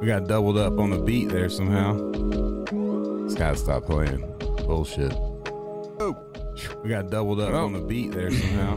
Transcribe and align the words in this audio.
We 0.00 0.06
got 0.08 0.26
doubled 0.28 0.58
up 0.58 0.78
on 0.78 0.90
the 0.90 0.98
beat 0.98 1.28
there 1.30 1.48
somehow. 1.48 1.94
This 3.24 3.34
gotta 3.34 3.56
stop 3.56 3.84
playing. 3.84 4.20
Bullshit. 4.66 5.12
Oh. 5.14 6.16
We 6.82 6.90
got 6.90 7.10
doubled 7.10 7.40
up 7.40 7.52
Oh. 7.52 7.64
on 7.64 7.72
the 7.72 7.80
beat 7.80 8.12
there 8.12 8.30
somehow. 8.30 8.76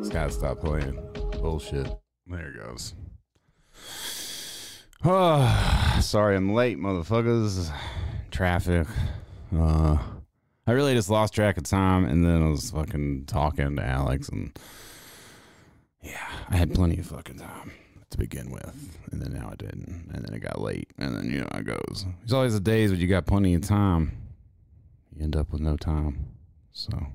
This 0.00 0.08
gotta 0.10 0.32
stop 0.32 0.60
playing. 0.60 0.98
Bullshit. 1.40 1.90
There 2.26 2.48
it 2.50 2.56
goes. 2.56 2.94
Oh, 5.04 5.98
sorry 6.00 6.36
I'm 6.36 6.52
late, 6.52 6.78
motherfuckers. 6.78 7.70
Traffic. 8.30 8.86
Uh, 9.56 9.96
I 10.66 10.72
really 10.72 10.94
just 10.94 11.08
lost 11.08 11.32
track 11.34 11.56
of 11.56 11.64
time, 11.64 12.04
and 12.04 12.24
then 12.24 12.42
I 12.42 12.48
was 12.48 12.70
fucking 12.70 13.26
talking 13.26 13.76
to 13.76 13.82
Alex, 13.84 14.28
and 14.28 14.58
yeah, 16.02 16.26
I 16.50 16.56
had 16.56 16.74
plenty 16.74 16.98
of 16.98 17.06
fucking 17.06 17.38
time 17.38 17.72
to 18.10 18.18
begin 18.18 18.50
with, 18.50 18.72
and 19.10 19.20
then 19.20 19.32
now 19.32 19.48
I 19.52 19.56
didn't, 19.56 20.10
and 20.12 20.24
then 20.24 20.34
it 20.34 20.40
got 20.40 20.60
late, 20.60 20.90
and 20.98 21.16
then 21.16 21.30
you 21.30 21.40
know 21.40 21.48
it 21.54 21.64
goes. 21.64 22.06
There's 22.20 22.32
always 22.32 22.54
the 22.54 22.60
days 22.60 22.90
when 22.90 23.00
you 23.00 23.08
got 23.08 23.26
plenty 23.26 23.54
of 23.54 23.62
time, 23.62 24.16
you 25.14 25.24
end 25.24 25.36
up 25.36 25.52
with 25.52 25.60
no 25.60 25.76
time. 25.76 26.26
So 26.72 27.08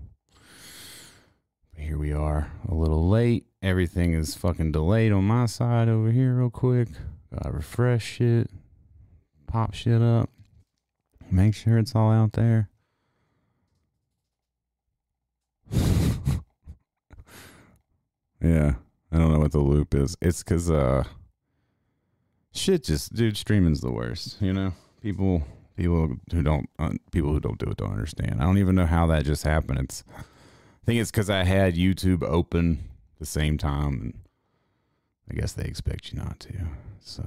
here 1.76 1.98
we 1.98 2.12
are, 2.12 2.52
a 2.68 2.74
little 2.74 3.08
late. 3.08 3.46
Everything 3.62 4.14
is 4.14 4.36
fucking 4.36 4.72
delayed 4.72 5.12
on 5.12 5.24
my 5.24 5.46
side 5.46 5.88
over 5.88 6.12
here, 6.12 6.34
real 6.34 6.50
quick. 6.50 6.90
Gotta 7.34 7.52
refresh 7.52 8.04
shit, 8.04 8.50
pop 9.48 9.74
shit 9.74 10.02
up, 10.02 10.30
make 11.30 11.56
sure 11.56 11.78
it's 11.78 11.96
all 11.96 12.12
out 12.12 12.34
there. 12.34 12.70
yeah, 18.42 18.74
I 19.12 19.18
don't 19.18 19.32
know 19.32 19.40
what 19.40 19.52
the 19.52 19.60
loop 19.60 19.94
is. 19.94 20.16
It's 20.22 20.44
because 20.44 20.72
uh, 20.72 21.04
shit 22.54 22.84
just 22.84 23.14
dude, 23.14 23.38
streaming's 23.38 23.82
the 23.82 23.92
worst. 23.92 24.38
You 24.42 24.54
know, 24.54 24.74
people 25.02 25.44
people 25.76 26.16
who 26.32 26.42
don't 26.42 26.70
uh, 26.80 26.92
people 27.12 27.32
who 27.32 27.40
don't 27.40 27.58
do 27.58 27.70
it 27.70 27.78
don't 27.78 27.92
understand. 27.92 28.42
I 28.42 28.46
don't 28.46 28.58
even 28.58 28.76
know 28.76 28.86
how 28.86 29.08
that 29.08 29.26
just 29.26 29.44
happened. 29.44 29.80
It's 29.80 30.04
I 30.18 30.86
think 30.86 31.02
it's 31.02 31.12
because 31.12 31.30
I 31.30 31.44
had 31.44 31.76
YouTube 31.76 32.24
open 32.24 32.90
the 33.20 33.26
same 33.26 33.58
time, 33.58 34.02
and 34.02 34.14
I 35.30 35.40
guess 35.40 35.54
they 35.54 35.66
expect 35.66 36.12
you 36.12 36.20
not 36.20 36.40
to. 36.42 36.54
So 37.00 37.24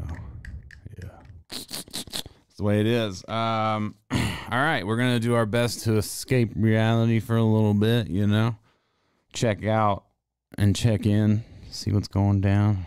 yeah, 0.99 1.09
it's 1.51 2.57
the 2.57 2.65
way 2.65 2.81
it 2.81 2.87
is. 2.87 3.27
Um, 3.29 3.97
all 4.11 4.19
right, 4.51 4.87
we're 4.87 4.97
gonna 4.97 5.21
do 5.21 5.35
our 5.35 5.47
best 5.47 5.85
to 5.85 5.97
escape 5.97 6.53
reality 6.57 7.21
for 7.21 7.37
a 7.37 7.45
little 7.45 7.75
bit. 7.75 8.09
You 8.09 8.27
know, 8.27 8.57
check 9.33 9.65
out 9.65 10.05
and 10.57 10.75
check 10.75 11.07
in, 11.07 11.45
see 11.75 11.93
what's 11.93 12.09
going 12.09 12.41
down. 12.41 12.87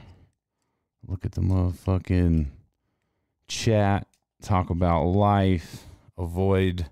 Look 1.06 1.26
at 1.26 1.34
the 1.34 1.42
motherfucking 1.42 2.48
chat, 3.48 4.08
talk 4.42 4.70
about 4.70 5.04
life, 5.04 5.84
avoid 6.18 6.88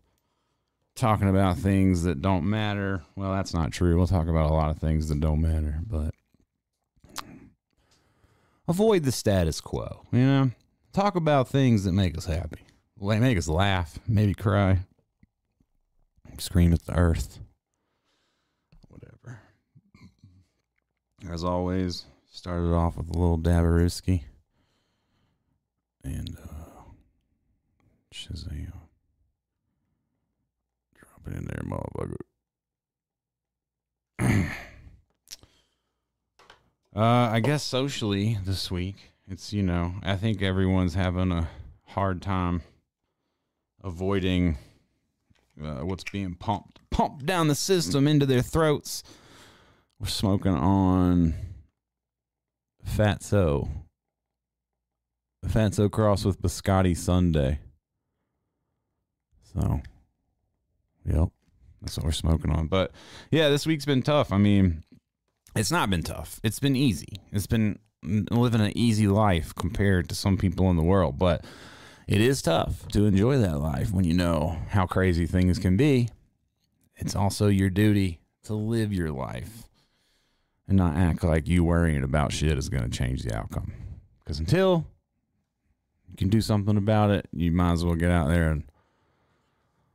talking 0.96 1.28
about 1.30 1.58
things 1.58 2.04
that 2.04 2.22
don't 2.22 2.50
matter. 2.50 3.04
Well, 3.16 3.34
that's 3.34 3.54
not 3.54 3.72
true. 3.72 3.98
We'll 3.98 4.08
talk 4.08 4.28
about 4.28 4.50
a 4.50 4.54
lot 4.54 4.72
of 4.72 4.78
things 4.78 5.10
that 5.10 5.20
don't 5.20 5.42
matter, 5.42 5.80
but 5.86 6.14
avoid 8.68 9.04
the 9.04 9.12
status 9.12 9.59
quo, 9.59 10.06
you 10.12 10.20
know? 10.20 10.52
Talk 10.94 11.16
about 11.16 11.50
things 11.50 11.84
that 11.84 11.92
make 11.92 12.18
us 12.18 12.26
happy. 12.26 12.62
Make 12.98 13.38
us 13.38 13.50
laugh, 13.50 14.00
maybe 14.08 14.34
cry, 14.34 14.80
scream 16.38 16.72
at 16.72 16.86
the 16.86 16.98
earth. 16.98 17.40
Whatever. 18.88 19.42
As 21.30 21.44
always, 21.44 22.06
started 22.31 22.73
off 22.73 22.98
with 22.98 23.09
a 23.09 23.18
little 23.18 23.40
Dabaruski. 23.40 24.23
And 26.04 26.38
uh 26.38 26.66
Shazam. 28.16 28.72
Drop 30.98 31.28
it 31.28 31.34
in 31.34 31.46
there, 31.46 31.64
motherfucker. 31.66 32.16
uh, 36.96 37.00
I 37.00 37.40
guess 37.42 37.63
socially 37.63 38.38
this 38.46 38.72
week, 38.72 38.96
it's 39.28 39.52
you 39.52 39.63
know, 39.63 39.96
I 40.02 40.16
think 40.16 40.42
everyone's 40.42 40.94
having 40.94 41.31
a 41.31 41.50
hard 41.88 42.22
time 42.22 42.62
avoiding 43.84 44.57
uh, 45.62 45.81
what's 45.81 46.03
being 46.06 46.36
pumped 46.36 46.80
pumped 46.90 47.25
down 47.25 47.47
the 47.50 47.56
system 47.56 48.07
into 48.07 48.25
their 48.25 48.42
throats. 48.42 49.03
We're 50.00 50.07
smoking 50.07 50.56
on 50.56 51.35
Fatso. 52.85 53.69
Fatso 55.45 55.89
cross 55.89 56.25
with 56.25 56.41
Biscotti 56.41 56.97
Sundae. 56.97 57.59
So, 59.53 59.81
yep, 61.06 61.29
that's 61.81 61.97
what 61.97 62.06
we're 62.06 62.11
smoking 62.11 62.51
on. 62.51 62.67
But 62.67 62.91
yeah, 63.31 63.47
this 63.47 63.66
week's 63.66 63.85
been 63.85 64.01
tough. 64.01 64.33
I 64.33 64.38
mean, 64.38 64.83
it's 65.56 65.72
not 65.72 65.89
been 65.89 66.03
tough. 66.03 66.41
It's 66.44 66.59
been 66.59 66.75
easy. 66.75 67.22
It's 67.31 67.47
been 67.47 67.79
living 68.03 68.62
an 68.62 68.77
easy 68.77 69.07
life 69.07 69.56
compared 69.56 70.09
to 70.09 70.16
some 70.16 70.38
people 70.38 70.69
in 70.69 70.75
the 70.75 70.83
world. 70.83 71.17
But 71.17 71.45
it 72.06 72.19
is 72.19 72.41
tough 72.41 72.85
to 72.89 73.06
enjoy 73.06 73.38
that 73.38 73.59
life 73.59 73.91
when 73.91 74.03
you 74.03 74.13
know 74.13 74.57
how 74.69 74.88
crazy 74.88 75.25
things 75.25 75.57
can 75.57 75.77
be. 75.77 76.09
It's 76.97 77.16
also 77.16 77.47
your 77.47 77.69
duty 77.69 78.19
to 78.44 78.56
live 78.56 78.91
your 78.91 79.12
life 79.12 79.63
and 80.68 80.78
not 80.78 80.96
act 80.96 81.24
like 81.24 81.48
you 81.48 81.64
worrying 81.64 82.03
about 82.03 82.31
shit 82.31 82.58
is 82.58 82.70
going 82.70 82.84
to 82.84 82.98
change 82.98 83.24
the 83.24 83.36
outcome. 83.36 83.72
Because 84.24 84.40
until 84.40 84.86
you 86.09 86.16
can 86.18 86.30
do 86.30 86.42
something 86.42 86.78
about 86.78 87.12
it, 87.12 87.28
you 87.31 87.52
might 87.52 87.74
as 87.74 87.86
well 87.86 87.96
get 87.96 88.12
out 88.12 88.28
there 88.28 88.50
and 88.50 88.64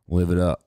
live 0.09 0.31
it 0.31 0.39
up. 0.39 0.63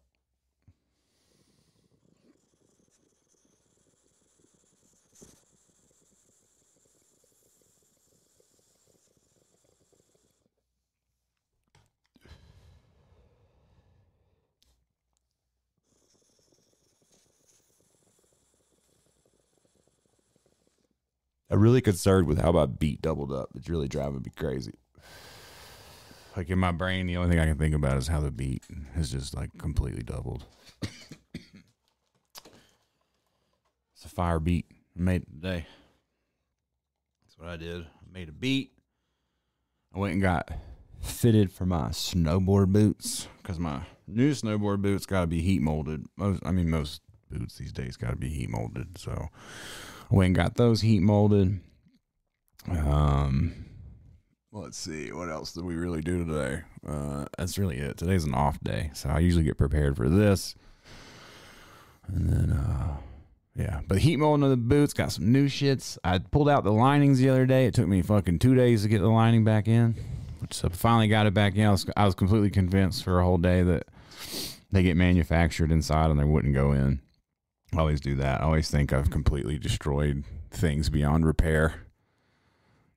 I'm 21.53 21.59
really 21.59 21.81
concerned 21.81 22.25
with 22.25 22.40
how 22.40 22.52
my 22.52 22.66
beat 22.66 23.03
doubled 23.03 23.31
up. 23.31 23.50
It's 23.53 23.69
really 23.69 23.88
driving 23.88 24.24
me 24.24 24.31
crazy. 24.36 24.74
Like 26.36 26.50
in 26.50 26.58
my 26.58 26.72
brain, 26.72 27.06
the 27.06 27.18
only 27.18 27.30
thing 27.30 27.40
I 27.40 27.46
can 27.46 27.59
think 27.59 27.75
about 27.75 27.97
is 27.97 28.08
how 28.08 28.22
the 28.22 28.31
beat 28.31 28.64
has 28.96 29.12
just 29.12 29.36
like 29.36 29.56
completely 29.59 30.02
doubled. 30.02 30.46
it's 31.36 31.44
a 34.03 34.09
fire 34.09 34.40
beat. 34.40 34.66
I 34.97 35.02
made 35.03 35.22
it 35.22 35.31
today. 35.31 35.68
That's 37.24 37.38
what 37.38 37.50
I 37.50 37.58
did. 37.58 37.84
I 37.84 38.12
made 38.12 38.30
a 38.30 38.34
beat. 38.34 38.72
I 39.94 40.00
went 40.00 40.13
and 40.13 40.24
got 40.24 40.50
fitted 41.02 41.52
for 41.52 41.68
my 41.68 41.90
snowboard 41.90 42.69
boots 42.69 43.28
because 43.44 43.59
my 43.59 43.81
new 44.08 44.31
snowboard 44.31 44.81
boots 44.81 45.06
got 45.06 45.22
to 45.22 45.28
be 45.28 45.42
heat 45.42 45.62
molded. 45.62 46.08
Most, 46.18 46.42
I 46.44 46.52
mean, 46.52 46.72
most 46.72 47.03
boots 47.30 47.59
these 47.59 47.72
days 47.72 47.96
got 47.96 48.09
to 48.09 48.16
be 48.16 48.30
heat 48.30 48.50
molded. 48.50 48.97
So 48.97 49.30
Went 50.09 50.28
and 50.28 50.36
got 50.36 50.56
those 50.56 50.81
heat 50.81 51.02
molded. 51.02 51.59
Um, 52.69 53.66
let's 54.52 54.78
see, 54.78 55.12
what 55.12 55.30
else 55.30 55.53
did 55.53 55.66
we 55.66 55.75
really 55.75 56.02
do 56.02 56.25
today? 56.25 56.62
Uh, 56.88 57.25
that's 57.38 57.58
really 57.58 57.78
it. 57.78 57.97
Today's 57.97 58.24
an 58.24 58.34
off 58.34 58.59
day, 58.62 58.92
so 58.94 59.09
I 59.09 59.19
usually 59.19 59.44
get 59.44 59.58
prepared 59.58 59.97
for 59.97 60.08
this, 60.08 60.56
and 62.08 62.30
then 62.30 62.52
uh, 62.52 62.97
yeah. 63.56 63.81
But 63.88 64.00
heat 64.00 64.18
molding 64.18 64.44
of 64.44 64.50
the 64.50 64.58
boots 64.58 64.94
got 64.94 65.12
some 65.12 65.31
new 65.31 65.47
shits. 65.47 65.97
I 66.03 66.19
pulled 66.19 66.50
out 66.50 66.63
the 66.63 66.72
linings 66.72 67.19
the 67.19 67.30
other 67.30 67.46
day. 67.46 67.66
It 67.66 67.74
took 67.74 67.88
me 67.88 68.02
fucking 68.02 68.40
two 68.40 68.56
days 68.56 68.84
to 68.84 68.90
get 68.90 69.02
the 69.02 69.09
lining 69.09 69.44
back 69.44 69.68
in. 69.68 69.95
So 70.51 70.69
finally 70.69 71.07
got 71.07 71.25
it 71.25 71.33
back 71.33 71.56
in. 71.56 71.66
I 71.66 71.72
was, 71.72 71.86
I 71.95 72.06
was 72.06 72.16
completely 72.16 72.50
convinced 72.50 73.04
for 73.04 73.19
a 73.19 73.24
whole 73.24 73.38
day 73.38 73.63
that 73.63 73.88
they 74.72 74.83
get 74.83 74.98
manufactured 74.98 75.72
inside 75.72 76.10
and 76.10 76.19
they 76.19 76.25
wouldn't 76.25 76.54
go 76.54 76.72
in. 76.74 77.01
I 77.75 77.80
always 77.80 78.02
do 78.02 78.16
that. 78.16 78.42
I 78.42 78.46
always 78.46 78.70
think 78.70 78.94
I've 78.94 79.10
completely 79.10 79.58
destroyed 79.58 80.24
things 80.52 80.90
beyond 80.90 81.25
repair 81.25 81.75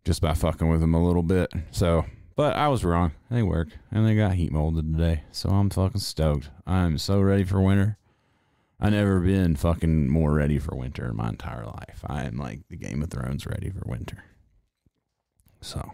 just 0.04 0.20
by 0.20 0.34
fucking 0.34 0.68
with 0.68 0.80
them 0.80 0.94
a 0.94 1.04
little 1.04 1.22
bit. 1.22 1.52
So, 1.70 2.04
but 2.36 2.54
I 2.56 2.68
was 2.68 2.84
wrong. 2.84 3.12
They 3.30 3.42
work 3.42 3.68
and 3.90 4.06
they 4.06 4.14
got 4.14 4.34
heat 4.34 4.52
molded 4.52 4.92
today. 4.92 5.22
So 5.32 5.48
I'm 5.48 5.70
fucking 5.70 6.00
stoked. 6.00 6.50
I'm 6.66 6.98
so 6.98 7.20
ready 7.20 7.44
for 7.44 7.60
winter. 7.60 7.96
I 8.78 8.90
never 8.90 9.20
been 9.20 9.56
fucking 9.56 10.10
more 10.10 10.34
ready 10.34 10.58
for 10.58 10.76
winter 10.76 11.08
in 11.08 11.16
my 11.16 11.30
entire 11.30 11.64
life. 11.64 12.04
I 12.06 12.24
am 12.24 12.36
like 12.36 12.60
the 12.68 12.76
Game 12.76 13.02
of 13.02 13.10
Thrones 13.10 13.46
ready 13.46 13.70
for 13.70 13.82
winter. 13.86 14.24
So 15.62 15.90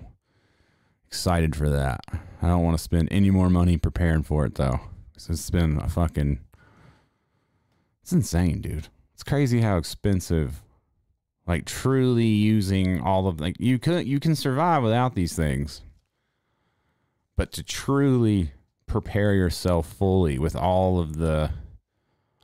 excited 1.07 1.55
for 1.55 1.71
that. 1.71 2.01
I 2.43 2.49
don't 2.49 2.65
want 2.65 2.77
to 2.77 2.83
spend 2.83 3.09
any 3.13 3.31
more 3.31 3.49
money 3.49 3.77
preparing 3.77 4.25
for 4.25 4.45
it 4.45 4.57
though. 4.57 4.81
'Cause 5.15 5.29
it's 5.31 5.51
been 5.51 5.79
a 5.79 5.89
fucking 5.89 6.41
it's 8.03 8.13
insane, 8.13 8.61
dude. 8.61 8.89
It's 9.15 9.23
crazy 9.23 9.61
how 9.61 9.77
expensive 9.77 10.63
like 11.47 11.65
truly 11.65 12.27
using 12.27 13.01
all 13.01 13.27
of 13.27 13.41
like 13.41 13.57
you 13.59 13.79
could 13.79 14.07
you 14.07 14.21
can 14.21 14.37
survive 14.37 14.83
without 14.83 15.17
these 15.17 15.35
things 15.35 15.83
but 17.37 17.51
to 17.51 17.63
truly 17.65 18.53
prepare 18.87 19.35
yourself 19.35 19.93
fully 19.93 20.39
with 20.39 20.55
all 20.55 21.01
of 21.01 21.17
the 21.17 21.51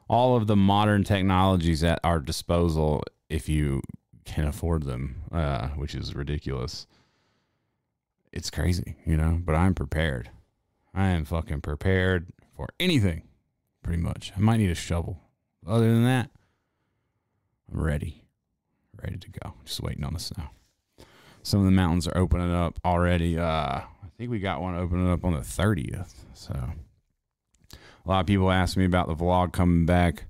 all 0.08 0.36
of 0.36 0.46
the 0.46 0.56
modern 0.56 1.04
technologies 1.04 1.84
at 1.84 2.00
our 2.02 2.18
disposal 2.18 3.02
if 3.28 3.48
you 3.48 3.82
can 4.24 4.46
afford 4.46 4.84
them, 4.84 5.22
uh, 5.30 5.68
which 5.68 5.94
is 5.94 6.14
ridiculous. 6.14 6.86
It's 8.32 8.50
crazy, 8.50 8.96
you 9.04 9.16
know, 9.16 9.40
but 9.44 9.54
I'm 9.54 9.74
prepared. 9.74 10.30
I 10.94 11.08
am 11.08 11.24
fucking 11.24 11.60
prepared 11.60 12.28
for 12.56 12.68
anything, 12.80 13.22
pretty 13.82 14.02
much. 14.02 14.32
I 14.36 14.40
might 14.40 14.58
need 14.58 14.70
a 14.70 14.74
shovel. 14.74 15.20
Other 15.68 15.92
than 15.92 16.04
that, 16.04 16.30
I'm 17.70 17.80
ready. 17.82 18.24
Ready 19.02 19.18
to 19.18 19.28
go. 19.30 19.52
Just 19.66 19.82
waiting 19.82 20.02
on 20.02 20.14
the 20.14 20.18
snow. 20.18 20.44
Some 21.42 21.60
of 21.60 21.66
the 21.66 21.72
mountains 21.72 22.08
are 22.08 22.16
opening 22.16 22.52
up 22.52 22.80
already. 22.84 23.38
Uh, 23.38 23.44
I 23.44 24.08
think 24.16 24.30
we 24.30 24.38
got 24.38 24.62
one 24.62 24.74
opening 24.74 25.10
up 25.10 25.24
on 25.24 25.34
the 25.34 25.40
30th. 25.40 26.14
So 26.32 26.54
a 27.72 28.08
lot 28.08 28.20
of 28.20 28.26
people 28.26 28.50
ask 28.50 28.76
me 28.78 28.86
about 28.86 29.08
the 29.08 29.14
vlog 29.14 29.52
coming 29.52 29.84
back, 29.84 30.24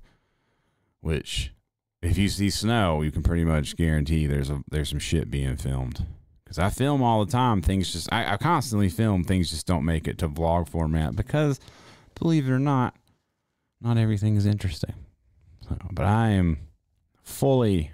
which 0.99 1.53
if 2.01 2.17
you 2.17 2.27
see 2.27 2.49
snow, 2.49 3.01
you 3.01 3.09
can 3.09 3.23
pretty 3.23 3.45
much 3.45 3.77
guarantee 3.77 4.27
there's 4.27 4.49
a 4.49 4.61
there's 4.69 4.89
some 4.89 4.99
shit 4.99 5.31
being 5.31 5.55
filmed. 5.55 6.05
Cause 6.45 6.59
I 6.59 6.69
film 6.69 7.03
all 7.03 7.23
the 7.23 7.31
time. 7.31 7.61
Things 7.61 7.93
just 7.93 8.11
I, 8.11 8.33
I 8.33 8.37
constantly 8.37 8.89
film. 8.89 9.23
Things 9.23 9.51
just 9.51 9.67
don't 9.67 9.85
make 9.85 10.07
it 10.07 10.17
to 10.17 10.27
vlog 10.27 10.67
format 10.67 11.15
because, 11.15 11.59
believe 12.15 12.47
it 12.47 12.51
or 12.51 12.59
not, 12.59 12.95
not 13.79 13.97
everything 13.97 14.35
is 14.35 14.45
interesting. 14.45 14.95
But 15.91 16.05
I 16.05 16.29
am 16.29 16.57
fully 17.23 17.91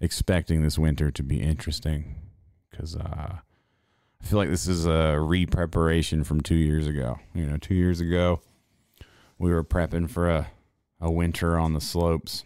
expecting 0.00 0.62
this 0.62 0.78
winter 0.78 1.10
to 1.10 1.22
be 1.22 1.40
interesting 1.40 2.16
because 2.70 2.96
uh, 2.96 3.38
I 4.20 4.24
feel 4.24 4.38
like 4.38 4.48
this 4.48 4.66
is 4.66 4.86
a 4.86 5.18
re 5.20 5.46
preparation 5.46 6.24
from 6.24 6.40
two 6.40 6.54
years 6.54 6.86
ago. 6.86 7.18
You 7.34 7.46
know, 7.46 7.56
two 7.56 7.74
years 7.74 8.00
ago, 8.00 8.40
we 9.38 9.50
were 9.50 9.64
prepping 9.64 10.10
for 10.10 10.30
a, 10.30 10.48
a 11.00 11.10
winter 11.10 11.58
on 11.58 11.74
the 11.74 11.80
slopes 11.80 12.44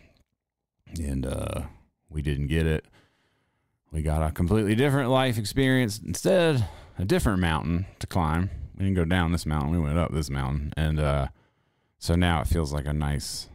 and 1.00 1.26
uh, 1.26 1.62
we 2.08 2.22
didn't 2.22 2.48
get 2.48 2.66
it. 2.66 2.84
We 3.90 4.02
got 4.02 4.22
a 4.22 4.32
completely 4.32 4.74
different 4.74 5.10
life 5.10 5.38
experience 5.38 5.98
instead, 5.98 6.68
a 6.98 7.04
different 7.04 7.40
mountain 7.40 7.86
to 8.00 8.06
climb. 8.06 8.50
We 8.76 8.84
didn't 8.84 8.96
go 8.96 9.04
down 9.04 9.32
this 9.32 9.46
mountain, 9.46 9.70
we 9.70 9.78
went 9.78 9.98
up 9.98 10.12
this 10.12 10.30
mountain. 10.30 10.72
And 10.76 11.00
uh, 11.00 11.28
so 11.98 12.14
now 12.14 12.40
it 12.40 12.46
feels 12.46 12.72
like 12.72 12.86
a 12.86 12.92
nice 12.92 13.48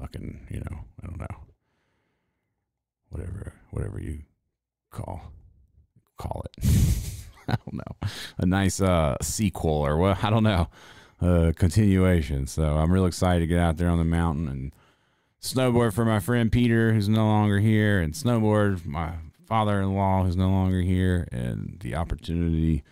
fucking, 0.00 0.46
you 0.50 0.60
know, 0.60 0.78
I 1.02 1.06
don't 1.06 1.20
know. 1.20 1.36
Whatever 3.10 3.54
whatever 3.70 4.00
you 4.00 4.20
call 4.90 5.32
call 6.18 6.44
it. 6.44 6.64
I 7.48 7.56
don't 7.64 7.74
know. 7.74 8.08
A 8.38 8.46
nice 8.46 8.80
uh 8.80 9.16
sequel 9.22 9.72
or 9.72 9.96
what 9.96 10.22
I 10.22 10.30
don't 10.30 10.42
know. 10.42 10.68
Uh 11.20 11.52
continuation. 11.56 12.46
So 12.46 12.76
I'm 12.76 12.92
real 12.92 13.06
excited 13.06 13.40
to 13.40 13.46
get 13.46 13.60
out 13.60 13.76
there 13.78 13.88
on 13.88 13.98
the 13.98 14.04
mountain 14.04 14.48
and 14.48 14.72
snowboard 15.40 15.94
for 15.94 16.04
my 16.04 16.20
friend 16.20 16.50
Peter 16.52 16.92
who's 16.92 17.08
no 17.08 17.26
longer 17.26 17.60
here 17.60 18.00
and 18.00 18.12
snowboard 18.12 18.84
my 18.84 19.12
father-in-law 19.46 20.24
who's 20.24 20.36
no 20.36 20.50
longer 20.50 20.80
here 20.80 21.26
and 21.32 21.78
the 21.80 21.94
opportunity 21.94 22.82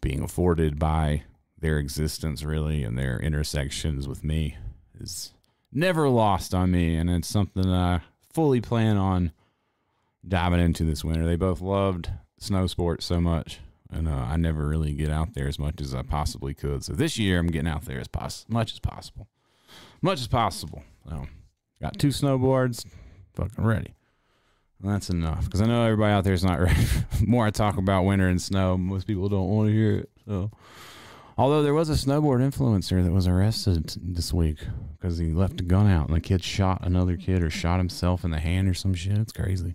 being 0.00 0.22
afforded 0.22 0.78
by 0.78 1.22
their 1.58 1.78
existence 1.78 2.44
really 2.44 2.84
and 2.84 2.96
their 2.96 3.18
intersections 3.18 4.06
with 4.06 4.22
me 4.22 4.56
is 5.00 5.34
never 5.74 6.08
lost 6.08 6.54
on 6.54 6.70
me 6.70 6.96
and 6.96 7.10
it's 7.10 7.28
something 7.28 7.68
I 7.68 8.00
fully 8.32 8.60
plan 8.60 8.96
on 8.96 9.32
diving 10.26 10.60
into 10.60 10.84
this 10.84 11.04
winter. 11.04 11.26
They 11.26 11.36
both 11.36 11.60
loved 11.60 12.10
snow 12.38 12.66
sports 12.66 13.04
so 13.04 13.20
much 13.20 13.60
and 13.90 14.08
uh, 14.08 14.12
I 14.12 14.36
never 14.36 14.66
really 14.66 14.92
get 14.92 15.10
out 15.10 15.34
there 15.34 15.48
as 15.48 15.58
much 15.58 15.80
as 15.80 15.94
I 15.94 16.02
possibly 16.02 16.54
could. 16.54 16.84
So 16.84 16.92
this 16.94 17.18
year 17.18 17.38
I'm 17.38 17.48
getting 17.48 17.68
out 17.68 17.84
there 17.84 18.00
as 18.00 18.08
pos- 18.08 18.46
much 18.48 18.72
as 18.72 18.78
possible. 18.78 19.28
Much 20.00 20.20
as 20.20 20.28
possible. 20.28 20.82
So 21.08 21.26
got 21.80 21.98
two 21.98 22.08
snowboards, 22.08 22.86
fucking 23.34 23.64
ready. 23.64 23.94
That's 24.80 25.08
enough 25.08 25.44
because 25.44 25.62
I 25.62 25.66
know 25.66 25.84
everybody 25.84 26.12
out 26.12 26.24
there 26.24 26.34
is 26.34 26.44
not 26.44 26.60
ready. 26.60 26.86
More 27.26 27.46
I 27.46 27.50
talk 27.50 27.76
about 27.78 28.04
winter 28.04 28.28
and 28.28 28.40
snow, 28.40 28.76
most 28.76 29.06
people 29.06 29.28
don't 29.28 29.48
want 29.48 29.68
to 29.68 29.72
hear 29.72 29.98
it. 29.98 30.10
So, 30.26 30.50
although 31.36 31.62
there 31.62 31.74
was 31.74 31.90
a 31.90 31.94
snowboard 31.94 32.40
influencer 32.40 33.02
that 33.02 33.12
was 33.12 33.26
arrested 33.26 33.94
this 34.02 34.32
week 34.32 34.58
because 34.92 35.18
he 35.18 35.32
left 35.32 35.60
a 35.60 35.64
gun 35.64 35.86
out 35.86 36.06
and 36.06 36.16
the 36.16 36.20
kid 36.20 36.42
shot 36.42 36.80
another 36.82 37.16
kid 37.16 37.42
or 37.42 37.50
shot 37.50 37.78
himself 37.78 38.24
in 38.24 38.30
the 38.30 38.40
hand 38.40 38.68
or 38.68 38.74
some 38.74 38.94
shit. 38.94 39.18
It's 39.18 39.32
crazy. 39.32 39.74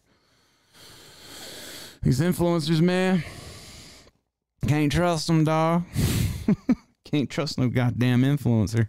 These 2.02 2.22
influencers, 2.22 2.82
man, 2.82 3.24
can't 4.68 4.92
trust 4.92 5.28
them, 5.28 5.44
dog. 5.44 5.84
can't 7.06 7.30
trust 7.30 7.58
no 7.58 7.68
goddamn 7.68 8.24
influencer. 8.24 8.88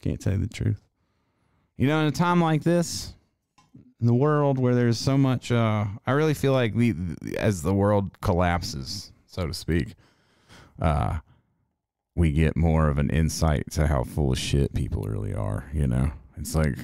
Can't 0.00 0.20
tell 0.20 0.32
you 0.32 0.38
the 0.38 0.48
truth. 0.48 0.82
You 1.76 1.88
know, 1.88 2.00
in 2.00 2.06
a 2.06 2.12
time 2.12 2.40
like 2.40 2.62
this, 2.62 3.14
in 4.00 4.06
the 4.06 4.14
world 4.14 4.58
where 4.58 4.74
there's 4.74 4.98
so 4.98 5.16
much 5.16 5.52
uh 5.52 5.84
I 6.06 6.12
really 6.12 6.34
feel 6.34 6.52
like 6.52 6.74
we 6.74 6.94
as 7.38 7.62
the 7.62 7.72
world 7.72 8.20
collapses, 8.20 9.12
so 9.26 9.46
to 9.46 9.54
speak, 9.54 9.94
uh 10.80 11.18
we 12.14 12.32
get 12.32 12.56
more 12.56 12.88
of 12.88 12.98
an 12.98 13.10
insight 13.10 13.70
to 13.72 13.86
how 13.86 14.04
full 14.04 14.32
of 14.32 14.38
shit 14.38 14.74
people 14.74 15.02
really 15.04 15.34
are, 15.34 15.70
you 15.72 15.86
know. 15.86 16.12
It's 16.36 16.54
like 16.54 16.76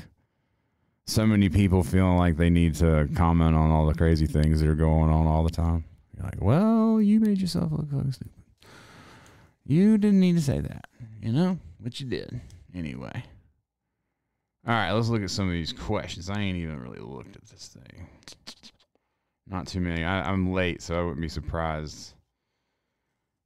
so 1.07 1.27
many 1.27 1.49
people 1.49 1.83
feeling 1.83 2.17
like 2.17 2.37
they 2.37 2.51
need 2.51 2.75
to 2.77 3.09
comment 3.15 3.55
on 3.55 3.71
all 3.71 3.87
the 3.87 3.95
crazy 3.95 4.27
things 4.27 4.61
that 4.61 4.69
are 4.69 4.75
going 4.75 5.11
on 5.11 5.27
all 5.27 5.43
the 5.43 5.51
time. 5.51 5.85
You're 6.17 6.25
like, 6.25 6.41
well, 6.41 7.01
you 7.01 7.21
made 7.21 7.41
yourself 7.41 7.73
look 7.73 7.91
fucking 7.91 8.13
stupid. 8.13 8.33
You 9.65 9.99
didn't 9.99 10.21
need 10.21 10.37
to 10.37 10.43
say 10.43 10.61
that, 10.61 10.87
you 11.21 11.33
know, 11.33 11.59
but 11.79 12.01
you 12.01 12.07
did 12.07 12.41
anyway. 12.75 13.23
All 14.67 14.75
right, 14.75 14.93
let's 14.93 15.09
look 15.09 15.23
at 15.23 15.31
some 15.31 15.47
of 15.47 15.53
these 15.53 15.73
questions. 15.73 16.29
I 16.31 16.41
ain't 16.41 16.59
even 16.59 16.81
really 16.81 17.01
looked 17.01 17.37
at 17.37 17.47
this 17.47 17.69
thing. 17.69 18.07
Not 19.47 19.67
too 19.67 19.81
many. 19.81 20.05
I, 20.05 20.31
I'm 20.31 20.53
late, 20.53 20.83
so 20.83 20.99
I 20.99 21.03
wouldn't 21.03 21.21
be 21.21 21.29
surprised 21.29 22.15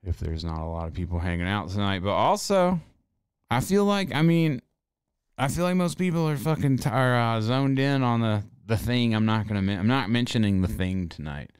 if 0.05 0.19
there's 0.19 0.45
not 0.45 0.61
a 0.61 0.67
lot 0.67 0.89
of 0.89 0.95
people 0.95 1.19
hanging 1.19 1.47
out 1.47 1.69
tonight. 1.69 2.03
But 2.03 2.13
also, 2.13 2.81
I 3.51 3.61
feel 3.61 3.85
like, 3.85 4.15
I 4.15 4.23
mean, 4.23 4.61
I 5.39 5.49
feel 5.49 5.65
like 5.65 5.77
most 5.77 5.99
people 5.99 6.29
are 6.29 6.37
fucking 6.37 6.79
t- 6.79 6.91
are 6.91 7.19
uh, 7.19 7.41
zoned 7.41 7.79
in 7.79 8.03
on 8.03 8.21
the 8.21 8.43
the 8.67 8.77
thing. 8.77 9.15
I'm 9.15 9.27
not 9.27 9.49
gonna. 9.49 9.63
Men- 9.63 9.79
I'm 9.79 9.87
not 9.89 10.11
mentioning 10.11 10.63
the 10.63 10.69
thing 10.69 11.09
tonight 11.09 11.51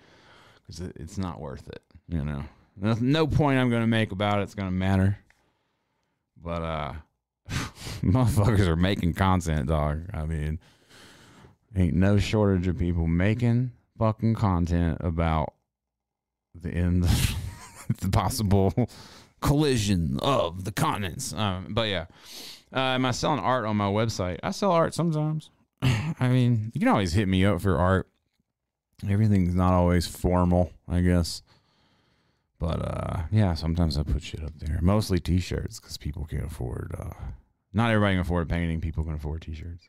because 0.61 0.81
it, 0.81 0.97
it's 0.99 1.19
not 1.19 1.41
worth 1.41 1.69
it. 1.69 1.83
You 2.09 2.25
know, 2.25 2.45
no, 2.77 2.97
no 3.01 3.27
point 3.27 3.59
I'm 3.59 3.71
gonna 3.71 3.87
make 3.87 4.13
about 4.13 4.41
it. 4.41 4.43
It's 4.43 4.55
gonna 4.55 4.71
matter. 4.71 5.19
But 6.41 6.63
uh, 6.63 6.93
motherfuckers 8.03 8.67
are 8.67 8.77
making 8.77 9.15
content, 9.15 9.69
dog. 9.69 10.03
I 10.13 10.25
mean, 10.27 10.59
ain't 11.77 11.95
no 11.95 12.19
shortage 12.19 12.67
of 12.67 12.79
people 12.79 13.07
making 13.07 13.73
fucking 13.99 14.35
content 14.35 14.99
about 15.01 15.55
the 16.55 16.71
end, 16.71 17.07
the 18.01 18.09
possible 18.09 18.89
collision 19.41 20.19
of 20.23 20.65
the 20.65 20.73
continents. 20.73 21.33
Um, 21.33 21.69
but 21.71 21.89
yeah, 21.89 22.07
uh, 22.75 22.81
am 22.81 23.05
I 23.05 23.11
selling 23.11 23.41
art 23.41 23.65
on 23.65 23.77
my 23.77 23.91
website? 23.91 24.39
I 24.43 24.51
sell 24.51 24.73
art 24.73 24.95
sometimes. 24.95 25.51
I 25.83 26.29
mean, 26.29 26.71
you 26.75 26.81
can 26.81 26.89
always 26.89 27.13
hit 27.13 27.29
me 27.29 27.45
up 27.45 27.61
for 27.61 27.77
art. 27.77 28.09
Everything's 29.09 29.55
not 29.55 29.73
always 29.73 30.07
formal, 30.07 30.73
I 30.89 31.01
guess. 31.01 31.43
But 32.59 32.79
uh, 32.81 33.23
yeah, 33.33 33.55
sometimes 33.55 33.99
I 33.99 34.05
put 34.05 34.23
shit 34.23 34.45
up 34.45 34.57
there. 34.59 34.79
Mostly 34.81 35.19
T-shirts 35.19 35.81
because 35.81 35.97
people 35.97 36.25
can't 36.25 36.47
afford. 36.47 36.95
Uh, 36.97 37.11
not 37.73 37.91
everybody 37.91 38.15
can 38.15 38.21
afford 38.21 38.49
painting. 38.49 38.81
People 38.81 39.03
can 39.03 39.15
afford 39.15 39.43
T-shirts. 39.43 39.89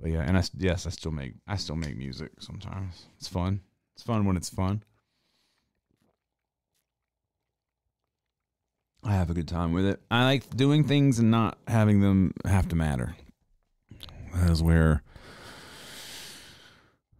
But 0.00 0.10
yeah, 0.10 0.22
and 0.22 0.38
I 0.38 0.42
yes, 0.56 0.86
I 0.86 0.90
still 0.90 1.12
make 1.12 1.34
I 1.46 1.56
still 1.56 1.76
make 1.76 1.96
music 1.96 2.30
sometimes. 2.38 3.04
It's 3.18 3.28
fun. 3.28 3.60
It's 3.94 4.02
fun 4.02 4.24
when 4.24 4.38
it's 4.38 4.48
fun. 4.48 4.82
I 9.02 9.12
have 9.12 9.30
a 9.30 9.34
good 9.34 9.48
time 9.48 9.72
with 9.72 9.86
it. 9.86 10.00
I 10.10 10.24
like 10.24 10.54
doing 10.54 10.84
things 10.84 11.18
and 11.18 11.30
not 11.30 11.58
having 11.66 12.00
them 12.00 12.32
have 12.44 12.68
to 12.68 12.76
matter. 12.76 13.16
That 14.34 14.50
is 14.50 14.62
where 14.62 15.02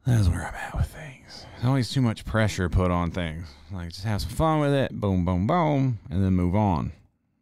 that 0.07 0.21
is 0.21 0.29
where 0.29 0.47
I'm 0.47 0.55
at 0.55 0.75
with 0.77 0.87
things. 0.87 1.47
There's 1.53 1.65
always 1.65 1.91
too 1.91 2.01
much 2.01 2.25
pressure 2.25 2.69
put 2.69 2.91
on 2.91 3.11
things. 3.11 3.47
Like 3.73 3.91
just 3.91 4.05
have 4.05 4.23
some 4.23 4.31
fun 4.31 4.61
with 4.61 4.73
it, 4.73 4.93
boom, 4.93 5.25
boom, 5.25 5.47
boom, 5.47 5.99
and 6.11 6.25
then 6.25 6.35
move 6.35 6.55
on. 6.55 6.93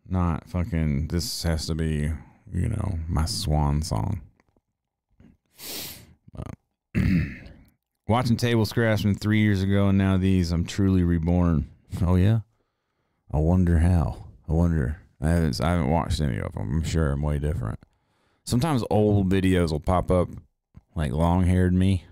Not 0.08 0.48
fucking 0.48 1.08
this 1.08 1.42
has 1.42 1.66
to 1.66 1.74
be, 1.74 2.10
you 2.52 2.68
know, 2.68 2.98
my 3.08 3.26
swan 3.26 3.82
song. 3.82 4.20
Uh, 6.36 7.00
watching 8.08 8.36
Table 8.36 8.64
Scraps 8.64 9.02
from 9.02 9.14
three 9.14 9.40
years 9.40 9.62
ago 9.62 9.88
and 9.88 9.98
now 9.98 10.16
these, 10.16 10.52
I'm 10.52 10.64
truly 10.64 11.02
reborn. 11.02 11.68
Oh 12.04 12.14
yeah? 12.14 12.40
I 13.32 13.38
wonder 13.38 13.78
how. 13.78 14.27
I 14.48 14.52
wonder. 14.52 15.00
I 15.20 15.28
haven't 15.30 15.60
I 15.60 15.70
haven't 15.70 15.90
watched 15.90 16.20
any 16.20 16.38
of 16.38 16.52
them. 16.54 16.70
I'm 16.70 16.82
sure 16.82 17.12
I'm 17.12 17.22
way 17.22 17.38
different. 17.38 17.78
Sometimes 18.44 18.82
old 18.88 19.28
videos 19.28 19.72
will 19.72 19.80
pop 19.80 20.10
up, 20.10 20.28
like 20.94 21.12
long 21.12 21.44
haired 21.44 21.74
me, 21.74 22.04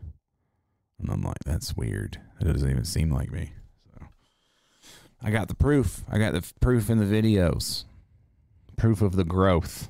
and 0.98 1.08
I'm 1.10 1.22
like, 1.22 1.38
that's 1.46 1.76
weird. 1.76 2.20
It 2.40 2.44
doesn't 2.44 2.70
even 2.70 2.84
seem 2.84 3.10
like 3.10 3.30
me. 3.30 3.52
So 3.84 4.06
I 5.22 5.30
got 5.30 5.48
the 5.48 5.54
proof. 5.54 6.04
I 6.10 6.18
got 6.18 6.34
the 6.34 6.44
proof 6.60 6.90
in 6.90 6.98
the 6.98 7.04
videos. 7.04 7.84
Proof 8.76 9.00
of 9.00 9.16
the 9.16 9.24
growth, 9.24 9.88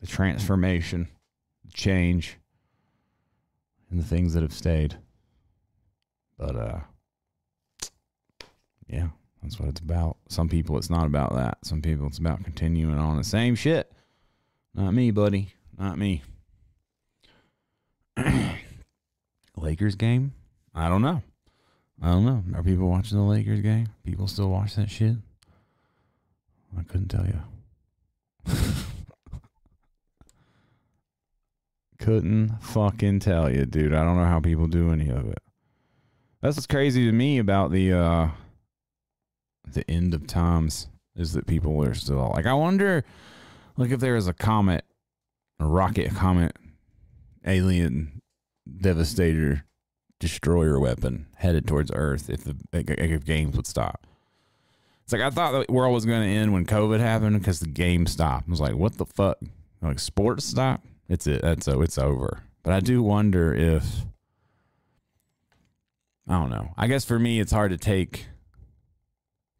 the 0.00 0.08
transformation, 0.08 1.08
the 1.64 1.70
change, 1.70 2.38
and 3.90 4.00
the 4.00 4.04
things 4.04 4.34
that 4.34 4.42
have 4.42 4.52
stayed. 4.52 4.98
But 6.36 6.56
uh 6.56 6.80
yeah, 8.88 9.08
that's 9.44 9.60
what 9.60 9.68
it's 9.68 9.80
about. 9.80 10.16
Some 10.28 10.48
people 10.48 10.78
it's 10.78 10.90
not 10.90 11.06
about 11.06 11.34
that. 11.34 11.58
Some 11.62 11.82
people 11.82 12.06
it's 12.06 12.18
about 12.18 12.42
continuing 12.42 12.98
on 12.98 13.16
the 13.18 13.24
same 13.24 13.54
shit. 13.54 13.92
Not 14.74 14.92
me, 14.92 15.10
buddy. 15.10 15.50
Not 15.78 15.98
me. 15.98 16.22
Lakers 19.56 19.94
game? 19.96 20.32
I 20.74 20.88
don't 20.88 21.02
know. 21.02 21.22
I 22.02 22.08
don't 22.10 22.24
know. 22.24 22.42
Are 22.56 22.62
people 22.62 22.88
watching 22.88 23.18
the 23.18 23.24
Lakers 23.24 23.60
game? 23.60 23.88
People 24.02 24.26
still 24.26 24.48
watch 24.48 24.74
that 24.76 24.90
shit? 24.90 25.16
I 26.76 26.82
couldn't 26.82 27.08
tell 27.08 27.26
you. 27.26 27.40
couldn't 31.98 32.58
fucking 32.60 33.20
tell 33.20 33.50
you, 33.50 33.66
dude. 33.66 33.94
I 33.94 34.04
don't 34.04 34.16
know 34.16 34.24
how 34.24 34.40
people 34.40 34.66
do 34.66 34.90
any 34.90 35.08
of 35.08 35.28
it. 35.28 35.38
That's 36.40 36.56
what's 36.56 36.66
crazy 36.66 37.06
to 37.06 37.12
me 37.12 37.38
about 37.38 37.70
the 37.70 37.92
uh 37.92 38.28
the 39.66 39.88
end 39.90 40.14
of 40.14 40.26
times 40.26 40.88
is 41.16 41.32
that 41.32 41.46
people 41.46 41.82
are 41.82 41.94
still 41.94 42.32
like 42.34 42.46
I 42.46 42.54
wonder 42.54 43.04
like 43.76 43.90
if 43.90 44.00
there 44.00 44.14
was 44.14 44.28
a 44.28 44.32
comet, 44.32 44.84
a 45.58 45.66
rocket 45.66 46.14
comet, 46.14 46.56
alien 47.46 48.22
devastator 48.80 49.64
destroyer 50.20 50.78
weapon 50.78 51.26
headed 51.36 51.66
towards 51.66 51.90
Earth 51.94 52.30
if 52.30 52.44
the 52.44 52.56
if 52.72 53.24
games 53.24 53.56
would 53.56 53.66
stop. 53.66 54.06
It's 55.04 55.12
like 55.12 55.22
I 55.22 55.30
thought 55.30 55.66
the 55.66 55.72
world 55.72 55.92
was 55.92 56.06
going 56.06 56.22
to 56.22 56.28
end 56.28 56.52
when 56.52 56.64
COVID 56.64 56.98
happened 56.98 57.38
because 57.38 57.60
the 57.60 57.66
game 57.66 58.06
stopped. 58.06 58.48
I 58.48 58.50
was 58.50 58.60
like, 58.60 58.74
what 58.74 58.96
the 58.96 59.04
fuck? 59.04 59.38
Like 59.82 59.98
sports 59.98 60.46
stop? 60.46 60.82
It's 61.08 61.26
it. 61.26 61.42
That's 61.42 61.66
so 61.66 61.82
it's 61.82 61.98
over. 61.98 62.42
But 62.62 62.72
I 62.72 62.80
do 62.80 63.02
wonder 63.02 63.54
if 63.54 63.84
I 66.26 66.38
don't 66.38 66.50
know. 66.50 66.72
I 66.76 66.86
guess 66.86 67.04
for 67.04 67.18
me, 67.18 67.38
it's 67.38 67.52
hard 67.52 67.70
to 67.70 67.76
take. 67.76 68.26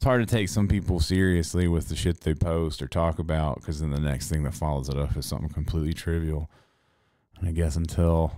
It's 0.05 0.09
hard 0.11 0.29
to 0.29 0.37
take 0.37 0.51
some 0.51 0.69
people 0.69 1.01
seriously 1.01 1.67
with 1.67 1.89
the 1.89 1.97
shit 1.97 2.21
they 2.21 2.35
post 2.35 2.83
or 2.83 2.87
talk 2.87 3.19
about 3.19 3.61
because 3.61 3.81
then 3.81 3.91
the 3.91 3.99
next 3.99 4.29
thing 4.29 4.43
that 4.43 4.53
follows 4.53 4.91
it 4.91 4.99
up 4.99 5.17
is 5.17 5.25
something 5.25 5.49
completely 5.49 5.95
trivial. 5.95 6.51
And 7.39 7.49
I 7.49 7.53
guess 7.53 7.75
until 7.75 8.37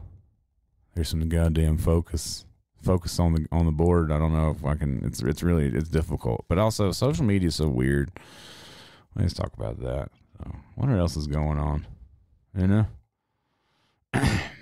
there's 0.94 1.08
some 1.08 1.28
goddamn 1.28 1.78
focus 1.78 2.44
focus 2.84 3.18
on 3.18 3.32
the 3.32 3.46
on 3.50 3.66
the 3.66 3.72
board. 3.72 4.12
I 4.12 4.18
don't 4.20 4.32
know 4.32 4.50
if 4.50 4.64
I 4.64 4.76
can. 4.76 5.04
It's 5.04 5.20
it's 5.22 5.42
really 5.42 5.66
it's 5.66 5.88
difficult, 5.88 6.44
but 6.46 6.56
also 6.56 6.92
social 6.92 7.24
media 7.24 7.48
is 7.48 7.56
so 7.56 7.66
weird. 7.66 8.12
Let's 9.16 9.34
talk 9.34 9.52
about 9.52 9.80
that. 9.80 10.10
So, 10.38 10.54
what 10.76 10.88
else 10.88 11.16
is 11.16 11.26
going 11.26 11.58
on? 11.58 11.84
You 12.56 12.66
know. 12.68 12.86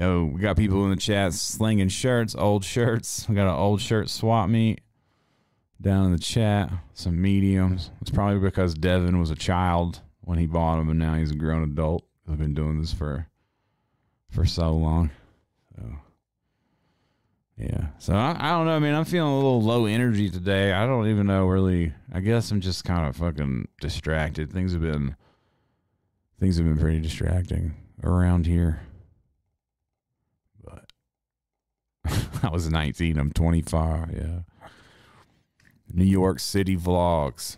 Yo, 0.00 0.24
we 0.24 0.40
got 0.40 0.56
people 0.56 0.82
in 0.84 0.90
the 0.90 0.96
chat 0.96 1.34
slinging 1.34 1.90
shirts, 1.90 2.34
old 2.34 2.64
shirts. 2.64 3.28
We 3.28 3.34
got 3.34 3.52
an 3.52 3.60
old 3.60 3.82
shirt 3.82 4.08
swap 4.08 4.48
meet 4.48 4.80
down 5.78 6.06
in 6.06 6.12
the 6.12 6.18
chat. 6.18 6.72
Some 6.94 7.20
mediums. 7.20 7.90
It's 8.00 8.10
probably 8.10 8.38
because 8.38 8.72
Devin 8.72 9.20
was 9.20 9.30
a 9.30 9.36
child 9.36 10.00
when 10.22 10.38
he 10.38 10.46
bought 10.46 10.76
them, 10.76 10.88
and 10.88 10.98
now 10.98 11.16
he's 11.16 11.32
a 11.32 11.34
grown 11.34 11.64
adult. 11.64 12.06
I've 12.26 12.38
been 12.38 12.54
doing 12.54 12.80
this 12.80 12.94
for 12.94 13.26
for 14.30 14.46
so 14.46 14.72
long. 14.72 15.10
So 15.76 15.84
yeah. 17.58 17.88
So 17.98 18.14
I, 18.14 18.36
I 18.40 18.50
don't 18.52 18.64
know. 18.64 18.76
I 18.76 18.78
mean, 18.78 18.94
I'm 18.94 19.04
feeling 19.04 19.30
a 19.30 19.36
little 19.36 19.60
low 19.60 19.84
energy 19.84 20.30
today. 20.30 20.72
I 20.72 20.86
don't 20.86 21.08
even 21.08 21.26
know 21.26 21.46
really. 21.46 21.92
I 22.10 22.20
guess 22.20 22.50
I'm 22.50 22.62
just 22.62 22.86
kind 22.86 23.06
of 23.06 23.16
fucking 23.16 23.68
distracted. 23.82 24.50
Things 24.50 24.72
have 24.72 24.80
been 24.80 25.14
things 26.38 26.56
have 26.56 26.64
been 26.64 26.78
pretty 26.78 27.00
distracting 27.00 27.74
around 28.02 28.46
here. 28.46 28.80
But 30.62 30.92
I 32.42 32.48
was 32.50 32.70
19. 32.70 33.18
I'm 33.18 33.32
25. 33.32 34.10
Yeah. 34.12 34.68
New 35.92 36.04
York 36.04 36.40
City 36.40 36.76
vlogs. 36.76 37.56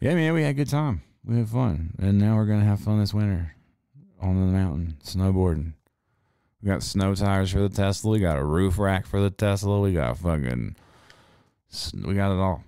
Yeah, 0.00 0.14
man, 0.14 0.34
we 0.34 0.42
had 0.42 0.50
a 0.50 0.54
good 0.54 0.68
time. 0.68 1.02
We 1.24 1.38
had 1.38 1.48
fun, 1.48 1.94
and 1.98 2.18
now 2.18 2.36
we're 2.36 2.46
gonna 2.46 2.64
have 2.64 2.80
fun 2.80 3.00
this 3.00 3.14
winter 3.14 3.56
on 4.20 4.34
the 4.34 4.52
mountain 4.52 4.96
snowboarding. 5.02 5.72
We 6.62 6.68
got 6.68 6.82
snow 6.82 7.14
tires 7.14 7.50
for 7.50 7.60
the 7.60 7.68
Tesla. 7.68 8.12
We 8.12 8.18
got 8.20 8.38
a 8.38 8.44
roof 8.44 8.78
rack 8.78 9.06
for 9.06 9.20
the 9.20 9.30
Tesla. 9.30 9.80
We 9.80 9.92
got 9.92 10.18
fucking, 10.18 10.76
we 12.04 12.14
got 12.14 12.32
it 12.32 12.40
all. 12.40 12.62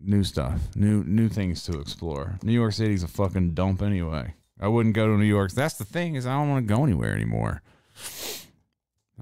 New 0.00 0.24
stuff, 0.24 0.74
new 0.74 1.04
new 1.04 1.28
things 1.28 1.62
to 1.64 1.78
explore. 1.78 2.38
New 2.42 2.52
York 2.52 2.72
City's 2.72 3.02
a 3.02 3.08
fucking 3.08 3.52
dump 3.52 3.82
anyway. 3.82 4.34
I 4.58 4.68
wouldn't 4.68 4.94
go 4.94 5.06
to 5.06 5.18
New 5.18 5.24
York. 5.24 5.52
That's 5.52 5.74
the 5.74 5.84
thing 5.84 6.14
is 6.14 6.26
I 6.26 6.38
don't 6.38 6.48
want 6.48 6.66
to 6.66 6.74
go 6.74 6.84
anywhere 6.84 7.14
anymore. 7.14 7.62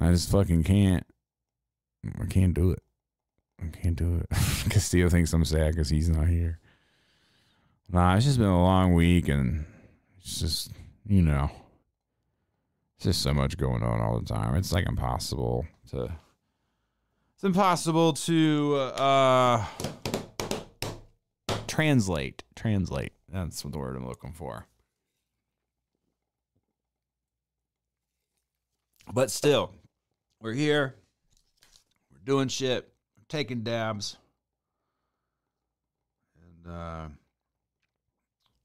I 0.00 0.10
just 0.12 0.30
fucking 0.30 0.62
can't. 0.62 1.04
I 2.20 2.26
can't 2.26 2.54
do 2.54 2.70
it. 2.70 2.82
I 3.60 3.66
can't 3.68 3.96
do 3.96 4.20
it. 4.20 4.26
Castillo 4.70 5.08
thinks 5.08 5.32
I'm 5.32 5.44
sad 5.44 5.72
because 5.72 5.88
he's 5.88 6.08
not 6.08 6.28
here. 6.28 6.60
Nah, 7.90 8.16
it's 8.16 8.26
just 8.26 8.38
been 8.38 8.46
a 8.46 8.62
long 8.62 8.94
week 8.94 9.28
and 9.28 9.64
it's 10.18 10.38
just, 10.40 10.72
you 11.06 11.22
know, 11.22 11.50
it's 12.96 13.06
just 13.06 13.22
so 13.22 13.32
much 13.32 13.56
going 13.56 13.82
on 13.82 14.00
all 14.00 14.20
the 14.20 14.26
time. 14.26 14.54
It's 14.54 14.72
like 14.72 14.86
impossible 14.86 15.66
to, 15.90 16.12
it's 17.34 17.44
impossible 17.44 18.12
to, 18.12 18.74
uh, 18.76 19.64
translate. 21.66 22.44
Translate. 22.54 23.12
That's 23.32 23.62
the 23.62 23.78
word 23.78 23.96
I'm 23.96 24.06
looking 24.06 24.32
for. 24.32 24.66
But 29.12 29.30
still, 29.30 29.72
we're 30.40 30.52
here. 30.52 30.94
We're 32.12 32.24
doing 32.24 32.48
shit. 32.48 32.88
We're 33.16 33.24
taking 33.28 33.62
dabs. 33.62 34.16
And, 36.64 36.72
uh, 36.72 37.06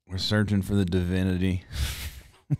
we're 0.07 0.17
searching 0.17 0.61
for 0.61 0.75
the 0.75 0.85
divinity. 0.85 1.63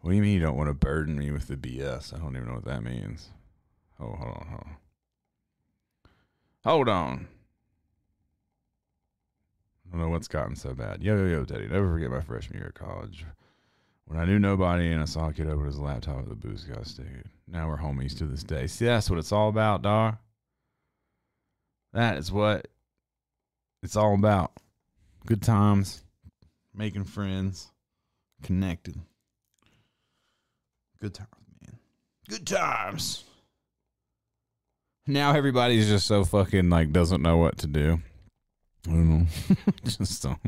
what 0.00 0.10
do 0.10 0.12
you 0.16 0.22
mean 0.22 0.34
you 0.34 0.40
don't 0.40 0.56
want 0.56 0.68
to 0.68 0.74
burden 0.74 1.16
me 1.16 1.30
with 1.30 1.46
the 1.46 1.56
BS? 1.56 2.12
I 2.14 2.18
don't 2.18 2.34
even 2.34 2.48
know 2.48 2.54
what 2.54 2.64
that 2.64 2.82
means. 2.82 3.28
Oh, 4.00 4.06
hold 4.06 4.36
on, 4.36 4.46
hold 4.48 4.64
on. 4.64 4.76
Hold 6.64 6.88
on. 6.88 7.28
I 9.86 9.90
don't 9.92 10.00
know 10.00 10.08
what's 10.08 10.28
gotten 10.28 10.56
so 10.56 10.74
bad. 10.74 11.02
Yo, 11.02 11.16
yo, 11.16 11.26
yo, 11.26 11.44
Teddy. 11.44 11.68
Never 11.68 11.92
forget 11.92 12.10
my 12.10 12.20
freshman 12.20 12.58
year 12.58 12.68
of 12.68 12.74
college. 12.74 13.26
When 14.12 14.20
I 14.20 14.26
knew 14.26 14.38
nobody 14.38 14.92
and 14.92 15.00
I 15.00 15.06
saw 15.06 15.30
a 15.30 15.32
kid 15.32 15.48
open 15.48 15.64
his 15.64 15.78
laptop 15.78 16.18
with 16.18 16.28
the 16.28 16.34
Boost 16.34 16.68
God 16.68 16.86
stick. 16.86 17.06
Now 17.48 17.66
we're 17.66 17.78
homies 17.78 18.14
to 18.18 18.26
this 18.26 18.44
day. 18.44 18.66
See, 18.66 18.84
that's 18.84 19.08
what 19.08 19.18
it's 19.18 19.32
all 19.32 19.48
about, 19.48 19.80
dar. 19.80 20.18
That 21.94 22.18
is 22.18 22.30
what 22.30 22.68
it's 23.82 23.96
all 23.96 24.14
about. 24.14 24.52
Good 25.24 25.40
times, 25.40 26.04
making 26.74 27.04
friends, 27.04 27.70
connected. 28.42 29.00
Good 31.00 31.14
times, 31.14 31.30
man. 31.62 31.78
Good 32.28 32.46
times. 32.46 33.24
Now 35.06 35.32
everybody's 35.32 35.88
just 35.88 36.06
so 36.06 36.22
fucking 36.26 36.68
like 36.68 36.92
doesn't 36.92 37.22
know 37.22 37.38
what 37.38 37.56
to 37.60 37.66
do. 37.66 38.02
I 38.86 38.90
don't 38.90 39.08
know. 39.08 39.26
just 39.86 40.22
don't. 40.22 40.38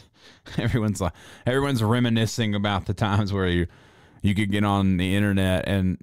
everyone's 0.58 1.00
like 1.00 1.12
everyone's 1.46 1.82
reminiscing 1.82 2.54
about 2.54 2.86
the 2.86 2.94
times 2.94 3.32
where 3.32 3.46
you 3.48 3.66
you 4.22 4.34
could 4.34 4.50
get 4.50 4.64
on 4.64 4.96
the 4.96 5.14
internet 5.16 5.66
and 5.66 5.98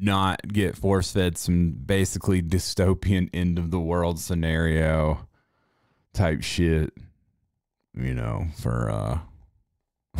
not 0.00 0.40
get 0.48 0.76
force 0.76 1.12
fed 1.12 1.36
some 1.36 1.70
basically 1.70 2.40
dystopian 2.40 3.28
end 3.32 3.58
of 3.58 3.70
the 3.70 3.80
world 3.80 4.18
scenario 4.18 5.26
type 6.12 6.42
shit, 6.42 6.92
you 7.94 8.14
know, 8.14 8.46
for 8.60 8.90
uh 8.90 9.18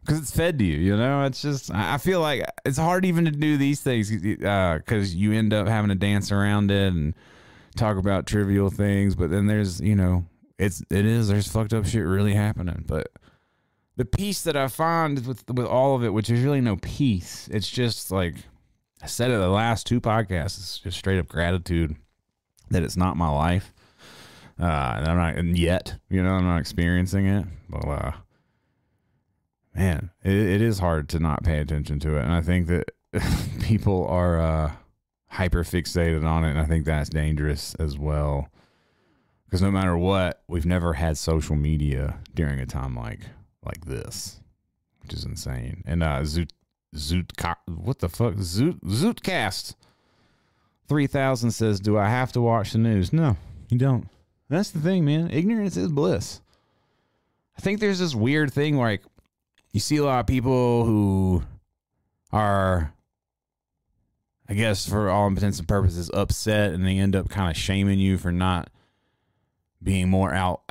because 0.00 0.18
it's 0.22 0.30
fed 0.34 0.58
to 0.58 0.64
you, 0.64 0.78
you 0.78 0.96
know. 0.96 1.24
It's 1.24 1.42
just 1.42 1.70
I 1.72 1.98
feel 1.98 2.20
like 2.20 2.44
it's 2.64 2.78
hard 2.78 3.04
even 3.04 3.24
to 3.26 3.30
do 3.30 3.56
these 3.56 3.80
things 3.80 4.10
because 4.10 5.14
uh, 5.14 5.16
you 5.16 5.32
end 5.32 5.52
up 5.52 5.68
having 5.68 5.90
to 5.90 5.94
dance 5.94 6.32
around 6.32 6.70
it 6.70 6.92
and 6.92 7.14
talk 7.76 7.96
about 7.96 8.26
trivial 8.26 8.70
things, 8.70 9.14
but 9.14 9.30
then 9.30 9.46
there's 9.46 9.80
you 9.80 9.94
know 9.94 10.24
it's 10.60 10.82
it 10.90 11.06
is 11.06 11.28
there's 11.28 11.48
fucked 11.48 11.72
up 11.72 11.86
shit 11.86 12.04
really 12.04 12.34
happening, 12.34 12.84
but 12.86 13.08
the 13.96 14.04
peace 14.04 14.42
that 14.42 14.56
I 14.56 14.68
find 14.68 15.26
with 15.26 15.48
with 15.50 15.66
all 15.66 15.96
of 15.96 16.04
it, 16.04 16.10
which 16.10 16.28
is 16.28 16.42
really 16.42 16.60
no 16.60 16.76
peace. 16.76 17.48
It's 17.50 17.68
just 17.68 18.12
like 18.12 18.34
I 19.02 19.06
said 19.06 19.30
it 19.30 19.38
the 19.38 19.48
last 19.48 19.86
two 19.86 20.00
podcasts. 20.00 20.58
It's 20.58 20.78
just 20.78 20.98
straight 20.98 21.18
up 21.18 21.28
gratitude 21.28 21.96
that 22.70 22.82
it's 22.82 22.96
not 22.96 23.16
my 23.16 23.30
life. 23.30 23.72
Uh, 24.60 24.94
and 24.98 25.08
I'm 25.08 25.16
not 25.16 25.36
and 25.36 25.58
yet, 25.58 25.98
you 26.10 26.22
know, 26.22 26.32
I'm 26.32 26.44
not 26.44 26.58
experiencing 26.58 27.26
it, 27.26 27.46
but 27.70 27.88
uh, 27.88 28.12
man, 29.74 30.10
it, 30.22 30.34
it 30.34 30.60
is 30.60 30.78
hard 30.78 31.08
to 31.10 31.18
not 31.18 31.42
pay 31.42 31.58
attention 31.58 31.98
to 32.00 32.16
it, 32.16 32.22
and 32.22 32.32
I 32.32 32.42
think 32.42 32.66
that 32.66 32.90
people 33.62 34.06
are 34.08 34.38
uh, 34.38 34.72
hyper 35.28 35.64
fixated 35.64 36.26
on 36.26 36.44
it, 36.44 36.50
and 36.50 36.60
I 36.60 36.66
think 36.66 36.84
that's 36.84 37.08
dangerous 37.08 37.74
as 37.76 37.96
well. 37.96 38.50
Because 39.50 39.62
no 39.62 39.70
matter 39.72 39.98
what, 39.98 40.44
we've 40.46 40.64
never 40.64 40.92
had 40.92 41.18
social 41.18 41.56
media 41.56 42.20
during 42.36 42.60
a 42.60 42.66
time 42.66 42.94
like 42.94 43.18
like 43.64 43.84
this, 43.84 44.38
which 45.02 45.12
is 45.12 45.24
insane. 45.24 45.82
And 45.86 46.04
uh, 46.04 46.20
Zoot 46.20 46.50
Zoot 46.94 47.32
what 47.66 47.98
the 47.98 48.08
fuck 48.08 48.34
Zoot 48.34 48.78
Zootcast 48.84 49.74
three 50.86 51.08
thousand 51.08 51.50
says, 51.50 51.80
"Do 51.80 51.98
I 51.98 52.08
have 52.08 52.30
to 52.32 52.40
watch 52.40 52.70
the 52.70 52.78
news?" 52.78 53.12
No, 53.12 53.36
you 53.70 53.78
don't. 53.78 54.08
That's 54.48 54.70
the 54.70 54.78
thing, 54.78 55.04
man. 55.04 55.32
Ignorance 55.32 55.76
is 55.76 55.90
bliss. 55.90 56.40
I 57.58 57.60
think 57.60 57.80
there's 57.80 57.98
this 57.98 58.14
weird 58.14 58.52
thing 58.52 58.76
like 58.76 59.02
you 59.72 59.80
see 59.80 59.96
a 59.96 60.04
lot 60.04 60.20
of 60.20 60.26
people 60.28 60.84
who 60.84 61.42
are 62.32 62.92
I 64.48 64.54
guess 64.54 64.88
for 64.88 65.10
all 65.10 65.26
intents 65.26 65.58
and 65.58 65.66
purposes 65.66 66.08
upset 66.14 66.72
and 66.72 66.86
they 66.86 66.98
end 66.98 67.16
up 67.16 67.28
kind 67.28 67.50
of 67.50 67.56
shaming 67.56 67.98
you 67.98 68.16
for 68.16 68.30
not 68.30 68.70
being 69.82 70.08
more 70.08 70.32
out 70.32 70.62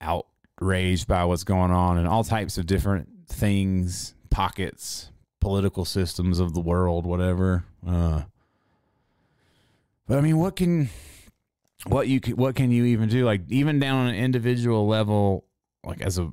outraged 0.00 1.06
by 1.08 1.24
what's 1.24 1.44
going 1.44 1.70
on 1.70 1.98
and 1.98 2.06
all 2.06 2.24
types 2.24 2.58
of 2.58 2.66
different 2.66 3.08
things, 3.28 4.14
pockets, 4.30 5.10
political 5.40 5.84
systems 5.84 6.38
of 6.38 6.54
the 6.54 6.60
world, 6.60 7.06
whatever. 7.06 7.64
Uh, 7.86 8.22
but 10.06 10.18
I 10.18 10.20
mean, 10.20 10.38
what 10.38 10.56
can 10.56 10.88
what 11.86 12.08
you 12.08 12.20
can, 12.20 12.36
what 12.36 12.54
can 12.54 12.70
you 12.70 12.84
even 12.84 13.08
do? 13.08 13.24
Like 13.24 13.42
even 13.48 13.78
down 13.78 13.96
on 13.96 14.06
an 14.08 14.14
individual 14.14 14.86
level, 14.86 15.44
like 15.84 16.00
as 16.00 16.18
a 16.18 16.30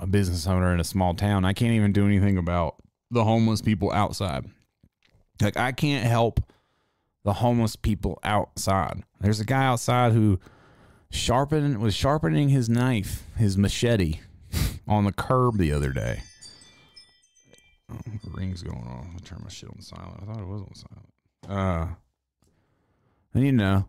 a 0.00 0.06
business 0.06 0.46
owner 0.46 0.72
in 0.72 0.80
a 0.80 0.84
small 0.84 1.14
town, 1.14 1.44
I 1.44 1.52
can't 1.52 1.72
even 1.72 1.92
do 1.92 2.06
anything 2.06 2.38
about 2.38 2.76
the 3.10 3.22
homeless 3.22 3.60
people 3.60 3.92
outside. 3.92 4.46
Like 5.40 5.56
I 5.56 5.72
can't 5.72 6.06
help 6.06 6.40
the 7.24 7.34
homeless 7.34 7.76
people 7.76 8.18
outside. 8.24 9.02
There's 9.20 9.40
a 9.40 9.44
guy 9.44 9.64
outside 9.66 10.12
who 10.12 10.40
sharpened 11.10 11.78
was 11.78 11.94
sharpening 11.94 12.48
his 12.48 12.68
knife, 12.68 13.24
his 13.36 13.58
machete, 13.58 14.20
on 14.88 15.04
the 15.04 15.12
curb 15.12 15.58
the 15.58 15.72
other 15.72 15.92
day. 15.92 16.22
Oh, 17.92 17.98
ring's 18.34 18.62
going 18.62 18.86
off. 18.86 19.06
I 19.14 19.18
turn 19.24 19.40
my 19.42 19.50
shit 19.50 19.70
on 19.70 19.80
silent. 19.80 20.20
I 20.22 20.26
thought 20.26 20.40
it 20.40 20.46
was 20.46 20.62
on 20.62 20.74
silent. 20.74 21.06
Uh, 21.48 21.94
and 23.34 23.44
you 23.44 23.52
know, 23.52 23.86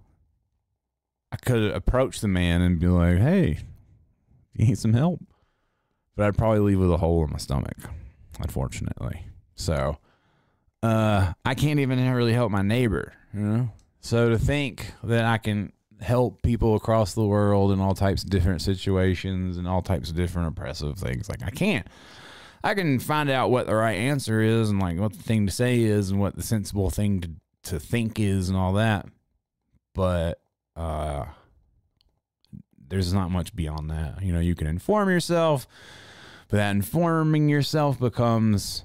I 1.32 1.38
could 1.38 1.72
approach 1.72 2.20
the 2.20 2.28
man 2.28 2.62
and 2.62 2.80
be 2.80 2.88
like, 2.88 3.20
"Hey, 3.20 3.60
you 4.54 4.66
need 4.66 4.78
some 4.78 4.94
help?" 4.94 5.22
But 6.16 6.28
I'd 6.28 6.38
probably 6.38 6.60
leave 6.60 6.80
with 6.80 6.92
a 6.92 6.98
hole 6.98 7.24
in 7.24 7.32
my 7.32 7.38
stomach, 7.38 7.78
unfortunately. 8.40 9.26
So, 9.56 9.98
uh, 10.84 11.34
I 11.46 11.54
can't 11.56 11.80
even 11.80 12.12
really 12.12 12.34
help 12.34 12.52
my 12.52 12.62
neighbor, 12.62 13.14
you 13.34 13.40
know. 13.42 13.70
So 14.00 14.30
to 14.30 14.40
think 14.40 14.94
that 15.04 15.26
I 15.26 15.38
can 15.38 15.72
help 16.02 16.42
people 16.42 16.76
across 16.76 17.14
the 17.14 17.24
world 17.24 17.72
in 17.72 17.80
all 17.80 17.94
types 17.94 18.24
of 18.24 18.30
different 18.30 18.62
situations 18.62 19.58
and 19.58 19.68
all 19.68 19.82
types 19.82 20.10
of 20.10 20.16
different 20.16 20.48
oppressive 20.48 20.98
things, 20.98 21.30
like 21.30 21.44
I 21.44 21.52
can't. 21.52 21.88
I 22.64 22.74
can 22.74 23.00
find 23.00 23.30
out 23.30 23.50
what 23.50 23.68
the 23.68 23.76
right 23.76 23.98
answer 23.98 24.42
is 24.42 24.70
and 24.70 24.80
like 24.80 25.00
what 25.00 25.14
the 25.14 25.24
thing 25.24 25.48
to 25.48 25.52
say 25.52 25.82
is 25.82 26.12
and 26.12 26.20
what 26.20 26.36
the 26.36 26.44
sensible 26.44 26.90
thing 26.90 27.22
to 27.22 27.30
to 27.64 27.80
think 27.80 28.20
is 28.20 28.50
and 28.50 28.58
all 28.58 28.74
that. 28.74 29.08
But 29.94 30.42
uh 30.76 31.26
there's 32.88 33.14
not 33.14 33.32
much 33.32 33.56
beyond 33.56 33.90
that. 33.90 34.22
You 34.22 34.34
know, 34.34 34.40
you 34.40 34.54
can 34.54 34.68
inform 34.68 35.10
yourself, 35.10 35.66
but 36.50 36.58
that 36.58 36.72
informing 36.72 37.48
yourself 37.48 38.00
becomes 38.00 38.84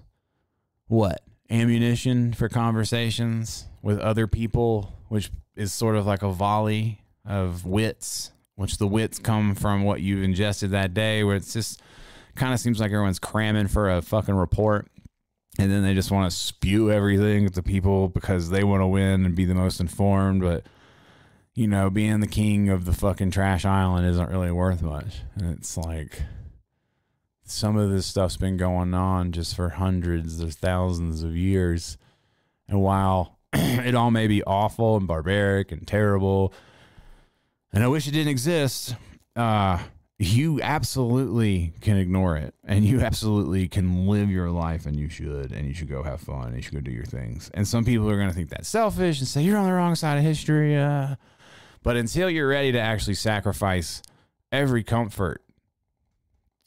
what? 0.86 1.22
Ammunition 1.50 2.32
for 2.32 2.48
conversations 2.48 3.66
with 3.82 3.98
other 3.98 4.26
people, 4.26 4.92
which 5.08 5.30
is 5.56 5.72
sort 5.72 5.96
of 5.96 6.06
like 6.06 6.22
a 6.22 6.30
volley 6.30 7.00
of 7.26 7.64
wits, 7.64 8.32
which 8.54 8.78
the 8.78 8.86
wits 8.86 9.18
come 9.18 9.54
from 9.54 9.84
what 9.84 10.00
you've 10.00 10.22
ingested 10.22 10.70
that 10.70 10.94
day, 10.94 11.24
where 11.24 11.36
it's 11.36 11.52
just 11.52 11.80
kind 12.34 12.52
of 12.52 12.60
seems 12.60 12.80
like 12.80 12.92
everyone's 12.92 13.18
cramming 13.18 13.68
for 13.68 13.90
a 13.90 14.02
fucking 14.02 14.34
report. 14.34 14.88
And 15.58 15.70
then 15.70 15.82
they 15.82 15.94
just 15.94 16.10
want 16.10 16.30
to 16.30 16.36
spew 16.36 16.92
everything 16.92 17.48
to 17.48 17.62
people 17.62 18.08
because 18.08 18.50
they 18.50 18.62
want 18.62 18.82
to 18.82 18.86
win 18.86 19.24
and 19.24 19.34
be 19.34 19.46
the 19.46 19.54
most 19.54 19.80
informed. 19.80 20.42
But 20.42 20.66
you 21.56 21.66
know, 21.66 21.88
being 21.88 22.20
the 22.20 22.26
king 22.26 22.68
of 22.68 22.84
the 22.84 22.92
fucking 22.92 23.30
trash 23.30 23.64
island 23.64 24.06
isn't 24.06 24.30
really 24.30 24.52
worth 24.52 24.82
much. 24.82 25.22
And 25.34 25.56
it's 25.56 25.76
like 25.78 26.22
some 27.44 27.78
of 27.78 27.90
this 27.90 28.04
stuff's 28.04 28.36
been 28.36 28.58
going 28.58 28.92
on 28.92 29.32
just 29.32 29.56
for 29.56 29.70
hundreds 29.70 30.42
or 30.42 30.50
thousands 30.50 31.22
of 31.22 31.34
years. 31.34 31.96
And 32.68 32.82
while 32.82 33.38
it 33.54 33.94
all 33.94 34.10
may 34.10 34.26
be 34.26 34.42
awful 34.44 34.98
and 34.98 35.08
barbaric 35.08 35.72
and 35.72 35.86
terrible, 35.86 36.52
and 37.76 37.84
I 37.84 37.88
wish 37.88 38.08
it 38.08 38.12
didn't 38.12 38.30
exist, 38.30 38.96
uh, 39.36 39.78
you 40.18 40.62
absolutely 40.62 41.74
can 41.82 41.98
ignore 41.98 42.38
it. 42.38 42.54
And 42.64 42.86
you 42.86 43.02
absolutely 43.02 43.68
can 43.68 44.06
live 44.06 44.30
your 44.30 44.50
life 44.50 44.86
and 44.86 44.98
you 44.98 45.10
should. 45.10 45.52
And 45.52 45.68
you 45.68 45.74
should 45.74 45.90
go 45.90 46.02
have 46.02 46.22
fun. 46.22 46.46
And 46.46 46.56
you 46.56 46.62
should 46.62 46.72
go 46.72 46.80
do 46.80 46.90
your 46.90 47.04
things. 47.04 47.50
And 47.52 47.68
some 47.68 47.84
people 47.84 48.08
are 48.08 48.16
going 48.16 48.30
to 48.30 48.34
think 48.34 48.48
that's 48.48 48.66
selfish 48.66 49.18
and 49.18 49.28
say 49.28 49.42
you're 49.42 49.58
on 49.58 49.66
the 49.66 49.74
wrong 49.74 49.94
side 49.94 50.16
of 50.16 50.24
history. 50.24 50.74
Uh, 50.74 51.16
but 51.82 51.98
until 51.98 52.30
you're 52.30 52.48
ready 52.48 52.72
to 52.72 52.80
actually 52.80 53.12
sacrifice 53.12 54.00
every 54.50 54.82
comfort 54.82 55.42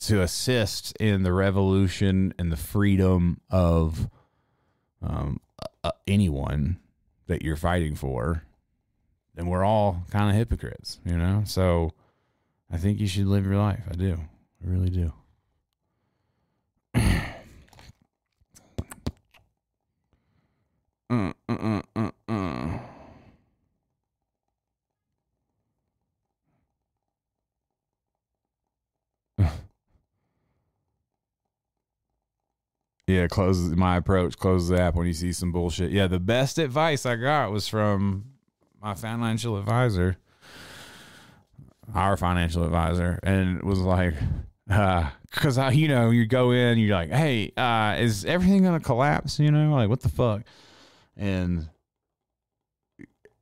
to 0.01 0.21
assist 0.21 0.95
in 0.97 1.23
the 1.23 1.33
revolution 1.33 2.35
and 2.37 2.51
the 2.51 2.57
freedom 2.57 3.41
of 3.49 4.11
um, 5.01 5.39
uh, 5.83 5.89
anyone 6.05 6.77
that 7.25 7.41
you're 7.41 7.55
fighting 7.55 7.95
for, 7.95 8.43
then 9.39 9.47
we're 9.47 9.63
all 9.63 10.03
kind 10.11 10.29
of 10.29 10.35
hypocrites, 10.35 10.99
you 11.05 11.17
know? 11.17 11.43
So 11.45 11.93
I 12.69 12.75
think 12.75 12.99
you 12.99 13.07
should 13.07 13.25
live 13.25 13.45
your 13.45 13.55
life. 13.55 13.83
I 13.89 13.93
do. 13.93 14.19
I 14.61 14.67
really 14.67 14.89
do. 14.89 15.13
uh, 21.09 21.31
uh, 21.47 21.81
uh, 21.95 22.11
uh. 22.27 22.79
Yeah, 33.07 33.27
closes 33.27 33.73
my 33.77 33.95
approach, 33.95 34.37
closes 34.37 34.67
the 34.67 34.81
app 34.81 34.95
when 34.95 35.07
you 35.07 35.13
see 35.13 35.31
some 35.31 35.53
bullshit. 35.53 35.91
Yeah, 35.91 36.07
the 36.07 36.19
best 36.19 36.57
advice 36.57 37.05
I 37.05 37.15
got 37.15 37.53
was 37.53 37.69
from 37.69 38.25
my 38.81 38.93
financial 38.93 39.57
advisor, 39.57 40.17
our 41.93 42.17
financial 42.17 42.63
advisor, 42.63 43.19
and 43.23 43.61
was 43.63 43.79
like, 43.79 44.15
because 44.67 45.57
uh, 45.57 45.71
you 45.73 45.87
know, 45.87 46.11
you 46.11 46.25
go 46.25 46.51
in, 46.51 46.77
you're 46.77 46.95
like, 46.95 47.11
hey, 47.11 47.51
uh, 47.57 47.95
is 47.99 48.25
everything 48.25 48.63
gonna 48.63 48.79
collapse? 48.79 49.39
You 49.39 49.51
know, 49.51 49.73
like 49.73 49.89
what 49.89 50.01
the 50.01 50.09
fuck? 50.09 50.43
And 51.17 51.69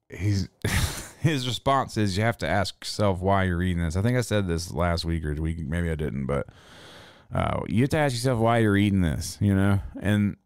he's 0.09 0.49
his 1.19 1.47
response 1.47 1.97
is, 1.97 2.17
you 2.17 2.23
have 2.23 2.37
to 2.39 2.47
ask 2.47 2.75
yourself 2.83 3.19
why 3.19 3.43
you're 3.43 3.57
reading 3.57 3.83
this. 3.83 3.95
I 3.95 4.01
think 4.01 4.17
I 4.17 4.21
said 4.21 4.47
this 4.47 4.71
last 4.71 5.05
week 5.05 5.25
or 5.25 5.33
week, 5.33 5.59
maybe 5.59 5.89
I 5.89 5.95
didn't, 5.95 6.25
but 6.25 6.47
uh, 7.33 7.61
you 7.67 7.81
have 7.81 7.89
to 7.91 7.97
ask 7.97 8.15
yourself 8.15 8.39
why 8.39 8.59
you're 8.59 8.77
eating 8.77 9.01
this, 9.01 9.37
you 9.41 9.53
know? 9.53 9.79
And 9.99 10.37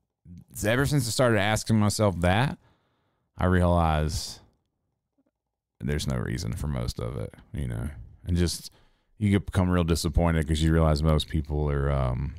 ever 0.65 0.85
since 0.85 1.07
I 1.07 1.11
started 1.11 1.39
asking 1.39 1.77
myself 1.77 2.19
that, 2.21 2.57
I 3.37 3.45
realized 3.45 4.40
there's 5.87 6.07
no 6.07 6.17
reason 6.17 6.53
for 6.53 6.67
most 6.67 6.99
of 6.99 7.17
it, 7.17 7.33
you 7.53 7.67
know? 7.67 7.89
And 8.25 8.37
just, 8.37 8.71
you 9.17 9.29
get 9.29 9.45
become 9.45 9.69
real 9.69 9.83
disappointed 9.83 10.45
because 10.45 10.63
you 10.63 10.71
realize 10.71 11.01
most 11.01 11.27
people 11.27 11.69
are, 11.69 11.91
um, 11.91 12.35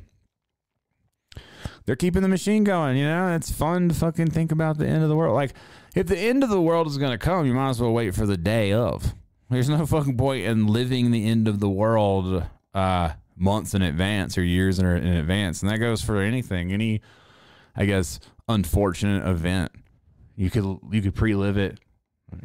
they're 1.85 1.97
keeping 1.97 2.23
the 2.23 2.29
machine 2.29 2.65
going, 2.65 2.97
you 2.97 3.05
know? 3.05 3.35
It's 3.35 3.51
fun 3.51 3.89
to 3.89 3.95
fucking 3.95 4.31
think 4.31 4.53
about 4.53 4.79
the 4.79 4.87
end 4.87 5.03
of 5.03 5.09
the 5.09 5.17
world. 5.17 5.35
Like, 5.35 5.55
if 5.95 6.07
the 6.07 6.19
end 6.19 6.43
of 6.43 6.51
the 6.51 6.61
world 6.61 6.87
is 6.87 6.99
going 6.99 7.13
to 7.13 7.19
come, 7.19 7.47
you 7.47 7.55
might 7.55 7.71
as 7.71 7.81
well 7.81 7.93
wait 7.93 8.15
for 8.15 8.27
the 8.27 8.37
day 8.37 8.73
of. 8.73 9.15
There's 9.51 9.69
no 9.69 9.85
fucking 9.87 10.17
point 10.17 10.45
in 10.45 10.67
living 10.67 11.11
the 11.11 11.27
end 11.29 11.49
of 11.49 11.61
the 11.61 11.69
world, 11.69 12.45
uh, 12.75 13.11
months 13.37 13.75
in 13.75 13.83
advance 13.83 14.39
or 14.39 14.45
years 14.45 14.79
in, 14.79 14.87
in 14.87 15.15
advance. 15.17 15.63
And 15.63 15.71
that 15.71 15.79
goes 15.79 16.03
for 16.03 16.21
anything, 16.21 16.73
any, 16.73 17.03
I 17.77 17.85
guess, 17.87 18.21
unfortunate 18.49 19.27
event. 19.29 19.73
You 20.37 20.51
could 20.51 20.79
you 20.91 21.03
could 21.03 21.15
pre-live 21.15 21.59
it, 21.59 21.79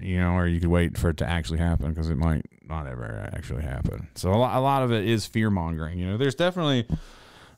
you 0.02 0.20
know, 0.20 0.32
or 0.34 0.48
you 0.48 0.60
could 0.60 0.70
wait 0.70 0.98
for 0.98 1.10
it 1.10 1.18
to 1.18 1.28
actually 1.28 1.60
happen 1.60 1.90
because 1.90 2.10
it 2.10 2.18
might 2.18 2.46
not 2.68 2.88
ever 2.88 3.30
actually 3.34 3.64
happen. 3.64 4.08
So 4.16 4.32
a 4.32 4.36
lot, 4.36 4.56
a 4.56 4.60
lot 4.60 4.84
of 4.84 4.92
it 4.92 5.06
is 5.06 5.26
fear 5.26 5.50
mongering. 5.50 6.00
You 6.00 6.08
know, 6.08 6.18
there's 6.18 6.36
definitely 6.36 6.86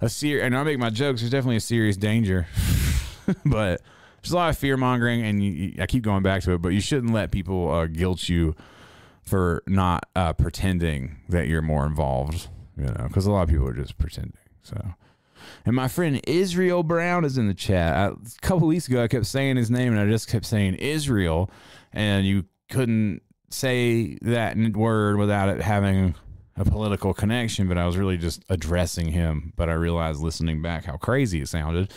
a 0.01 0.09
serious, 0.09 0.45
and 0.45 0.55
I 0.55 0.63
make 0.63 0.79
my 0.79 0.89
jokes. 0.89 1.21
There's 1.21 1.31
definitely 1.31 1.57
a 1.57 1.61
serious 1.61 1.97
danger, 1.97 2.47
but 3.45 3.81
there's 4.21 4.31
a 4.31 4.35
lot 4.35 4.49
of 4.49 4.57
fear 4.57 4.77
mongering, 4.77 5.23
and 5.23 5.43
you, 5.43 5.73
I 5.81 5.85
keep 5.85 6.03
going 6.03 6.23
back 6.23 6.43
to 6.43 6.53
it. 6.53 6.61
But 6.61 6.69
you 6.69 6.81
shouldn't 6.81 7.13
let 7.13 7.31
people 7.31 7.71
uh, 7.71 7.87
guilt 7.87 8.29
you 8.29 8.55
for 9.21 9.63
not 9.67 10.07
uh, 10.15 10.33
pretending 10.33 11.17
that 11.29 11.47
you're 11.47 11.61
more 11.61 11.85
involved, 11.85 12.49
you 12.77 12.85
know, 12.85 13.05
because 13.07 13.25
a 13.25 13.31
lot 13.31 13.43
of 13.43 13.49
people 13.49 13.67
are 13.67 13.73
just 13.73 13.97
pretending. 13.97 14.33
So, 14.63 14.93
and 15.65 15.75
my 15.75 15.87
friend 15.87 16.19
Israel 16.27 16.83
Brown 16.83 17.25
is 17.25 17.37
in 17.37 17.47
the 17.47 17.53
chat. 17.53 17.95
I, 17.95 18.07
a 18.07 18.41
couple 18.41 18.67
weeks 18.67 18.87
ago, 18.87 19.03
I 19.03 19.07
kept 19.07 19.25
saying 19.25 19.57
his 19.57 19.69
name, 19.69 19.93
and 19.93 20.01
I 20.01 20.11
just 20.11 20.27
kept 20.27 20.45
saying 20.45 20.75
Israel, 20.75 21.49
and 21.93 22.25
you 22.25 22.45
couldn't 22.69 23.21
say 23.49 24.17
that 24.21 24.57
word 24.75 25.17
without 25.17 25.49
it 25.49 25.61
having 25.61 26.15
a 26.55 26.65
political 26.65 27.13
connection. 27.13 27.67
But 27.67 27.77
I 27.77 27.85
was 27.85 27.97
really 27.97 28.17
just 28.17 28.43
addressing 28.49 29.07
him. 29.07 29.53
But 29.55 29.69
I 29.69 29.73
realized 29.73 30.21
listening 30.21 30.61
back 30.61 30.85
how 30.85 30.97
crazy 30.97 31.41
it 31.41 31.47
sounded. 31.47 31.91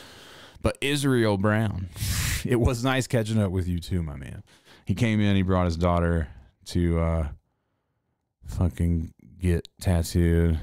But 0.60 0.78
Israel 0.80 1.36
Brown, 1.36 1.88
it 2.44 2.56
was 2.60 2.84
nice 2.84 3.06
catching 3.06 3.40
up 3.40 3.50
with 3.50 3.66
you 3.66 3.78
too, 3.78 4.02
my 4.02 4.16
man. 4.16 4.42
He 4.84 4.94
came 4.94 5.20
in, 5.20 5.36
he 5.36 5.42
brought 5.42 5.66
his 5.66 5.76
daughter 5.76 6.28
to 6.66 7.00
uh 7.00 7.28
fucking 8.46 9.12
get 9.38 9.68
tattooed. 9.80 10.58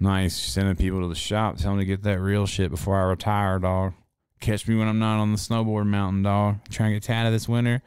Nice. 0.00 0.34
Sending 0.34 0.74
people 0.74 1.02
to 1.02 1.08
the 1.08 1.14
shop, 1.14 1.58
telling 1.58 1.78
me 1.78 1.84
to 1.84 1.88
get 1.88 2.02
that 2.02 2.20
real 2.20 2.46
shit 2.46 2.70
before 2.70 3.00
I 3.00 3.04
retire, 3.04 3.58
dog. 3.60 3.92
Catch 4.42 4.66
me 4.66 4.74
when 4.74 4.88
I'm 4.88 4.98
not 4.98 5.20
on 5.20 5.30
the 5.30 5.38
snowboard 5.38 5.86
mountain, 5.86 6.24
dog. 6.24 6.56
Trying 6.68 6.90
to 6.90 6.96
get 6.96 7.04
tatted 7.04 7.32
this 7.32 7.48
winter. 7.48 7.80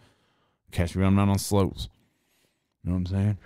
Catch 0.72 0.96
me 0.96 1.02
when 1.02 1.10
I'm 1.10 1.16
not 1.16 1.28
on 1.28 1.38
slopes. 1.38 1.90
You 2.82 2.92
know 2.92 2.98
what 2.98 3.00
I'm 3.00 3.06
saying? 3.08 3.38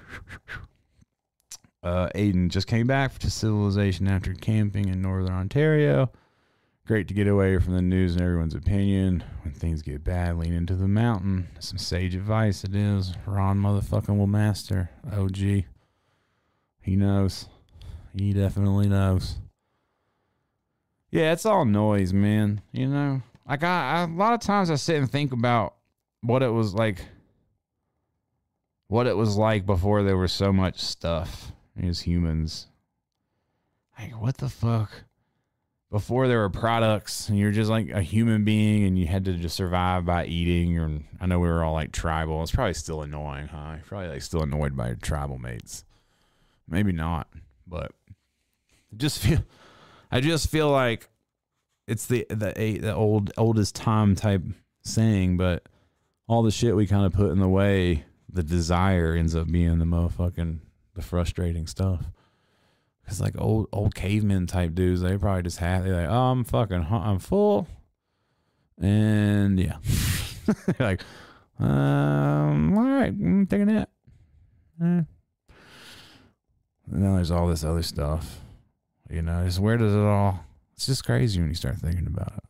Uh, 1.82 2.10
Aiden 2.13 2.50
just 2.50 2.67
came 2.67 2.88
back 2.88 3.17
to 3.17 3.32
civilization 3.32 4.06
after 4.08 4.34
camping 4.34 4.89
in 4.89 5.02
northern 5.02 5.34
Ontario. 5.34 6.12
Great 6.86 7.08
to 7.08 7.13
get 7.13 7.26
away 7.26 7.58
from 7.58 7.74
the 7.74 7.82
news 7.82 8.13
and 8.13 8.22
everyone's 8.22 8.54
opinion. 8.54 9.24
When 9.43 9.54
things 9.54 9.82
get 9.82 10.04
bad, 10.04 10.38
lean 10.38 10.52
into 10.52 10.76
the 10.76 10.89
mountain. 10.89 11.48
Some 11.60 11.78
sage 11.78 12.15
advice 12.15 12.65
it 12.65 12.76
is. 12.76 13.13
Ron 13.26 13.60
motherfucking 13.60 14.17
will 14.17 14.28
master. 14.28 14.89
OG. 15.10 15.38
He 16.82 16.95
knows. 16.98 17.48
He 18.13 18.34
definitely 18.34 18.89
knows. 18.89 19.38
Yeah, 21.12 21.32
it's 21.34 21.45
all 21.45 21.65
noise, 21.65 22.13
man. 22.13 22.62
You 22.72 22.88
know? 22.88 23.22
Like 23.48 23.63
I, 23.63 23.93
I 23.93 24.04
a 24.04 24.08
lot 24.08 24.34
of 24.34 24.41
times 24.41 24.69
I 24.69 24.76
sit 24.76 24.98
and 24.98 25.10
think 25.12 25.34
about 25.34 25.76
what 26.22 26.43
it 26.43 26.50
was 26.50 26.74
like 26.74 27.06
what 28.88 29.08
it 29.08 29.15
was 29.15 29.38
like 29.38 29.65
before 29.65 30.04
there 30.04 30.17
was 30.17 30.32
so 30.32 30.52
much 30.52 30.80
stuff 30.80 31.52
as 31.82 32.02
humans. 32.02 32.67
Like 33.98 34.19
what 34.22 34.38
the 34.38 34.50
fuck? 34.50 35.04
before 35.91 36.28
there 36.28 36.39
were 36.39 36.50
products 36.50 37.30
and 37.30 37.39
you're 37.39 37.52
just 37.52 37.69
like 37.69 37.89
a 37.89 38.02
human 38.02 38.43
being 38.43 38.84
and 38.84 38.98
you 38.98 39.08
had 39.08 39.26
to 39.26 39.34
just 39.34 39.56
survive 39.56 40.06
by 40.06 40.26
eating 40.26 40.78
or 40.78 41.00
I 41.19 41.26
know 41.26 41.39
we 41.39 41.48
were 41.48 41.63
all 41.63 41.74
like 41.74 41.91
tribal. 41.91 42.43
It's 42.43 42.52
probably 42.52 42.76
still 42.76 43.02
annoying, 43.02 43.48
huh? 43.48 43.72
You're 43.74 43.84
probably 43.86 44.10
like 44.10 44.22
still 44.22 44.43
annoyed 44.43 44.78
by 44.78 44.88
your 44.88 44.95
tribal 44.98 45.39
mates. 45.39 45.84
Maybe 46.67 46.91
not, 46.91 47.28
but 47.65 47.91
just 48.95 49.19
feel 49.24 49.39
I 50.12 50.22
just 50.22 50.50
feel 50.50 50.69
like 50.69 51.10
it's 51.88 52.06
the 52.06 52.26
the 52.30 52.80
the 52.82 52.95
old 52.95 53.32
oldest 53.38 53.76
time 53.76 54.15
type 54.15 54.43
saying, 54.84 55.38
but 55.38 55.67
all 56.28 56.43
the 56.43 56.52
shit 56.52 56.76
we 56.76 56.88
kind 56.88 57.06
of 57.06 57.13
put 57.13 57.32
in 57.32 57.39
the 57.39 57.50
way, 57.50 58.06
the 58.32 58.43
desire 58.43 59.13
ends 59.15 59.36
up 59.36 59.52
being 59.52 59.80
the 59.80 59.86
motherfucking 59.86 60.60
the 60.95 61.02
frustrating 61.02 61.67
stuff. 61.67 62.06
Cause 63.08 63.19
like 63.19 63.34
old 63.39 63.67
old 63.74 63.95
cavemen 63.95 64.45
type 64.45 64.76
dudes, 64.76 65.02
they 65.02 65.17
probably 65.17 65.41
just 65.41 65.58
have 65.58 65.84
they're 65.84 66.04
like, 66.04 66.10
oh, 66.10 66.32
I'm 66.32 66.43
fucking, 66.43 66.86
I'm 66.91 67.17
full, 67.17 67.67
and 68.78 69.60
yeah, 69.60 69.78
like, 70.80 71.02
um, 71.58 72.78
all 72.78 72.84
right, 72.84 73.10
I'm 73.10 73.48
taking 73.48 73.65
that. 73.67 73.89
Eh. 74.80 74.86
And 74.86 75.08
then 76.91 77.15
there's 77.15 77.32
all 77.32 77.48
this 77.48 77.63
other 77.63 77.82
stuff, 77.82 78.41
you 79.10 79.22
know. 79.22 79.43
Just 79.45 79.60
where 79.60 79.78
does 79.78 79.93
it 79.93 80.00
all? 80.00 80.45
It's 80.74 80.86
just 80.86 81.06
crazy 81.06 81.39
when 81.39 81.50
you 81.50 81.56
start 81.56 81.78
thinking 81.78 82.08
about 82.08 82.34
it, 82.38 82.43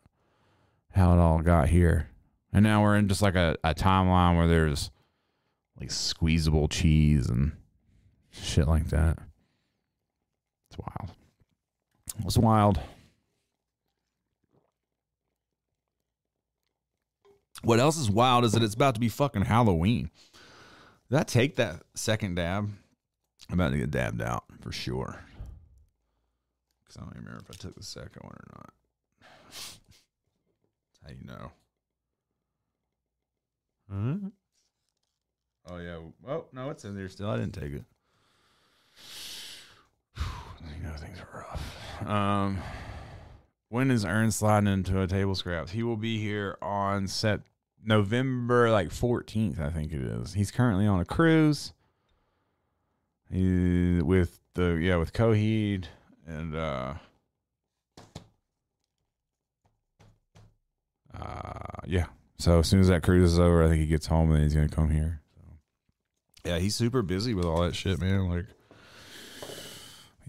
how 0.91 1.13
it 1.13 1.19
all 1.19 1.39
got 1.39 1.69
here, 1.69 2.09
and 2.53 2.63
now 2.63 2.83
we're 2.83 2.97
in 2.97 3.07
just 3.07 3.21
like 3.21 3.35
a, 3.35 3.57
a 3.63 3.73
timeline 3.73 4.37
where 4.37 4.47
there's 4.47 4.91
like 5.79 5.91
squeezable 5.91 6.67
cheese 6.67 7.29
and 7.29 7.53
shit 8.31 8.67
like 8.67 8.89
that 8.89 9.17
It's 10.69 10.77
wild. 10.77 11.11
It 12.19 12.25
was 12.25 12.37
wild. 12.37 12.79
What 17.63 17.79
else 17.79 17.97
is 17.97 18.09
wild 18.09 18.45
is 18.45 18.53
that 18.53 18.63
it's 18.63 18.73
about 18.75 18.93
to 18.95 19.01
be 19.01 19.09
fucking 19.09 19.43
Halloween. 19.43 20.09
Did 21.09 21.19
I 21.19 21.23
take 21.23 21.55
that 21.57 21.83
second 21.93 22.35
dab? 22.35 22.69
I'm 23.49 23.59
about 23.59 23.71
to 23.71 23.77
get 23.77 23.91
dabbed 23.91 24.21
out 24.21 24.43
for 24.61 24.71
sure. 24.71 25.23
Because 26.89 27.01
I 27.01 27.05
don't 27.05 27.13
even 27.17 27.25
remember 27.25 27.45
if 27.47 27.55
I 27.55 27.61
took 27.61 27.75
the 27.75 27.83
second 27.83 28.23
one 28.23 28.33
or 28.33 28.47
not. 28.55 28.73
That's 29.51 29.79
how 31.05 31.11
you 31.11 31.27
know. 31.27 31.51
Hmm? 33.89 34.27
Oh, 35.69 35.77
yeah. 35.77 35.99
Oh, 36.27 36.45
no, 36.51 36.71
it's 36.71 36.83
in 36.85 36.95
there 36.95 37.09
still. 37.09 37.29
I 37.29 37.37
didn't 37.37 37.53
take 37.53 37.73
it 37.73 37.83
you 40.77 40.83
know 40.83 40.95
things 40.95 41.19
are 41.19 41.39
rough. 41.39 42.09
Um, 42.09 42.57
when 43.69 43.91
is 43.91 44.03
Ern 44.03 44.31
sliding 44.31 44.71
into 44.71 44.99
a 44.99 45.07
table 45.07 45.35
scraps? 45.35 45.71
He 45.71 45.83
will 45.83 45.97
be 45.97 46.17
here 46.19 46.57
on 46.61 47.07
set 47.07 47.41
November 47.85 48.71
like 48.71 48.89
14th, 48.89 49.59
I 49.59 49.69
think 49.69 49.91
it 49.91 50.01
is. 50.01 50.33
He's 50.33 50.51
currently 50.51 50.87
on 50.87 50.99
a 50.99 51.05
cruise. 51.05 51.73
He 53.31 54.01
with 54.01 54.39
the 54.55 54.73
yeah 54.81 54.95
with 54.95 55.13
Coheed 55.13 55.85
and 56.29 56.55
uh 56.55 56.93
uh 61.19 61.81
yeah. 61.85 62.05
So 62.37 62.59
as 62.59 62.67
soon 62.67 62.79
as 62.79 62.87
that 62.87 63.03
cruise 63.03 63.33
is 63.33 63.39
over, 63.39 63.63
I 63.63 63.67
think 63.67 63.81
he 63.81 63.87
gets 63.87 64.05
home 64.05 64.31
and 64.31 64.43
he's 64.43 64.53
gonna 64.53 64.69
come 64.69 64.89
here. 64.89 65.21
So 65.35 65.41
yeah, 66.45 66.59
he's 66.59 66.75
super 66.75 67.01
busy 67.01 67.33
with 67.33 67.45
all 67.45 67.61
that 67.61 67.75
shit, 67.75 67.99
man. 67.99 68.29
Like 68.29 68.45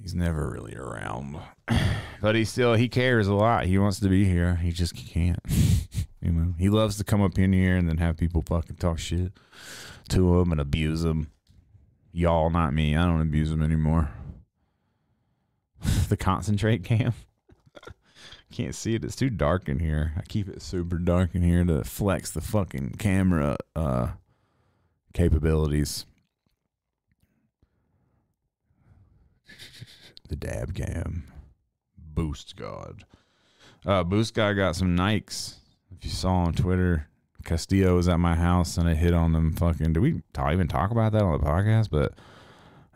he's 0.00 0.14
never 0.14 0.50
really 0.50 0.74
around. 0.74 1.38
but 2.20 2.34
he 2.34 2.44
still 2.44 2.74
he 2.74 2.88
cares 2.88 3.28
a 3.28 3.34
lot. 3.34 3.66
He 3.66 3.78
wants 3.78 4.00
to 4.00 4.08
be 4.08 4.24
here. 4.24 4.56
He 4.56 4.72
just 4.72 4.96
can't. 4.96 5.38
you 6.20 6.32
know, 6.32 6.54
he 6.58 6.70
loves 6.70 6.96
to 6.96 7.04
come 7.04 7.22
up 7.22 7.38
in 7.38 7.52
here 7.52 7.76
and 7.76 7.88
then 7.88 7.98
have 7.98 8.16
people 8.16 8.42
fucking 8.42 8.76
talk 8.76 8.98
shit 8.98 9.32
to 10.08 10.40
him 10.40 10.50
and 10.50 10.60
abuse 10.60 11.04
him. 11.04 11.30
Y'all, 12.12 12.50
not 12.50 12.72
me. 12.72 12.96
I 12.96 13.04
don't 13.04 13.20
abuse 13.20 13.52
him 13.52 13.62
anymore. 13.62 14.10
the 16.08 16.16
concentrate 16.16 16.84
cam. 16.84 17.14
Can't 18.52 18.74
see 18.74 18.94
it. 18.94 19.04
It's 19.04 19.16
too 19.16 19.30
dark 19.30 19.68
in 19.68 19.78
here. 19.78 20.12
I 20.16 20.22
keep 20.22 20.48
it 20.48 20.62
super 20.62 20.98
dark 20.98 21.34
in 21.34 21.42
here 21.42 21.64
to 21.64 21.84
flex 21.84 22.30
the 22.30 22.40
fucking 22.40 22.96
camera 22.98 23.56
uh 23.76 24.08
capabilities. 25.14 26.06
the 30.28 30.36
dab 30.36 30.74
cam. 30.74 31.24
Boost 31.96 32.56
God. 32.56 33.04
Uh, 33.86 34.04
Boost 34.04 34.34
God 34.34 34.54
got 34.54 34.76
some 34.76 34.96
Nikes. 34.96 35.54
If 35.96 36.04
you 36.04 36.10
saw 36.10 36.44
on 36.44 36.52
Twitter, 36.52 37.08
Castillo 37.44 37.96
was 37.96 38.08
at 38.08 38.20
my 38.20 38.34
house 38.34 38.76
and 38.76 38.88
I 38.88 38.94
hit 38.94 39.14
on 39.14 39.32
them 39.32 39.52
fucking. 39.52 39.92
Do 39.92 40.00
we 40.00 40.22
even 40.36 40.68
talk 40.68 40.90
about 40.90 41.12
that 41.12 41.22
on 41.22 41.40
the 41.40 41.46
podcast? 41.46 41.90
But 41.90 42.12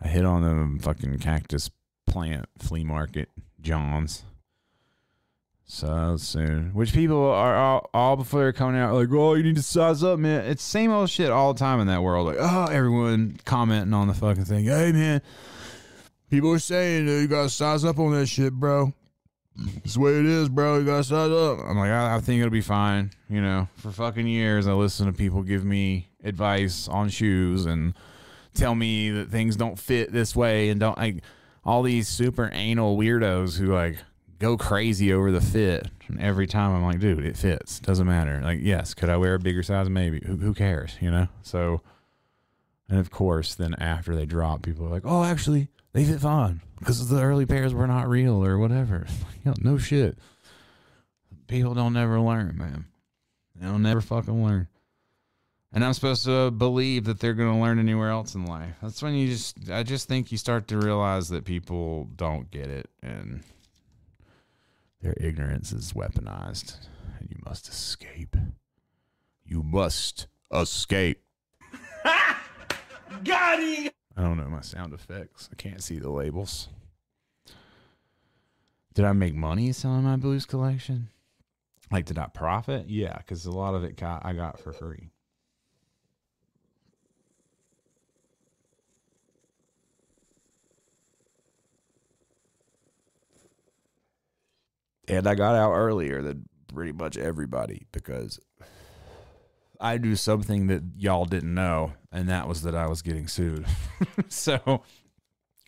I 0.00 0.08
hit 0.08 0.24
on 0.24 0.42
them 0.42 0.78
fucking 0.78 1.18
cactus 1.18 1.70
plant 2.06 2.46
flea 2.58 2.84
market, 2.84 3.28
John's. 3.60 4.24
So 5.66 6.16
soon. 6.18 6.74
Which 6.74 6.92
people 6.92 7.30
are 7.30 7.56
all, 7.56 7.90
all 7.94 8.16
before 8.16 8.40
they're 8.40 8.52
coming 8.52 8.78
out 8.78 8.94
like, 8.94 9.08
oh, 9.10 9.34
you 9.34 9.42
need 9.42 9.56
to 9.56 9.62
size 9.62 10.04
up, 10.04 10.18
man. 10.18 10.44
It's 10.44 10.62
same 10.62 10.90
old 10.90 11.08
shit 11.08 11.30
all 11.30 11.54
the 11.54 11.58
time 11.58 11.80
in 11.80 11.86
that 11.86 12.02
world. 12.02 12.26
Like, 12.26 12.36
oh, 12.38 12.66
everyone 12.66 13.38
commenting 13.46 13.94
on 13.94 14.08
the 14.08 14.14
fucking 14.14 14.44
thing. 14.44 14.66
Hey, 14.66 14.92
man, 14.92 15.22
People 16.34 16.50
are 16.50 16.58
saying 16.58 17.06
you 17.06 17.28
gotta 17.28 17.48
size 17.48 17.84
up 17.84 18.00
on 18.00 18.12
that 18.12 18.26
shit, 18.26 18.52
bro. 18.52 18.92
It's 19.84 19.94
the 19.94 20.00
way 20.00 20.18
it 20.18 20.26
is, 20.26 20.48
bro. 20.48 20.78
You 20.78 20.84
gotta 20.84 21.04
size 21.04 21.30
up. 21.30 21.60
I'm 21.60 21.78
like, 21.78 21.90
I, 21.90 22.16
I 22.16 22.20
think 22.20 22.40
it'll 22.40 22.50
be 22.50 22.60
fine. 22.60 23.12
You 23.28 23.40
know, 23.40 23.68
for 23.76 23.92
fucking 23.92 24.26
years, 24.26 24.66
I 24.66 24.72
listen 24.72 25.06
to 25.06 25.12
people 25.12 25.42
give 25.42 25.64
me 25.64 26.08
advice 26.24 26.88
on 26.88 27.08
shoes 27.08 27.66
and 27.66 27.94
tell 28.52 28.74
me 28.74 29.10
that 29.10 29.30
things 29.30 29.54
don't 29.54 29.78
fit 29.78 30.12
this 30.12 30.34
way 30.34 30.70
and 30.70 30.80
don't 30.80 30.98
like 30.98 31.22
all 31.64 31.82
these 31.82 32.08
super 32.08 32.50
anal 32.52 32.96
weirdos 32.96 33.58
who 33.58 33.72
like 33.72 33.96
go 34.38 34.56
crazy 34.56 35.12
over 35.12 35.30
the 35.30 35.40
fit. 35.40 35.88
And 36.06 36.20
every 36.20 36.46
time 36.46 36.74
I'm 36.74 36.84
like, 36.84 37.00
dude, 37.00 37.24
it 37.24 37.36
fits. 37.36 37.80
Doesn't 37.80 38.06
matter. 38.06 38.40
Like, 38.42 38.58
yes, 38.60 38.92
could 38.92 39.08
I 39.08 39.16
wear 39.16 39.34
a 39.34 39.38
bigger 39.38 39.62
size? 39.62 39.88
Maybe. 39.88 40.20
Who, 40.26 40.36
who 40.36 40.52
cares? 40.52 40.96
You 41.00 41.10
know. 41.10 41.28
So, 41.42 41.80
and 42.88 42.98
of 42.98 43.10
course, 43.10 43.54
then 43.54 43.74
after 43.74 44.14
they 44.14 44.26
drop, 44.26 44.62
people 44.62 44.86
are 44.86 44.90
like, 44.90 45.06
oh, 45.06 45.24
actually, 45.24 45.68
they 45.92 46.04
fit 46.04 46.20
fine 46.20 46.60
because 46.78 47.08
the 47.08 47.22
early 47.22 47.46
pairs 47.46 47.72
were 47.72 47.86
not 47.86 48.08
real 48.08 48.44
or 48.44 48.58
whatever. 48.58 49.06
you 49.44 49.50
know, 49.50 49.54
no 49.60 49.78
shit. 49.78 50.18
People 51.46 51.74
don't 51.74 51.92
never 51.94 52.20
learn, 52.20 52.56
man. 52.58 52.86
They 53.56 53.66
don't 53.66 53.82
never 53.82 54.00
fucking 54.00 54.44
learn. 54.44 54.68
And 55.74 55.84
I'm 55.84 55.92
supposed 55.92 56.24
to 56.26 56.52
believe 56.52 57.04
that 57.04 57.18
they're 57.18 57.34
going 57.34 57.52
to 57.52 57.60
learn 57.60 57.80
anywhere 57.80 58.10
else 58.10 58.36
in 58.36 58.46
life. 58.46 58.76
That's 58.80 59.02
when 59.02 59.14
you 59.14 59.28
just, 59.28 59.68
I 59.70 59.82
just 59.82 60.06
think 60.06 60.30
you 60.30 60.38
start 60.38 60.68
to 60.68 60.78
realize 60.78 61.28
that 61.30 61.44
people 61.44 62.08
don't 62.14 62.48
get 62.52 62.70
it 62.70 62.88
and 63.02 63.42
their 65.02 65.14
ignorance 65.20 65.72
is 65.72 65.92
weaponized 65.92 66.76
and 67.18 67.28
you 67.28 67.36
must 67.44 67.68
escape. 67.68 68.36
You 69.44 69.64
must 69.64 70.28
escape. 70.52 71.20
Got 73.24 73.58
him! 73.58 73.90
I 74.16 74.22
don't 74.22 74.36
know 74.36 74.44
my 74.44 74.60
sound 74.60 74.94
effects. 74.94 75.48
I 75.50 75.56
can't 75.56 75.82
see 75.82 75.98
the 75.98 76.10
labels. 76.10 76.68
Did 78.94 79.04
I 79.04 79.12
make 79.12 79.34
money 79.34 79.72
selling 79.72 80.04
my 80.04 80.14
blues 80.14 80.46
collection? 80.46 81.08
Like, 81.90 82.04
did 82.04 82.16
I 82.16 82.26
profit? 82.26 82.88
Yeah, 82.88 83.16
because 83.18 83.44
a 83.44 83.50
lot 83.50 83.74
of 83.74 83.82
it 83.82 83.96
got, 83.96 84.24
I 84.24 84.34
got 84.34 84.60
for 84.60 84.72
free. 84.72 85.10
And 95.08 95.26
I 95.26 95.34
got 95.34 95.54
out 95.54 95.74
earlier 95.74 96.22
than 96.22 96.48
pretty 96.72 96.92
much 96.92 97.16
everybody 97.16 97.86
because 97.92 98.40
I 99.80 99.98
do 99.98 100.16
something 100.16 100.68
that 100.68 100.82
y'all 100.96 101.24
didn't 101.24 101.54
know, 101.54 101.92
and 102.12 102.28
that 102.28 102.48
was 102.48 102.62
that 102.62 102.74
I 102.74 102.86
was 102.86 103.02
getting 103.02 103.28
sued. 103.28 103.66
so 104.28 104.82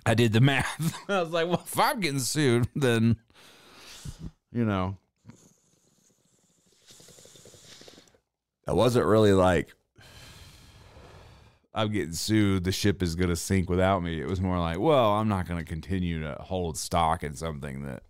I 0.06 0.14
did 0.14 0.32
the 0.32 0.40
math. 0.40 0.96
I 1.08 1.20
was 1.20 1.32
like, 1.32 1.48
well, 1.48 1.62
if 1.64 1.78
I'm 1.78 2.00
getting 2.00 2.20
sued, 2.20 2.68
then, 2.74 3.16
you 4.52 4.64
know. 4.64 4.96
I 8.68 8.72
wasn't 8.72 9.06
really 9.06 9.32
like, 9.32 9.74
I'm 11.74 11.92
getting 11.92 12.14
sued. 12.14 12.64
The 12.64 12.72
ship 12.72 13.02
is 13.02 13.14
going 13.14 13.28
to 13.28 13.36
sink 13.36 13.68
without 13.68 14.02
me. 14.02 14.20
It 14.20 14.26
was 14.26 14.40
more 14.40 14.58
like, 14.58 14.78
well, 14.78 15.12
I'm 15.12 15.28
not 15.28 15.46
going 15.46 15.62
to 15.62 15.64
continue 15.64 16.20
to 16.22 16.36
hold 16.40 16.78
stock 16.78 17.22
in 17.22 17.34
something 17.34 17.82
that. 17.82 18.02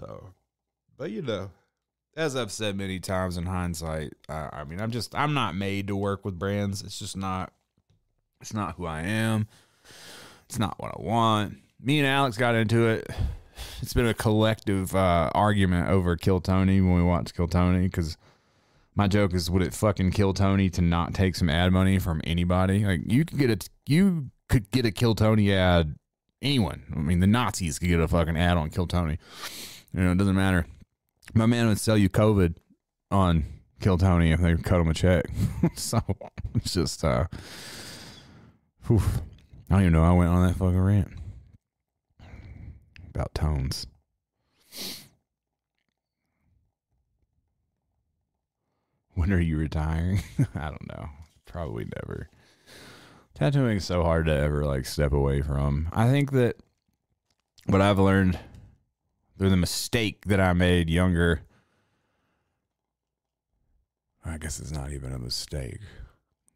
So, 0.00 0.30
but 0.96 1.10
you 1.10 1.22
know, 1.22 1.50
as 2.16 2.36
I've 2.36 2.52
said 2.52 2.76
many 2.76 2.98
times 2.98 3.36
in 3.36 3.46
hindsight, 3.46 4.14
uh, 4.28 4.48
I 4.52 4.64
mean, 4.64 4.80
I'm 4.80 4.90
just 4.90 5.14
I'm 5.14 5.34
not 5.34 5.54
made 5.54 5.86
to 5.88 5.96
work 5.96 6.24
with 6.24 6.38
brands. 6.38 6.82
It's 6.82 6.98
just 6.98 7.16
not. 7.16 7.52
It's 8.40 8.54
not 8.54 8.76
who 8.76 8.86
I 8.86 9.02
am. 9.02 9.48
It's 10.48 10.58
not 10.58 10.78
what 10.78 10.92
I 10.98 11.02
want. 11.02 11.58
Me 11.82 11.98
and 11.98 12.08
Alex 12.08 12.36
got 12.36 12.54
into 12.54 12.88
it. 12.88 13.08
It's 13.82 13.92
been 13.92 14.06
a 14.06 14.14
collective 14.14 14.94
uh, 14.94 15.30
argument 15.34 15.88
over 15.88 16.16
Kill 16.16 16.40
Tony 16.40 16.80
when 16.80 16.94
we 16.94 17.02
watched 17.02 17.34
Kill 17.34 17.48
Tony 17.48 17.82
because 17.82 18.16
my 18.94 19.06
joke 19.06 19.34
is, 19.34 19.50
would 19.50 19.62
it 19.62 19.74
fucking 19.74 20.10
kill 20.10 20.34
Tony 20.34 20.70
to 20.70 20.82
not 20.82 21.14
take 21.14 21.36
some 21.36 21.48
ad 21.48 21.72
money 21.72 21.98
from 21.98 22.20
anybody? 22.24 22.84
Like 22.84 23.00
you 23.06 23.24
could 23.24 23.38
get 23.38 23.50
a 23.50 23.68
you 23.86 24.30
could 24.48 24.70
get 24.70 24.86
a 24.86 24.90
Kill 24.90 25.14
Tony 25.14 25.52
ad. 25.52 25.96
Anyone. 26.42 26.84
I 26.96 26.98
mean, 27.00 27.20
the 27.20 27.26
Nazis 27.26 27.78
could 27.78 27.88
get 27.88 28.00
a 28.00 28.08
fucking 28.08 28.36
ad 28.36 28.56
on 28.56 28.70
Kill 28.70 28.86
Tony. 28.86 29.18
You 29.92 30.02
know, 30.02 30.12
it 30.12 30.18
doesn't 30.18 30.36
matter. 30.36 30.66
My 31.34 31.46
man 31.46 31.68
would 31.68 31.78
sell 31.78 31.96
you 31.96 32.08
COVID 32.08 32.54
on 33.10 33.44
Kill 33.80 33.98
Tony 33.98 34.30
if 34.30 34.40
they 34.40 34.54
cut 34.56 34.80
him 34.80 34.88
a 34.88 34.94
check. 34.94 35.24
so 35.74 36.00
it's 36.54 36.74
just, 36.74 37.04
uh, 37.04 37.26
whew. 38.86 39.02
I 39.68 39.74
don't 39.74 39.82
even 39.82 39.92
know. 39.92 40.04
I 40.04 40.12
went 40.12 40.30
on 40.30 40.46
that 40.46 40.56
fucking 40.56 40.80
rant 40.80 41.12
about 43.08 43.34
tones. 43.34 43.86
When 49.14 49.32
are 49.32 49.40
you 49.40 49.58
retiring? 49.58 50.22
I 50.54 50.68
don't 50.70 50.88
know. 50.88 51.08
Probably 51.46 51.86
never. 51.96 52.28
Tattooing 53.34 53.78
is 53.78 53.84
so 53.84 54.02
hard 54.02 54.26
to 54.26 54.32
ever 54.32 54.64
like 54.64 54.86
step 54.86 55.12
away 55.12 55.40
from. 55.42 55.88
I 55.92 56.08
think 56.08 56.32
that 56.32 56.56
what 57.66 57.80
I've 57.80 57.98
learned 57.98 58.38
through 59.40 59.48
the 59.48 59.56
mistake 59.56 60.26
that 60.26 60.38
I 60.38 60.52
made 60.52 60.90
younger. 60.90 61.40
I 64.22 64.36
guess 64.36 64.60
it's 64.60 64.70
not 64.70 64.92
even 64.92 65.14
a 65.14 65.18
mistake. 65.18 65.80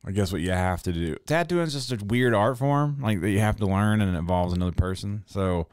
I 0.05 0.11
guess 0.11 0.31
what 0.31 0.43
you 0.43 0.51
have 0.51 0.83
to 0.83 0.93
do. 0.93 1.17
Tattooing 1.27 1.67
is 1.67 1.73
just 1.73 2.03
a 2.03 2.05
weird 2.05 2.35
art 2.35 2.59
form, 2.59 2.99
like 3.01 3.23
that 3.23 3.31
you 3.31 3.39
have 3.39 3.57
to 3.57 3.67
learn 3.67 4.03
and 4.03 4.15
it 4.15 4.19
involves 4.19 4.53
another 4.53 4.77
person. 4.77 5.23
So 5.25 5.67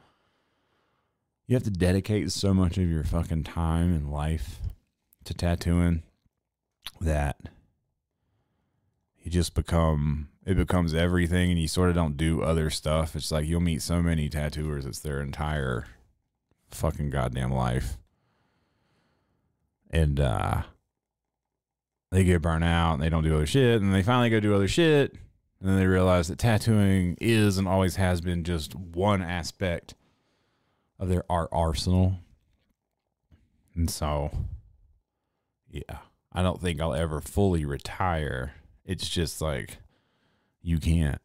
you 1.48 1.56
have 1.58 1.64
to 1.64 1.70
dedicate 1.70 2.32
so 2.32 2.54
much 2.54 2.78
of 2.78 2.90
your 2.90 3.04
fucking 3.04 3.44
time 3.44 3.94
and 3.94 4.10
life 4.10 4.62
to 5.26 5.34
tattooing 5.34 6.04
that 7.02 7.42
you 9.22 9.30
just 9.30 9.54
become 9.54 10.30
it 10.46 10.56
becomes 10.56 10.94
everything 10.94 11.52
and 11.52 11.60
you 11.60 11.68
sort 11.68 11.90
of 11.90 11.96
don't 11.96 12.16
do 12.16 12.42
other 12.42 12.70
stuff. 12.70 13.18
It's 13.18 13.34
like 13.34 13.48
you'll 13.48 13.60
meet 13.60 13.82
so 13.82 14.02
many 14.02 14.30
tattooers, 14.30 14.86
it's 14.86 15.00
their 15.00 15.22
entire 15.22 15.88
fucking 16.76 17.10
goddamn 17.10 17.52
life. 17.52 17.98
And 19.90 20.20
uh 20.20 20.64
they 22.12 22.24
get 22.24 22.42
burnt 22.42 22.64
out 22.64 22.94
and 22.94 23.02
they 23.02 23.10
don't 23.10 23.24
do 23.24 23.36
other 23.36 23.46
shit 23.46 23.82
and 23.82 23.94
they 23.94 24.04
finally 24.04 24.30
go 24.30 24.40
do 24.40 24.54
other 24.54 24.68
shit 24.68 25.14
and 25.60 25.70
then 25.70 25.78
they 25.78 25.88
realize 25.88 26.28
that 26.28 26.40
tattooing 26.40 27.18
is 27.22 27.58
and 27.58 27.68
always 27.68 27.96
has 27.96 28.20
been 28.20 28.44
just 28.44 28.76
one 28.76 29.22
aspect 29.22 29.94
of 31.00 31.08
their 31.08 31.24
art 31.30 31.50
arsenal. 31.52 32.16
And 33.76 33.90
so 33.90 34.32
yeah, 35.70 36.00
I 36.34 36.42
don't 36.42 36.62
think 36.62 36.82
I'll 36.82 36.94
ever 36.94 37.22
fully 37.22 37.66
retire. 37.66 38.54
It's 38.86 39.08
just 39.08 39.42
like 39.42 39.78
you 40.62 40.80
can't 40.80 41.22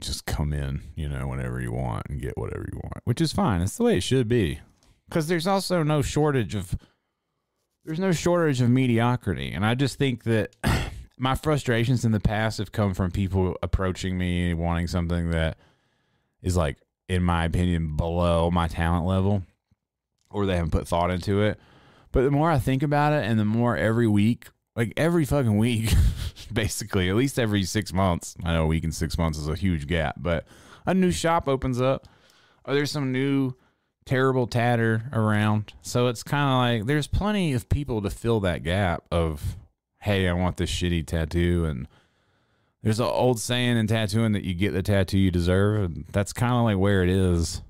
just 0.00 0.26
come 0.26 0.52
in, 0.52 0.82
you 0.94 1.08
know, 1.08 1.26
whenever 1.28 1.60
you 1.60 1.72
want 1.72 2.06
and 2.08 2.20
get 2.20 2.36
whatever 2.36 2.66
you 2.72 2.78
want, 2.82 3.00
which 3.04 3.20
is 3.20 3.32
fine. 3.32 3.60
It's 3.60 3.76
the 3.76 3.84
way 3.84 3.96
it 3.96 4.02
should 4.02 4.28
be. 4.28 4.60
Because 5.08 5.28
there's 5.28 5.46
also 5.46 5.82
no 5.82 6.02
shortage 6.02 6.54
of 6.54 6.76
there's 7.84 8.00
no 8.00 8.12
shortage 8.12 8.60
of 8.60 8.68
mediocrity, 8.68 9.52
and 9.52 9.64
I 9.64 9.74
just 9.74 9.98
think 9.98 10.24
that 10.24 10.54
my 11.18 11.34
frustrations 11.34 12.04
in 12.04 12.12
the 12.12 12.20
past 12.20 12.58
have 12.58 12.72
come 12.72 12.92
from 12.92 13.10
people 13.10 13.56
approaching 13.62 14.18
me 14.18 14.52
wanting 14.52 14.86
something 14.86 15.30
that 15.30 15.56
is 16.42 16.56
like, 16.56 16.76
in 17.08 17.22
my 17.22 17.46
opinion, 17.46 17.96
below 17.96 18.50
my 18.50 18.68
talent 18.68 19.06
level, 19.06 19.42
or 20.30 20.44
they 20.44 20.56
haven't 20.56 20.72
put 20.72 20.86
thought 20.86 21.10
into 21.10 21.40
it. 21.40 21.58
But 22.12 22.22
the 22.22 22.30
more 22.30 22.50
I 22.50 22.58
think 22.58 22.82
about 22.82 23.14
it, 23.14 23.24
and 23.24 23.38
the 23.38 23.44
more 23.44 23.76
every 23.76 24.06
week 24.06 24.48
like 24.78 24.92
every 24.96 25.24
fucking 25.24 25.58
week, 25.58 25.92
basically, 26.52 27.10
at 27.10 27.16
least 27.16 27.36
every 27.36 27.64
six 27.64 27.92
months. 27.92 28.36
I 28.44 28.52
know 28.52 28.62
a 28.62 28.66
week 28.68 28.84
and 28.84 28.94
six 28.94 29.18
months 29.18 29.36
is 29.36 29.48
a 29.48 29.56
huge 29.56 29.88
gap, 29.88 30.14
but 30.18 30.46
a 30.86 30.94
new 30.94 31.10
shop 31.10 31.48
opens 31.48 31.80
up, 31.80 32.06
or 32.64 32.74
there's 32.74 32.92
some 32.92 33.10
new 33.10 33.54
terrible 34.06 34.46
tatter 34.46 35.10
around. 35.12 35.72
So 35.82 36.06
it's 36.06 36.22
kind 36.22 36.48
of 36.48 36.58
like 36.58 36.86
there's 36.86 37.08
plenty 37.08 37.54
of 37.54 37.68
people 37.68 38.00
to 38.02 38.08
fill 38.08 38.38
that 38.40 38.62
gap 38.62 39.02
of, 39.10 39.56
hey, 39.98 40.28
I 40.28 40.32
want 40.32 40.58
this 40.58 40.70
shitty 40.70 41.08
tattoo. 41.08 41.64
And 41.64 41.88
there's 42.80 43.00
an 43.00 43.06
old 43.06 43.40
saying 43.40 43.76
in 43.76 43.88
tattooing 43.88 44.30
that 44.30 44.44
you 44.44 44.54
get 44.54 44.74
the 44.74 44.82
tattoo 44.84 45.18
you 45.18 45.32
deserve. 45.32 45.86
And 45.86 46.04
that's 46.12 46.32
kind 46.32 46.54
of 46.54 46.62
like 46.62 46.78
where 46.78 47.02
it 47.02 47.10
is. 47.10 47.62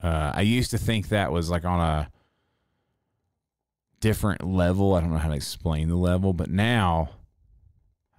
Uh, 0.00 0.30
I 0.32 0.42
used 0.42 0.70
to 0.70 0.78
think 0.78 1.08
that 1.08 1.32
was 1.32 1.50
like 1.50 1.64
on 1.64 1.80
a 1.80 2.10
different 4.00 4.44
level. 4.44 4.94
I 4.94 5.00
don't 5.00 5.10
know 5.10 5.18
how 5.18 5.28
to 5.28 5.34
explain 5.34 5.88
the 5.88 5.96
level, 5.96 6.32
but 6.32 6.50
now 6.50 7.10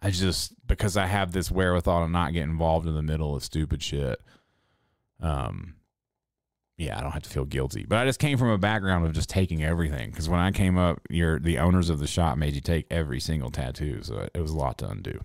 I 0.01 0.09
just 0.09 0.53
because 0.67 0.97
I 0.97 1.05
have 1.05 1.31
this 1.31 1.51
wherewithal 1.51 2.05
to 2.05 2.11
not 2.11 2.33
get 2.33 2.43
involved 2.43 2.87
in 2.87 2.95
the 2.95 3.01
middle 3.01 3.35
of 3.35 3.43
stupid 3.43 3.83
shit. 3.83 4.19
Um, 5.19 5.75
yeah, 6.77 6.97
I 6.97 7.01
don't 7.01 7.11
have 7.11 7.23
to 7.23 7.29
feel 7.29 7.45
guilty. 7.45 7.85
But 7.87 7.99
I 7.99 8.05
just 8.05 8.19
came 8.19 8.37
from 8.37 8.49
a 8.49 8.57
background 8.57 9.05
of 9.05 9.13
just 9.13 9.29
taking 9.29 9.63
everything 9.63 10.09
because 10.09 10.27
when 10.27 10.39
I 10.39 10.51
came 10.51 10.77
up, 10.77 10.99
your 11.09 11.39
the 11.39 11.59
owners 11.59 11.89
of 11.89 11.99
the 11.99 12.07
shop 12.07 12.37
made 12.37 12.55
you 12.55 12.61
take 12.61 12.87
every 12.89 13.19
single 13.19 13.51
tattoo, 13.51 14.01
so 14.01 14.27
it 14.33 14.41
was 14.41 14.51
a 14.51 14.57
lot 14.57 14.79
to 14.79 14.89
undo. 14.89 15.19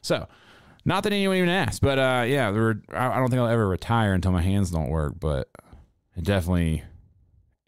So, 0.00 0.26
not 0.86 1.02
that 1.02 1.12
anyone 1.12 1.36
even 1.36 1.50
asked, 1.50 1.82
but 1.82 1.98
uh, 1.98 2.24
yeah, 2.26 2.48
were, 2.50 2.80
I 2.94 3.18
don't 3.18 3.28
think 3.28 3.40
I'll 3.40 3.48
ever 3.48 3.68
retire 3.68 4.14
until 4.14 4.32
my 4.32 4.40
hands 4.40 4.70
don't 4.70 4.88
work, 4.88 5.14
but 5.20 5.50
it 6.16 6.24
definitely 6.24 6.84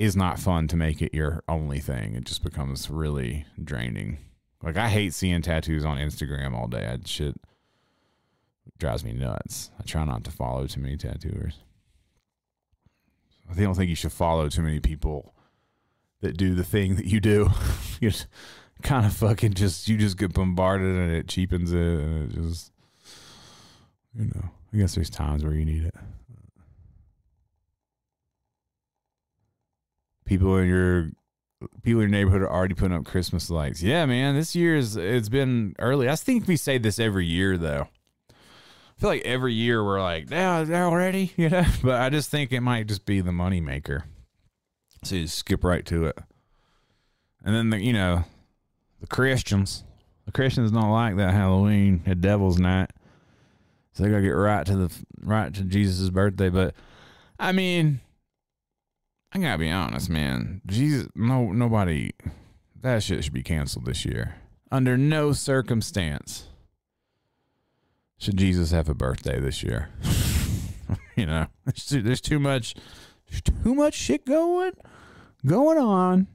is 0.02 0.16
not 0.16 0.36
fun 0.36 0.66
to 0.66 0.76
make 0.76 1.00
it 1.00 1.14
your 1.14 1.44
only 1.48 1.78
thing. 1.78 2.16
It 2.16 2.24
just 2.24 2.42
becomes 2.42 2.90
really 2.90 3.46
draining. 3.62 4.18
Like 4.60 4.76
I 4.76 4.88
hate 4.88 5.14
seeing 5.14 5.42
tattoos 5.42 5.84
on 5.84 5.98
Instagram 5.98 6.54
all 6.54 6.66
day. 6.66 6.86
I 6.86 6.98
shit 7.04 7.36
drives 8.78 9.04
me 9.04 9.12
nuts. 9.12 9.70
I 9.78 9.84
try 9.84 10.04
not 10.04 10.24
to 10.24 10.32
follow 10.32 10.66
too 10.66 10.80
many 10.80 10.96
tattooers. 10.96 11.60
I 13.48 13.54
don't 13.54 13.76
think 13.76 13.90
you 13.90 13.94
should 13.94 14.10
follow 14.12 14.48
too 14.48 14.62
many 14.62 14.80
people 14.80 15.34
that 16.20 16.36
do 16.36 16.56
the 16.56 16.64
thing 16.64 16.96
that 16.96 17.06
you 17.06 17.20
do. 17.20 17.50
you 18.00 18.10
just 18.10 18.26
kind 18.82 19.06
of 19.06 19.12
fucking 19.12 19.54
just 19.54 19.86
you 19.86 19.96
just 19.96 20.18
get 20.18 20.34
bombarded 20.34 20.96
and 20.96 21.12
it 21.12 21.28
cheapens 21.28 21.72
it 21.72 21.78
and 21.78 22.32
it 22.32 22.34
just 22.34 22.72
you 24.18 24.24
know. 24.24 24.50
I 24.74 24.78
guess 24.78 24.96
there's 24.96 25.10
times 25.10 25.44
where 25.44 25.54
you 25.54 25.64
need 25.64 25.84
it. 25.84 25.94
People 30.38 30.56
in 30.56 30.68
your 30.68 31.10
people 31.82 32.00
in 32.00 32.08
your 32.08 32.18
neighborhood 32.18 32.42
are 32.42 32.50
already 32.50 32.74
putting 32.74 32.96
up 32.96 33.04
Christmas 33.04 33.50
lights. 33.50 33.82
Yeah, 33.82 34.06
man, 34.06 34.34
this 34.34 34.54
year 34.54 34.76
is 34.76 34.96
it's 34.96 35.28
been 35.28 35.74
early. 35.78 36.08
I 36.08 36.16
think 36.16 36.48
we 36.48 36.56
say 36.56 36.78
this 36.78 36.98
every 36.98 37.26
year 37.26 37.58
though. 37.58 37.88
I 38.30 39.00
feel 39.00 39.10
like 39.10 39.22
every 39.24 39.52
year 39.52 39.84
we're 39.84 40.00
like, 40.00 40.30
yeah, 40.30 40.64
they're 40.64 40.86
already, 40.86 41.32
you 41.36 41.50
know. 41.50 41.64
But 41.82 42.00
I 42.00 42.08
just 42.08 42.30
think 42.30 42.52
it 42.52 42.60
might 42.60 42.86
just 42.86 43.04
be 43.04 43.20
the 43.20 43.30
moneymaker. 43.30 44.04
So 45.04 45.16
you 45.16 45.26
skip 45.26 45.64
right 45.64 45.84
to 45.86 46.06
it. 46.06 46.18
And 47.44 47.54
then 47.54 47.70
the 47.70 47.78
you 47.78 47.92
know, 47.92 48.24
the 49.00 49.06
Christians. 49.06 49.84
The 50.24 50.32
Christians 50.32 50.70
don't 50.70 50.90
like 50.90 51.16
that 51.16 51.34
Halloween, 51.34 52.02
the 52.06 52.14
devil's 52.14 52.58
night. 52.58 52.90
So 53.92 54.04
they 54.04 54.08
gotta 54.08 54.22
get 54.22 54.30
right 54.30 54.64
to 54.64 54.76
the 54.76 54.92
right 55.20 55.52
to 55.52 55.62
Jesus' 55.64 56.08
birthday. 56.10 56.48
But 56.48 56.74
I 57.40 57.50
mean, 57.50 58.00
I 59.34 59.38
gotta 59.38 59.58
be 59.58 59.70
honest, 59.70 60.10
man. 60.10 60.60
Jesus, 60.66 61.08
no, 61.14 61.52
nobody. 61.52 62.10
That 62.80 63.02
shit 63.02 63.24
should 63.24 63.32
be 63.32 63.42
canceled 63.42 63.86
this 63.86 64.04
year. 64.04 64.34
Under 64.70 64.98
no 64.98 65.32
circumstance 65.32 66.48
should 68.18 68.36
Jesus 68.36 68.72
have 68.72 68.88
a 68.88 68.94
birthday 68.94 69.40
this 69.40 69.62
year. 69.62 69.88
you 71.16 71.26
know, 71.26 71.46
there's 71.64 71.86
too, 71.86 72.02
there's 72.02 72.20
too 72.20 72.38
much, 72.38 72.74
there's 73.28 73.42
too 73.42 73.74
much 73.74 73.94
shit 73.94 74.26
going, 74.26 74.72
going 75.46 75.78
on 75.78 76.26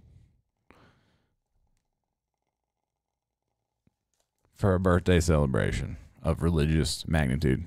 for 4.55 4.73
a 4.73 4.79
birthday 4.79 5.19
celebration 5.19 5.97
of 6.23 6.41
religious 6.41 7.07
magnitude. 7.07 7.63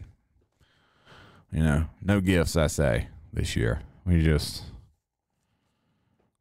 You 1.53 1.63
know, 1.63 1.87
no 2.03 2.21
gifts, 2.21 2.57
I 2.57 2.67
say, 2.67 3.09
this 3.33 3.55
year. 3.55 3.81
We 4.05 4.23
just 4.23 4.65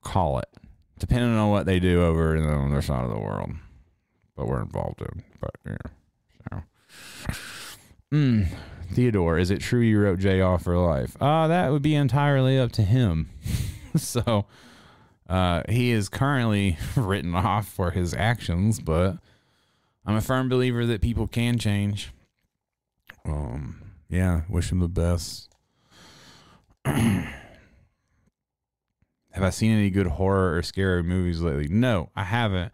call 0.03 0.39
it, 0.39 0.49
depending 0.97 1.35
on 1.35 1.49
what 1.49 1.65
they 1.65 1.79
do 1.79 2.03
over 2.03 2.37
on 2.37 2.71
their 2.71 2.81
side 2.81 3.03
of 3.03 3.11
the 3.11 3.19
world. 3.19 3.51
But 4.35 4.47
we're 4.47 4.61
involved 4.61 5.01
in. 5.01 5.23
But 5.39 5.55
yeah, 5.65 5.77
so. 6.51 6.63
Mm, 8.11 8.47
Theodore, 8.91 9.37
is 9.37 9.51
it 9.51 9.59
true 9.61 9.81
you 9.81 9.99
wrote 9.99 10.19
Jay 10.19 10.41
off 10.41 10.63
for 10.63 10.77
life? 10.77 11.15
Uh, 11.21 11.47
that 11.47 11.71
would 11.71 11.81
be 11.81 11.95
entirely 11.95 12.57
up 12.57 12.71
to 12.73 12.81
him. 12.81 13.29
so, 13.95 14.45
uh, 15.29 15.61
he 15.69 15.91
is 15.91 16.09
currently 16.09 16.77
written 16.95 17.35
off 17.35 17.67
for 17.67 17.91
his 17.91 18.13
actions, 18.13 18.79
but 18.79 19.17
I'm 20.05 20.15
a 20.15 20.21
firm 20.21 20.49
believer 20.49 20.85
that 20.87 21.01
people 21.01 21.27
can 21.27 21.59
change. 21.59 22.11
Um, 23.25 23.81
yeah, 24.09 24.41
wish 24.49 24.71
him 24.71 24.79
the 24.79 24.87
best. 24.87 25.53
Have 29.39 29.47
I 29.47 29.51
seen 29.51 29.71
any 29.71 29.89
good 29.89 30.07
horror 30.07 30.57
or 30.57 30.61
scary 30.61 31.01
movies 31.01 31.39
lately? 31.39 31.69
No, 31.69 32.09
I 32.13 32.25
haven't. 32.25 32.73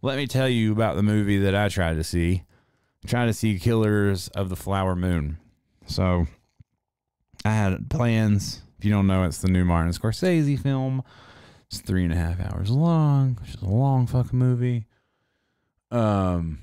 Let 0.00 0.16
me 0.16 0.26
tell 0.26 0.48
you 0.48 0.72
about 0.72 0.96
the 0.96 1.02
movie 1.02 1.36
that 1.40 1.54
I 1.54 1.68
tried 1.68 1.96
to 1.96 2.04
see. 2.04 2.42
I 3.04 3.06
tried 3.06 3.26
to 3.26 3.34
see 3.34 3.58
Killers 3.58 4.28
of 4.28 4.48
the 4.48 4.56
Flower 4.56 4.96
Moon. 4.96 5.36
So 5.84 6.26
I 7.44 7.50
had 7.50 7.90
plans. 7.90 8.62
If 8.78 8.86
you 8.86 8.90
don't 8.90 9.06
know, 9.06 9.24
it's 9.24 9.42
the 9.42 9.48
new 9.48 9.66
Martin 9.66 9.92
Scorsese 9.92 10.58
film. 10.58 11.02
It's 11.66 11.82
three 11.82 12.04
and 12.04 12.14
a 12.14 12.16
half 12.16 12.40
hours 12.40 12.70
long, 12.70 13.36
which 13.42 13.50
is 13.50 13.60
a 13.60 13.68
long 13.68 14.06
fucking 14.06 14.38
movie. 14.38 14.86
Um, 15.90 16.60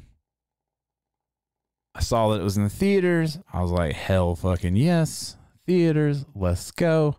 I 1.94 2.00
saw 2.00 2.30
that 2.30 2.42
it 2.42 2.44
was 2.44 2.58
in 2.58 2.64
the 2.64 2.72
theaters. 2.72 3.38
I 3.54 3.62
was 3.62 3.70
like, 3.70 3.94
hell 3.94 4.36
fucking 4.36 4.78
yes. 4.78 5.38
Theaters, 5.68 6.26
let's 6.34 6.72
go. 6.72 7.18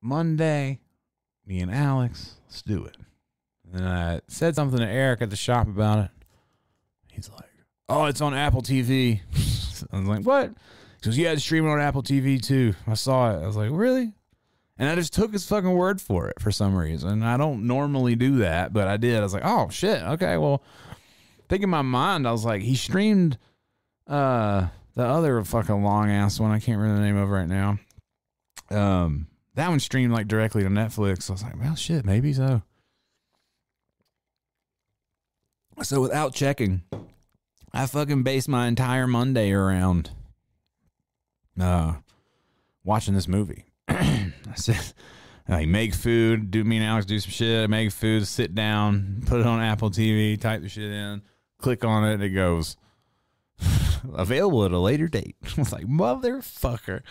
Monday, 0.00 0.80
me 1.48 1.60
and 1.60 1.74
Alex, 1.74 2.34
let's 2.46 2.62
do 2.62 2.84
it. 2.84 2.96
And 3.72 3.88
I 3.88 4.20
said 4.28 4.54
something 4.54 4.78
to 4.78 4.86
Eric 4.86 5.22
at 5.22 5.30
the 5.30 5.36
shop 5.36 5.66
about 5.66 5.98
it. 6.04 6.10
He's 7.10 7.30
like, 7.30 7.48
oh, 7.88 8.04
it's 8.04 8.20
on 8.20 8.34
Apple 8.34 8.62
TV. 8.62 9.20
I 9.92 9.98
was 9.98 10.08
like, 10.08 10.24
what? 10.24 10.50
He 10.50 11.04
goes, 11.04 11.18
yeah, 11.18 11.32
it's 11.32 11.42
streaming 11.42 11.70
on 11.70 11.80
Apple 11.80 12.02
TV 12.02 12.40
too. 12.40 12.74
I 12.86 12.94
saw 12.94 13.30
it. 13.32 13.42
I 13.42 13.46
was 13.46 13.56
like, 13.56 13.70
really? 13.72 14.12
And 14.76 14.88
I 14.88 14.94
just 14.94 15.12
took 15.12 15.32
his 15.32 15.46
fucking 15.48 15.72
word 15.72 16.00
for 16.00 16.28
it 16.28 16.40
for 16.40 16.52
some 16.52 16.76
reason. 16.76 17.22
I 17.22 17.36
don't 17.36 17.66
normally 17.66 18.14
do 18.14 18.36
that, 18.38 18.72
but 18.72 18.86
I 18.86 18.96
did. 18.96 19.18
I 19.18 19.22
was 19.22 19.34
like, 19.34 19.44
oh 19.44 19.68
shit, 19.70 20.02
okay, 20.02 20.36
well, 20.36 20.62
think 21.48 21.62
in 21.62 21.70
my 21.70 21.82
mind, 21.82 22.28
I 22.28 22.32
was 22.32 22.44
like, 22.44 22.62
he 22.62 22.74
streamed 22.76 23.38
uh 24.06 24.68
the 24.94 25.04
other 25.04 25.42
fucking 25.44 25.82
long 25.82 26.10
ass 26.10 26.40
one. 26.40 26.50
I 26.50 26.58
can't 26.58 26.78
remember 26.78 27.00
the 27.00 27.06
name 27.06 27.16
of 27.16 27.30
right 27.30 27.48
now. 27.48 27.78
Um, 28.70 29.28
that 29.58 29.70
one 29.70 29.80
streamed 29.80 30.12
like 30.12 30.28
directly 30.28 30.62
to 30.62 30.68
Netflix. 30.68 31.28
I 31.28 31.32
was 31.32 31.42
like, 31.42 31.60
well, 31.60 31.74
shit, 31.74 32.04
maybe 32.04 32.32
so. 32.32 32.62
So 35.82 36.00
without 36.00 36.32
checking, 36.32 36.82
I 37.72 37.86
fucking 37.86 38.22
based 38.22 38.48
my 38.48 38.66
entire 38.68 39.06
Monday 39.06 39.50
around 39.50 40.10
uh 41.60 41.94
watching 42.84 43.14
this 43.14 43.26
movie. 43.26 43.64
I 43.88 44.32
said 44.54 44.92
I 45.48 45.66
make 45.66 45.92
food, 45.92 46.52
do 46.52 46.62
me 46.62 46.76
and 46.76 46.86
Alex 46.86 47.06
do 47.06 47.18
some 47.18 47.32
shit, 47.32 47.64
I 47.64 47.66
make 47.66 47.90
food, 47.90 48.28
sit 48.28 48.54
down, 48.54 49.22
put 49.26 49.40
it 49.40 49.46
on 49.46 49.60
Apple 49.60 49.90
TV, 49.90 50.40
type 50.40 50.62
the 50.62 50.68
shit 50.68 50.90
in, 50.90 51.22
click 51.58 51.84
on 51.84 52.04
it, 52.04 52.22
it 52.22 52.30
goes 52.30 52.76
available 54.14 54.64
at 54.64 54.70
a 54.70 54.78
later 54.78 55.08
date. 55.08 55.34
I 55.56 55.60
was 55.60 55.72
like, 55.72 55.86
motherfucker. 55.86 57.02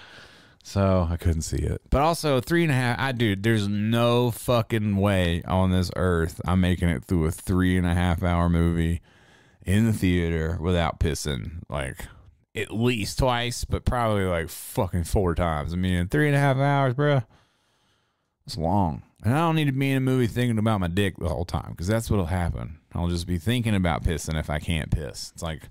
So 0.67 1.07
I 1.09 1.15
couldn't 1.15 1.43
see 1.43 1.59
it. 1.59 1.81
But 1.89 2.01
also 2.01 2.41
three 2.41 2.63
and 2.63 2.71
a 2.73 2.75
half 2.75 2.99
I 2.99 3.13
dude, 3.13 3.41
there's 3.41 3.69
no 3.69 4.31
fucking 4.31 4.97
way 4.97 5.41
on 5.43 5.71
this 5.71 5.89
earth 5.95 6.41
I'm 6.43 6.59
making 6.59 6.89
it 6.89 7.05
through 7.05 7.23
a 7.23 7.31
three 7.31 7.77
and 7.77 7.87
a 7.87 7.93
half 7.93 8.21
hour 8.21 8.49
movie 8.49 8.99
in 9.65 9.85
the 9.85 9.93
theater 9.93 10.57
without 10.59 10.99
pissing. 10.99 11.61
Like 11.69 12.05
at 12.53 12.69
least 12.69 13.17
twice, 13.17 13.63
but 13.63 13.85
probably 13.85 14.25
like 14.25 14.49
fucking 14.49 15.05
four 15.05 15.35
times. 15.35 15.71
I 15.71 15.77
mean, 15.77 16.09
three 16.09 16.27
and 16.27 16.35
a 16.35 16.39
half 16.39 16.57
hours, 16.57 16.95
bro. 16.95 17.21
It's 18.45 18.57
long. 18.57 19.03
And 19.23 19.33
I 19.33 19.37
don't 19.37 19.55
need 19.55 19.67
to 19.67 19.71
be 19.71 19.91
in 19.91 19.97
a 19.97 20.01
movie 20.01 20.27
thinking 20.27 20.59
about 20.59 20.81
my 20.81 20.89
dick 20.89 21.15
the 21.17 21.29
whole 21.29 21.45
time 21.45 21.71
because 21.71 21.87
that's 21.87 22.11
what'll 22.11 22.25
happen. 22.25 22.79
I'll 22.93 23.07
just 23.07 23.25
be 23.25 23.37
thinking 23.37 23.73
about 23.73 24.03
pissing 24.03 24.37
if 24.37 24.49
I 24.49 24.59
can't 24.59 24.91
piss. 24.91 25.31
It's 25.33 25.41
like 25.41 25.69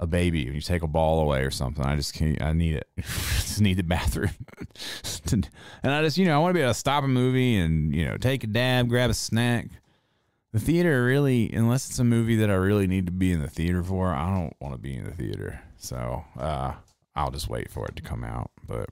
a 0.00 0.06
baby 0.06 0.44
when 0.44 0.54
you 0.54 0.60
take 0.60 0.82
a 0.82 0.86
ball 0.86 1.20
away 1.20 1.42
or 1.42 1.50
something. 1.50 1.84
I 1.84 1.96
just 1.96 2.14
can't. 2.14 2.40
I 2.42 2.52
need 2.52 2.74
it. 2.74 2.88
just 2.96 3.60
need 3.60 3.76
the 3.76 3.82
bathroom. 3.82 4.30
and 5.32 5.48
I 5.82 6.02
just, 6.02 6.18
you 6.18 6.26
know, 6.26 6.36
I 6.36 6.38
want 6.38 6.50
to 6.50 6.54
be 6.54 6.62
able 6.62 6.72
to 6.72 6.78
stop 6.78 7.04
a 7.04 7.08
movie 7.08 7.56
and 7.56 7.94
you 7.94 8.04
know 8.04 8.16
take 8.16 8.44
a 8.44 8.46
dab, 8.46 8.88
grab 8.88 9.10
a 9.10 9.14
snack. 9.14 9.68
The 10.52 10.60
theater 10.60 11.04
really, 11.04 11.52
unless 11.52 11.90
it's 11.90 11.98
a 11.98 12.04
movie 12.04 12.36
that 12.36 12.50
I 12.50 12.54
really 12.54 12.86
need 12.86 13.06
to 13.06 13.12
be 13.12 13.32
in 13.32 13.42
the 13.42 13.48
theater 13.48 13.82
for, 13.82 14.14
I 14.14 14.30
don't 14.34 14.54
want 14.60 14.74
to 14.74 14.80
be 14.80 14.96
in 14.96 15.04
the 15.04 15.12
theater. 15.12 15.60
So 15.76 16.24
uh, 16.38 16.72
I'll 17.14 17.30
just 17.30 17.48
wait 17.48 17.70
for 17.70 17.86
it 17.86 17.96
to 17.96 18.02
come 18.02 18.24
out. 18.24 18.50
But 18.66 18.88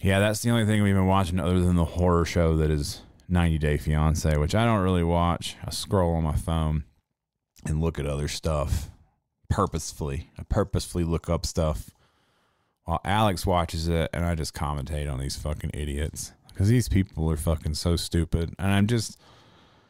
yeah, 0.00 0.20
that's 0.20 0.40
the 0.40 0.50
only 0.50 0.66
thing 0.66 0.82
we've 0.82 0.94
been 0.94 1.06
watching 1.06 1.40
other 1.40 1.60
than 1.60 1.74
the 1.74 1.84
horror 1.84 2.24
show 2.24 2.56
that 2.58 2.70
is 2.70 3.02
90 3.28 3.58
Day 3.58 3.76
Fiance, 3.76 4.36
which 4.36 4.54
I 4.54 4.64
don't 4.64 4.82
really 4.82 5.02
watch. 5.02 5.56
I 5.64 5.70
scroll 5.70 6.14
on 6.14 6.22
my 6.22 6.36
phone 6.36 6.84
and 7.66 7.80
look 7.80 7.98
at 7.98 8.06
other 8.06 8.28
stuff 8.28 8.90
purposefully. 9.54 10.30
I 10.36 10.42
purposefully 10.42 11.04
look 11.04 11.30
up 11.30 11.46
stuff 11.46 11.90
while 12.86 13.00
Alex 13.04 13.46
watches 13.46 13.86
it, 13.86 14.10
and 14.12 14.24
I 14.24 14.34
just 14.34 14.52
commentate 14.52 15.10
on 15.10 15.20
these 15.20 15.36
fucking 15.36 15.70
idiots 15.72 16.32
because 16.48 16.68
these 16.68 16.88
people 16.88 17.30
are 17.30 17.36
fucking 17.36 17.74
so 17.74 17.94
stupid. 17.94 18.52
And 18.58 18.72
I'm 18.72 18.88
just, 18.88 19.16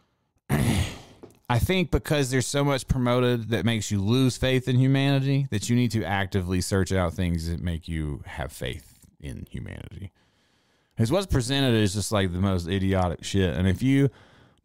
I 0.50 1.59
think 1.59 1.90
because 1.90 2.31
there's 2.31 2.46
so 2.46 2.62
much 2.62 2.87
promoted 2.88 3.48
that 3.48 3.64
makes 3.64 3.90
you 3.90 4.03
lose 4.03 4.37
faith 4.37 4.68
in 4.68 4.77
humanity 4.77 5.46
that 5.50 5.70
you 5.70 5.77
need 5.77 5.92
to 5.92 6.05
actively 6.05 6.61
search 6.61 6.92
out 6.92 7.14
things 7.14 7.48
that 7.48 7.61
make 7.61 7.88
you 7.88 8.22
have 8.27 8.53
faith 8.53 8.98
in 9.18 9.46
humanity. 9.50 10.12
Because 10.95 11.11
what's 11.11 11.26
presented 11.26 11.72
is 11.74 11.95
just 11.95 12.12
like 12.12 12.34
the 12.34 12.38
most 12.38 12.68
idiotic 12.68 13.24
shit. 13.24 13.57
And 13.57 13.66
if 13.66 13.82
you 13.82 14.11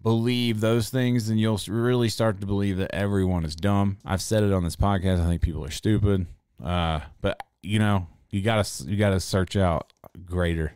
believe 0.01 0.59
those 0.59 0.89
things, 0.89 1.27
then 1.27 1.37
you'll 1.37 1.59
really 1.67 2.09
start 2.09 2.39
to 2.41 2.47
believe 2.47 2.77
that 2.77 2.93
everyone 2.93 3.45
is 3.45 3.55
dumb. 3.55 3.97
I've 4.05 4.21
said 4.21 4.43
it 4.43 4.53
on 4.53 4.63
this 4.63 4.75
podcast. 4.75 5.23
I 5.23 5.27
think 5.27 5.41
people 5.41 5.65
are 5.65 5.71
stupid. 5.71 6.27
Uh, 6.63 7.01
but 7.21 7.41
you 7.61 7.79
know, 7.79 8.07
you 8.29 8.41
gotta 8.41 8.67
you 8.85 8.97
gotta 8.97 9.19
search 9.19 9.55
out 9.55 9.91
greater. 10.25 10.73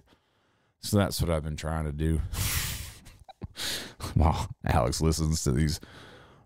So 0.81 0.97
that's 0.97 1.21
what 1.21 1.29
I've 1.29 1.43
been 1.43 1.55
trying 1.55 1.85
to 1.85 1.91
do. 1.91 2.21
While 4.15 4.49
Alex 4.65 4.99
listens 5.01 5.43
to 5.43 5.51
these 5.51 5.79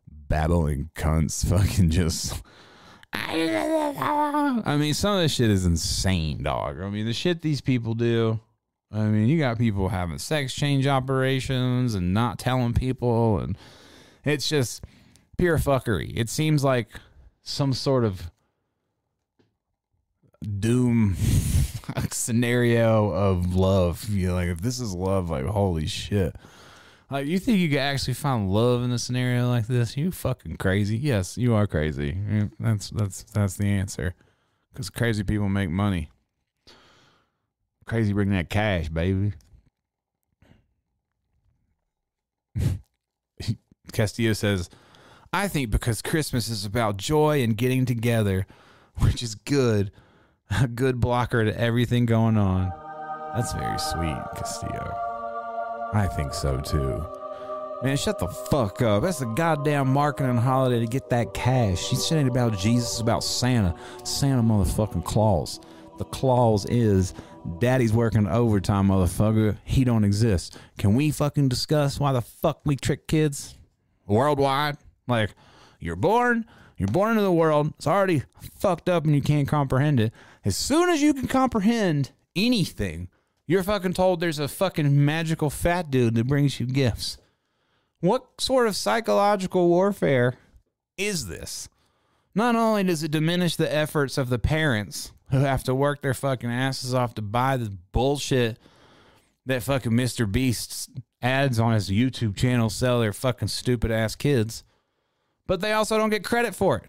babbling 0.10 0.90
cunts, 0.96 1.48
fucking 1.48 1.90
just. 1.90 2.42
I 3.14 4.78
mean, 4.78 4.94
some 4.94 5.16
of 5.16 5.22
this 5.22 5.34
shit 5.34 5.50
is 5.50 5.66
insane, 5.66 6.44
dog. 6.44 6.82
I 6.82 6.90
mean, 6.90 7.06
the 7.06 7.14
shit 7.14 7.42
these 7.42 7.62
people 7.62 7.94
do. 7.96 8.40
I 8.92 9.04
mean, 9.04 9.28
you 9.28 9.38
got 9.38 9.58
people 9.58 9.90
having 9.90 10.18
sex 10.18 10.54
change 10.54 10.88
operations 10.88 11.94
and 11.94 12.14
not 12.14 12.40
telling 12.40 12.74
people, 12.74 13.40
and 13.40 13.58
it's 14.24 14.48
just 14.48 14.84
pure 15.38 15.58
fuckery. 15.58 16.14
It 16.16 16.30
seems 16.30 16.64
like 16.64 16.90
some 17.42 17.74
sort 17.74 18.06
of 18.06 18.32
doom. 20.60 21.16
scenario 22.12 23.10
of 23.12 23.56
love. 23.56 24.10
You 24.10 24.28
know, 24.28 24.34
like 24.36 24.50
if 24.50 24.62
this 24.62 24.80
is 24.80 24.94
love, 24.94 25.30
like 25.30 25.46
holy 25.46 25.88
shit. 25.88 26.36
Like 27.10 27.26
you 27.28 27.40
think 27.40 27.60
you 27.60 27.70
could 27.70 27.78
actually 27.78 28.16
find 28.16 28.50
love 28.50 28.84
in 28.84 28.92
a 28.92 29.00
scenario 29.00 29.48
like 29.48 29.68
this? 29.68 29.96
You 29.96 30.12
fucking 30.12 30.58
crazy. 30.58 30.98
Yes, 30.98 31.38
you 31.38 31.54
are 31.54 31.68
crazy. 31.68 32.18
That's 32.60 32.90
that's 32.90 33.24
that's 33.24 33.56
the 33.56 33.68
answer. 33.68 34.14
Cuz 34.74 34.90
crazy 34.90 35.24
people 35.24 35.50
make 35.50 35.70
money. 35.70 36.10
Crazy 37.88 38.14
bring 38.14 38.30
that 38.32 38.50
cash, 38.50 38.90
baby. 38.90 39.34
Castillo 43.94 44.34
says, 44.34 44.70
I 45.32 45.48
think 45.48 45.72
because 45.72 46.02
Christmas 46.02 46.50
is 46.50 46.66
about 46.66 46.98
joy 46.98 47.42
and 47.42 47.56
getting 47.56 47.86
together, 47.86 48.46
which 48.98 49.24
is 49.24 49.36
good, 49.36 49.92
a 50.62 50.68
good 50.68 51.00
blocker 51.00 51.46
to 51.46 51.58
everything 51.60 52.06
going 52.06 52.38
on. 52.38 52.74
That's 53.34 53.54
very 53.54 53.80
sweet, 53.80 54.18
Castillo. 54.36 54.94
I 55.94 56.08
think 56.08 56.34
so 56.34 56.60
too. 56.60 57.06
Man, 57.84 57.96
shut 57.96 58.20
the 58.20 58.28
fuck 58.28 58.82
up. 58.82 59.04
That's 59.04 59.22
a 59.22 59.28
goddamn 59.28 59.88
marketing 59.94 60.38
holiday 60.38 60.80
to 60.80 60.88
get 60.88 61.10
that 61.12 61.34
cash. 61.34 61.82
She's 61.82 62.12
ain't 62.12 62.28
about 62.28 62.58
Jesus, 62.58 63.00
about 63.00 63.24
Santa. 63.24 63.76
Santa 64.04 64.42
motherfucking 64.42 65.06
Claus. 65.06 65.60
The 65.98 66.06
clause 66.06 66.66
is 66.66 67.14
daddy's 67.60 67.94
working 67.94 68.28
overtime, 68.28 68.90
motherfucker. 68.90 69.58
He 69.64 69.84
don't 69.84 70.04
exist. 70.04 70.58
Can 70.78 70.96
we 70.96 71.12
fucking 71.12 71.50
discuss 71.50 72.00
why 72.00 72.14
the 72.14 72.22
fuck 72.22 72.62
we 72.66 72.76
trick 72.76 73.08
kids 73.08 73.56
worldwide? 74.06 74.78
Like, 75.08 75.34
you're 75.80 75.96
born, 75.96 76.46
you're 76.78 76.88
born 76.88 77.12
into 77.12 77.24
the 77.24 77.32
world. 77.32 77.74
It's 77.78 77.88
already 77.88 78.24
fucked 78.60 78.90
up 78.90 79.06
and 79.06 79.16
you 79.16 79.22
can't 79.22 79.48
comprehend 79.48 80.00
it. 80.00 80.14
As 80.46 80.56
soon 80.56 80.90
as 80.90 81.02
you 81.02 81.14
can 81.14 81.28
comprehend 81.28 82.12
anything, 82.36 83.10
you're 83.48 83.64
fucking 83.64 83.94
told 83.94 84.20
there's 84.20 84.40
a 84.40 84.48
fucking 84.48 85.04
magical 85.06 85.50
fat 85.50 85.90
dude 85.90 86.16
that 86.16 86.28
brings 86.28 86.60
you 86.60 86.66
gifts. 86.66 87.18
What 88.00 88.26
sort 88.40 88.68
of 88.68 88.76
psychological 88.76 89.68
warfare 89.70 90.36
is 90.98 91.28
this? 91.28 91.70
Not 92.36 92.56
only 92.56 92.84
does 92.84 93.02
it 93.02 93.12
diminish 93.12 93.56
the 93.56 93.74
efforts 93.74 94.18
of 94.18 94.30
the 94.30 94.38
parents 94.38 95.12
who 95.32 95.40
have 95.40 95.64
to 95.66 95.76
work 95.76 96.02
their 96.02 96.14
fucking 96.14 96.50
asses 96.50 96.94
off 96.94 97.16
to 97.16 97.22
buy 97.22 97.58
the 97.58 97.76
bullshit 97.92 98.58
that 99.46 99.64
fucking 99.64 99.92
Mr. 99.92 100.30
Beast 100.30 100.90
ads 101.22 101.60
on 101.60 101.74
his 101.74 101.90
YouTube 101.90 102.36
channel 102.36 102.70
sell 102.70 103.00
their 103.00 103.14
fucking 103.14 103.48
stupid 103.48 103.92
ass 103.92 104.16
kids, 104.16 104.64
but 105.46 105.62
they 105.62 105.72
also 105.72 105.98
don't 105.98 106.10
get 106.10 106.24
credit 106.24 106.54
for 106.54 106.78
it. 106.78 106.84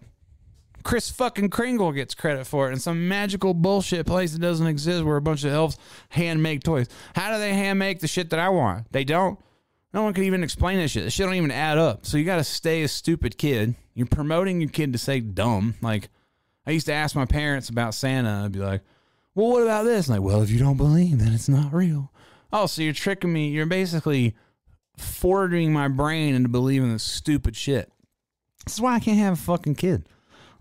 Chris 0.83 1.09
fucking 1.09 1.49
Kringle 1.49 1.91
gets 1.91 2.15
credit 2.15 2.47
for 2.47 2.69
it 2.69 2.73
in 2.73 2.79
some 2.79 3.07
magical 3.07 3.53
bullshit 3.53 4.05
place 4.05 4.31
that 4.31 4.39
doesn't 4.39 4.67
exist 4.67 5.03
where 5.03 5.17
a 5.17 5.21
bunch 5.21 5.43
of 5.43 5.51
elves 5.51 5.77
hand 6.09 6.41
make 6.41 6.63
toys. 6.63 6.87
How 7.15 7.33
do 7.33 7.39
they 7.39 7.53
hand 7.53 7.79
make 7.79 7.99
the 7.99 8.07
shit 8.07 8.29
that 8.29 8.39
I 8.39 8.49
want? 8.49 8.91
They 8.91 9.03
don't. 9.03 9.39
No 9.93 10.03
one 10.03 10.13
can 10.13 10.23
even 10.23 10.43
explain 10.43 10.77
this 10.77 10.91
shit. 10.91 11.03
This 11.03 11.13
shit 11.13 11.25
don't 11.25 11.35
even 11.35 11.51
add 11.51 11.77
up. 11.77 12.05
So 12.05 12.17
you 12.17 12.23
got 12.23 12.37
to 12.37 12.43
stay 12.43 12.83
a 12.83 12.87
stupid 12.87 13.37
kid. 13.37 13.75
You're 13.93 14.07
promoting 14.07 14.61
your 14.61 14.69
kid 14.69 14.93
to 14.93 14.99
say 14.99 15.19
dumb. 15.19 15.75
Like, 15.81 16.09
I 16.69 16.73
used 16.73 16.85
to 16.85 16.93
ask 16.93 17.15
my 17.15 17.25
parents 17.25 17.69
about 17.69 17.95
Santa. 17.95 18.43
I'd 18.45 18.51
be 18.51 18.59
like, 18.59 18.83
well, 19.33 19.49
what 19.49 19.63
about 19.63 19.85
this? 19.85 20.07
like, 20.07 20.21
well, 20.21 20.43
if 20.43 20.51
you 20.51 20.59
don't 20.59 20.77
believe, 20.77 21.17
then 21.17 21.33
it's 21.33 21.49
not 21.49 21.73
real. 21.73 22.11
Oh, 22.53 22.67
so 22.67 22.83
you're 22.83 22.93
tricking 22.93 23.33
me. 23.33 23.49
You're 23.49 23.65
basically 23.65 24.35
forging 24.95 25.73
my 25.73 25.87
brain 25.87 26.35
into 26.35 26.47
believing 26.47 26.93
this 26.93 27.01
stupid 27.01 27.55
shit. 27.55 27.91
This 28.65 28.75
is 28.75 28.81
why 28.81 28.93
I 28.93 28.99
can't 28.99 29.17
have 29.17 29.33
a 29.33 29.37
fucking 29.37 29.75
kid 29.75 30.07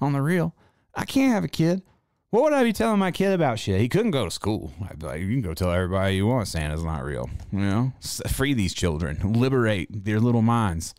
on 0.01 0.15
the 0.15 0.23
real. 0.23 0.55
I 0.95 1.05
can't 1.05 1.35
have 1.35 1.45
a 1.45 1.49
kid. 1.49 1.83
What 2.31 2.43
would 2.43 2.55
I 2.55 2.65
be 2.65 2.73
telling 2.73 2.99
my 2.99 3.11
kid 3.11 3.35
about 3.35 3.59
shit? 3.59 3.79
He 3.79 3.91
couldn't 3.91 4.13
go 4.13 4.25
to 4.25 4.31
school. 4.31 4.73
I'd 4.89 4.99
be 4.99 5.07
like, 5.07 5.21
you 5.21 5.29
can 5.29 5.43
go 5.43 5.53
tell 5.53 5.71
everybody 5.71 6.17
you 6.17 6.27
want 6.27 6.49
Santa's 6.49 6.85
not 6.85 7.05
real. 7.05 7.29
You 7.53 7.59
know, 7.59 7.93
free 8.29 8.55
these 8.55 8.73
children, 8.73 9.35
liberate 9.35 10.07
their 10.07 10.21
little 10.21 10.41
minds. 10.41 10.95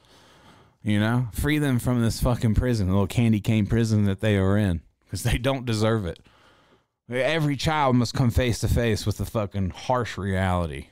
You 0.83 0.99
know, 0.99 1.29
free 1.33 1.57
them 1.57 1.79
from 1.79 1.99
this 1.99 2.21
fucking 2.21 2.53
prison, 2.53 2.85
the 2.85 2.93
little 2.93 3.07
candy 3.07 3.39
cane 3.39 3.65
prison 3.65 4.05
that 4.05 4.19
they 4.19 4.37
are 4.37 4.55
in, 4.55 4.81
because 5.09 5.23
they 5.23 5.39
don't 5.39 5.65
deserve 5.65 6.05
it. 6.05 6.19
Every 7.09 7.55
child 7.55 7.95
must 7.95 8.13
come 8.13 8.29
face 8.29 8.59
to 8.59 8.67
face 8.67 9.07
with 9.07 9.17
the 9.17 9.25
fucking 9.25 9.71
harsh 9.71 10.15
reality 10.15 10.87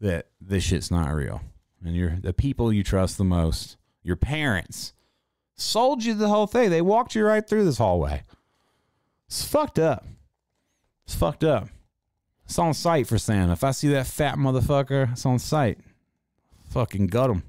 that 0.00 0.28
this 0.40 0.64
shit's 0.64 0.90
not 0.90 1.10
real. 1.10 1.42
And 1.84 1.94
you're 1.94 2.16
the 2.18 2.32
people 2.32 2.72
you 2.72 2.82
trust 2.82 3.18
the 3.18 3.24
most, 3.24 3.76
your 4.02 4.16
parents, 4.16 4.94
sold 5.54 6.02
you 6.02 6.14
the 6.14 6.28
whole 6.28 6.46
thing. 6.46 6.70
They 6.70 6.80
walked 6.80 7.14
you 7.14 7.24
right 7.24 7.46
through 7.46 7.66
this 7.66 7.76
hallway. 7.76 8.22
It's 9.26 9.44
fucked 9.44 9.78
up. 9.78 10.06
It's 11.04 11.14
fucked 11.14 11.44
up. 11.44 11.68
It's 12.46 12.58
on 12.58 12.72
sight 12.72 13.06
for 13.06 13.18
Santa. 13.18 13.52
If 13.52 13.62
I 13.62 13.72
see 13.72 13.88
that 13.88 14.06
fat 14.06 14.36
motherfucker, 14.36 15.12
it's 15.12 15.26
on 15.26 15.38
sight. 15.38 15.78
Fucking 16.70 17.08
gut 17.08 17.30
him. 17.30 17.42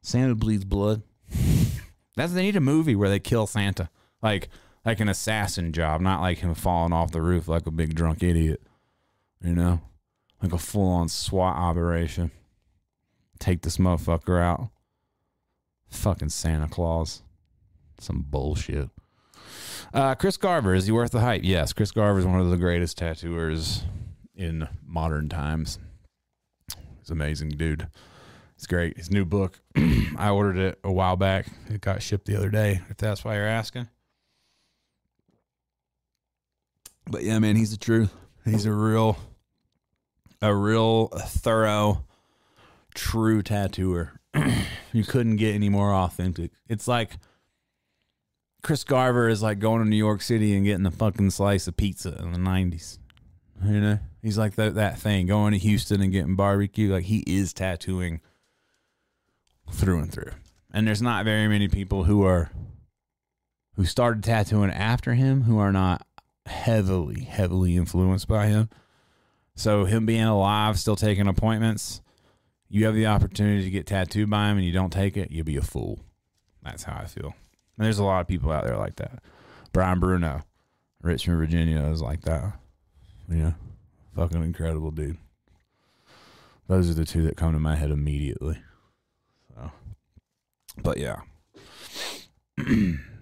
Santa 0.00 0.34
bleeds 0.34 0.64
blood. 0.64 1.02
That's 2.16 2.32
they 2.32 2.42
need 2.42 2.56
a 2.56 2.60
movie 2.60 2.96
where 2.96 3.10
they 3.10 3.18
kill 3.18 3.46
Santa, 3.46 3.90
like 4.22 4.48
like 4.84 5.00
an 5.00 5.08
assassin 5.08 5.72
job, 5.72 6.00
not 6.00 6.20
like 6.20 6.38
him 6.38 6.54
falling 6.54 6.92
off 6.92 7.10
the 7.10 7.20
roof 7.20 7.48
like 7.48 7.66
a 7.66 7.70
big 7.70 7.94
drunk 7.94 8.22
idiot. 8.22 8.62
You 9.42 9.54
know, 9.54 9.80
like 10.42 10.52
a 10.52 10.58
full 10.58 10.88
on 10.88 11.08
SWAT 11.08 11.56
operation. 11.56 12.30
Take 13.38 13.62
this 13.62 13.76
motherfucker 13.76 14.40
out. 14.40 14.70
Fucking 15.90 16.30
Santa 16.30 16.68
Claus. 16.68 17.22
Some 17.98 18.24
bullshit. 18.28 18.90
Uh, 19.92 20.14
Chris 20.14 20.36
Garver, 20.36 20.74
is 20.74 20.86
he 20.86 20.92
worth 20.92 21.12
the 21.12 21.20
hype? 21.20 21.42
Yes, 21.44 21.72
Chris 21.72 21.90
Garver 21.90 22.18
is 22.18 22.26
one 22.26 22.40
of 22.40 22.50
the 22.50 22.56
greatest 22.56 22.98
tattooers 22.98 23.84
in 24.34 24.68
modern 24.84 25.28
times. 25.28 25.78
He's 26.98 27.10
amazing, 27.10 27.50
dude. 27.50 27.88
It's 28.56 28.66
great. 28.66 28.96
His 28.96 29.10
new 29.10 29.24
book, 29.24 29.60
I 30.16 30.30
ordered 30.30 30.58
it 30.58 30.78
a 30.82 30.92
while 30.92 31.16
back. 31.16 31.46
It 31.68 31.80
got 31.80 32.02
shipped 32.02 32.26
the 32.26 32.36
other 32.36 32.50
day, 32.50 32.80
if 32.88 32.96
that's 32.96 33.24
why 33.24 33.36
you're 33.36 33.46
asking. 33.46 33.88
But 37.10 37.22
yeah, 37.22 37.38
man, 37.38 37.56
he's 37.56 37.70
the 37.70 37.76
truth. 37.76 38.12
He's 38.44 38.66
a 38.66 38.72
real, 38.72 39.16
a 40.40 40.54
real 40.54 41.08
thorough, 41.08 42.04
true 42.94 43.42
tattooer. 43.42 44.20
you 44.92 45.04
couldn't 45.04 45.36
get 45.36 45.54
any 45.54 45.68
more 45.68 45.92
authentic. 45.94 46.50
It's 46.68 46.86
like 46.86 47.12
Chris 48.62 48.84
Garver 48.84 49.28
is 49.28 49.42
like 49.42 49.58
going 49.58 49.82
to 49.82 49.88
New 49.88 49.96
York 49.96 50.22
City 50.22 50.54
and 50.56 50.64
getting 50.64 50.86
a 50.86 50.90
fucking 50.90 51.30
slice 51.30 51.68
of 51.68 51.76
pizza 51.76 52.16
in 52.18 52.32
the 52.32 52.38
nineties. 52.38 52.98
You 53.64 53.80
know, 53.80 53.98
he's 54.22 54.36
like 54.36 54.56
that 54.56 54.74
that 54.74 54.98
thing 54.98 55.26
going 55.26 55.52
to 55.52 55.58
Houston 55.58 56.00
and 56.00 56.12
getting 56.12 56.36
barbecue. 56.36 56.92
Like 56.92 57.04
he 57.04 57.22
is 57.26 57.52
tattooing 57.52 58.20
through 59.70 60.00
and 60.00 60.12
through. 60.12 60.32
And 60.72 60.86
there's 60.86 61.02
not 61.02 61.24
very 61.24 61.48
many 61.48 61.68
people 61.68 62.04
who 62.04 62.24
are 62.24 62.50
who 63.76 63.84
started 63.84 64.24
tattooing 64.24 64.70
after 64.70 65.14
him 65.14 65.42
who 65.42 65.58
are 65.58 65.72
not 65.72 66.06
heavily, 66.46 67.22
heavily 67.24 67.76
influenced 67.76 68.28
by 68.28 68.46
him. 68.46 68.70
So 69.54 69.84
him 69.84 70.06
being 70.06 70.24
alive, 70.24 70.78
still 70.78 70.96
taking 70.96 71.28
appointments, 71.28 72.02
you 72.68 72.84
have 72.86 72.94
the 72.94 73.06
opportunity 73.06 73.64
to 73.64 73.70
get 73.70 73.86
tattooed 73.86 74.30
by 74.30 74.50
him 74.50 74.58
and 74.58 74.66
you 74.66 74.72
don't 74.72 74.92
take 74.92 75.16
it, 75.16 75.30
you'll 75.30 75.44
be 75.44 75.56
a 75.56 75.62
fool. 75.62 76.00
That's 76.62 76.84
how 76.84 76.98
I 77.00 77.06
feel. 77.06 77.34
And 77.76 77.84
there's 77.84 77.98
a 77.98 78.04
lot 78.04 78.20
of 78.20 78.28
people 78.28 78.50
out 78.52 78.64
there 78.64 78.76
like 78.76 78.96
that. 78.96 79.22
Brian 79.72 80.00
Bruno, 80.00 80.42
Richmond, 81.02 81.38
Virginia 81.38 81.82
is 81.84 82.02
like 82.02 82.22
that. 82.22 82.58
Yeah. 83.30 83.52
Fucking 84.14 84.42
incredible 84.42 84.90
dude. 84.90 85.18
Those 86.68 86.90
are 86.90 86.94
the 86.94 87.04
two 87.04 87.22
that 87.22 87.36
come 87.36 87.52
to 87.52 87.58
my 87.58 87.76
head 87.76 87.90
immediately. 87.90 88.58
So 89.54 89.70
but 90.82 90.98
yeah. 90.98 91.20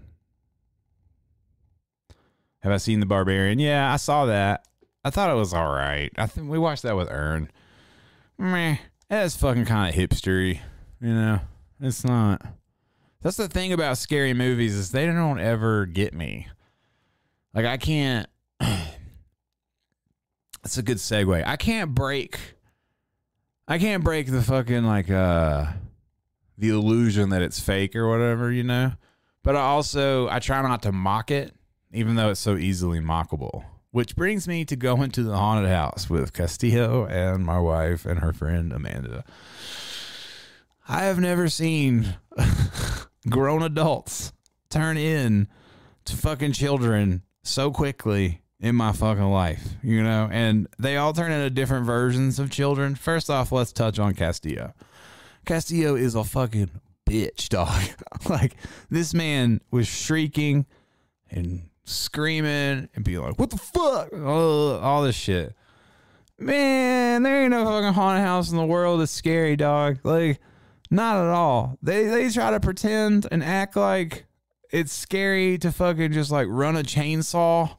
Have 2.64 2.72
I 2.72 2.78
seen 2.78 3.00
the 3.00 3.06
Barbarian? 3.06 3.58
Yeah, 3.58 3.92
I 3.92 3.96
saw 3.96 4.24
that. 4.24 4.66
I 5.04 5.10
thought 5.10 5.30
it 5.30 5.34
was 5.34 5.52
all 5.52 5.70
right. 5.70 6.10
I 6.16 6.26
think 6.26 6.48
we 6.48 6.58
watched 6.58 6.82
that 6.84 6.96
with 6.96 7.10
Ern. 7.10 7.50
Meh. 8.38 8.78
That's 9.10 9.36
fucking 9.36 9.66
kind 9.66 9.94
of 9.94 10.00
hipstery. 10.00 10.60
You 10.98 11.12
know, 11.12 11.40
it's 11.78 12.04
not. 12.04 12.40
That's 13.20 13.36
the 13.36 13.48
thing 13.48 13.74
about 13.74 13.98
scary 13.98 14.32
movies 14.32 14.74
is 14.74 14.92
they 14.92 15.04
don't 15.04 15.40
ever 15.40 15.84
get 15.84 16.14
me. 16.14 16.48
Like 17.52 17.66
I 17.66 17.76
can't. 17.76 18.28
That's 20.62 20.78
a 20.78 20.82
good 20.82 20.96
segue. 20.96 21.46
I 21.46 21.56
can't 21.56 21.94
break. 21.94 22.38
I 23.68 23.78
can't 23.78 24.02
break 24.02 24.30
the 24.30 24.40
fucking 24.40 24.84
like 24.84 25.10
uh 25.10 25.66
the 26.56 26.70
illusion 26.70 27.28
that 27.28 27.42
it's 27.42 27.60
fake 27.60 27.94
or 27.94 28.08
whatever, 28.08 28.50
you 28.50 28.64
know. 28.64 28.92
But 29.42 29.54
I 29.54 29.60
also 29.60 30.28
I 30.30 30.38
try 30.38 30.62
not 30.62 30.82
to 30.84 30.92
mock 30.92 31.30
it, 31.30 31.54
even 31.94 32.16
though 32.16 32.30
it's 32.30 32.40
so 32.40 32.56
easily 32.56 33.00
mockable. 33.00 33.64
Which 33.90 34.16
brings 34.16 34.48
me 34.48 34.64
to 34.64 34.74
go 34.74 35.00
into 35.02 35.22
the 35.22 35.36
haunted 35.36 35.70
house 35.70 36.10
with 36.10 36.32
Castillo 36.32 37.06
and 37.06 37.44
my 37.44 37.60
wife 37.60 38.04
and 38.04 38.18
her 38.18 38.32
friend 38.32 38.72
Amanda. 38.72 39.24
I 40.88 41.04
have 41.04 41.20
never 41.20 41.48
seen 41.48 42.16
grown 43.30 43.62
adults 43.62 44.32
turn 44.68 44.96
in 44.96 45.46
to 46.06 46.16
fucking 46.16 46.52
children 46.52 47.22
so 47.44 47.70
quickly 47.70 48.42
in 48.58 48.74
my 48.74 48.92
fucking 48.92 49.30
life, 49.30 49.76
you 49.82 50.02
know, 50.02 50.28
and 50.32 50.66
they 50.78 50.96
all 50.96 51.12
turn 51.12 51.30
into 51.30 51.50
different 51.50 51.86
versions 51.86 52.38
of 52.38 52.50
children. 52.50 52.96
First 52.96 53.30
off, 53.30 53.52
let's 53.52 53.72
touch 53.72 53.98
on 53.98 54.14
Castillo. 54.14 54.74
Castillo 55.44 55.94
is 55.94 56.14
a 56.14 56.24
fucking 56.24 56.70
bitch, 57.08 57.48
dog. 57.48 57.82
like 58.28 58.56
this 58.90 59.14
man 59.14 59.60
was 59.70 59.86
shrieking 59.86 60.66
and 61.30 61.68
screaming 61.84 62.88
and 62.94 63.04
be 63.04 63.18
like, 63.18 63.38
"What 63.38 63.50
the 63.50 63.58
fuck?" 63.58 64.12
all, 64.12 65.02
this 65.02 65.16
shit. 65.16 65.54
Man, 66.38 67.22
there 67.22 67.42
ain't 67.42 67.50
no 67.50 67.64
fucking 67.64 67.92
haunted 67.92 68.24
house 68.24 68.50
in 68.50 68.56
the 68.56 68.66
world 68.66 69.00
that's 69.00 69.12
scary, 69.12 69.56
dog. 69.56 69.98
Like, 70.02 70.40
not 70.90 71.16
at 71.16 71.30
all. 71.30 71.78
They 71.82 72.06
they 72.06 72.30
try 72.30 72.50
to 72.50 72.60
pretend 72.60 73.26
and 73.30 73.42
act 73.42 73.76
like 73.76 74.26
it's 74.70 74.92
scary 74.92 75.58
to 75.58 75.70
fucking 75.70 76.12
just 76.12 76.30
like 76.30 76.48
run 76.50 76.76
a 76.76 76.82
chainsaw. 76.82 77.76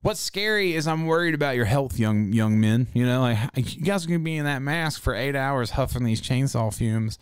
What's 0.00 0.20
scary 0.20 0.74
is 0.74 0.86
I'm 0.86 1.06
worried 1.06 1.34
about 1.34 1.56
your 1.56 1.64
health, 1.64 1.98
young 1.98 2.32
young 2.32 2.60
men. 2.60 2.86
You 2.94 3.04
know, 3.04 3.20
like 3.20 3.76
you 3.76 3.82
guys 3.82 4.04
are 4.04 4.08
gonna 4.08 4.20
be 4.20 4.36
in 4.36 4.44
that 4.44 4.62
mask 4.62 5.02
for 5.02 5.14
eight 5.14 5.36
hours 5.36 5.72
huffing 5.72 6.04
these 6.04 6.22
chainsaw 6.22 6.74
fumes. 6.74 7.18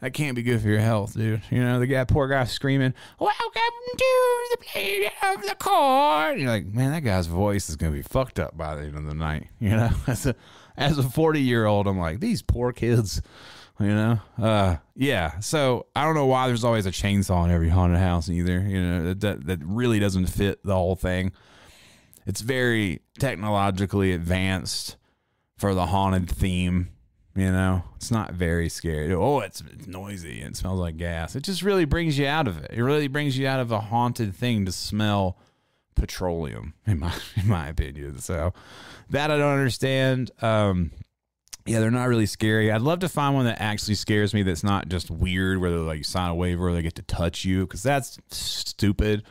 That 0.00 0.12
can't 0.12 0.36
be 0.36 0.44
good 0.44 0.60
for 0.60 0.68
your 0.68 0.78
health, 0.78 1.14
dude. 1.14 1.42
You 1.50 1.60
know, 1.60 1.80
the 1.80 1.86
guy, 1.88 2.04
poor 2.04 2.28
guy 2.28 2.44
screaming, 2.44 2.94
Welcome 3.18 3.62
to 3.96 4.48
the 4.52 4.56
plane 4.60 5.10
of 5.24 5.42
the 5.42 5.56
court. 5.56 6.38
You're 6.38 6.48
like, 6.48 6.66
man, 6.66 6.92
that 6.92 7.00
guy's 7.00 7.26
voice 7.26 7.68
is 7.68 7.74
going 7.74 7.92
to 7.92 7.96
be 7.96 8.02
fucked 8.02 8.38
up 8.38 8.56
by 8.56 8.76
the 8.76 8.82
end 8.82 8.96
of 8.96 9.06
the 9.06 9.14
night. 9.14 9.48
You 9.58 9.70
know, 9.70 9.90
as 10.06 10.24
a, 10.24 10.36
as 10.76 10.98
a 10.98 11.02
40 11.02 11.40
year 11.40 11.66
old, 11.66 11.88
I'm 11.88 11.98
like, 11.98 12.20
these 12.20 12.42
poor 12.42 12.72
kids, 12.72 13.20
you 13.80 13.88
know? 13.88 14.20
Uh, 14.40 14.76
yeah. 14.94 15.40
So 15.40 15.86
I 15.96 16.04
don't 16.04 16.14
know 16.14 16.26
why 16.26 16.46
there's 16.46 16.62
always 16.62 16.86
a 16.86 16.92
chainsaw 16.92 17.44
in 17.44 17.50
every 17.50 17.68
haunted 17.68 17.98
house 17.98 18.28
either. 18.28 18.60
You 18.60 18.80
know, 18.80 19.14
that, 19.14 19.46
that 19.46 19.58
really 19.64 19.98
doesn't 19.98 20.26
fit 20.26 20.62
the 20.62 20.76
whole 20.76 20.94
thing. 20.94 21.32
It's 22.24 22.40
very 22.40 23.00
technologically 23.18 24.12
advanced 24.12 24.96
for 25.56 25.74
the 25.74 25.86
haunted 25.86 26.30
theme 26.30 26.90
you 27.38 27.52
know, 27.52 27.84
it's 27.94 28.10
not 28.10 28.32
very 28.32 28.68
scary. 28.68 29.14
Oh, 29.14 29.38
it's, 29.38 29.60
it's 29.60 29.86
noisy 29.86 30.40
and 30.40 30.54
it 30.54 30.56
smells 30.56 30.80
like 30.80 30.96
gas. 30.96 31.36
It 31.36 31.44
just 31.44 31.62
really 31.62 31.84
brings 31.84 32.18
you 32.18 32.26
out 32.26 32.48
of 32.48 32.58
it. 32.58 32.72
It 32.72 32.82
really 32.82 33.06
brings 33.06 33.38
you 33.38 33.46
out 33.46 33.60
of 33.60 33.70
a 33.70 33.78
haunted 33.78 34.34
thing 34.34 34.66
to 34.66 34.72
smell 34.72 35.38
petroleum, 35.94 36.74
in 36.84 36.98
my 36.98 37.14
in 37.36 37.46
my 37.46 37.68
opinion. 37.68 38.18
So 38.18 38.52
that 39.10 39.30
I 39.30 39.38
don't 39.38 39.56
understand. 39.56 40.32
Um, 40.42 40.90
yeah, 41.64 41.78
they're 41.78 41.92
not 41.92 42.08
really 42.08 42.26
scary. 42.26 42.72
I'd 42.72 42.80
love 42.80 43.00
to 43.00 43.08
find 43.08 43.36
one 43.36 43.44
that 43.44 43.60
actually 43.60 43.94
scares 43.94 44.34
me. 44.34 44.42
That's 44.42 44.64
not 44.64 44.88
just 44.88 45.08
weird, 45.08 45.58
where 45.58 45.70
they 45.70 45.76
like 45.76 46.04
sign 46.04 46.30
a 46.30 46.34
waiver 46.34 46.68
or 46.68 46.72
they 46.72 46.82
get 46.82 46.96
to 46.96 47.02
touch 47.02 47.44
you, 47.44 47.66
because 47.66 47.84
that's 47.84 48.18
stupid. 48.30 49.22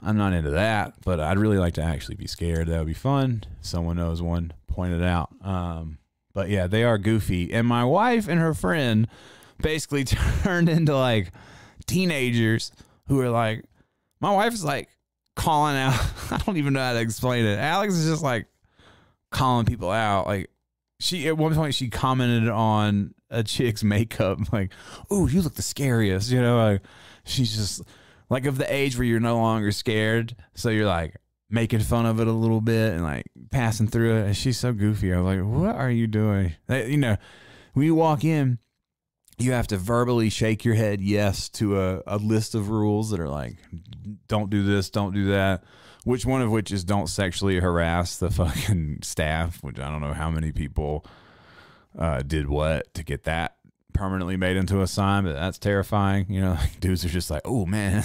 I'm 0.00 0.16
not 0.16 0.32
into 0.32 0.50
that, 0.50 0.94
but 1.02 1.18
I'd 1.18 1.38
really 1.38 1.58
like 1.58 1.74
to 1.74 1.82
actually 1.82 2.16
be 2.16 2.28
scared. 2.28 2.68
That 2.68 2.78
would 2.78 2.86
be 2.86 2.94
fun. 2.94 3.42
Someone 3.62 3.96
knows 3.96 4.22
one 4.22 4.52
pointed 4.68 5.02
out. 5.02 5.30
Um, 5.42 5.98
but 6.36 6.50
yeah, 6.50 6.66
they 6.66 6.84
are 6.84 6.98
goofy. 6.98 7.50
And 7.50 7.66
my 7.66 7.82
wife 7.82 8.28
and 8.28 8.38
her 8.38 8.52
friend 8.52 9.08
basically 9.56 10.04
turned 10.42 10.68
into 10.68 10.94
like 10.94 11.32
teenagers 11.86 12.70
who 13.08 13.18
are 13.20 13.30
like, 13.30 13.64
my 14.20 14.30
wife 14.30 14.52
is 14.52 14.62
like 14.62 14.90
calling 15.34 15.78
out. 15.78 15.98
I 16.30 16.36
don't 16.44 16.58
even 16.58 16.74
know 16.74 16.80
how 16.80 16.92
to 16.92 17.00
explain 17.00 17.46
it. 17.46 17.58
Alex 17.58 17.94
is 17.94 18.06
just 18.06 18.22
like 18.22 18.48
calling 19.30 19.64
people 19.64 19.90
out. 19.90 20.26
Like 20.26 20.50
she 21.00 21.26
at 21.26 21.38
one 21.38 21.54
point 21.54 21.74
she 21.74 21.88
commented 21.88 22.50
on 22.50 23.14
a 23.30 23.42
chick's 23.42 23.82
makeup, 23.82 24.38
like, 24.52 24.72
"Oh, 25.10 25.26
you 25.26 25.40
look 25.40 25.54
the 25.54 25.62
scariest." 25.62 26.30
You 26.30 26.42
know, 26.42 26.58
like 26.62 26.82
she's 27.24 27.56
just 27.56 27.80
like 28.28 28.44
of 28.44 28.58
the 28.58 28.70
age 28.70 28.98
where 28.98 29.06
you're 29.06 29.20
no 29.20 29.38
longer 29.38 29.72
scared, 29.72 30.36
so 30.52 30.68
you're 30.68 30.84
like, 30.84 31.16
making 31.48 31.80
fun 31.80 32.06
of 32.06 32.20
it 32.20 32.26
a 32.26 32.32
little 32.32 32.60
bit 32.60 32.94
and 32.94 33.02
like 33.02 33.26
passing 33.50 33.86
through 33.86 34.16
it. 34.16 34.26
And 34.26 34.36
she's 34.36 34.58
so 34.58 34.72
goofy. 34.72 35.12
I 35.12 35.20
was 35.20 35.36
like, 35.36 35.46
what 35.46 35.76
are 35.76 35.90
you 35.90 36.06
doing? 36.06 36.54
You 36.68 36.96
know, 36.96 37.16
when 37.74 37.86
you 37.86 37.94
walk 37.94 38.24
in, 38.24 38.58
you 39.38 39.52
have 39.52 39.66
to 39.68 39.76
verbally 39.76 40.30
shake 40.30 40.64
your 40.64 40.74
head 40.74 41.00
yes 41.00 41.48
to 41.50 41.78
a, 41.80 42.02
a 42.06 42.16
list 42.16 42.54
of 42.54 42.70
rules 42.70 43.10
that 43.10 43.20
are 43.20 43.28
like, 43.28 43.56
don't 44.28 44.50
do 44.50 44.62
this, 44.64 44.90
don't 44.90 45.14
do 45.14 45.26
that. 45.26 45.62
Which 46.04 46.24
one 46.24 46.40
of 46.40 46.50
which 46.50 46.70
is 46.70 46.84
don't 46.84 47.08
sexually 47.08 47.58
harass 47.58 48.16
the 48.16 48.30
fucking 48.30 49.00
staff, 49.02 49.62
which 49.62 49.78
I 49.78 49.90
don't 49.90 50.00
know 50.00 50.14
how 50.14 50.30
many 50.30 50.52
people 50.52 51.04
uh, 51.98 52.22
did 52.22 52.48
what 52.48 52.94
to 52.94 53.02
get 53.02 53.24
that 53.24 53.56
permanently 53.92 54.36
made 54.36 54.56
into 54.56 54.82
a 54.82 54.86
sign, 54.86 55.24
but 55.24 55.34
that's 55.34 55.58
terrifying. 55.58 56.26
You 56.28 56.40
know, 56.42 56.52
like 56.52 56.80
dudes 56.80 57.04
are 57.04 57.08
just 57.08 57.30
like, 57.30 57.42
oh 57.44 57.66
man, 57.66 58.04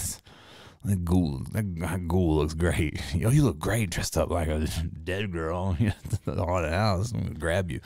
that 0.85 1.05
ghoul, 1.05 1.41
that 1.51 2.07
ghoul 2.07 2.37
looks 2.37 2.53
great. 2.53 3.01
Yo, 3.13 3.29
you 3.29 3.43
look 3.43 3.59
great 3.59 3.89
dressed 3.91 4.17
up 4.17 4.29
like 4.29 4.47
a 4.47 4.67
dead 5.03 5.31
girl. 5.31 5.77
the 6.25 6.45
haunted 6.45 6.73
house, 6.73 7.11
I'm 7.11 7.21
gonna 7.21 7.35
grab 7.35 7.69
you, 7.69 7.81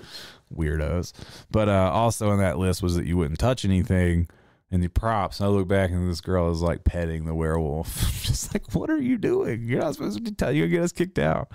weirdos. 0.53 1.13
But 1.51 1.69
uh, 1.69 1.91
also 1.93 2.31
in 2.31 2.39
that 2.39 2.57
list 2.57 2.81
was 2.81 2.95
that 2.95 3.05
you 3.05 3.17
wouldn't 3.17 3.39
touch 3.39 3.65
anything 3.65 4.29
and 4.71 4.81
the 4.81 4.87
props. 4.87 5.39
And 5.39 5.47
I 5.47 5.49
look 5.49 5.67
back 5.67 5.91
and 5.91 6.09
this 6.09 6.21
girl 6.21 6.51
is 6.51 6.61
like 6.61 6.83
petting 6.83 7.25
the 7.25 7.35
werewolf. 7.35 8.21
Just 8.23 8.53
like, 8.53 8.73
what 8.73 8.89
are 8.89 9.01
you 9.01 9.17
doing? 9.17 9.67
You're 9.67 9.81
not 9.81 9.95
supposed 9.95 10.25
to 10.25 10.31
tell 10.31 10.51
you 10.51 10.67
get 10.67 10.83
us 10.83 10.91
kicked 10.91 11.19
out. 11.19 11.49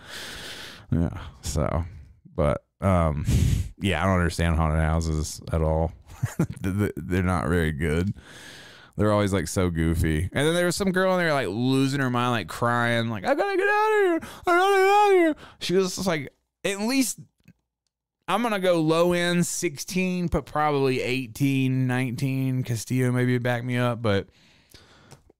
Yeah. 0.91 1.19
So, 1.43 1.85
but 2.35 2.65
um, 2.81 3.25
yeah, 3.79 4.03
I 4.03 4.07
don't 4.07 4.17
understand 4.17 4.57
haunted 4.57 4.81
houses 4.81 5.41
at 5.53 5.63
all. 5.63 5.93
They're 6.61 7.23
not 7.23 7.49
very 7.49 7.73
good. 7.73 8.13
They're 9.01 9.13
always 9.13 9.33
like 9.33 9.49
so 9.49 9.71
goofy. 9.71 10.29
And 10.31 10.47
then 10.47 10.55
there 10.55 10.67
was 10.67 10.77
some 10.77 10.93
girl 10.93 11.15
in 11.15 11.21
there 11.21 11.33
like 11.33 11.49
losing 11.49 12.01
her 12.01 12.11
mind, 12.11 12.33
like 12.33 12.49
crying, 12.49 13.09
like, 13.09 13.25
I 13.25 13.35
gotta 13.35 13.57
get 13.57 13.67
out 13.67 13.93
of 13.93 14.05
here. 14.05 14.31
I 14.47 14.59
gotta 14.59 14.77
get 14.77 14.89
out 14.91 15.07
of 15.07 15.13
here. 15.13 15.37
She 15.61 15.75
was 15.75 15.97
just 15.97 16.07
like, 16.07 16.31
at 16.67 16.81
least 16.83 17.19
I'm 18.29 18.43
gonna 18.43 18.61
go 18.61 18.79
low 18.79 19.15
end 19.15 19.47
16, 19.47 20.27
but 20.27 20.45
probably 20.45 21.01
18, 21.01 21.87
19. 21.87 22.63
Castillo 22.63 23.11
maybe 23.11 23.39
back 23.39 23.65
me 23.65 23.79
up, 23.79 24.03
but 24.03 24.29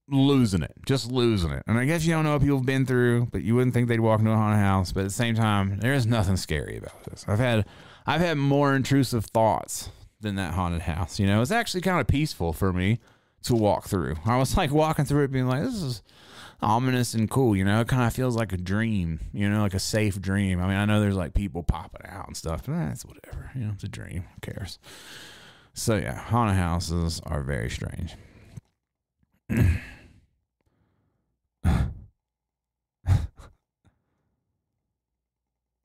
losing 0.09 0.63
it, 0.63 0.73
just 0.87 1.13
losing 1.13 1.51
it. 1.51 1.63
And 1.67 1.77
I 1.77 1.85
guess 1.85 2.07
you 2.07 2.15
don't 2.15 2.25
know 2.25 2.33
what 2.33 2.41
people 2.41 2.57
have 2.57 2.67
been 2.67 2.87
through, 2.87 3.27
but 3.27 3.43
you 3.43 3.57
wouldn't 3.57 3.75
think 3.75 3.89
they'd 3.89 4.01
walk 4.01 4.21
into 4.21 4.33
a 4.33 4.37
haunted 4.37 4.61
house. 4.61 4.91
But 4.91 5.01
at 5.01 5.09
the 5.09 5.11
same 5.11 5.35
time, 5.35 5.81
there 5.81 5.93
is 5.93 6.07
nothing 6.07 6.39
scary 6.39 6.79
about 6.79 7.05
this. 7.05 7.27
I've 7.29 7.39
had, 7.39 7.67
I've 8.07 8.23
had 8.23 8.39
more 8.39 8.75
intrusive 8.75 9.27
thoughts 9.27 9.91
than 10.19 10.37
that 10.37 10.55
haunted 10.55 10.81
house. 10.81 11.21
You 11.21 11.27
know, 11.27 11.43
it's 11.43 11.51
actually 11.51 11.83
kind 11.83 12.01
of 12.01 12.07
peaceful 12.07 12.55
for 12.55 12.73
me 12.73 13.01
to 13.45 13.55
walk 13.55 13.89
through. 13.89 14.17
I 14.25 14.37
was 14.37 14.57
like 14.57 14.71
walking 14.71 15.05
through 15.05 15.25
it, 15.25 15.33
being 15.33 15.49
like, 15.49 15.63
this 15.63 15.83
is 15.83 16.03
ominous 16.63 17.15
and 17.15 17.31
cool. 17.31 17.57
You 17.57 17.65
know, 17.65 17.81
it 17.81 17.89
kind 17.89 18.07
of 18.07 18.13
feels 18.13 18.37
like 18.37 18.53
a 18.53 18.57
dream. 18.57 19.21
You 19.33 19.49
know, 19.49 19.63
like 19.63 19.75
a 19.75 19.81
safe 19.81 20.21
dream. 20.21 20.61
I 20.61 20.67
mean, 20.69 20.77
I 20.77 20.85
know 20.85 21.01
there's 21.01 21.17
like 21.17 21.35
people 21.35 21.63
popping 21.63 22.07
out 22.07 22.27
and 22.27 22.37
stuff, 22.37 22.65
but 22.67 22.73
eh, 22.75 22.87
that's 22.89 23.05
whatever. 23.05 23.51
You 23.55 23.63
know, 23.63 23.73
it's 23.75 23.85
a 23.85 23.89
dream. 23.89 24.25
Who 24.35 24.41
cares? 24.53 24.79
So 25.73 25.97
yeah, 25.97 26.19
haunted 26.19 26.57
houses 26.57 27.21
are 27.25 27.43
very 27.43 27.71
strange. 27.71 28.15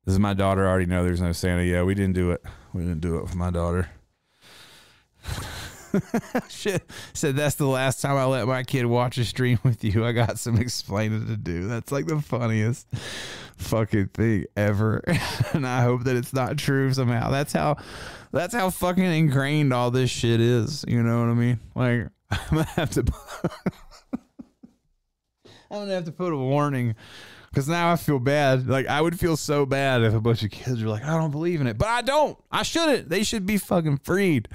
Does 0.06 0.20
my 0.20 0.36
daughter 0.36 0.68
already 0.68 0.86
know 0.86 1.04
there's 1.04 1.22
no 1.22 1.32
Santa? 1.32 1.64
Yeah, 1.64 1.82
we 1.82 1.96
didn't 1.96 2.14
do 2.14 2.30
it. 2.32 2.44
We 2.74 2.82
didn't 2.82 3.02
do 3.02 3.18
it 3.18 3.28
for 3.28 3.38
my 3.38 3.50
daughter. 3.50 3.90
Shit. 6.50 6.90
Said 7.14 7.36
that's 7.36 7.56
the 7.56 7.68
last 7.68 8.02
time 8.02 8.18
I 8.18 8.26
let 8.26 8.48
my 8.48 8.64
kid 8.64 8.86
watch 8.86 9.18
a 9.18 9.26
stream 9.26 9.60
with 9.64 9.84
you. 9.84 10.06
I 10.06 10.12
got 10.12 10.40
some 10.40 10.58
explaining 10.58 11.28
to 11.28 11.38
do. 11.38 11.68
That's 11.68 11.92
like 11.92 12.08
the 12.08 12.22
funniest 12.22 12.88
fucking 13.58 14.10
thing 14.10 14.46
ever. 14.56 15.04
and 15.54 15.66
I 15.66 15.82
hope 15.82 16.04
that 16.04 16.16
it's 16.16 16.34
not 16.34 16.58
true 16.58 16.94
somehow. 16.94 17.30
That's 17.32 17.54
how 17.54 17.78
that's 18.32 18.54
how 18.54 18.70
fucking 18.70 19.04
ingrained 19.04 19.74
all 19.74 19.92
this 19.92 20.10
shit 20.10 20.42
is. 20.42 20.86
You 20.88 21.04
know 21.04 21.22
what 21.22 21.30
I 21.30 21.34
mean? 21.34 21.60
Like 21.76 22.08
I'm 22.32 22.58
gonna 22.58 22.64
have 22.66 22.90
to 22.92 23.06
I'm 25.72 25.82
gonna 25.82 25.94
have 25.94 26.06
to 26.06 26.12
put 26.12 26.32
a 26.34 26.38
warning 26.38 26.96
because 27.50 27.68
now 27.68 27.92
I 27.92 27.96
feel 27.96 28.20
bad. 28.20 28.68
Like 28.68 28.88
I 28.88 29.02
would 29.02 29.20
feel 29.20 29.38
so 29.38 29.66
bad 29.66 30.04
if 30.04 30.14
a 30.14 30.20
bunch 30.20 30.44
of 30.44 30.52
kids 30.52 30.84
were 30.84 30.90
like, 30.90 31.04
"I 31.04 31.18
don't 31.18 31.32
believe 31.32 31.62
in 31.62 31.68
it," 31.68 31.78
but 31.78 31.88
I 31.88 32.02
don't. 32.02 32.38
I 32.52 32.64
shouldn't. 32.64 33.10
They 33.10 33.24
should 33.24 33.46
be 33.46 33.58
fucking 33.58 34.00
freed. 34.00 34.50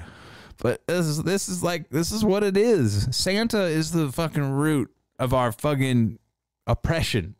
But 0.61 0.85
this 0.85 1.07
is 1.07 1.23
this 1.23 1.49
is 1.49 1.63
like 1.63 1.89
this 1.89 2.11
is 2.11 2.23
what 2.23 2.43
it 2.43 2.55
is. 2.55 3.07
Santa 3.11 3.63
is 3.63 3.91
the 3.91 4.11
fucking 4.11 4.51
root 4.51 4.93
of 5.17 5.33
our 5.33 5.51
fucking 5.51 6.19
oppression. 6.67 7.35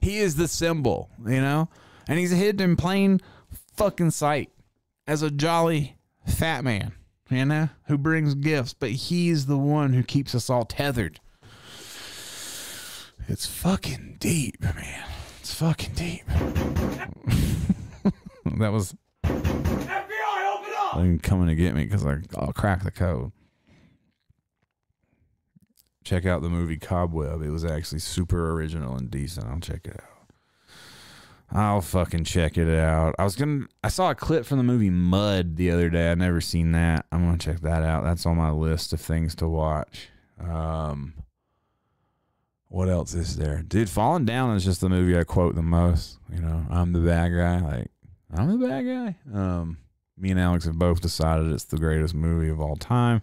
He 0.00 0.18
is 0.18 0.36
the 0.36 0.48
symbol, 0.48 1.10
you 1.24 1.42
know? 1.42 1.68
And 2.08 2.18
he's 2.18 2.30
hidden 2.30 2.70
in 2.70 2.76
plain 2.76 3.20
fucking 3.76 4.10
sight 4.10 4.50
as 5.06 5.22
a 5.22 5.30
jolly 5.30 5.96
fat 6.26 6.64
man, 6.64 6.92
you 7.30 7.44
know, 7.44 7.68
who 7.86 7.98
brings 7.98 8.34
gifts, 8.34 8.72
but 8.72 8.90
he's 8.90 9.44
the 9.46 9.58
one 9.58 9.92
who 9.92 10.02
keeps 10.02 10.34
us 10.34 10.48
all 10.48 10.64
tethered. 10.64 11.20
It's 13.28 13.46
fucking 13.46 14.16
deep, 14.18 14.60
man. 14.62 15.04
It's 15.40 15.54
fucking 15.54 15.94
deep. 15.94 16.26
that 18.58 18.72
was 18.72 18.96
they 20.96 21.02
can 21.02 21.18
come 21.18 21.42
in 21.42 21.48
to 21.48 21.54
get 21.54 21.74
me 21.74 21.84
because 21.84 22.04
I'll 22.36 22.52
crack 22.52 22.82
the 22.84 22.90
code. 22.90 23.32
Check 26.04 26.26
out 26.26 26.42
the 26.42 26.50
movie 26.50 26.78
Cobweb. 26.78 27.42
It 27.42 27.50
was 27.50 27.64
actually 27.64 28.00
super 28.00 28.50
original 28.52 28.96
and 28.96 29.10
decent. 29.10 29.46
I'll 29.46 29.60
check 29.60 29.86
it 29.86 29.94
out. 29.94 30.12
I'll 31.54 31.80
fucking 31.82 32.24
check 32.24 32.56
it 32.56 32.68
out. 32.68 33.14
I 33.18 33.24
was 33.24 33.36
gonna. 33.36 33.66
I 33.84 33.88
saw 33.88 34.10
a 34.10 34.14
clip 34.14 34.46
from 34.46 34.58
the 34.58 34.64
movie 34.64 34.90
Mud 34.90 35.56
the 35.56 35.70
other 35.70 35.90
day. 35.90 36.10
I'd 36.10 36.18
never 36.18 36.40
seen 36.40 36.72
that. 36.72 37.06
I'm 37.12 37.24
gonna 37.24 37.38
check 37.38 37.60
that 37.60 37.82
out. 37.82 38.04
That's 38.04 38.24
on 38.24 38.36
my 38.36 38.50
list 38.50 38.92
of 38.92 39.00
things 39.00 39.34
to 39.36 39.48
watch. 39.48 40.08
Um, 40.40 41.12
what 42.68 42.88
else 42.88 43.12
is 43.12 43.36
there, 43.36 43.62
dude? 43.62 43.90
Falling 43.90 44.24
Down 44.24 44.56
is 44.56 44.64
just 44.64 44.80
the 44.80 44.88
movie 44.88 45.16
I 45.16 45.24
quote 45.24 45.54
the 45.54 45.62
most. 45.62 46.18
You 46.32 46.40
know, 46.40 46.64
I'm 46.70 46.94
the 46.94 47.00
bad 47.00 47.28
guy. 47.28 47.60
Like 47.60 47.90
I'm 48.32 48.58
the 48.58 48.66
bad 48.66 48.86
guy. 48.86 49.16
Um, 49.38 49.76
me 50.16 50.30
and 50.30 50.40
Alex 50.40 50.64
have 50.64 50.78
both 50.78 51.00
decided 51.00 51.50
it's 51.52 51.64
the 51.64 51.78
greatest 51.78 52.14
movie 52.14 52.48
of 52.48 52.60
all 52.60 52.76
time. 52.76 53.22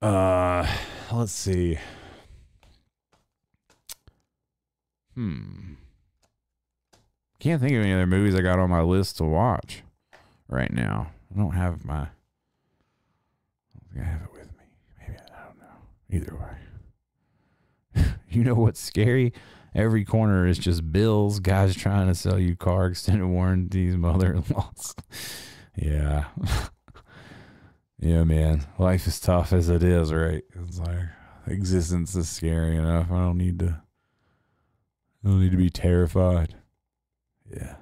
Uh, 0.00 0.66
let's 1.12 1.32
see. 1.32 1.78
Hmm. 5.14 5.74
Can't 7.38 7.60
think 7.60 7.72
of 7.72 7.82
any 7.82 7.92
other 7.92 8.06
movies 8.06 8.34
I 8.34 8.40
got 8.40 8.58
on 8.58 8.70
my 8.70 8.80
list 8.80 9.18
to 9.18 9.24
watch 9.24 9.82
right 10.48 10.72
now. 10.72 11.12
I 11.34 11.38
don't 11.38 11.52
have 11.52 11.84
my. 11.84 11.94
I 11.94 12.08
don't 13.74 13.92
think 13.92 14.04
I 14.04 14.08
have 14.08 14.22
it 14.22 14.32
with 14.32 14.50
me. 14.52 14.64
Maybe 14.98 15.18
I 15.18 15.44
don't 15.44 15.58
know. 15.58 15.76
Either 16.10 16.36
way. 17.94 18.04
you 18.30 18.44
know 18.44 18.54
what's 18.54 18.80
scary? 18.80 19.32
Every 19.74 20.04
corner 20.04 20.46
is 20.46 20.58
just 20.58 20.92
bills, 20.92 21.40
guys 21.40 21.74
trying 21.74 22.06
to 22.06 22.14
sell 22.14 22.38
you 22.38 22.56
car 22.56 22.86
extended 22.86 23.26
warranties, 23.26 23.96
mother-in-laws. 23.96 24.94
yeah. 25.76 26.26
yeah, 27.98 28.24
man. 28.24 28.66
Life 28.78 29.06
is 29.06 29.18
tough 29.18 29.52
as 29.52 29.68
it 29.68 29.82
is, 29.82 30.12
right? 30.12 30.44
It's 30.66 30.78
like 30.78 31.00
existence 31.46 32.14
is 32.14 32.28
scary 32.28 32.76
enough. 32.76 33.10
I 33.10 33.18
don't 33.18 33.38
need 33.38 33.58
to 33.60 33.80
I 35.24 35.28
don't 35.28 35.40
need 35.40 35.52
to 35.52 35.56
be 35.56 35.70
terrified. 35.70 36.54
Yeah. 37.50 37.76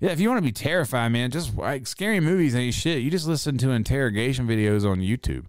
Yeah, 0.00 0.10
if 0.10 0.20
you 0.20 0.28
want 0.28 0.38
to 0.38 0.42
be 0.42 0.52
terrified, 0.52 1.08
man, 1.12 1.30
just 1.30 1.56
like 1.56 1.86
scary 1.86 2.20
movies 2.20 2.54
ain't 2.54 2.74
shit. 2.74 3.02
You 3.02 3.10
just 3.10 3.26
listen 3.26 3.56
to 3.58 3.70
interrogation 3.70 4.46
videos 4.46 4.88
on 4.88 4.98
YouTube. 4.98 5.46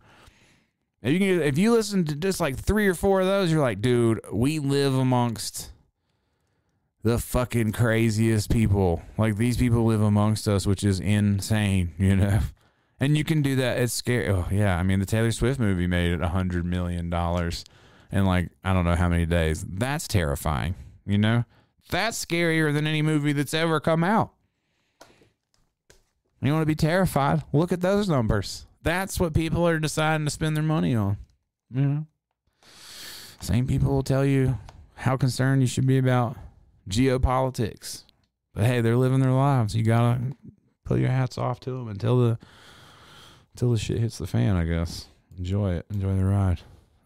If 1.02 1.12
you 1.12 1.20
can, 1.20 1.42
if 1.42 1.58
you 1.58 1.74
listen 1.74 2.06
to 2.06 2.16
just 2.16 2.40
like 2.40 2.58
three 2.58 2.88
or 2.88 2.94
four 2.94 3.20
of 3.20 3.28
those, 3.28 3.52
you're 3.52 3.62
like, 3.62 3.82
dude, 3.82 4.22
we 4.32 4.60
live 4.60 4.96
amongst 4.96 5.72
the 7.06 7.20
fucking 7.20 7.72
craziest 7.72 8.50
people. 8.50 9.00
Like 9.16 9.38
these 9.38 9.58
people 9.58 9.86
live 9.86 10.02
amongst 10.02 10.48
us, 10.48 10.66
which 10.66 10.84
is 10.84 11.00
insane, 11.00 11.94
you 12.00 12.16
know. 12.16 12.40
And 13.00 13.16
you 13.16 13.24
can 13.24 13.44
do 13.44 13.56
that. 13.58 13.78
It's 13.78 13.94
scary. 13.94 14.28
Oh 14.28 14.48
yeah, 14.52 14.78
I 14.78 14.84
mean 14.84 15.00
the 15.00 15.06
Taylor 15.06 15.32
Swift 15.32 15.60
movie 15.60 15.86
made 15.86 16.12
it 16.12 16.22
a 16.22 16.30
hundred 16.30 16.66
million 16.66 17.12
dollars 17.12 17.64
in 18.12 18.26
like 18.26 18.50
I 18.64 18.74
don't 18.74 18.86
know 18.86 18.96
how 18.96 19.08
many 19.08 19.28
days. 19.28 19.64
That's 19.70 20.08
terrifying, 20.08 20.74
you 21.06 21.20
know. 21.20 21.46
That's 21.92 22.26
scarier 22.26 22.74
than 22.74 22.88
any 22.88 23.04
movie 23.04 23.34
that's 23.34 23.54
ever 23.54 23.80
come 23.80 24.04
out. 24.04 24.32
You 26.42 26.52
want 26.52 26.64
to 26.64 26.68
be 26.68 26.76
terrified? 26.76 27.44
Look 27.54 27.72
at 27.72 27.82
those 27.82 28.10
numbers. 28.10 28.66
That's 28.82 29.20
what 29.20 29.36
people 29.36 29.68
are 29.68 29.80
deciding 29.80 30.26
to 30.26 30.32
spend 30.32 30.56
their 30.56 30.64
money 30.64 30.96
on. 30.96 31.18
You 31.72 31.82
know, 31.82 32.06
same 33.42 33.68
people 33.68 33.92
will 33.92 34.04
tell 34.04 34.26
you 34.26 34.58
how 34.96 35.18
concerned 35.18 35.62
you 35.62 35.68
should 35.68 35.86
be 35.86 36.00
about 36.00 36.38
geopolitics, 36.90 38.04
but 38.54 38.66
hey, 38.66 38.82
they're 38.82 38.98
living 38.98 39.20
their 39.20 39.32
lives. 39.32 39.76
You 39.76 39.84
gotta 39.84 40.20
pull 40.84 40.98
your 40.98 41.10
hats 41.10 41.38
off 41.38 41.60
to 41.62 41.72
them 41.72 41.88
until 41.88 42.20
the 42.20 42.40
until 43.54 43.72
the 43.72 43.78
shit 43.78 44.00
hits 44.00 44.18
the 44.18 44.28
fan. 44.28 44.56
I 44.56 44.66
guess 44.66 45.08
enjoy 45.38 45.74
it, 45.74 45.86
enjoy 45.92 46.16
the 46.16 46.26
ride. 46.26 46.62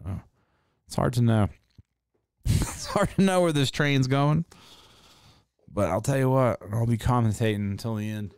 Oh, 0.06 0.20
it's 0.86 0.96
hard 0.96 1.14
to 1.14 1.22
know. 1.22 1.48
it's 2.44 2.86
hard 2.86 3.10
to 3.16 3.22
know 3.22 3.40
where 3.40 3.52
this 3.52 3.70
train's 3.70 4.06
going. 4.06 4.44
But 5.72 5.88
I'll 5.88 6.00
tell 6.00 6.18
you 6.18 6.30
what, 6.30 6.60
I'll 6.72 6.86
be 6.86 6.98
commentating 6.98 7.70
until 7.70 7.94
the 7.94 8.10
end. 8.10 8.34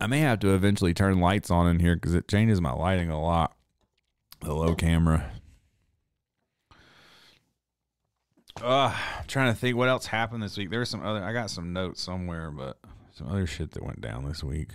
I 0.00 0.06
may 0.06 0.20
have 0.20 0.38
to 0.40 0.54
eventually 0.54 0.94
turn 0.94 1.20
lights 1.20 1.50
on 1.50 1.66
in 1.66 1.80
here 1.80 1.94
because 1.94 2.14
it 2.14 2.28
changes 2.28 2.60
my 2.60 2.72
lighting 2.72 3.10
a 3.10 3.20
lot. 3.20 3.54
The 4.40 4.54
low 4.54 4.74
camera. 4.74 5.32
Uh, 8.62 8.94
I'm 9.18 9.26
trying 9.26 9.52
to 9.52 9.58
think 9.58 9.76
what 9.76 9.88
else 9.88 10.06
happened 10.06 10.42
this 10.42 10.56
week. 10.56 10.70
There's 10.70 10.88
some 10.88 11.04
other. 11.04 11.22
I 11.22 11.32
got 11.32 11.50
some 11.50 11.72
notes 11.72 12.02
somewhere, 12.02 12.50
but 12.50 12.78
some 13.12 13.28
other 13.28 13.46
shit 13.46 13.72
that 13.72 13.82
went 13.82 14.00
down 14.00 14.24
this 14.24 14.44
week. 14.44 14.70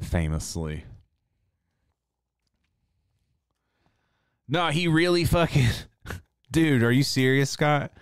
Famously. 0.00 0.84
No, 4.48 4.68
he 4.68 4.88
really 4.88 5.24
fucking. 5.24 5.68
Dude, 6.50 6.82
are 6.82 6.92
you 6.92 7.02
serious, 7.02 7.50
Scott? 7.50 7.92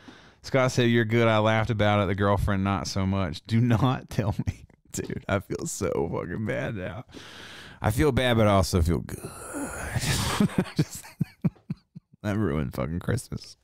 Scott 0.43 0.71
said 0.71 0.85
you're 0.91 1.05
good. 1.05 1.27
I 1.27 1.39
laughed 1.39 1.71
about 1.71 2.05
it. 2.05 2.07
The 2.07 2.15
girlfriend, 2.15 2.63
not 2.63 2.87
so 2.87 3.05
much. 3.05 3.45
Do 3.47 3.61
not 3.61 4.09
tell 4.11 4.35
me 4.47 4.67
dude. 4.97 5.25
I 5.29 5.41
feel 5.41 5.67
so 5.67 6.11
fucking 6.13 6.47
bad 6.47 6.77
now. 6.77 7.05
I 7.81 7.91
feel 7.91 8.13
bad, 8.13 8.37
but 8.37 8.47
I 8.47 8.53
also 8.53 8.83
feel 8.83 8.99
good. 8.99 9.31
Just, 10.77 11.05
that 12.23 12.37
ruined 12.37 12.75
fucking 12.75 13.01
Christmas. 13.01 13.57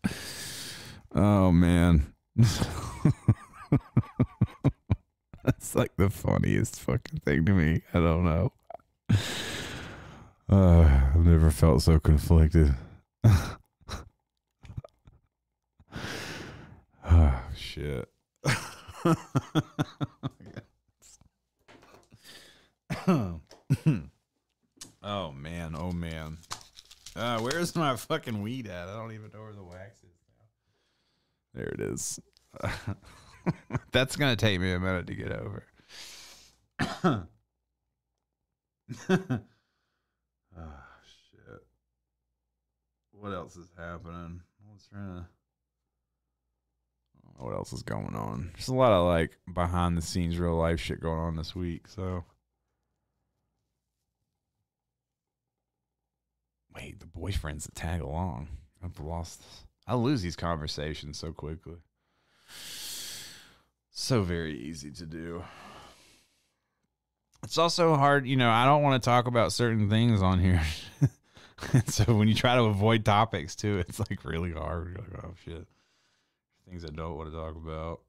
Oh 1.14 1.52
man. 1.52 2.14
That's 5.44 5.74
like 5.74 5.94
the 5.96 6.08
funniest 6.08 6.80
fucking 6.80 7.20
thing 7.20 7.44
to 7.44 7.52
me. 7.52 7.82
I 7.92 7.98
don't 7.98 8.24
know. 8.24 8.52
Uh, 10.50 10.82
I've 11.14 11.24
never 11.24 11.50
felt 11.50 11.80
so 11.80 11.98
conflicted. 11.98 12.74
oh 13.24 13.56
shit. 17.56 18.06
oh 23.06 23.40
man, 25.32 25.74
oh 25.74 25.92
man. 25.92 26.36
Uh, 27.16 27.40
where's 27.40 27.74
my 27.74 27.96
fucking 27.96 28.42
weed 28.42 28.66
at? 28.66 28.88
I 28.88 28.94
don't 28.94 29.12
even 29.12 29.30
know 29.32 29.40
where 29.40 29.54
the 29.54 29.62
wax 29.62 30.02
is. 30.02 30.21
There 31.54 31.68
it 31.68 31.80
is. 31.80 32.20
That's 33.92 34.16
gonna 34.16 34.36
take 34.36 34.60
me 34.60 34.72
a 34.72 34.80
minute 34.80 35.06
to 35.08 35.14
get 35.14 35.32
over. 35.32 35.64
oh 37.04 37.26
shit. 40.56 41.60
What 43.12 43.32
else 43.32 43.56
is 43.56 43.70
happening? 43.76 44.40
What's 44.66 44.86
trying 44.88 45.16
to 45.16 45.26
what 47.36 47.54
else 47.54 47.72
is 47.72 47.82
going 47.82 48.14
on? 48.14 48.50
There's 48.54 48.68
a 48.68 48.74
lot 48.74 48.92
of 48.92 49.06
like 49.06 49.38
behind 49.52 49.96
the 49.96 50.02
scenes 50.02 50.38
real 50.38 50.56
life 50.56 50.80
shit 50.80 51.00
going 51.00 51.18
on 51.18 51.36
this 51.36 51.56
week, 51.56 51.88
so 51.88 52.24
Wait, 56.74 57.00
the 57.00 57.06
boyfriends 57.06 57.64
that 57.64 57.74
tag 57.74 58.00
along. 58.00 58.48
I've 58.82 58.98
lost. 58.98 59.42
I 59.86 59.94
lose 59.94 60.22
these 60.22 60.36
conversations 60.36 61.18
so 61.18 61.32
quickly. 61.32 61.76
So 63.90 64.22
very 64.22 64.58
easy 64.58 64.90
to 64.92 65.06
do. 65.06 65.44
It's 67.42 67.58
also 67.58 67.96
hard, 67.96 68.26
you 68.26 68.36
know, 68.36 68.50
I 68.50 68.64
don't 68.64 68.82
want 68.82 69.02
to 69.02 69.04
talk 69.04 69.26
about 69.26 69.52
certain 69.52 69.90
things 69.90 70.22
on 70.22 70.38
here. 70.38 70.62
so 71.86 72.04
when 72.14 72.28
you 72.28 72.34
try 72.34 72.54
to 72.54 72.62
avoid 72.62 73.04
topics 73.04 73.56
too, 73.56 73.78
it's 73.78 73.98
like 73.98 74.24
really 74.24 74.52
hard. 74.52 74.88
You're 74.88 74.98
like, 74.98 75.24
oh 75.24 75.34
shit. 75.44 75.66
Things 76.68 76.84
I 76.84 76.88
don't 76.88 77.16
want 77.16 77.32
to 77.32 77.36
talk 77.36 77.56
about. 77.56 78.00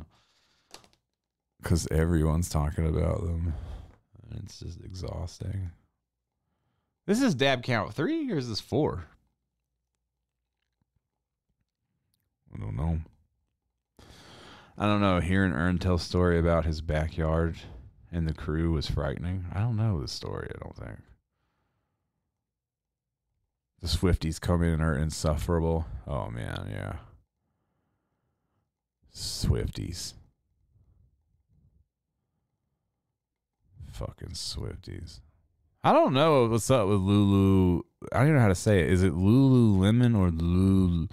Because 1.62 1.88
everyone's 1.90 2.48
talking 2.48 2.86
about 2.86 3.22
them. 3.22 3.52
And 4.30 4.42
it's 4.44 4.60
just 4.60 4.78
exhausting. 4.84 5.72
This 7.06 7.20
is 7.20 7.34
dab 7.34 7.64
count 7.64 7.92
three 7.92 8.30
or 8.30 8.36
is 8.36 8.48
this 8.48 8.60
four? 8.60 9.06
I 12.56 12.64
don't 12.64 12.76
know. 12.76 13.00
I 14.78 14.86
don't 14.86 15.00
know. 15.00 15.20
Hearing 15.20 15.52
Ern 15.52 15.78
tell 15.78 15.98
story 15.98 16.38
about 16.38 16.64
his 16.64 16.80
backyard 16.80 17.56
and 18.12 18.26
the 18.26 18.34
crew 18.34 18.72
was 18.72 18.88
frightening. 18.88 19.46
I 19.52 19.60
don't 19.60 19.76
know 19.76 20.00
the 20.00 20.08
story, 20.08 20.50
I 20.54 20.58
don't 20.62 20.76
think. 20.76 20.98
The 23.80 23.88
Swifties 23.88 24.40
come 24.40 24.62
in 24.62 24.74
and 24.74 24.82
are 24.82 24.96
insufferable. 24.96 25.86
Oh 26.06 26.30
man, 26.30 26.68
yeah. 26.70 26.96
Swifties. 29.14 30.14
Fucking 33.92 34.30
Swifties. 34.30 35.20
I 35.84 35.92
don't 35.92 36.14
know 36.14 36.46
what's 36.46 36.70
up 36.70 36.88
with 36.88 37.00
Lulu. 37.00 37.82
I 38.12 38.18
don't 38.18 38.26
even 38.28 38.36
know 38.36 38.42
how 38.42 38.48
to 38.48 38.54
say 38.54 38.80
it. 38.80 38.90
Is 38.90 39.02
it 39.02 39.14
Lululemon 39.14 40.18
or 40.18 40.30
Lulu 40.30 41.08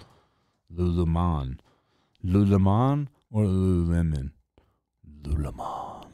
Lululemon? 0.74 1.58
Lululemon 2.24 3.08
or 3.30 3.44
Lululemon? 3.44 4.30
Lululemon. 5.22 6.06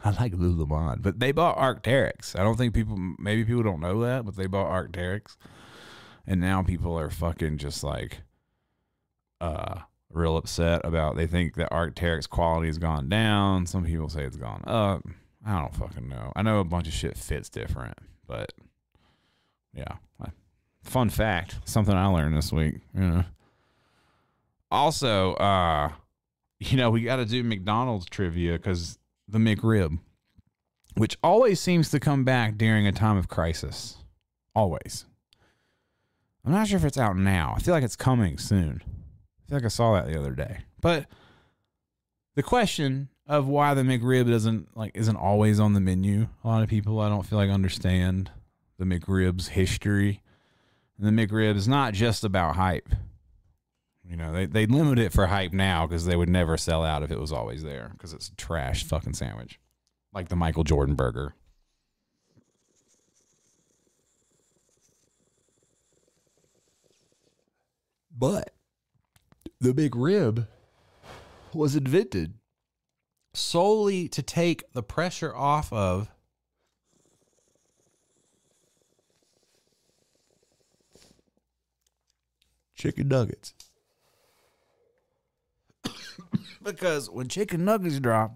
I 0.04 0.10
like 0.10 0.32
Lululemon, 0.32 1.02
but 1.02 1.20
they 1.20 1.32
bought 1.32 1.58
Arc'teryx. 1.58 2.38
I 2.38 2.42
don't 2.42 2.56
think 2.56 2.74
people, 2.74 2.96
maybe 3.18 3.44
people 3.44 3.62
don't 3.62 3.80
know 3.80 4.00
that, 4.02 4.24
but 4.24 4.36
they 4.36 4.46
bought 4.46 4.70
Arc'teryx, 4.70 5.36
and 6.26 6.40
now 6.40 6.62
people 6.62 6.98
are 6.98 7.10
fucking 7.10 7.58
just 7.58 7.82
like 7.82 8.22
uh 9.40 9.80
real 10.10 10.36
upset 10.36 10.80
about 10.84 11.16
they 11.16 11.26
think 11.26 11.54
that 11.54 11.70
Arc'teryx 11.70 12.28
quality 12.28 12.66
has 12.66 12.78
gone 12.78 13.08
down. 13.08 13.66
Some 13.66 13.84
people 13.84 14.08
say 14.08 14.24
it's 14.24 14.36
gone 14.36 14.62
up. 14.66 15.02
I 15.46 15.60
don't 15.60 15.74
fucking 15.74 16.08
know. 16.08 16.32
I 16.34 16.42
know 16.42 16.58
a 16.60 16.64
bunch 16.64 16.88
of 16.88 16.92
shit 16.92 17.16
fits 17.16 17.48
different, 17.48 17.98
but 18.26 18.52
yeah. 19.72 19.96
Fun 20.82 21.10
fact, 21.10 21.56
something 21.66 21.94
I 21.94 22.06
learned 22.06 22.34
this 22.36 22.50
week. 22.50 22.76
You 22.94 23.00
know. 23.00 23.24
Also, 24.70 25.34
uh, 25.34 25.92
you 26.60 26.76
know, 26.76 26.90
we 26.90 27.02
got 27.02 27.16
to 27.16 27.24
do 27.24 27.42
McDonald's 27.42 28.06
trivia 28.06 28.52
because 28.52 28.98
the 29.26 29.38
McRib, 29.38 29.98
which 30.96 31.16
always 31.22 31.60
seems 31.60 31.90
to 31.90 32.00
come 32.00 32.24
back 32.24 32.56
during 32.56 32.86
a 32.86 32.92
time 32.92 33.16
of 33.16 33.28
crisis. 33.28 33.96
Always. 34.54 35.04
I'm 36.44 36.52
not 36.52 36.68
sure 36.68 36.78
if 36.78 36.84
it's 36.84 36.98
out 36.98 37.16
now. 37.16 37.54
I 37.56 37.60
feel 37.60 37.74
like 37.74 37.84
it's 37.84 37.96
coming 37.96 38.38
soon. 38.38 38.82
I 38.84 39.48
feel 39.48 39.58
like 39.58 39.64
I 39.64 39.68
saw 39.68 39.94
that 39.94 40.06
the 40.06 40.18
other 40.18 40.32
day. 40.32 40.60
But 40.80 41.06
the 42.34 42.42
question 42.42 43.08
of 43.26 43.46
why 43.46 43.74
the 43.74 43.82
McRib 43.82 44.30
doesn't 44.30 44.76
like 44.76 44.92
isn't 44.94 45.16
always 45.16 45.60
on 45.60 45.74
the 45.74 45.80
menu. 45.80 46.28
A 46.42 46.48
lot 46.48 46.62
of 46.62 46.68
people 46.68 47.00
I 47.00 47.08
don't 47.08 47.26
feel 47.26 47.38
like 47.38 47.50
understand 47.50 48.30
the 48.78 48.84
McRib's 48.84 49.48
history. 49.48 50.22
And 50.98 51.06
the 51.06 51.26
McRib 51.26 51.56
is 51.56 51.68
not 51.68 51.94
just 51.94 52.24
about 52.24 52.56
hype. 52.56 52.88
You 54.08 54.16
know, 54.16 54.32
they 54.32 54.46
they 54.46 54.64
limit 54.64 54.98
it 54.98 55.12
for 55.12 55.26
hype 55.26 55.52
now 55.52 55.86
because 55.86 56.06
they 56.06 56.16
would 56.16 56.30
never 56.30 56.56
sell 56.56 56.82
out 56.82 57.02
if 57.02 57.10
it 57.10 57.20
was 57.20 57.30
always 57.30 57.62
there 57.62 57.90
because 57.92 58.14
it's 58.14 58.28
a 58.28 58.36
trash 58.36 58.82
fucking 58.84 59.12
sandwich, 59.12 59.60
like 60.14 60.28
the 60.28 60.36
Michael 60.36 60.64
Jordan 60.64 60.94
burger. 60.94 61.34
But 68.16 68.54
the 69.60 69.74
McRib 69.74 70.48
was 71.52 71.76
invented 71.76 72.32
solely 73.34 74.08
to 74.08 74.22
take 74.22 74.64
the 74.72 74.82
pressure 74.82 75.36
off 75.36 75.70
of 75.70 76.08
chicken 82.74 83.08
nuggets. 83.08 83.52
Because 86.62 87.10
when 87.10 87.28
chicken 87.28 87.64
nuggets 87.64 88.00
drop, 88.00 88.34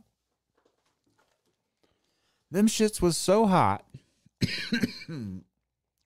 them 2.50 2.66
shits 2.66 3.00
was 3.00 3.16
so 3.16 3.46
hot 3.46 3.84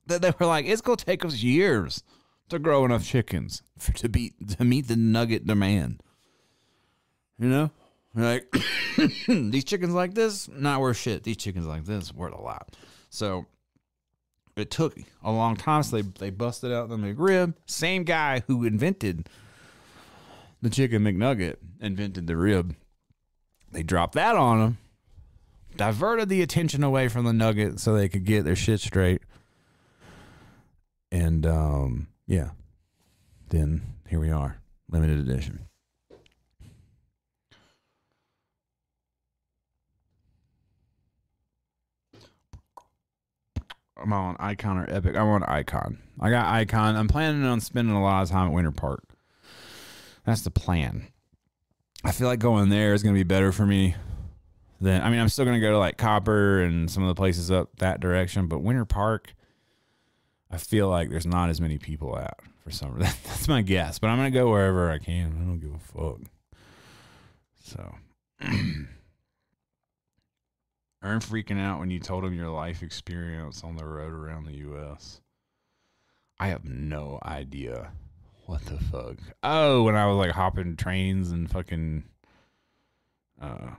that 0.07 0.23
they 0.23 0.33
were 0.39 0.47
like, 0.47 0.67
it's 0.67 0.81
gonna 0.81 0.97
take 0.97 1.25
us 1.25 1.43
years 1.43 2.03
to 2.49 2.59
grow 2.59 2.85
enough 2.85 3.05
chickens 3.05 3.63
for, 3.79 3.93
to 3.93 4.09
be 4.09 4.35
to 4.57 4.65
meet 4.65 4.89
the 4.89 4.97
nugget 4.97 5.47
demand. 5.47 6.03
You 7.39 7.49
know, 7.49 7.71
like 8.15 8.51
these 9.29 9.65
chickens 9.65 9.93
like 9.93 10.15
this 10.15 10.49
not 10.49 10.81
worth 10.81 10.97
shit. 10.97 11.25
These 11.25 11.37
chickens 11.37 11.67
like 11.67 11.85
this 11.85 12.15
worth 12.15 12.35
a 12.35 12.41
lot. 12.41 12.77
So 13.11 13.47
it 14.57 14.71
took 14.71 14.97
a 15.23 15.31
long 15.31 15.57
time. 15.57 15.83
So 15.83 15.97
they 15.97 16.09
they 16.19 16.31
busted 16.31 16.73
out 16.73 16.89
the 16.89 16.97
McRib. 16.97 17.55
Same 17.67 18.05
guy 18.05 18.43
who 18.47 18.65
invented 18.65 19.29
the 20.63 20.71
chicken 20.71 21.03
McNugget 21.03 21.57
invented 21.81 22.27
the 22.27 22.37
rib. 22.37 22.75
They 23.73 23.83
dropped 23.83 24.15
that 24.15 24.37
on 24.37 24.61
them, 24.61 24.79
diverted 25.77 26.29
the 26.29 26.43
attention 26.43 26.83
away 26.83 27.09
from 27.09 27.25
the 27.25 27.33
nugget 27.33 27.81
so 27.81 27.95
they 27.95 28.09
could 28.09 28.25
get 28.25 28.45
their 28.45 28.57
shit 28.57 28.81
straight. 28.81 29.23
And 31.13 31.47
um, 31.47 32.09
yeah, 32.27 32.51
then 33.49 33.83
here 34.09 34.21
we 34.21 34.31
are, 34.31 34.59
limited 34.91 35.19
edition. 35.19 35.67
I'm 43.99 44.13
on 44.13 44.37
Ikon 44.37 44.87
or 44.87 44.95
Epic. 44.95 45.17
I'm 45.17 45.27
on 45.27 45.43
Ikon. 45.43 45.97
I 46.21 46.31
got 46.31 46.53
Ikon. 46.53 46.97
I'm 46.97 47.09
planning 47.09 47.45
on 47.45 47.61
spending 47.61 47.95
a 47.95 48.03
lot 48.03 48.23
of 48.23 48.31
time 48.31 48.49
at 48.49 48.53
Winter 48.53 48.71
Park. 48.71 49.06
That's 50.27 50.43
the 50.43 50.51
plan. 50.51 51.07
I 52.05 52.13
feel 52.13 52.27
like 52.27 52.41
going 52.41 52.69
there 52.69 52.93
is 52.93 53.03
going 53.03 53.15
to 53.15 53.19
be 53.19 53.25
better 53.25 53.53
for 53.53 53.65
me 53.65 53.95
than. 54.81 55.01
I 55.01 55.09
mean, 55.09 55.21
I'm 55.21 55.29
still 55.29 55.45
going 55.45 55.59
to 55.59 55.67
go 55.67 55.71
to 55.71 55.79
like 55.79 55.97
Copper 55.97 56.61
and 56.61 56.91
some 56.91 57.05
of 57.05 57.09
the 57.09 57.15
places 57.15 57.51
up 57.51 57.71
that 57.79 58.01
direction, 58.01 58.49
but 58.49 58.59
Winter 58.59 58.85
Park, 58.85 59.35
I 60.51 60.59
feel 60.59 60.89
like 60.89 61.11
there's 61.11 61.27
not 61.27 61.49
as 61.49 61.61
many 61.61 61.79
people 61.79 62.17
out 62.17 62.41
for 62.61 62.71
reason. 62.71 62.99
That's 63.25 63.49
my 63.49 63.63
guess, 63.63 64.01
but 64.01 64.09
I'm 64.09 64.19
going 64.19 64.33
to 64.33 64.39
go 64.39 64.51
wherever 64.51 64.91
I 64.91 64.99
can. 64.99 65.39
I 65.41 65.45
don't 65.45 65.61
give 65.61 65.75
a 65.75 65.79
fuck. 65.79 66.21
So. 67.63 67.95
Ern 71.05 71.21
freaking 71.21 71.61
out 71.61 71.79
when 71.79 71.91
you 71.91 72.01
told 72.01 72.25
him 72.25 72.35
your 72.35 72.49
life 72.49 72.83
experience 72.83 73.63
on 73.63 73.77
the 73.77 73.85
road 73.85 74.13
around 74.13 74.45
the 74.45 74.57
U.S. 74.57 75.21
I 76.41 76.49
have 76.49 76.65
no 76.65 77.21
idea 77.23 77.93
what 78.47 78.65
the 78.65 78.79
fuck. 78.79 79.17
Oh, 79.43 79.83
when 79.83 79.97
I 79.97 80.07
was 80.07 80.17
like 80.17 80.31
hopping 80.31 80.77
trains 80.77 81.31
and 81.31 81.51
fucking 81.51 82.05
uh 83.41 83.71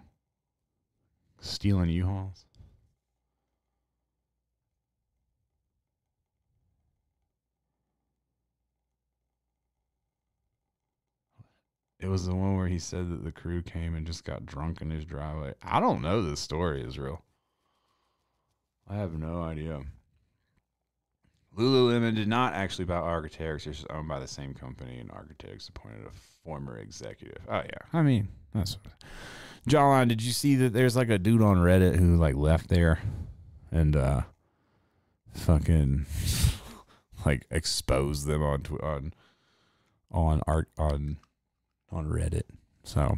stealing 1.39 1.89
U-Hauls. 1.89 2.45
It 11.99 12.07
was 12.07 12.25
the 12.25 12.35
one 12.35 12.55
where 12.55 12.67
he 12.67 12.77
said 12.77 13.09
that 13.09 13.23
the 13.23 13.31
crew 13.31 13.61
came 13.61 13.95
and 13.95 14.05
just 14.05 14.23
got 14.23 14.45
drunk 14.45 14.81
in 14.81 14.91
his 14.91 15.03
driveway. 15.03 15.55
I 15.63 15.79
don't 15.79 16.01
know 16.01 16.21
this 16.21 16.39
story 16.39 16.83
is 16.83 16.99
real. 16.99 17.23
I 18.87 18.95
have 18.95 19.17
no 19.17 19.41
idea. 19.41 19.81
Lululemon 21.57 22.15
did 22.15 22.27
not 22.27 22.53
actually 22.53 22.85
buy 22.85 22.97
Arc'teryx. 22.97 23.67
It's 23.67 23.79
just 23.79 23.87
owned 23.89 24.07
by 24.07 24.19
the 24.19 24.27
same 24.27 24.53
company, 24.53 24.99
and 24.99 25.09
Arc'teryx 25.09 25.69
appointed 25.69 26.05
a 26.05 26.11
former 26.43 26.77
executive. 26.77 27.41
Oh 27.49 27.57
yeah, 27.57 27.79
I 27.93 28.01
mean 28.01 28.29
that's. 28.53 28.77
Jawline, 29.67 30.07
did 30.07 30.21
you 30.21 30.31
see 30.31 30.55
that 30.55 30.71
there's 30.71 30.95
like 30.95 31.09
a 31.09 31.17
dude 31.17 31.41
on 31.41 31.57
Reddit 31.57 31.97
who 31.97 32.15
like 32.15 32.35
left 32.35 32.69
there, 32.69 32.99
and 33.71 33.95
uh, 33.95 34.21
fucking 35.33 36.05
like 37.25 37.45
exposed 37.51 38.27
them 38.27 38.43
on 38.43 38.63
on 38.81 39.13
on 40.11 40.41
art 40.47 40.69
on 40.77 41.17
on 41.91 42.07
Reddit. 42.07 42.43
So 42.83 43.17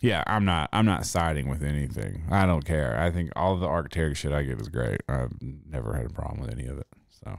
yeah, 0.00 0.24
I'm 0.26 0.44
not 0.44 0.70
I'm 0.72 0.86
not 0.86 1.06
siding 1.06 1.48
with 1.48 1.62
anything. 1.62 2.24
I 2.30 2.46
don't 2.46 2.64
care. 2.64 2.98
I 2.98 3.10
think 3.10 3.30
all 3.36 3.56
the 3.56 3.68
Arc'teryx 3.68 4.16
shit 4.16 4.32
I 4.32 4.42
get 4.42 4.60
is 4.60 4.68
great. 4.68 5.02
I've 5.08 5.32
never 5.40 5.94
had 5.94 6.06
a 6.06 6.10
problem 6.10 6.40
with 6.40 6.50
any 6.50 6.66
of 6.66 6.78
it. 6.78 6.86
So 7.10 7.38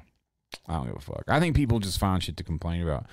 I 0.67 0.75
don't 0.75 0.87
give 0.87 0.95
a 0.95 0.99
fuck. 0.99 1.23
I 1.27 1.39
think 1.39 1.55
people 1.55 1.79
just 1.79 1.99
find 1.99 2.21
shit 2.21 2.37
to 2.37 2.43
complain 2.43 2.81
about. 2.81 3.05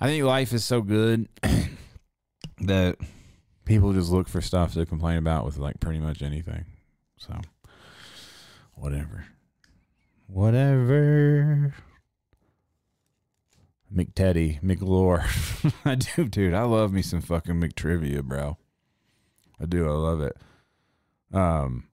I 0.00 0.06
think 0.06 0.24
life 0.24 0.52
is 0.52 0.64
so 0.64 0.82
good 0.82 1.28
that 2.60 2.96
people 3.64 3.92
just 3.92 4.10
look 4.10 4.28
for 4.28 4.40
stuff 4.40 4.74
to 4.74 4.86
complain 4.86 5.18
about 5.18 5.44
with 5.44 5.58
like 5.58 5.80
pretty 5.80 5.98
much 5.98 6.22
anything. 6.22 6.64
So 7.18 7.40
whatever. 8.74 9.26
Whatever. 10.26 11.74
McTeddy, 13.94 14.60
McLore. 14.62 15.24
I 15.84 15.94
do, 15.94 16.28
dude. 16.28 16.54
I 16.54 16.62
love 16.62 16.92
me 16.92 17.02
some 17.02 17.20
fucking 17.20 17.54
McTrivia, 17.54 18.22
bro. 18.22 18.58
I 19.60 19.66
do. 19.66 19.88
I 19.88 19.92
love 19.92 20.20
it. 20.20 20.36
Um, 21.32 21.88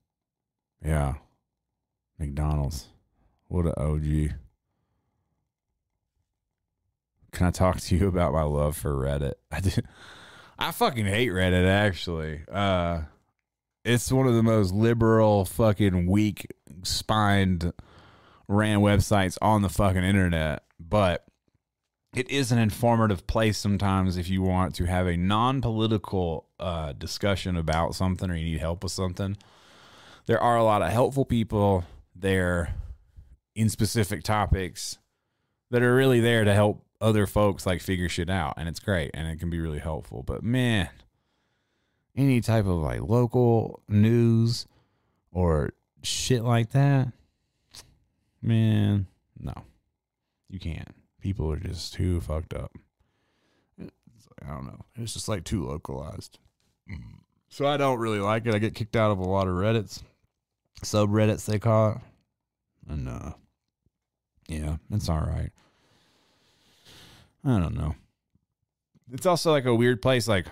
yeah. 0.83 1.13
McDonald's. 2.19 2.87
What 3.47 3.67
a 3.67 3.79
OG. 3.79 4.33
Can 7.33 7.47
I 7.47 7.51
talk 7.51 7.81
to 7.81 7.97
you 7.97 8.07
about 8.07 8.31
my 8.31 8.43
love 8.43 8.77
for 8.77 8.93
Reddit? 8.93 9.33
I 9.51 9.59
do. 9.59 9.81
I 10.57 10.71
fucking 10.71 11.05
hate 11.05 11.31
Reddit. 11.31 11.67
Actually, 11.67 12.41
uh, 12.49 13.01
it's 13.83 14.11
one 14.11 14.27
of 14.27 14.35
the 14.35 14.43
most 14.43 14.71
liberal, 14.71 15.43
fucking 15.43 16.07
weak 16.07 16.47
spined 16.83 17.73
ran 18.47 18.79
websites 18.79 19.37
on 19.41 19.61
the 19.61 19.69
fucking 19.69 20.03
internet. 20.03 20.63
But 20.79 21.25
it 22.15 22.29
is 22.29 22.51
an 22.51 22.59
informative 22.59 23.25
place 23.25 23.57
sometimes 23.57 24.17
if 24.17 24.29
you 24.29 24.43
want 24.43 24.75
to 24.75 24.85
have 24.85 25.07
a 25.07 25.17
non-political 25.17 26.47
uh, 26.59 26.93
discussion 26.93 27.57
about 27.57 27.95
something 27.95 28.29
or 28.29 28.35
you 28.35 28.45
need 28.45 28.59
help 28.59 28.83
with 28.83 28.91
something. 28.91 29.35
There 30.27 30.39
are 30.39 30.55
a 30.55 30.63
lot 30.63 30.83
of 30.83 30.91
helpful 30.91 31.25
people 31.25 31.83
there 32.15 32.75
in 33.55 33.69
specific 33.69 34.23
topics 34.23 34.99
that 35.71 35.81
are 35.81 35.95
really 35.95 36.19
there 36.19 36.43
to 36.43 36.53
help 36.53 36.85
other 37.03 37.27
folks 37.27 37.65
like 37.65 37.81
figure 37.81 38.09
shit 38.09 38.29
out 38.29 38.53
and 38.57 38.69
it's 38.69 38.79
great 38.79 39.11
and 39.13 39.27
it 39.27 39.39
can 39.39 39.49
be 39.49 39.59
really 39.59 39.79
helpful 39.79 40.23
but 40.23 40.43
man 40.43 40.89
any 42.15 42.41
type 42.41 42.65
of 42.65 42.77
like 42.77 43.01
local 43.01 43.81
news 43.87 44.65
or 45.31 45.73
shit 46.01 46.43
like 46.43 46.71
that 46.71 47.11
man 48.41 49.07
no 49.39 49.53
you 50.49 50.59
can't 50.59 50.95
People 51.23 51.49
are 51.53 51.57
just 51.57 51.93
too 51.93 52.19
fucked 52.19 52.53
up. 52.53 52.73
I 53.79 54.47
don't 54.49 54.65
know. 54.65 54.81
It's 54.95 55.13
just 55.13 55.29
like 55.29 55.45
too 55.45 55.65
localized. 55.65 56.37
So 57.47 57.65
I 57.65 57.77
don't 57.77 57.97
really 57.99 58.19
like 58.19 58.45
it. 58.45 58.53
I 58.53 58.59
get 58.59 58.75
kicked 58.75 58.97
out 58.97 59.09
of 59.09 59.19
a 59.19 59.23
lot 59.23 59.47
of 59.47 59.53
Reddits, 59.53 60.03
subreddits 60.83 61.45
they 61.45 61.59
call 61.59 61.91
it, 61.91 61.97
and 62.89 63.07
uh, 63.07 63.31
yeah, 64.49 64.75
it's 64.91 65.07
all 65.07 65.21
right. 65.21 65.51
I 67.45 67.59
don't 67.59 67.75
know. 67.75 67.95
It's 69.11 69.25
also 69.25 69.51
like 69.51 69.65
a 69.65 69.75
weird 69.75 70.01
place. 70.01 70.27
Like 70.27 70.47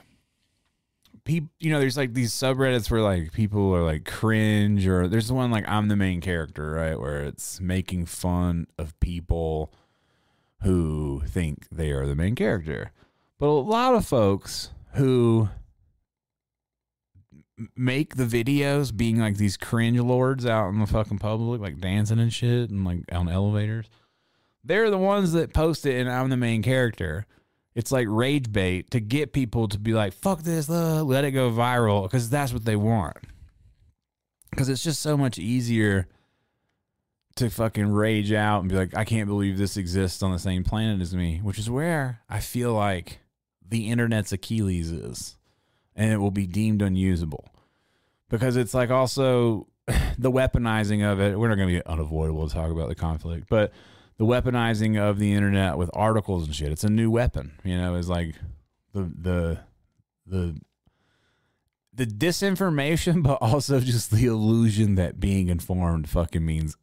people, 1.24 1.50
you 1.60 1.72
know, 1.72 1.80
there's 1.80 1.98
like 1.98 2.14
these 2.14 2.32
subreddits 2.32 2.92
where 2.92 3.02
like 3.02 3.32
people 3.32 3.74
are 3.76 3.84
like 3.84 4.06
cringe, 4.06 4.88
or 4.88 5.08
there's 5.08 5.28
the 5.28 5.34
one 5.34 5.52
like 5.52 5.68
I'm 5.68 5.88
the 5.88 5.96
main 5.96 6.22
character, 6.22 6.72
right? 6.72 7.00
Where 7.00 7.24
it's 7.24 7.60
making 7.62 8.06
fun 8.06 8.68
of 8.78 9.00
people 9.00 9.74
who 10.64 11.24
think 11.26 11.68
they 11.72 11.92
are 11.92 12.06
the 12.06 12.16
main 12.16 12.36
character. 12.36 12.92
But 13.40 13.48
a 13.48 13.48
lot 13.48 13.96
of 13.96 14.06
folks 14.06 14.70
who 14.94 15.50
make 17.76 18.16
the 18.16 18.26
videos 18.26 18.96
being 18.96 19.20
like 19.20 19.38
these 19.38 19.58
cringe 19.58 20.00
lords 20.00 20.46
out 20.46 20.70
in 20.70 20.80
the 20.80 20.88
fucking 20.88 21.20
public, 21.20 21.62
like 21.62 21.80
dancing 21.80 22.20
and 22.20 22.34
shit 22.34 22.70
and 22.70 22.86
like 22.86 23.00
on 23.12 23.30
elevators. 23.30 23.88
They're 24.64 24.90
the 24.90 24.98
ones 24.98 25.34
that 25.34 25.54
post 25.54 25.86
it 25.86 26.00
and 26.00 26.10
I'm 26.10 26.30
the 26.30 26.38
main 26.38 26.62
character. 26.62 27.26
It's 27.74 27.92
like 27.92 28.08
rage 28.10 28.52
bait 28.52 28.92
to 28.92 29.00
get 29.00 29.34
people 29.34 29.68
to 29.70 29.80
be 29.80 29.94
like, 29.94 30.14
fuck 30.14 30.42
this, 30.44 30.70
uh, 30.70 31.04
let 31.04 31.24
it 31.24 31.32
go 31.32 31.50
viral 31.50 32.04
because 32.04 32.30
that's 32.30 32.54
what 32.54 32.66
they 32.66 32.76
want. 32.76 33.18
Because 34.50 34.68
it's 34.68 34.84
just 34.84 35.02
so 35.02 35.16
much 35.16 35.40
easier 35.40 36.08
to 37.36 37.50
fucking 37.50 37.92
rage 37.92 38.34
out 38.34 38.62
and 38.62 38.70
be 38.70 38.76
like, 38.76 38.96
I 38.96 39.06
can't 39.06 39.28
believe 39.28 39.58
this 39.58 39.78
exists 39.78 40.22
on 40.22 40.32
the 40.32 40.40
same 40.40 40.64
planet 40.64 41.02
as 41.02 41.16
me, 41.16 41.40
which 41.42 41.58
is 41.58 41.70
where 41.70 42.22
I 42.30 42.40
feel 42.40 42.74
like 42.74 43.20
the 43.68 43.90
internet's 43.90 44.34
Achilles 44.34 44.92
is, 44.92 45.38
and 45.96 46.12
it 46.12 46.18
will 46.18 46.32
be 46.32 46.46
deemed 46.46 46.82
unusable 46.82 47.54
because 48.30 48.58
it's 48.58 48.74
like 48.74 48.90
also 48.90 49.68
the 50.18 50.32
weaponizing 50.32 51.10
of 51.10 51.22
it. 51.22 51.40
We're 51.40 51.50
not 51.50 51.56
going 51.56 51.70
to 51.70 51.76
be 51.76 51.86
unavoidable 51.86 52.48
to 52.48 52.54
talk 52.54 52.70
about 52.70 52.90
the 52.90 52.96
conflict, 52.96 53.48
but 53.50 53.72
the 54.22 54.28
weaponizing 54.28 55.02
of 55.02 55.18
the 55.18 55.34
internet 55.34 55.80
with 55.80 55.90
articles 55.94 56.46
and 56.46 56.56
shit. 56.56 56.72
It's 56.72 56.84
a 56.84 56.90
new 56.92 57.10
weapon, 57.10 57.54
you 57.64 57.76
know, 57.76 57.96
is 57.96 58.08
like 58.08 58.36
the 58.94 59.12
the 59.20 59.60
the 60.28 60.62
the 61.92 62.06
disinformation, 62.06 63.24
but 63.24 63.40
also 63.42 63.80
just 63.80 64.12
the 64.12 64.28
illusion 64.28 64.94
that 64.94 65.20
being 65.20 65.48
informed 65.48 66.08
fucking 66.08 66.46
means 66.46 66.78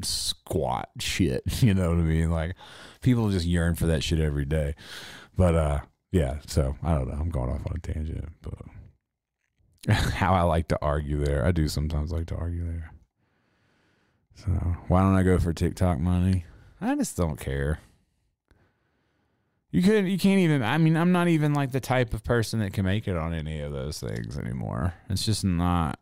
squat 0.00 0.88
shit. 0.98 1.42
You 1.62 1.74
know 1.74 1.90
what 1.90 1.98
I 1.98 2.02
mean? 2.02 2.30
Like 2.30 2.54
people 3.02 3.28
just 3.28 3.44
yearn 3.44 3.74
for 3.74 3.84
that 3.84 4.02
shit 4.02 4.18
every 4.18 4.46
day. 4.46 4.74
But 5.36 5.54
uh 5.54 5.80
yeah, 6.12 6.38
so 6.46 6.78
I 6.82 6.94
don't 6.94 7.08
know. 7.08 7.18
I'm 7.20 7.28
going 7.28 7.50
off 7.50 7.66
on 7.66 7.76
a 7.76 7.78
tangent, 7.78 8.32
but 8.40 9.94
how 9.94 10.32
I 10.32 10.40
like 10.44 10.68
to 10.68 10.78
argue 10.80 11.22
there. 11.22 11.44
I 11.44 11.52
do 11.52 11.68
sometimes 11.68 12.10
like 12.10 12.28
to 12.28 12.36
argue 12.36 12.64
there. 12.64 12.94
So 14.36 14.50
why 14.88 15.02
don't 15.02 15.14
I 15.14 15.24
go 15.24 15.38
for 15.38 15.52
TikTok 15.52 16.00
money? 16.00 16.46
I 16.80 16.94
just 16.96 17.16
don't 17.16 17.38
care. 17.38 17.80
You 19.70 19.82
could 19.82 20.08
you 20.08 20.18
can't 20.18 20.40
even 20.40 20.62
I 20.62 20.78
mean, 20.78 20.96
I'm 20.96 21.12
not 21.12 21.28
even 21.28 21.52
like 21.52 21.72
the 21.72 21.80
type 21.80 22.14
of 22.14 22.22
person 22.22 22.60
that 22.60 22.72
can 22.72 22.84
make 22.84 23.08
it 23.08 23.16
on 23.16 23.34
any 23.34 23.60
of 23.60 23.72
those 23.72 23.98
things 23.98 24.38
anymore. 24.38 24.94
It's 25.08 25.24
just 25.26 25.44
not 25.44 25.98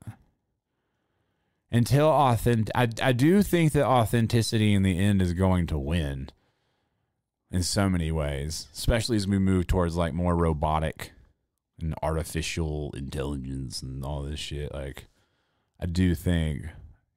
until 1.72 2.06
authentic 2.08 2.70
I, 2.76 2.88
I 3.02 3.12
do 3.12 3.42
think 3.42 3.72
that 3.72 3.86
authenticity 3.86 4.74
in 4.74 4.82
the 4.82 4.98
end 4.98 5.22
is 5.22 5.32
going 5.32 5.66
to 5.68 5.78
win 5.78 6.28
in 7.50 7.62
so 7.62 7.88
many 7.88 8.12
ways 8.12 8.68
especially 8.74 9.16
as 9.16 9.26
we 9.26 9.38
move 9.38 9.66
towards 9.66 9.96
like 9.96 10.12
more 10.12 10.36
robotic 10.36 11.12
and 11.80 11.94
artificial 12.02 12.92
intelligence 12.94 13.82
and 13.82 14.04
all 14.04 14.22
this 14.22 14.38
shit 14.38 14.72
like 14.72 15.06
i 15.80 15.86
do 15.86 16.14
think 16.14 16.66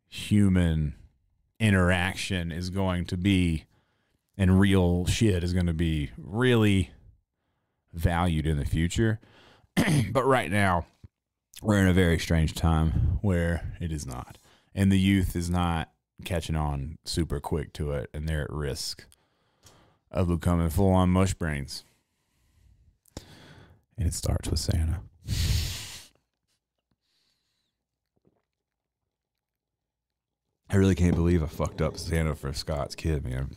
human 0.07 0.95
interaction 1.59 2.51
is 2.51 2.69
going 2.69 3.05
to 3.05 3.17
be 3.17 3.65
and 4.37 4.59
real 4.59 5.05
shit 5.05 5.43
is 5.43 5.53
going 5.53 5.65
to 5.65 5.73
be 5.73 6.11
really 6.17 6.91
valued 7.93 8.45
in 8.45 8.57
the 8.57 8.65
future 8.65 9.19
but 10.11 10.25
right 10.25 10.51
now 10.51 10.85
we're 11.61 11.79
in 11.79 11.87
a 11.87 11.93
very 11.93 12.19
strange 12.19 12.53
time 12.53 13.19
where 13.21 13.73
it 13.79 13.91
is 13.91 14.05
not 14.05 14.37
and 14.73 14.91
the 14.91 14.99
youth 14.99 15.35
is 15.35 15.49
not 15.49 15.89
catching 16.23 16.55
on 16.55 16.97
super 17.03 17.39
quick 17.39 17.73
to 17.73 17.91
it, 17.91 18.09
and 18.13 18.27
they're 18.27 18.43
at 18.43 18.51
risk 18.51 19.05
of 20.11 20.27
becoming 20.27 20.69
full 20.69 20.91
on 20.91 21.09
mush 21.09 21.33
brains. 21.33 21.83
And 23.97 24.07
it 24.07 24.13
starts 24.13 24.49
with 24.49 24.59
Santa. 24.59 25.01
I 30.75 30.77
really 30.77 30.93
can't 30.93 31.15
believe 31.15 31.41
I 31.41 31.45
fucked 31.45 31.81
up 31.81 31.97
Santa 31.97 32.35
for 32.35 32.51
Scott's 32.51 32.95
kid, 32.95 33.23
man. 33.23 33.51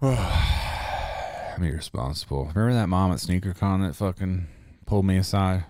I'm 0.00 1.64
irresponsible. 1.64 2.44
Remember 2.54 2.72
that 2.72 2.88
mom 2.88 3.10
at 3.10 3.18
SneakerCon 3.18 3.84
that 3.84 3.96
fucking 3.96 4.46
pulled 4.86 5.06
me 5.06 5.16
aside? 5.16 5.64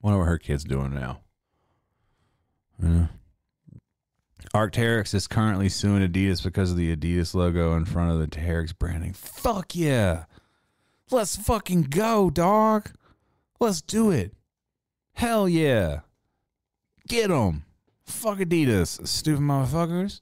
What 0.00 0.14
her 0.14 0.38
kid's 0.38 0.64
doing 0.64 0.94
now. 0.94 1.20
Yeah. 2.82 3.08
Arc'teryx 4.54 5.12
is 5.12 5.28
currently 5.28 5.68
suing 5.68 6.08
Adidas 6.08 6.42
because 6.42 6.70
of 6.70 6.78
the 6.78 6.96
Adidas 6.96 7.34
logo 7.34 7.74
in 7.74 7.84
front 7.84 8.12
of 8.12 8.18
the 8.18 8.28
Teryx 8.28 8.72
branding. 8.72 9.12
Fuck 9.12 9.76
yeah. 9.76 10.24
Let's 11.10 11.36
fucking 11.36 11.82
go, 11.90 12.30
dog. 12.30 12.92
Let's 13.60 13.82
do 13.82 14.10
it. 14.10 14.32
Hell 15.12 15.46
yeah. 15.46 16.00
Get 17.08 17.28
them. 17.28 17.64
Fuck 18.04 18.38
Adidas, 18.38 19.06
stupid 19.06 19.42
motherfuckers. 19.42 20.20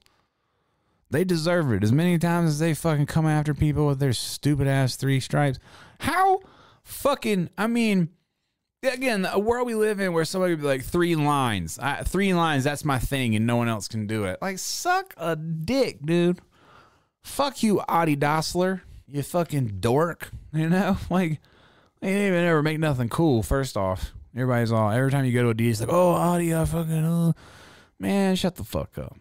They 1.10 1.24
deserve 1.24 1.72
it 1.72 1.82
as 1.82 1.92
many 1.92 2.18
times 2.18 2.50
as 2.50 2.58
they 2.60 2.72
fucking 2.72 3.06
come 3.06 3.26
after 3.26 3.52
people 3.52 3.86
with 3.86 3.98
their 3.98 4.12
stupid 4.12 4.68
ass 4.68 4.94
three 4.96 5.18
stripes. 5.18 5.58
How 6.00 6.40
fucking, 6.84 7.50
I 7.58 7.66
mean, 7.66 8.10
again, 8.82 9.26
a 9.30 9.38
world 9.38 9.66
we 9.66 9.74
live 9.74 9.98
in 9.98 10.12
where 10.12 10.24
somebody 10.24 10.52
would 10.52 10.60
be 10.60 10.66
like 10.66 10.84
three 10.84 11.16
lines, 11.16 11.78
I, 11.78 12.02
three 12.02 12.32
lines. 12.32 12.64
That's 12.64 12.84
my 12.84 12.98
thing, 12.98 13.34
and 13.34 13.46
no 13.46 13.56
one 13.56 13.68
else 13.68 13.88
can 13.88 14.06
do 14.06 14.24
it. 14.24 14.38
Like 14.40 14.58
suck 14.58 15.14
a 15.16 15.34
dick, 15.34 16.04
dude. 16.04 16.40
Fuck 17.22 17.62
you, 17.62 17.80
Adi 17.88 18.16
Dassler. 18.16 18.82
You 19.06 19.22
fucking 19.22 19.78
dork. 19.80 20.30
You 20.52 20.68
know, 20.68 20.98
like 21.08 21.38
they 22.00 22.08
didn't 22.08 22.26
even 22.26 22.44
ever 22.44 22.60
make 22.60 22.80
nothing 22.80 23.08
cool. 23.08 23.44
First 23.44 23.76
off, 23.76 24.12
everybody's 24.34 24.72
all 24.72 24.90
every 24.90 25.10
time 25.10 25.24
you 25.24 25.32
go 25.32 25.42
to 25.42 25.50
a 25.50 25.54
D, 25.54 25.70
it's 25.70 25.80
like, 25.80 25.90
oh, 25.92 26.12
Adi, 26.12 26.54
I 26.54 26.64
fucking, 26.64 27.04
uh, 27.04 27.32
man, 27.98 28.36
shut 28.36 28.56
the 28.56 28.64
fuck 28.64 28.98
up. 28.98 29.16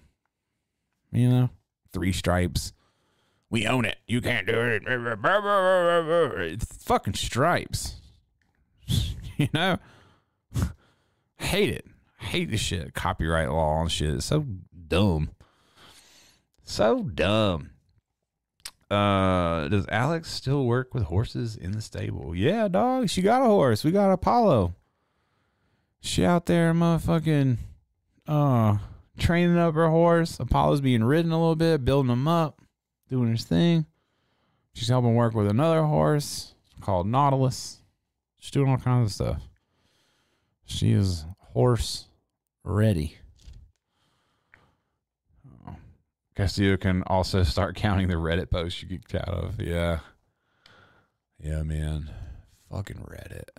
You 1.11 1.29
know, 1.29 1.49
three 1.91 2.13
stripes. 2.13 2.73
We 3.49 3.65
own 3.65 3.85
it. 3.85 3.97
You 4.05 4.21
can't 4.21 4.45
do 4.45 4.59
it. 4.59 4.83
It's 4.85 6.65
fucking 6.83 7.15
stripes. 7.15 7.95
you 9.37 9.49
know? 9.53 9.79
hate 11.37 11.69
it. 11.69 11.85
hate 12.19 12.51
this 12.51 12.61
shit. 12.61 12.93
Copyright 12.93 13.49
law 13.49 13.81
and 13.81 13.91
shit. 13.91 14.13
It's 14.13 14.25
so 14.25 14.45
dumb. 14.87 15.31
So 16.63 17.01
dumb. 17.03 17.71
Uh, 18.91 19.67
does 19.67 19.85
Alex 19.89 20.31
still 20.31 20.65
work 20.65 20.93
with 20.93 21.03
horses 21.03 21.55
in 21.55 21.71
the 21.71 21.81
stable? 21.81 22.35
Yeah, 22.35 22.67
dog. 22.67 23.09
She 23.09 23.23
got 23.23 23.41
a 23.41 23.45
horse. 23.45 23.83
We 23.83 23.91
got 23.91 24.11
Apollo. 24.11 24.75
She 26.01 26.25
out 26.25 26.45
there, 26.45 26.73
motherfucking, 26.73 27.57
uh, 28.27 28.77
training 29.17 29.57
up 29.57 29.75
her 29.75 29.89
horse. 29.89 30.39
Apollo's 30.39 30.81
being 30.81 31.03
ridden 31.03 31.31
a 31.31 31.39
little 31.39 31.55
bit, 31.55 31.83
building 31.83 32.11
him 32.11 32.27
up, 32.27 32.61
doing 33.09 33.31
his 33.31 33.43
thing. 33.43 33.85
She's 34.73 34.87
helping 34.87 35.15
work 35.15 35.33
with 35.33 35.47
another 35.47 35.83
horse 35.83 36.53
called 36.79 37.07
Nautilus. 37.07 37.81
She's 38.37 38.51
doing 38.51 38.69
all 38.69 38.77
kinds 38.77 39.07
of 39.07 39.13
stuff. 39.13 39.41
She 40.65 40.91
is 40.91 41.25
horse 41.39 42.05
ready. 42.63 43.17
Castillo 46.35 46.77
can 46.77 47.03
also 47.03 47.43
start 47.43 47.75
counting 47.75 48.07
the 48.07 48.13
Reddit 48.13 48.49
posts 48.49 48.81
you 48.81 48.87
kicked 48.87 49.13
out 49.15 49.27
of. 49.27 49.59
Yeah. 49.59 49.99
Yeah, 51.37 51.63
man. 51.63 52.09
Fucking 52.71 53.05
Reddit. 53.09 53.49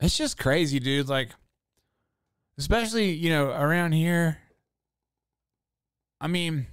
It's 0.00 0.16
just 0.16 0.38
crazy, 0.38 0.78
dude. 0.78 1.08
Like, 1.08 1.30
especially, 2.58 3.12
you 3.12 3.30
know, 3.30 3.50
around 3.50 3.92
here. 3.92 4.38
I 6.20 6.28
mean, 6.28 6.66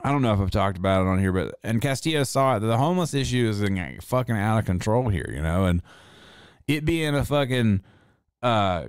I 0.00 0.12
don't 0.12 0.22
know 0.22 0.32
if 0.32 0.40
I've 0.40 0.50
talked 0.50 0.78
about 0.78 1.02
it 1.02 1.08
on 1.08 1.18
here, 1.18 1.32
but 1.32 1.56
and 1.62 1.80
Castillo 1.80 2.24
saw 2.24 2.56
it. 2.56 2.60
The 2.60 2.76
homeless 2.76 3.14
issue 3.14 3.48
is 3.48 3.60
like, 3.62 4.02
fucking 4.02 4.36
out 4.36 4.58
of 4.58 4.64
control 4.64 5.08
here, 5.08 5.30
you 5.32 5.42
know, 5.42 5.64
and 5.64 5.82
it 6.68 6.84
being 6.84 7.14
a 7.14 7.24
fucking 7.24 7.82
uh 8.42 8.86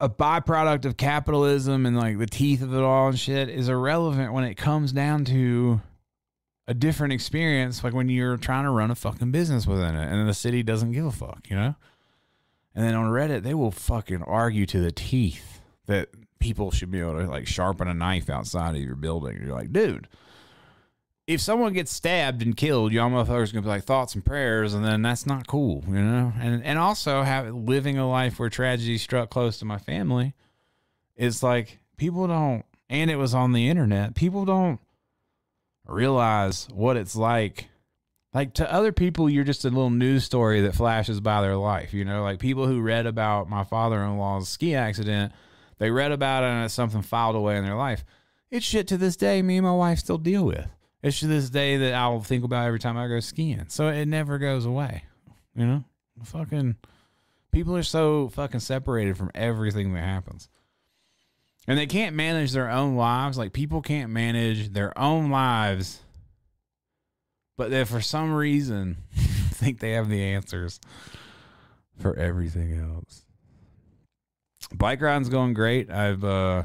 a 0.00 0.08
byproduct 0.08 0.84
of 0.84 0.96
capitalism 0.96 1.86
and 1.86 1.96
like 1.96 2.18
the 2.18 2.26
teeth 2.26 2.60
of 2.60 2.74
it 2.74 2.82
all 2.82 3.08
and 3.08 3.18
shit 3.18 3.48
is 3.48 3.68
irrelevant 3.68 4.32
when 4.32 4.42
it 4.42 4.56
comes 4.56 4.90
down 4.90 5.24
to 5.24 5.80
a 6.68 6.74
different 6.74 7.12
experience 7.12 7.82
like 7.82 7.92
when 7.92 8.08
you're 8.08 8.36
trying 8.36 8.64
to 8.64 8.70
run 8.70 8.90
a 8.90 8.94
fucking 8.94 9.32
business 9.32 9.66
within 9.66 9.96
it 9.96 10.12
and 10.12 10.28
the 10.28 10.34
city 10.34 10.62
doesn't 10.62 10.92
give 10.92 11.04
a 11.04 11.10
fuck, 11.10 11.48
you 11.48 11.56
know? 11.56 11.74
And 12.74 12.84
then 12.84 12.94
on 12.94 13.10
Reddit, 13.10 13.42
they 13.42 13.54
will 13.54 13.70
fucking 13.70 14.22
argue 14.22 14.64
to 14.66 14.80
the 14.80 14.92
teeth 14.92 15.60
that 15.86 16.08
people 16.38 16.70
should 16.70 16.90
be 16.90 17.00
able 17.00 17.18
to 17.18 17.26
like 17.26 17.46
sharpen 17.46 17.88
a 17.88 17.94
knife 17.94 18.30
outside 18.30 18.74
of 18.74 18.82
your 18.82 18.96
building. 18.96 19.38
You're 19.42 19.54
like, 19.54 19.72
dude, 19.72 20.08
if 21.26 21.40
someone 21.40 21.72
gets 21.72 21.92
stabbed 21.92 22.42
and 22.42 22.56
killed, 22.56 22.92
y'all 22.92 23.10
motherfuckers 23.10 23.52
gonna 23.52 23.62
be 23.62 23.68
like 23.68 23.84
thoughts 23.84 24.14
and 24.14 24.24
prayers, 24.24 24.74
and 24.74 24.84
then 24.84 25.02
that's 25.02 25.26
not 25.26 25.46
cool, 25.46 25.84
you 25.86 25.94
know. 25.94 26.32
And 26.40 26.64
and 26.64 26.78
also 26.78 27.22
have 27.22 27.54
living 27.54 27.98
a 27.98 28.08
life 28.08 28.38
where 28.38 28.48
tragedy 28.48 28.98
struck 28.98 29.30
close 29.30 29.58
to 29.58 29.64
my 29.64 29.78
family, 29.78 30.34
it's 31.16 31.42
like 31.42 31.78
people 31.96 32.26
don't, 32.26 32.64
and 32.88 33.10
it 33.10 33.16
was 33.16 33.34
on 33.34 33.52
the 33.52 33.68
internet. 33.68 34.14
People 34.14 34.44
don't 34.44 34.80
realize 35.86 36.68
what 36.72 36.96
it's 36.96 37.16
like. 37.16 37.68
Like 38.34 38.54
to 38.54 38.72
other 38.72 38.92
people, 38.92 39.28
you're 39.28 39.44
just 39.44 39.64
a 39.66 39.68
little 39.68 39.90
news 39.90 40.24
story 40.24 40.62
that 40.62 40.74
flashes 40.74 41.20
by 41.20 41.42
their 41.42 41.56
life. 41.56 41.92
You 41.92 42.04
know, 42.04 42.22
like 42.22 42.38
people 42.38 42.66
who 42.66 42.80
read 42.80 43.06
about 43.06 43.50
my 43.50 43.62
father-in-law's 43.62 44.48
ski 44.48 44.74
accident, 44.74 45.32
they 45.78 45.90
read 45.90 46.12
about 46.12 46.42
it 46.42 46.46
and 46.46 46.64
it's 46.64 46.72
something 46.72 47.02
filed 47.02 47.36
away 47.36 47.58
in 47.58 47.64
their 47.64 47.76
life. 47.76 48.04
It's 48.50 48.64
shit 48.64 48.88
to 48.88 48.96
this 48.96 49.16
day. 49.16 49.42
Me 49.42 49.58
and 49.58 49.66
my 49.66 49.72
wife 49.72 49.98
still 49.98 50.18
deal 50.18 50.44
with. 50.44 50.66
It's 51.02 51.20
to 51.20 51.26
this 51.26 51.50
day 51.50 51.76
that 51.78 51.94
I'll 51.94 52.20
think 52.20 52.44
about 52.44 52.66
every 52.66 52.78
time 52.78 52.96
I 52.96 53.08
go 53.08 53.20
skiing. 53.20 53.64
So 53.68 53.88
it 53.88 54.06
never 54.06 54.38
goes 54.38 54.64
away. 54.64 55.04
You 55.54 55.66
know, 55.66 55.84
fucking 56.24 56.76
people 57.52 57.76
are 57.76 57.82
so 57.82 58.28
fucking 58.28 58.60
separated 58.60 59.18
from 59.18 59.30
everything 59.34 59.92
that 59.92 60.04
happens. 60.04 60.48
And 61.68 61.78
they 61.78 61.86
can't 61.86 62.16
manage 62.16 62.52
their 62.52 62.70
own 62.70 62.96
lives. 62.96 63.38
Like 63.38 63.52
people 63.52 63.82
can't 63.82 64.10
manage 64.10 64.72
their 64.72 64.96
own 64.98 65.30
lives, 65.30 66.00
but 67.56 67.70
they 67.70 67.84
for 67.84 68.00
some 68.00 68.32
reason 68.32 68.96
think 69.14 69.78
they 69.78 69.92
have 69.92 70.08
the 70.08 70.22
answers 70.22 70.80
for 72.00 72.16
everything 72.16 72.78
else. 72.78 73.24
Bike 74.74 75.00
riding's 75.00 75.28
going 75.28 75.54
great. 75.54 75.90
I've 75.90 76.24
uh 76.24 76.64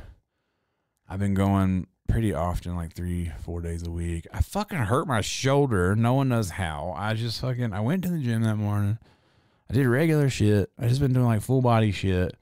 I've 1.07 1.19
been 1.19 1.35
going 1.35 1.87
pretty 2.07 2.33
often, 2.33 2.75
like 2.75 2.93
three, 2.93 3.31
four 3.41 3.61
days 3.61 3.85
a 3.85 3.91
week. 3.91 4.27
I 4.33 4.41
fucking 4.41 4.77
hurt 4.77 5.07
my 5.07 5.21
shoulder. 5.21 5.95
No 5.95 6.15
one 6.15 6.29
knows 6.29 6.49
how. 6.49 6.93
I 6.97 7.13
just 7.13 7.39
fucking 7.41 7.73
I 7.73 7.81
went 7.81 8.03
to 8.03 8.09
the 8.09 8.19
gym 8.19 8.43
that 8.43 8.55
morning. 8.55 8.97
I 9.69 9.73
did 9.73 9.85
regular 9.87 10.29
shit. 10.29 10.71
I 10.79 10.87
just 10.87 11.01
been 11.01 11.13
doing 11.13 11.25
like 11.25 11.41
full 11.41 11.61
body 11.61 11.91
shit. 11.91 12.35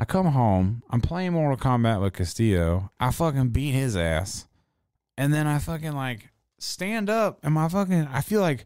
I 0.00 0.06
come 0.06 0.28
home. 0.28 0.82
I'm 0.88 1.02
playing 1.02 1.34
Mortal 1.34 1.58
Kombat 1.58 2.00
with 2.00 2.14
Castillo. 2.14 2.90
I 2.98 3.10
fucking 3.10 3.50
beat 3.50 3.72
his 3.72 3.98
ass. 3.98 4.48
And 5.18 5.30
then 5.30 5.46
I 5.46 5.58
fucking 5.58 5.92
like 5.92 6.30
stand 6.58 7.10
up 7.10 7.38
and 7.42 7.52
my 7.52 7.68
fucking 7.68 8.08
I 8.10 8.22
feel 8.22 8.40
like 8.40 8.64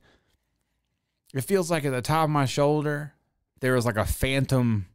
it 1.35 1.41
feels 1.41 1.73
like 1.73 1.85
at 1.85 1.91
the 1.91 2.03
top 2.03 2.25
of 2.25 2.31
my 2.31 2.45
shoulder 2.45 3.15
there 3.59 3.75
was 3.75 3.85
like 3.85 3.97
a 3.97 4.05
phantom 4.05 4.87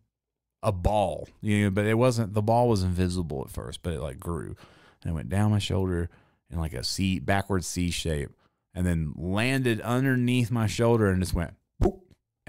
a 0.63 0.71
ball, 0.71 1.27
you 1.41 1.65
know, 1.65 1.71
but 1.71 1.85
it 1.85 1.95
wasn't 1.95 2.33
the 2.33 2.41
ball 2.41 2.69
was 2.69 2.83
invisible 2.83 3.43
at 3.43 3.51
first, 3.51 3.83
but 3.83 3.91
it 3.91 3.99
like 3.99 4.17
grew 4.17 4.55
and 5.03 5.11
it 5.11 5.13
went 5.13 5.27
down 5.27 5.51
my 5.51 5.59
shoulder 5.59 6.09
in 6.49 6.57
like 6.57 6.73
a 6.73 6.85
C 6.85 7.19
backward 7.19 7.65
C 7.65 7.91
shape 7.91 8.29
and 8.73 8.85
then 8.85 9.11
landed 9.17 9.81
underneath 9.81 10.51
my 10.51 10.67
shoulder 10.67 11.09
and 11.09 11.21
just 11.21 11.33
went. 11.33 11.53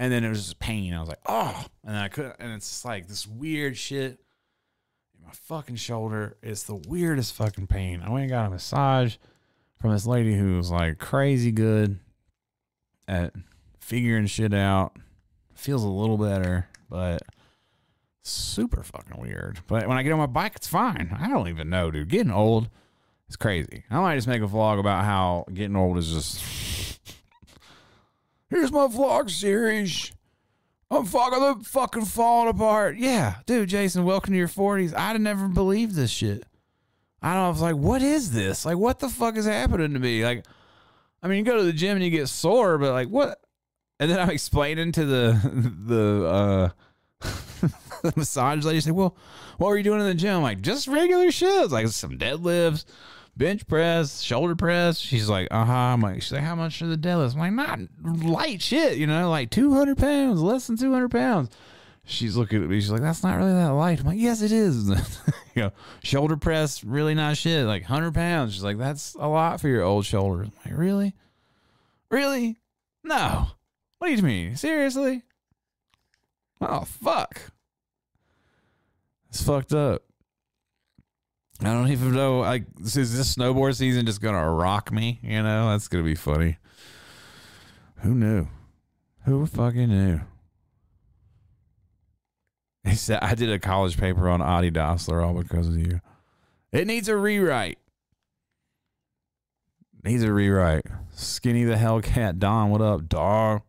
And 0.01 0.11
then 0.11 0.23
it 0.23 0.29
was 0.29 0.41
just 0.41 0.57
pain. 0.57 0.95
I 0.95 0.99
was 0.99 1.09
like, 1.09 1.21
oh, 1.27 1.63
and 1.85 1.95
I 1.95 2.07
couldn't, 2.07 2.37
and 2.39 2.53
it's 2.53 2.83
like 2.83 3.07
this 3.07 3.27
weird 3.27 3.77
shit 3.77 4.19
in 5.15 5.23
my 5.23 5.29
fucking 5.31 5.75
shoulder. 5.75 6.37
It's 6.41 6.63
the 6.63 6.73
weirdest 6.73 7.35
fucking 7.35 7.67
pain. 7.67 8.01
I 8.03 8.09
went 8.09 8.23
and 8.23 8.31
got 8.31 8.47
a 8.47 8.49
massage 8.49 9.17
from 9.79 9.91
this 9.91 10.07
lady 10.07 10.35
who 10.35 10.57
was 10.57 10.71
like 10.71 10.97
crazy 10.97 11.51
good 11.51 11.99
at 13.07 13.35
figuring 13.79 14.25
shit 14.25 14.55
out. 14.55 14.97
Feels 15.53 15.83
a 15.83 15.87
little 15.87 16.17
better, 16.17 16.67
but 16.89 17.21
super 18.23 18.81
fucking 18.81 19.21
weird. 19.21 19.59
But 19.67 19.87
when 19.87 19.99
I 19.99 20.01
get 20.01 20.13
on 20.13 20.17
my 20.17 20.25
bike, 20.25 20.53
it's 20.55 20.67
fine. 20.67 21.15
I 21.15 21.29
don't 21.29 21.47
even 21.47 21.69
know, 21.69 21.91
dude. 21.91 22.09
Getting 22.09 22.31
old 22.31 22.69
is 23.29 23.35
crazy. 23.35 23.83
I 23.91 23.99
might 23.99 24.15
just 24.15 24.27
make 24.27 24.41
a 24.41 24.47
vlog 24.47 24.79
about 24.79 25.05
how 25.05 25.45
getting 25.53 25.75
old 25.75 25.99
is 25.99 26.11
just. 26.11 26.43
Here's 28.51 28.71
my 28.73 28.85
vlog 28.87 29.29
series. 29.29 30.11
I'm 30.91 31.05
fucking 31.05 31.63
fucking 31.63 32.03
falling 32.03 32.49
apart. 32.49 32.97
Yeah, 32.97 33.35
dude, 33.45 33.69
Jason, 33.69 34.03
welcome 34.03 34.33
to 34.33 34.37
your 34.37 34.49
40s. 34.49 34.93
I'd 34.93 35.13
have 35.13 35.21
never 35.21 35.47
believed 35.47 35.95
this 35.95 36.11
shit. 36.11 36.43
I 37.21 37.33
don't 37.33 37.43
know. 37.43 37.45
I 37.45 37.49
was 37.49 37.61
like, 37.61 37.77
what 37.77 38.01
is 38.01 38.33
this? 38.33 38.65
Like, 38.65 38.75
what 38.75 38.99
the 38.99 39.07
fuck 39.07 39.37
is 39.37 39.45
happening 39.45 39.93
to 39.93 39.99
me? 39.99 40.25
Like, 40.25 40.45
I 41.23 41.29
mean, 41.29 41.37
you 41.37 41.43
go 41.45 41.55
to 41.55 41.63
the 41.63 41.71
gym 41.71 41.95
and 41.95 42.03
you 42.03 42.11
get 42.11 42.27
sore, 42.27 42.77
but 42.77 42.91
like, 42.91 43.07
what? 43.07 43.39
And 44.01 44.11
then 44.11 44.19
I'm 44.19 44.29
explaining 44.29 44.91
to 44.93 45.05
the 45.05 45.39
the 45.85 46.25
uh 46.27 46.69
the 48.01 48.13
massage 48.17 48.65
lady 48.65 48.81
said, 48.81 48.93
"Well, 48.93 49.15
what 49.59 49.67
were 49.67 49.77
you 49.77 49.83
doing 49.83 50.01
in 50.01 50.07
the 50.07 50.13
gym?" 50.13 50.37
I'm 50.37 50.41
like, 50.41 50.61
"Just 50.61 50.89
regular 50.89 51.31
shit, 51.31 51.71
like 51.71 51.87
some 51.87 52.17
deadlifts, 52.17 52.83
bench 53.35 53.67
press, 53.67 54.21
shoulder 54.21 54.55
press." 54.55 54.99
She's 54.99 55.29
like, 55.29 55.47
"Uh 55.51 55.65
huh." 55.65 55.73
I'm 55.73 56.01
like, 56.01 56.21
"She's 56.21 56.31
like, 56.31 56.43
how 56.43 56.55
much 56.55 56.81
are 56.81 56.87
the 56.87 56.97
deadlifts?" 56.97 57.33
I'm 57.35 57.39
like, 57.39 57.53
"Not 57.53 57.79
light 58.25 58.61
shit, 58.61 58.97
you 58.97 59.07
know, 59.07 59.29
like 59.29 59.49
200 59.49 59.97
pounds, 59.97 60.41
less 60.41 60.67
than 60.67 60.77
200 60.77 61.09
pounds." 61.09 61.49
She's 62.03 62.35
looking 62.35 62.63
at 62.63 62.69
me. 62.69 62.79
She's 62.81 62.91
like, 62.91 63.01
"That's 63.01 63.23
not 63.23 63.37
really 63.37 63.53
that 63.53 63.69
light." 63.73 63.99
I'm 63.99 64.07
like, 64.07 64.19
"Yes, 64.19 64.41
it 64.41 64.51
is." 64.51 64.89
you 65.55 65.63
know, 65.63 65.71
shoulder 66.03 66.37
press, 66.37 66.83
really 66.83 67.13
not 67.13 67.37
shit, 67.37 67.65
like 67.65 67.83
100 67.83 68.13
pounds. 68.13 68.53
She's 68.53 68.63
like, 68.63 68.77
"That's 68.77 69.15
a 69.15 69.27
lot 69.27 69.61
for 69.61 69.67
your 69.67 69.83
old 69.83 70.05
shoulders." 70.05 70.47
I'm 70.47 70.71
like, 70.71 70.79
"Really? 70.79 71.15
Really? 72.09 72.57
No." 73.03 73.47
What 74.01 74.07
do 74.07 74.15
you 74.15 74.23
mean? 74.23 74.55
Seriously? 74.55 75.21
Oh 76.59 76.85
fuck. 76.85 77.51
It's 79.29 79.43
fucked 79.43 79.73
up. 79.73 80.01
I 81.63 81.73
don't 81.73 81.91
even 81.91 82.13
know. 82.13 82.39
Like, 82.39 82.65
is 82.83 82.93
this 82.93 83.35
snowboard 83.35 83.75
season 83.75 84.05
just 84.05 84.21
gonna 84.21 84.49
rock 84.49 84.91
me? 84.91 85.19
You 85.21 85.43
know, 85.43 85.69
that's 85.69 85.87
gonna 85.87 86.03
be 86.03 86.15
funny. 86.15 86.57
Who 87.97 88.15
knew? 88.15 88.47
Who 89.25 89.45
fucking 89.45 89.89
knew? 89.89 90.21
He 92.83 92.95
said, 92.95 93.19
"I 93.21 93.35
did 93.35 93.51
a 93.51 93.59
college 93.59 93.97
paper 93.97 94.27
on 94.27 94.41
Adi 94.41 94.71
Dassler 94.71 95.23
all 95.23 95.35
because 95.35 95.67
of 95.67 95.77
you. 95.77 96.01
It 96.71 96.87
needs 96.87 97.07
a 97.07 97.15
rewrite. 97.15 97.77
Needs 100.03 100.23
a 100.23 100.33
rewrite. 100.33 100.87
Skinny 101.11 101.63
the 101.63 101.75
Hellcat 101.75 102.39
Don, 102.39 102.71
what 102.71 102.81
up, 102.81 103.07
dog? 103.07 103.61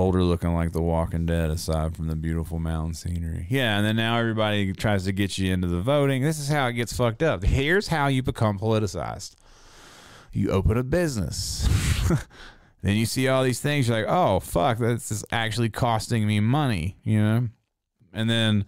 Boulder 0.00 0.24
looking 0.24 0.54
like 0.54 0.72
The 0.72 0.80
Walking 0.80 1.26
Dead, 1.26 1.50
aside 1.50 1.94
from 1.94 2.06
the 2.08 2.16
beautiful 2.16 2.58
mountain 2.58 2.94
scenery. 2.94 3.46
Yeah, 3.50 3.76
and 3.76 3.84
then 3.84 3.96
now 3.96 4.16
everybody 4.16 4.72
tries 4.72 5.04
to 5.04 5.12
get 5.12 5.36
you 5.36 5.52
into 5.52 5.68
the 5.68 5.82
voting. 5.82 6.22
This 6.22 6.38
is 6.38 6.48
how 6.48 6.68
it 6.68 6.72
gets 6.72 6.96
fucked 6.96 7.22
up. 7.22 7.44
Here's 7.44 7.88
how 7.88 8.06
you 8.06 8.22
become 8.22 8.58
politicized 8.58 9.34
you 10.32 10.50
open 10.52 10.78
a 10.78 10.82
business. 10.82 11.68
then 12.82 12.96
you 12.96 13.04
see 13.04 13.28
all 13.28 13.44
these 13.44 13.60
things, 13.60 13.88
you're 13.88 13.98
like, 13.98 14.06
oh, 14.08 14.40
fuck, 14.40 14.78
this 14.78 15.12
is 15.12 15.22
actually 15.30 15.68
costing 15.68 16.26
me 16.26 16.40
money, 16.40 16.96
you 17.04 17.20
know? 17.20 17.48
And 18.14 18.30
then 18.30 18.64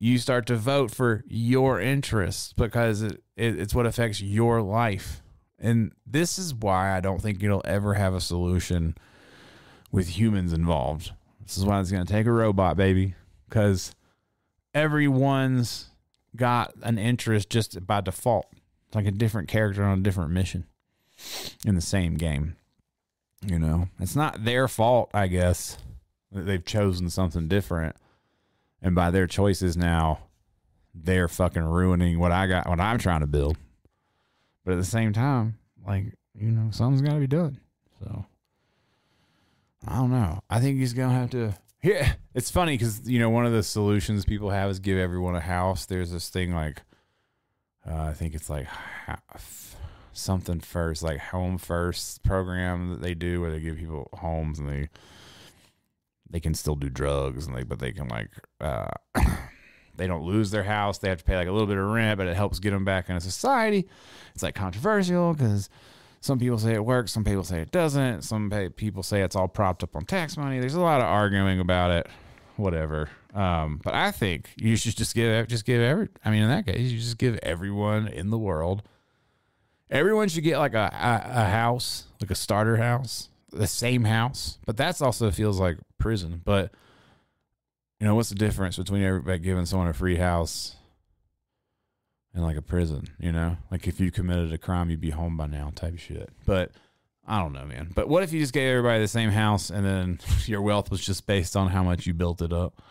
you 0.00 0.18
start 0.18 0.44
to 0.48 0.56
vote 0.56 0.90
for 0.90 1.24
your 1.28 1.80
interests 1.80 2.52
because 2.52 3.00
it, 3.00 3.22
it, 3.38 3.58
it's 3.58 3.74
what 3.74 3.86
affects 3.86 4.20
your 4.20 4.60
life. 4.60 5.22
And 5.58 5.92
this 6.06 6.38
is 6.38 6.54
why 6.54 6.94
I 6.94 7.00
don't 7.00 7.22
think 7.22 7.40
you'll 7.40 7.62
ever 7.64 7.94
have 7.94 8.12
a 8.12 8.20
solution 8.20 8.98
with 9.92 10.08
humans 10.08 10.52
involved. 10.52 11.12
This 11.44 11.58
is 11.58 11.64
why 11.64 11.80
it's 11.80 11.90
going 11.90 12.06
to 12.06 12.12
take 12.12 12.26
a 12.26 12.32
robot, 12.32 12.76
baby, 12.76 13.14
because 13.48 13.94
everyone's 14.74 15.88
got 16.36 16.74
an 16.82 16.98
interest 16.98 17.50
just 17.50 17.86
by 17.86 18.00
default. 18.00 18.46
It's 18.86 18.94
like 18.94 19.06
a 19.06 19.12
different 19.12 19.48
character 19.48 19.82
on 19.84 19.98
a 19.98 20.02
different 20.02 20.30
mission 20.30 20.66
in 21.64 21.74
the 21.74 21.80
same 21.80 22.14
game. 22.14 22.56
You 23.44 23.58
know, 23.58 23.88
it's 23.98 24.16
not 24.16 24.44
their 24.44 24.68
fault, 24.68 25.10
I 25.14 25.26
guess, 25.26 25.78
that 26.30 26.42
they've 26.42 26.64
chosen 26.64 27.08
something 27.10 27.48
different. 27.48 27.96
And 28.82 28.94
by 28.94 29.10
their 29.10 29.26
choices 29.26 29.76
now, 29.76 30.20
they're 30.94 31.28
fucking 31.28 31.62
ruining 31.62 32.18
what 32.18 32.32
I 32.32 32.46
got, 32.46 32.68
what 32.68 32.80
I'm 32.80 32.98
trying 32.98 33.20
to 33.20 33.26
build. 33.26 33.56
But 34.64 34.72
at 34.72 34.78
the 34.78 34.84
same 34.84 35.12
time, 35.12 35.58
like, 35.86 36.14
you 36.34 36.50
know, 36.50 36.70
something's 36.70 37.02
got 37.02 37.14
to 37.14 37.20
be 37.20 37.26
done. 37.26 37.60
So 37.98 38.24
I 39.86 39.96
don't 39.96 40.10
know. 40.10 40.40
I 40.50 40.60
think 40.60 40.78
he's 40.78 40.92
gonna 40.92 41.14
have 41.14 41.30
to. 41.30 41.54
Yeah, 41.82 42.12
it's 42.34 42.50
funny 42.50 42.74
because 42.74 43.08
you 43.08 43.18
know 43.18 43.30
one 43.30 43.46
of 43.46 43.52
the 43.52 43.62
solutions 43.62 44.24
people 44.24 44.50
have 44.50 44.70
is 44.70 44.78
give 44.78 44.98
everyone 44.98 45.34
a 45.36 45.40
house. 45.40 45.86
There's 45.86 46.10
this 46.10 46.28
thing 46.28 46.54
like, 46.54 46.82
uh, 47.88 47.94
I 47.94 48.12
think 48.12 48.34
it's 48.34 48.50
like 48.50 48.68
something 50.12 50.60
first, 50.60 51.02
like 51.02 51.18
home 51.18 51.56
first 51.56 52.22
program 52.22 52.90
that 52.90 53.00
they 53.00 53.14
do 53.14 53.40
where 53.40 53.50
they 53.50 53.60
give 53.60 53.78
people 53.78 54.08
homes 54.12 54.58
and 54.58 54.68
they 54.68 54.88
they 56.28 56.40
can 56.40 56.54
still 56.54 56.76
do 56.76 56.88
drugs 56.88 57.46
and 57.46 57.54
like, 57.56 57.68
but 57.68 57.78
they 57.80 57.92
can 57.92 58.08
like, 58.08 58.28
uh, 58.60 58.86
they 59.96 60.06
don't 60.06 60.22
lose 60.22 60.50
their 60.50 60.62
house. 60.62 60.98
They 60.98 61.08
have 61.08 61.18
to 61.18 61.24
pay 61.24 61.36
like 61.36 61.48
a 61.48 61.52
little 61.52 61.66
bit 61.66 61.76
of 61.76 61.86
rent, 61.86 62.18
but 62.18 62.28
it 62.28 62.36
helps 62.36 62.60
get 62.60 62.70
them 62.70 62.84
back 62.84 63.08
into 63.08 63.20
society. 63.20 63.88
It's 64.34 64.42
like 64.42 64.54
controversial 64.54 65.34
because 65.34 65.68
some 66.20 66.38
people 66.38 66.58
say 66.58 66.74
it 66.74 66.84
works, 66.84 67.12
some 67.12 67.24
people 67.24 67.44
say 67.44 67.60
it 67.60 67.72
doesn't. 67.72 68.22
Some 68.22 68.50
people 68.76 69.02
say 69.02 69.22
it's 69.22 69.34
all 69.34 69.48
propped 69.48 69.82
up 69.82 69.96
on 69.96 70.04
tax 70.04 70.36
money. 70.36 70.60
There's 70.60 70.74
a 70.74 70.80
lot 70.80 71.00
of 71.00 71.06
arguing 71.06 71.60
about 71.60 71.90
it. 71.90 72.06
Whatever. 72.56 73.08
Um, 73.32 73.80
but 73.82 73.94
I 73.94 74.10
think 74.10 74.50
you 74.56 74.76
should 74.76 74.96
just 74.96 75.14
give 75.14 75.48
just 75.48 75.64
give 75.64 75.80
every. 75.80 76.08
I 76.22 76.30
mean, 76.30 76.42
in 76.42 76.48
that 76.50 76.66
case, 76.66 76.90
you 76.90 76.98
just 76.98 77.16
give 77.16 77.38
everyone 77.42 78.06
in 78.06 78.28
the 78.28 78.38
world. 78.38 78.82
Everyone 79.88 80.28
should 80.28 80.44
get 80.44 80.58
like 80.58 80.74
a, 80.74 80.90
a, 80.92 81.42
a 81.42 81.44
house, 81.46 82.04
like 82.20 82.30
a 82.30 82.34
starter 82.34 82.76
house, 82.76 83.30
the 83.50 83.66
same 83.66 84.04
house. 84.04 84.58
But 84.66 84.76
that's 84.76 85.00
also 85.00 85.30
feels 85.30 85.58
like 85.58 85.78
prison. 85.98 86.42
But 86.44 86.70
you 87.98 88.06
know, 88.06 88.14
what's 88.14 88.28
the 88.28 88.34
difference 88.34 88.76
between 88.76 89.02
everybody 89.02 89.38
giving 89.38 89.64
someone 89.64 89.88
a 89.88 89.94
free 89.94 90.16
house 90.16 90.76
and 92.34 92.44
like 92.44 92.56
a 92.56 92.62
prison? 92.62 93.04
You 93.18 93.32
know, 93.32 93.56
like 93.70 93.86
if 93.86 94.00
you 94.00 94.10
committed 94.10 94.52
a 94.52 94.58
crime, 94.58 94.90
you'd 94.90 95.00
be 95.00 95.10
home 95.10 95.36
by 95.36 95.46
now, 95.46 95.72
type 95.74 95.98
shit. 95.98 96.30
But 96.46 96.72
I 97.26 97.38
don't 97.38 97.52
know, 97.52 97.64
man. 97.64 97.90
But 97.94 98.08
what 98.08 98.22
if 98.22 98.32
you 98.32 98.40
just 98.40 98.52
gave 98.52 98.68
everybody 98.68 99.00
the 99.00 99.08
same 99.08 99.30
house 99.30 99.70
and 99.70 99.84
then 99.84 100.20
your 100.46 100.62
wealth 100.62 100.90
was 100.90 101.04
just 101.04 101.26
based 101.26 101.56
on 101.56 101.68
how 101.68 101.82
much 101.82 102.06
you 102.06 102.14
built 102.14 102.42
it 102.42 102.52
up? 102.52 102.82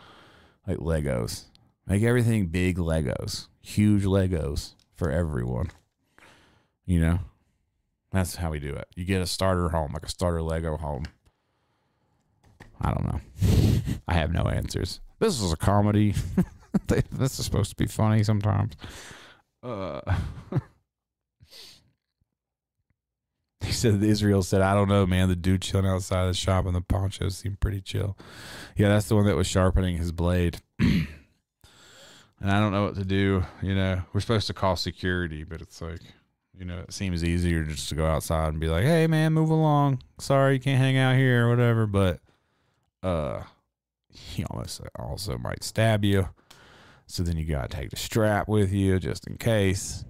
Like 0.68 0.78
Legos. 0.78 1.46
Make 1.88 2.04
everything 2.04 2.48
big 2.48 2.78
Legos, 2.78 3.48
huge 3.62 4.04
Legos 4.04 4.76
for 4.96 5.10
everyone. 5.10 5.72
You 6.86 7.00
know, 7.00 7.20
that's 8.12 8.36
how 8.36 8.52
we 8.52 8.60
do 8.60 8.74
it. 8.76 8.88
You 8.96 9.06
get 9.06 9.22
a 9.22 9.28
starter 9.28 9.70
home, 9.70 9.94
like 9.94 10.06
a 10.06 10.10
starter 10.10 10.42
Lego 10.42 10.78
home. 10.78 11.06
I 12.82 12.92
don't 12.92 13.06
know. 13.06 13.22
I 14.08 14.14
have 14.14 14.32
no 14.32 14.44
answers. 14.44 15.00
This 15.20 15.42
is 15.42 15.52
a 15.52 15.58
comedy. 15.58 16.14
this 16.88 17.40
is 17.40 17.46
supposed 17.46 17.72
to 17.72 17.76
be 17.76 17.88
funny 17.88 18.24
sometimes. 18.24 18.74
Uh, 19.62 20.02
he 23.62 23.72
said 23.72 24.02
Israel 24.02 24.42
said, 24.44 24.62
I 24.62 24.74
don't 24.74 24.88
know, 24.90 25.06
man. 25.06 25.30
The 25.30 25.36
dude 25.36 25.62
chilling 25.62 25.86
outside 25.86 26.26
the 26.28 26.34
shop 26.34 26.66
in 26.66 26.74
the 26.74 26.82
poncho 26.82 27.30
seemed 27.30 27.60
pretty 27.60 27.82
chill. 27.82 28.18
Yeah, 28.76 28.90
that's 28.90 29.08
the 29.08 29.16
one 29.16 29.26
that 29.26 29.36
was 29.36 29.48
sharpening 29.48 29.98
his 29.98 30.12
blade. 30.12 30.62
and 30.80 31.08
I 32.42 32.60
don't 32.60 32.72
know 32.72 32.86
what 32.86 32.96
to 32.96 33.06
do. 33.06 33.44
You 33.62 33.76
know, 33.76 34.02
we're 34.14 34.22
supposed 34.22 34.48
to 34.48 34.54
call 34.54 34.76
security, 34.76 35.44
but 35.44 35.62
it's 35.62 35.82
like, 35.82 36.02
you 36.58 36.66
know, 36.66 36.80
it 36.80 36.94
seems 36.94 37.24
easier 37.24 37.64
just 37.64 37.90
to 37.90 37.96
go 37.96 38.06
outside 38.06 38.50
and 38.50 38.60
be 38.60 38.68
like, 38.68 38.86
hey, 38.86 39.08
man, 39.08 39.34
move 39.34 39.50
along. 39.50 40.02
Sorry, 40.20 40.54
you 40.54 40.60
can't 40.60 40.80
hang 40.80 40.98
out 40.98 41.16
here 41.16 41.48
or 41.48 41.50
whatever. 41.50 41.86
But 41.86 42.20
uh, 43.04 43.44
he 44.10 44.44
almost 44.46 44.82
also 44.98 45.38
might 45.38 45.64
stab 45.64 46.04
you. 46.04 46.30
So 47.10 47.24
then 47.24 47.38
you 47.38 47.46
got 47.46 47.72
to 47.72 47.76
take 47.76 47.90
the 47.90 47.96
strap 47.96 48.48
with 48.48 48.72
you 48.72 49.00
just 49.00 49.26
in 49.26 49.38
case. 49.38 50.06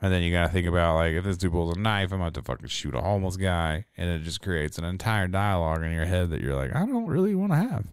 And 0.00 0.12
then 0.12 0.24
you 0.24 0.32
got 0.32 0.48
to 0.48 0.52
think 0.52 0.66
about, 0.66 0.96
like, 0.96 1.12
if 1.12 1.22
this 1.22 1.36
dude 1.36 1.52
pulls 1.52 1.76
a 1.76 1.78
knife, 1.78 2.10
I'm 2.10 2.20
about 2.20 2.34
to 2.34 2.42
fucking 2.42 2.66
shoot 2.66 2.96
a 2.96 3.00
homeless 3.00 3.36
guy. 3.36 3.84
And 3.96 4.10
it 4.10 4.24
just 4.24 4.42
creates 4.42 4.76
an 4.76 4.84
entire 4.84 5.28
dialogue 5.28 5.84
in 5.84 5.92
your 5.92 6.04
head 6.04 6.30
that 6.30 6.40
you're 6.40 6.56
like, 6.56 6.74
I 6.74 6.84
don't 6.84 7.06
really 7.06 7.36
want 7.36 7.52
to 7.52 7.58
have. 7.58 7.84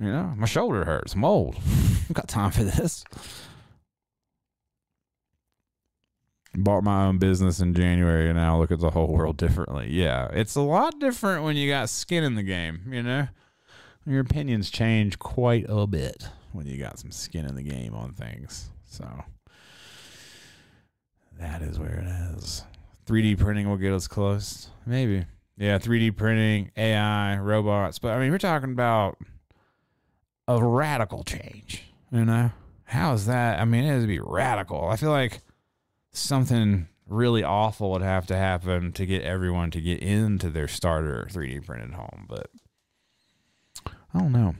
You 0.00 0.12
know, 0.12 0.34
my 0.36 0.46
shoulder 0.46 0.84
hurts. 0.84 1.14
I'm 1.14 1.24
old. 1.24 1.56
I've 2.08 2.12
got 2.12 2.28
time 2.28 2.52
for 2.52 2.62
this. 2.62 3.02
Bought 6.54 6.84
my 6.84 7.06
own 7.06 7.18
business 7.18 7.58
in 7.58 7.74
January 7.74 8.28
and 8.28 8.38
now 8.38 8.56
look 8.56 8.70
at 8.70 8.78
the 8.78 8.90
whole 8.90 9.08
world 9.08 9.36
differently. 9.36 9.88
Yeah, 9.90 10.28
it's 10.32 10.54
a 10.54 10.60
lot 10.60 11.00
different 11.00 11.42
when 11.42 11.56
you 11.56 11.68
got 11.68 11.90
skin 11.90 12.22
in 12.22 12.36
the 12.36 12.44
game, 12.44 12.82
you 12.92 13.02
know? 13.02 13.26
Your 14.06 14.20
opinions 14.20 14.70
change 14.70 15.18
quite 15.18 15.66
a 15.68 15.88
bit 15.88 16.28
when 16.52 16.66
you 16.66 16.78
got 16.78 16.98
some 16.98 17.10
skin 17.10 17.46
in 17.46 17.54
the 17.54 17.62
game 17.62 17.94
on 17.94 18.12
things. 18.12 18.70
So 18.86 19.06
that 21.38 21.62
is 21.62 21.78
where 21.78 22.04
it 22.04 22.36
is. 22.36 22.64
3D 23.06 23.38
printing 23.38 23.68
will 23.68 23.76
get 23.76 23.92
us 23.92 24.06
close. 24.06 24.68
Maybe. 24.86 25.26
Yeah, 25.56 25.78
3D 25.78 26.16
printing, 26.16 26.70
AI, 26.76 27.38
robots. 27.38 27.98
But 27.98 28.12
I 28.12 28.20
mean, 28.20 28.30
we're 28.30 28.38
talking 28.38 28.72
about 28.72 29.18
a 30.48 30.62
radical 30.62 31.22
change, 31.24 31.84
you 32.10 32.24
know? 32.24 32.50
How 32.84 33.12
is 33.12 33.26
that? 33.26 33.60
I 33.60 33.64
mean, 33.64 33.84
it 33.84 33.88
has 33.88 34.02
to 34.02 34.08
be 34.08 34.18
radical. 34.18 34.88
I 34.88 34.96
feel 34.96 35.10
like 35.10 35.40
something 36.12 36.88
really 37.06 37.44
awful 37.44 37.92
would 37.92 38.02
have 38.02 38.26
to 38.26 38.36
happen 38.36 38.92
to 38.92 39.06
get 39.06 39.22
everyone 39.22 39.70
to 39.72 39.80
get 39.80 40.00
into 40.00 40.50
their 40.50 40.66
starter 40.66 41.28
3D 41.30 41.64
printed 41.64 41.92
home. 41.92 42.26
But 42.28 42.50
I 43.86 44.18
don't 44.18 44.32
know. 44.32 44.54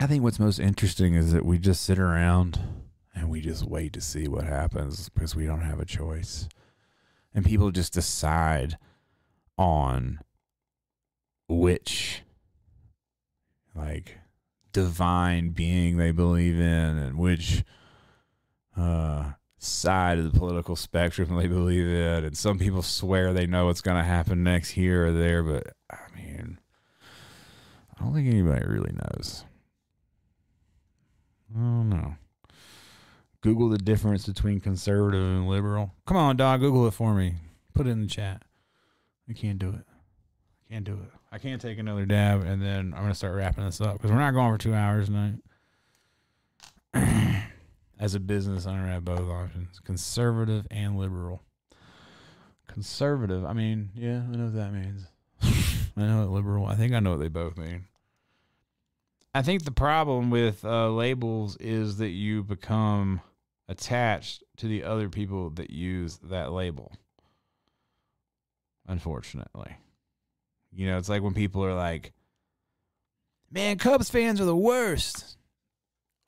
I 0.00 0.06
think 0.06 0.22
what's 0.22 0.40
most 0.40 0.58
interesting 0.58 1.14
is 1.14 1.32
that 1.32 1.44
we 1.44 1.58
just 1.58 1.82
sit 1.82 1.98
around 1.98 2.58
and 3.14 3.30
we 3.30 3.40
just 3.40 3.64
wait 3.64 3.92
to 3.92 4.00
see 4.00 4.26
what 4.26 4.44
happens 4.44 5.08
because 5.08 5.36
we 5.36 5.46
don't 5.46 5.60
have 5.62 5.78
a 5.78 5.84
choice. 5.84 6.48
And 7.32 7.44
people 7.44 7.70
just 7.70 7.92
decide 7.92 8.76
on 9.56 10.20
which 11.48 12.22
like 13.74 14.18
divine 14.72 15.50
being 15.50 15.96
they 15.96 16.10
believe 16.10 16.56
in 16.56 16.98
and 16.98 17.18
which 17.18 17.64
uh 18.76 19.32
side 19.58 20.18
of 20.18 20.32
the 20.32 20.38
political 20.38 20.74
spectrum 20.74 21.36
they 21.36 21.46
believe 21.46 21.86
in 21.86 22.24
and 22.24 22.36
some 22.36 22.58
people 22.58 22.82
swear 22.82 23.32
they 23.32 23.46
know 23.46 23.66
what's 23.66 23.80
going 23.80 23.96
to 23.96 24.02
happen 24.02 24.42
next 24.42 24.70
here 24.70 25.06
or 25.06 25.12
there 25.12 25.42
but 25.42 25.68
i 25.90 25.98
mean 26.16 26.58
i 27.96 28.02
don't 28.02 28.12
think 28.12 28.28
anybody 28.28 28.66
really 28.66 28.92
knows 28.92 29.44
i 31.54 31.58
don't 31.58 31.90
know. 31.90 32.14
Google 33.40 33.68
the 33.68 33.78
difference 33.78 34.26
between 34.26 34.58
conservative 34.58 35.22
and 35.22 35.48
liberal. 35.48 35.92
Come 36.06 36.16
on 36.16 36.36
dog 36.36 36.60
google 36.60 36.86
it 36.86 36.92
for 36.92 37.14
me. 37.14 37.34
Put 37.74 37.86
it 37.86 37.90
in 37.90 38.00
the 38.00 38.06
chat. 38.06 38.42
I 39.28 39.34
can't 39.34 39.58
do 39.58 39.68
it. 39.68 39.84
I 39.84 40.72
can't 40.72 40.84
do 40.84 40.94
it. 40.94 41.10
I 41.30 41.38
can't 41.38 41.60
take 41.60 41.78
another 41.78 42.06
dab 42.06 42.42
and 42.44 42.62
then 42.62 42.94
i'm 42.96 43.08
to 43.08 43.14
start 43.14 43.34
wrapping 43.34 43.64
this 43.64 43.80
up 43.80 43.94
because 43.94 44.10
we're 44.10 44.18
not 44.18 44.34
going 44.34 44.52
for 44.52 44.58
two 44.58 44.74
hours 44.74 45.06
tonight. 45.06 45.40
As 47.98 48.14
a 48.14 48.20
business 48.20 48.66
owner, 48.66 48.86
I 48.86 48.92
have 48.92 49.04
both 49.04 49.28
options 49.28 49.80
conservative 49.80 50.66
and 50.70 50.98
liberal. 50.98 51.42
Conservative, 52.66 53.44
I 53.44 53.52
mean, 53.52 53.90
yeah, 53.94 54.22
I 54.22 54.36
know 54.36 54.44
what 54.44 54.54
that 54.54 54.72
means. 54.72 55.06
I 55.96 56.00
know 56.06 56.20
what 56.20 56.30
liberal, 56.30 56.66
I 56.66 56.74
think 56.76 56.92
I 56.92 57.00
know 57.00 57.10
what 57.10 57.20
they 57.20 57.28
both 57.28 57.56
mean. 57.56 57.86
I 59.34 59.42
think 59.42 59.64
the 59.64 59.72
problem 59.72 60.30
with 60.30 60.64
uh, 60.64 60.90
labels 60.90 61.56
is 61.56 61.96
that 61.98 62.10
you 62.10 62.44
become 62.44 63.20
attached 63.68 64.44
to 64.58 64.68
the 64.68 64.84
other 64.84 65.08
people 65.08 65.50
that 65.50 65.70
use 65.70 66.18
that 66.24 66.52
label. 66.52 66.92
Unfortunately. 68.86 69.76
You 70.72 70.86
know, 70.86 70.98
it's 70.98 71.08
like 71.08 71.22
when 71.22 71.34
people 71.34 71.64
are 71.64 71.74
like, 71.74 72.12
man, 73.50 73.76
Cubs 73.78 74.08
fans 74.08 74.40
are 74.40 74.44
the 74.44 74.56
worst. 74.56 75.36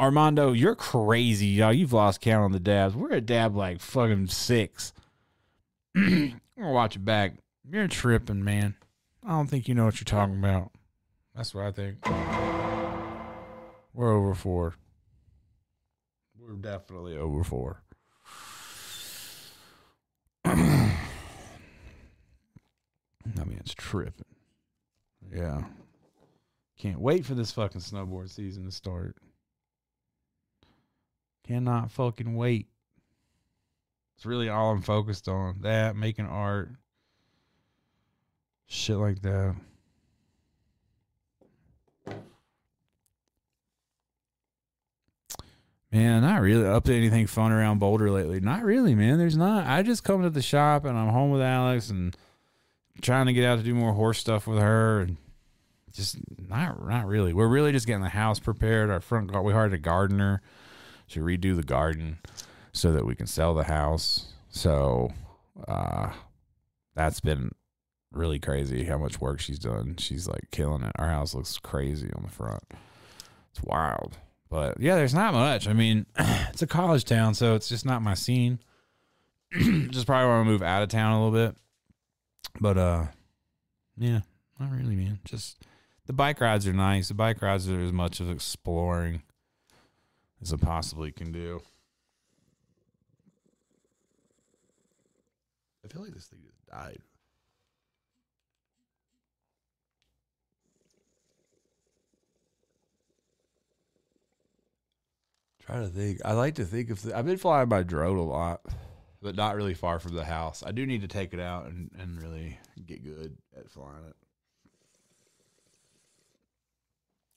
Armando, 0.00 0.52
you're 0.52 0.74
crazy, 0.74 1.46
y'all. 1.46 1.72
You've 1.72 1.92
lost 1.92 2.20
count 2.20 2.44
on 2.44 2.52
the 2.52 2.60
dabs. 2.60 2.94
We're 2.94 3.14
at 3.14 3.26
dab 3.26 3.54
like 3.54 3.80
fucking 3.80 4.28
six. 4.28 4.92
I'm 5.96 6.40
gonna 6.58 6.72
watch 6.72 6.96
it 6.96 7.04
back. 7.04 7.34
You're 7.68 7.88
tripping, 7.88 8.44
man. 8.44 8.74
I 9.24 9.30
don't 9.30 9.46
think 9.48 9.68
you 9.68 9.74
know 9.74 9.84
what 9.84 9.98
you're 10.00 10.04
talking 10.04 10.38
about. 10.38 10.70
That's 11.34 11.54
what 11.54 11.64
I 11.64 11.72
think. 11.72 12.45
We're 13.96 14.12
over 14.12 14.34
four. 14.34 14.74
We're 16.38 16.52
definitely 16.56 17.16
over 17.16 17.42
four. 17.42 17.80
I 20.44 20.98
mean, 23.24 23.56
it's 23.58 23.72
tripping. 23.72 24.26
Yeah. 25.32 25.62
Can't 26.78 27.00
wait 27.00 27.24
for 27.24 27.32
this 27.32 27.52
fucking 27.52 27.80
snowboard 27.80 28.28
season 28.28 28.66
to 28.66 28.70
start. 28.70 29.16
Cannot 31.46 31.90
fucking 31.90 32.36
wait. 32.36 32.66
It's 34.14 34.26
really 34.26 34.50
all 34.50 34.72
I'm 34.72 34.82
focused 34.82 35.26
on. 35.26 35.62
That, 35.62 35.96
making 35.96 36.26
art, 36.26 36.68
shit 38.66 38.96
like 38.96 39.22
that. 39.22 39.56
Man, 45.92 46.22
not 46.22 46.40
really 46.40 46.66
up 46.66 46.84
to 46.84 46.94
anything 46.94 47.26
fun 47.26 47.52
around 47.52 47.78
Boulder 47.78 48.10
lately. 48.10 48.40
Not 48.40 48.64
really, 48.64 48.94
man. 48.94 49.18
There's 49.18 49.36
not. 49.36 49.66
I 49.66 49.82
just 49.82 50.04
come 50.04 50.22
to 50.22 50.30
the 50.30 50.42
shop 50.42 50.84
and 50.84 50.98
I'm 50.98 51.08
home 51.08 51.30
with 51.30 51.40
Alex 51.40 51.90
and 51.90 52.16
trying 53.00 53.26
to 53.26 53.32
get 53.32 53.44
out 53.44 53.58
to 53.58 53.62
do 53.62 53.74
more 53.74 53.92
horse 53.92 54.18
stuff 54.18 54.46
with 54.46 54.58
her 54.58 55.00
and 55.02 55.16
just 55.92 56.18
not 56.48 56.86
not 56.86 57.06
really. 57.06 57.32
We're 57.32 57.48
really 57.48 57.72
just 57.72 57.86
getting 57.86 58.02
the 58.02 58.08
house 58.08 58.40
prepared. 58.40 58.90
Our 58.90 59.00
front 59.00 59.32
we 59.44 59.52
hired 59.52 59.72
a 59.72 59.78
gardener 59.78 60.42
to 61.10 61.20
redo 61.20 61.54
the 61.54 61.62
garden 61.62 62.18
so 62.72 62.92
that 62.92 63.06
we 63.06 63.14
can 63.14 63.26
sell 63.26 63.54
the 63.54 63.64
house. 63.64 64.32
So 64.50 65.12
uh, 65.66 66.12
that's 66.94 67.20
been 67.20 67.52
really 68.12 68.38
crazy 68.38 68.84
how 68.84 68.98
much 68.98 69.20
work 69.20 69.40
she's 69.40 69.58
done. 69.58 69.96
She's 69.98 70.28
like 70.28 70.50
killing 70.50 70.82
it. 70.82 70.92
Our 70.96 71.08
house 71.08 71.34
looks 71.34 71.58
crazy 71.58 72.10
on 72.14 72.22
the 72.22 72.30
front. 72.30 72.64
It's 73.50 73.62
wild. 73.62 74.18
But 74.56 74.80
yeah, 74.80 74.94
there's 74.94 75.12
not 75.12 75.34
much. 75.34 75.68
I 75.68 75.74
mean, 75.74 76.06
it's 76.18 76.62
a 76.62 76.66
college 76.66 77.04
town, 77.04 77.34
so 77.34 77.56
it's 77.56 77.68
just 77.68 77.84
not 77.84 78.00
my 78.00 78.14
scene. 78.14 78.58
just 79.52 80.06
probably 80.06 80.28
want 80.28 80.46
to 80.46 80.50
move 80.50 80.62
out 80.62 80.82
of 80.82 80.88
town 80.88 81.12
a 81.12 81.22
little 81.22 81.46
bit. 81.46 81.58
But 82.58 82.78
uh 82.78 83.04
yeah, 83.98 84.20
not 84.58 84.70
really, 84.70 84.96
man. 84.96 85.18
Just 85.26 85.58
the 86.06 86.14
bike 86.14 86.40
rides 86.40 86.66
are 86.66 86.72
nice. 86.72 87.08
The 87.08 87.14
bike 87.14 87.42
rides 87.42 87.68
are 87.68 87.78
as 87.80 87.92
much 87.92 88.18
of 88.18 88.30
exploring 88.30 89.24
as 90.40 90.54
I 90.54 90.56
possibly 90.56 91.12
can 91.12 91.32
do. 91.32 91.60
I 95.84 95.88
feel 95.88 96.00
like 96.00 96.14
this 96.14 96.28
thing 96.28 96.40
just 96.46 96.64
died. 96.64 97.02
Trying 105.66 105.82
to 105.82 105.88
think. 105.88 106.20
I 106.24 106.32
like 106.32 106.54
to 106.56 106.64
think 106.64 106.90
of. 106.90 107.12
I've 107.12 107.26
been 107.26 107.38
flying 107.38 107.68
my 107.68 107.82
drone 107.82 108.18
a 108.18 108.24
lot, 108.24 108.60
but 109.20 109.34
not 109.34 109.56
really 109.56 109.74
far 109.74 109.98
from 109.98 110.14
the 110.14 110.24
house. 110.24 110.62
I 110.64 110.70
do 110.70 110.86
need 110.86 111.02
to 111.02 111.08
take 111.08 111.34
it 111.34 111.40
out 111.40 111.66
and, 111.66 111.90
and 111.98 112.22
really 112.22 112.58
get 112.86 113.02
good 113.02 113.36
at 113.56 113.68
flying 113.68 114.04
it. 114.08 114.16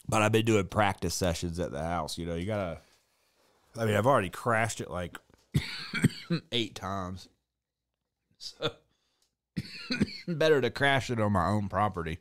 But 0.07 0.21
I've 0.21 0.31
been 0.31 0.45
doing 0.45 0.67
practice 0.67 1.15
sessions 1.15 1.59
at 1.59 1.71
the 1.71 1.83
house. 1.83 2.17
You 2.17 2.27
know, 2.27 2.35
you 2.35 2.45
gotta. 2.45 2.79
I 3.75 3.85
mean, 3.85 3.95
I've 3.95 4.07
already 4.07 4.29
crashed 4.29 4.79
it 4.79 4.91
like 4.91 5.17
eight 6.51 6.75
times. 6.75 7.29
So 8.37 8.71
better 10.27 10.61
to 10.61 10.69
crash 10.69 11.09
it 11.09 11.19
on 11.19 11.31
my 11.31 11.47
own 11.47 11.67
property. 11.67 12.19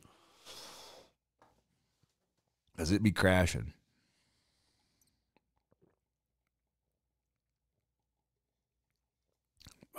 Cause 2.77 2.91
it 2.91 3.03
be 3.03 3.11
crashing. 3.11 3.73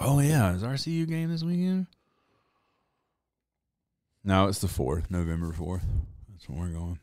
Oh 0.03 0.19
yeah, 0.19 0.55
is 0.55 0.63
RCU 0.63 1.07
game 1.07 1.31
this 1.31 1.45
weekend? 1.45 1.87
No, 4.25 4.49
it's 4.49 4.61
the 4.61 4.69
fourth, 4.69 5.11
November 5.11 5.53
fourth. 5.53 5.85
That's 6.31 6.49
when 6.49 6.59
we're 6.59 6.69
going. 6.69 6.99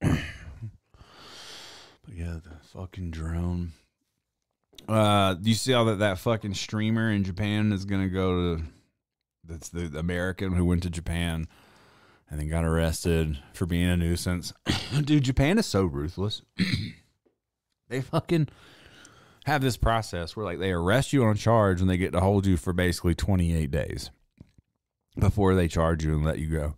but 0.00 0.18
yeah, 2.14 2.38
the 2.42 2.56
fucking 2.72 3.10
drone. 3.10 3.72
Uh, 4.88 5.34
do 5.34 5.50
you 5.50 5.54
see 5.54 5.74
all 5.74 5.84
that 5.86 5.98
that 5.98 6.18
fucking 6.18 6.54
streamer 6.54 7.10
in 7.10 7.24
Japan 7.24 7.72
is 7.72 7.84
gonna 7.84 8.08
go 8.08 8.56
to? 8.56 8.62
That's 9.44 9.68
the 9.68 9.98
American 9.98 10.54
who 10.54 10.64
went 10.64 10.82
to 10.84 10.90
Japan 10.90 11.46
and 12.30 12.40
then 12.40 12.48
got 12.48 12.64
arrested 12.64 13.38
for 13.52 13.66
being 13.66 13.88
a 13.88 13.98
nuisance. 13.98 14.54
Dude, 15.04 15.24
Japan 15.24 15.58
is 15.58 15.66
so 15.66 15.84
ruthless. 15.84 16.40
they 17.88 18.00
fucking 18.00 18.48
have 19.46 19.62
this 19.62 19.76
process 19.76 20.34
where 20.34 20.44
like 20.44 20.58
they 20.58 20.72
arrest 20.72 21.12
you 21.12 21.22
on 21.24 21.36
charge 21.36 21.80
and 21.80 21.88
they 21.88 21.96
get 21.96 22.10
to 22.12 22.20
hold 22.20 22.46
you 22.46 22.56
for 22.56 22.72
basically 22.72 23.14
28 23.14 23.70
days 23.70 24.10
before 25.16 25.54
they 25.54 25.68
charge 25.68 26.04
you 26.04 26.14
and 26.14 26.24
let 26.24 26.40
you 26.40 26.48
go. 26.48 26.74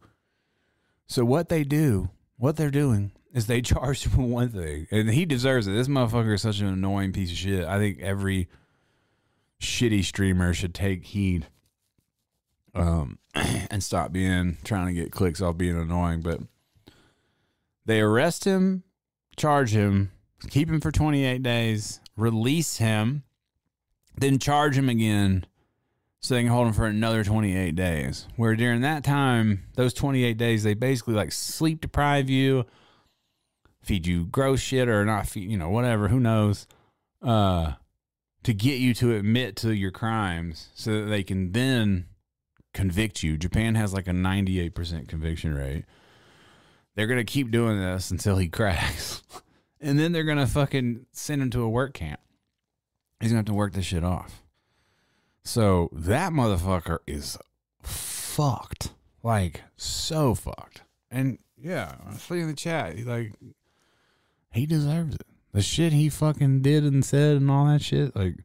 So 1.07 1.24
what 1.24 1.49
they 1.49 1.65
do, 1.65 2.11
what 2.36 2.57
they're 2.57 2.70
doing 2.70 3.12
is 3.32 3.47
they 3.47 3.62
charge 3.62 4.05
him 4.05 4.31
one 4.31 4.51
thing, 4.51 4.86
and 4.90 5.09
he 5.09 5.24
deserves 5.24 5.66
it. 5.66 5.73
This 5.73 5.89
motherfucker 5.89 6.35
is 6.35 6.43
such 6.43 6.61
an 6.61 6.66
annoying 6.66 7.12
piece 7.12 7.31
of 7.31 7.39
shit. 7.39 7.65
I 7.65 7.78
think 7.78 8.01
every 8.01 8.49
shitty 9.61 10.05
streamer 10.05 10.53
should 10.53 10.74
take 10.74 11.07
heed, 11.07 11.47
um, 12.74 13.19
and 13.35 13.82
stop 13.82 14.12
being 14.12 14.59
trying 14.62 14.89
to 14.89 14.93
get 14.93 15.11
clicks 15.11 15.40
off 15.40 15.57
being 15.57 15.78
annoying. 15.78 16.20
But 16.20 16.40
they 17.86 18.01
arrest 18.01 18.45
him, 18.45 18.82
charge 19.39 19.70
him, 19.70 20.12
keep 20.51 20.69
him 20.69 20.82
for 20.82 20.93
twenty 20.93 21.24
eight 21.24 21.43
days, 21.43 22.01
release 22.19 22.77
him, 22.77 23.23
then 24.16 24.39
charge 24.39 24.77
him 24.77 24.89
again. 24.89 25.47
So 26.20 26.35
they 26.35 26.43
can 26.43 26.51
hold 26.51 26.66
him 26.66 26.73
for 26.73 26.86
another 26.86 27.23
28 27.23 27.77
days. 27.77 28.27
Where 28.35 28.57
during 28.57 28.81
that 28.81 29.05
time, 29.05 29.65
those 29.74 29.95
28 29.95 30.36
days, 30.36 30.65
they 30.65 30.74
basically 30.74 31.15
like 31.15 31.31
sleep 31.31 31.81
deprive 31.81 32.28
you, 32.28 32.66
feed 33.82 34.07
you 34.07 34.27
gross 34.27 34.61
shit 34.61 34.89
or 34.89 35.05
not 35.05 35.28
feed, 35.28 35.49
you 35.49 35.57
know, 35.57 35.70
whatever, 35.70 36.09
who 36.09 36.19
knows, 36.19 36.66
uh, 37.23 37.74
to 38.43 38.53
get 38.53 38.81
you 38.81 38.95
to 38.95 39.15
admit 39.15 39.55
to 39.57 39.74
your 39.74 39.93
crimes 39.93 40.70
so 40.74 40.90
that 40.93 41.07
they 41.07 41.23
can 41.23 41.53
then 41.53 42.07
convict 42.74 43.23
you. 43.23 43.36
Japan 43.36 43.77
has 43.77 43.95
like 43.95 44.09
a 44.09 44.12
98% 44.12 45.09
conviction 45.09 45.55
rate. 45.55 45.85
They're 46.95 47.07
going 47.07 47.24
to 47.24 47.32
keep 47.32 47.51
doing 47.51 47.78
this 47.78 48.11
until 48.11 48.39
he 48.39 48.49
cracks. 48.49 49.23
And 49.80 49.98
then 49.98 50.12
they're 50.12 50.24
going 50.24 50.38
to 50.38 50.46
fucking 50.46 51.06
send 51.12 51.42
him 51.42 51.50
to 51.50 51.62
a 51.62 51.68
work 51.68 51.94
camp. 51.94 52.20
He's 53.20 53.32
going 53.32 53.44
to 53.44 53.50
have 53.50 53.55
to 53.55 53.59
work 53.59 53.72
this 53.72 53.86
shit 53.86 54.05
off. 54.05 54.42
So 55.44 55.88
that 55.92 56.32
motherfucker 56.32 56.98
is 57.06 57.38
fucked. 57.82 58.90
Like, 59.22 59.62
so 59.76 60.34
fucked. 60.34 60.82
And 61.10 61.38
yeah, 61.60 61.96
was 62.06 62.30
in 62.30 62.46
the 62.46 62.55
chat. 62.55 62.98
Like 63.05 63.32
he 64.52 64.66
deserves 64.66 65.14
it. 65.14 65.26
The 65.52 65.62
shit 65.62 65.92
he 65.92 66.09
fucking 66.09 66.62
did 66.62 66.84
and 66.84 67.05
said 67.05 67.36
and 67.36 67.50
all 67.50 67.66
that 67.66 67.82
shit, 67.82 68.14
like 68.14 68.36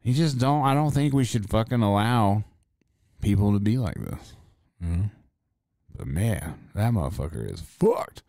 he 0.00 0.12
just 0.12 0.38
don't 0.38 0.64
I 0.64 0.74
don't 0.74 0.92
think 0.92 1.12
we 1.12 1.24
should 1.24 1.50
fucking 1.50 1.82
allow 1.82 2.44
people 3.20 3.52
to 3.52 3.58
be 3.58 3.78
like 3.78 3.96
this. 3.96 4.34
Know? 4.80 5.10
But 5.96 6.06
man, 6.06 6.68
that 6.74 6.92
motherfucker 6.92 7.52
is 7.52 7.60
fucked. 7.60 8.22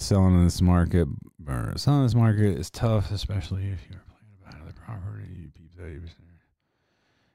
Selling 0.00 0.34
in 0.34 0.44
this 0.44 0.62
market 0.62 1.06
or 1.46 1.74
selling 1.76 2.00
in 2.00 2.06
this 2.06 2.14
market 2.14 2.58
is 2.58 2.70
tough, 2.70 3.10
especially 3.10 3.64
if 3.64 3.80
you're 3.90 4.00
planning 4.08 4.34
to 4.38 4.44
buy 4.44 4.56
another 4.56 4.72
property. 4.72 5.50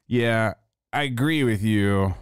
Yeah, 0.08 0.54
I 0.92 1.04
agree 1.04 1.44
with 1.44 1.64
you, 1.64 2.16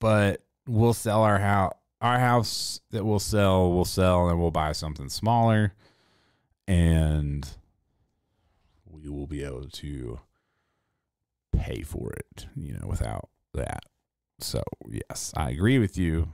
but 0.00 0.42
we'll 0.66 0.94
sell 0.94 1.22
our 1.22 1.38
house. 1.38 1.74
Our 2.00 2.18
house 2.18 2.80
that 2.90 3.04
we'll 3.04 3.18
sell, 3.18 3.72
we'll 3.72 3.84
sell, 3.84 4.28
and 4.28 4.40
we'll 4.40 4.50
buy 4.50 4.72
something 4.72 5.08
smaller, 5.08 5.74
and 6.66 7.48
we 8.86 9.08
will 9.08 9.26
be 9.26 9.42
able 9.42 9.68
to 9.68 10.20
pay 11.56 11.82
for 11.82 12.12
it. 12.12 12.46
You 12.56 12.74
know, 12.74 12.86
without 12.86 13.28
that. 13.52 13.84
So 14.38 14.62
yes, 14.88 15.32
I 15.36 15.50
agree 15.50 15.78
with 15.78 15.96
you 15.96 16.32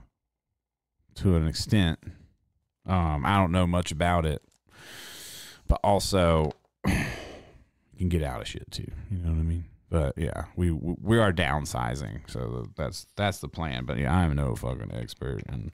to 1.15 1.35
an 1.35 1.47
extent. 1.47 1.99
Um, 2.85 3.25
I 3.25 3.37
don't 3.37 3.51
know 3.51 3.67
much 3.67 3.91
about 3.91 4.25
it, 4.25 4.41
but 5.67 5.79
also 5.83 6.51
you 6.87 6.95
can 7.97 8.09
get 8.09 8.23
out 8.23 8.41
of 8.41 8.47
shit 8.47 8.69
too. 8.71 8.91
You 9.09 9.19
know 9.19 9.29
what 9.29 9.39
I 9.39 9.43
mean? 9.43 9.65
But 9.89 10.17
yeah, 10.17 10.45
we 10.55 10.71
we 10.71 11.19
are 11.19 11.33
downsizing, 11.33 12.29
so 12.29 12.67
that's 12.77 13.07
that's 13.17 13.39
the 13.39 13.49
plan. 13.49 13.85
But 13.85 13.97
yeah, 13.97 14.15
I'm 14.15 14.35
no 14.35 14.55
fucking 14.55 14.91
expert, 14.93 15.43
and 15.47 15.71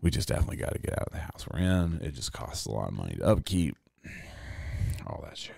we 0.00 0.10
just 0.10 0.28
definitely 0.28 0.58
got 0.58 0.72
to 0.74 0.78
get 0.78 0.92
out 0.92 1.08
of 1.08 1.12
the 1.12 1.18
house 1.18 1.46
we're 1.50 1.58
in. 1.60 2.00
It 2.02 2.14
just 2.14 2.32
costs 2.32 2.66
a 2.66 2.70
lot 2.70 2.88
of 2.88 2.94
money 2.94 3.16
to 3.16 3.26
upkeep, 3.26 3.76
all 5.06 5.24
that 5.24 5.36
shit. 5.36 5.56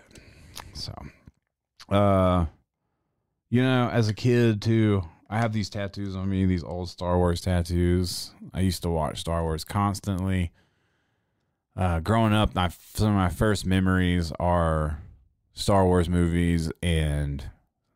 So, 0.72 0.94
uh, 1.90 2.46
you 3.50 3.62
know, 3.62 3.90
as 3.92 4.08
a 4.08 4.14
kid 4.14 4.62
too, 4.62 5.02
I 5.28 5.38
have 5.38 5.52
these 5.52 5.68
tattoos 5.68 6.14
on 6.14 6.28
me, 6.28 6.44
these 6.44 6.62
old 6.62 6.88
Star 6.88 7.18
Wars 7.18 7.40
tattoos. 7.40 8.32
I 8.54 8.60
used 8.60 8.82
to 8.82 8.90
watch 8.90 9.20
Star 9.20 9.42
Wars 9.42 9.64
constantly. 9.64 10.52
Uh, 11.76 12.00
growing 12.00 12.32
up, 12.32 12.54
my, 12.54 12.68
some 12.68 13.08
of 13.08 13.14
my 13.14 13.28
first 13.28 13.66
memories 13.66 14.32
are 14.38 15.02
Star 15.52 15.84
Wars 15.84 16.08
movies 16.08 16.70
and 16.82 17.50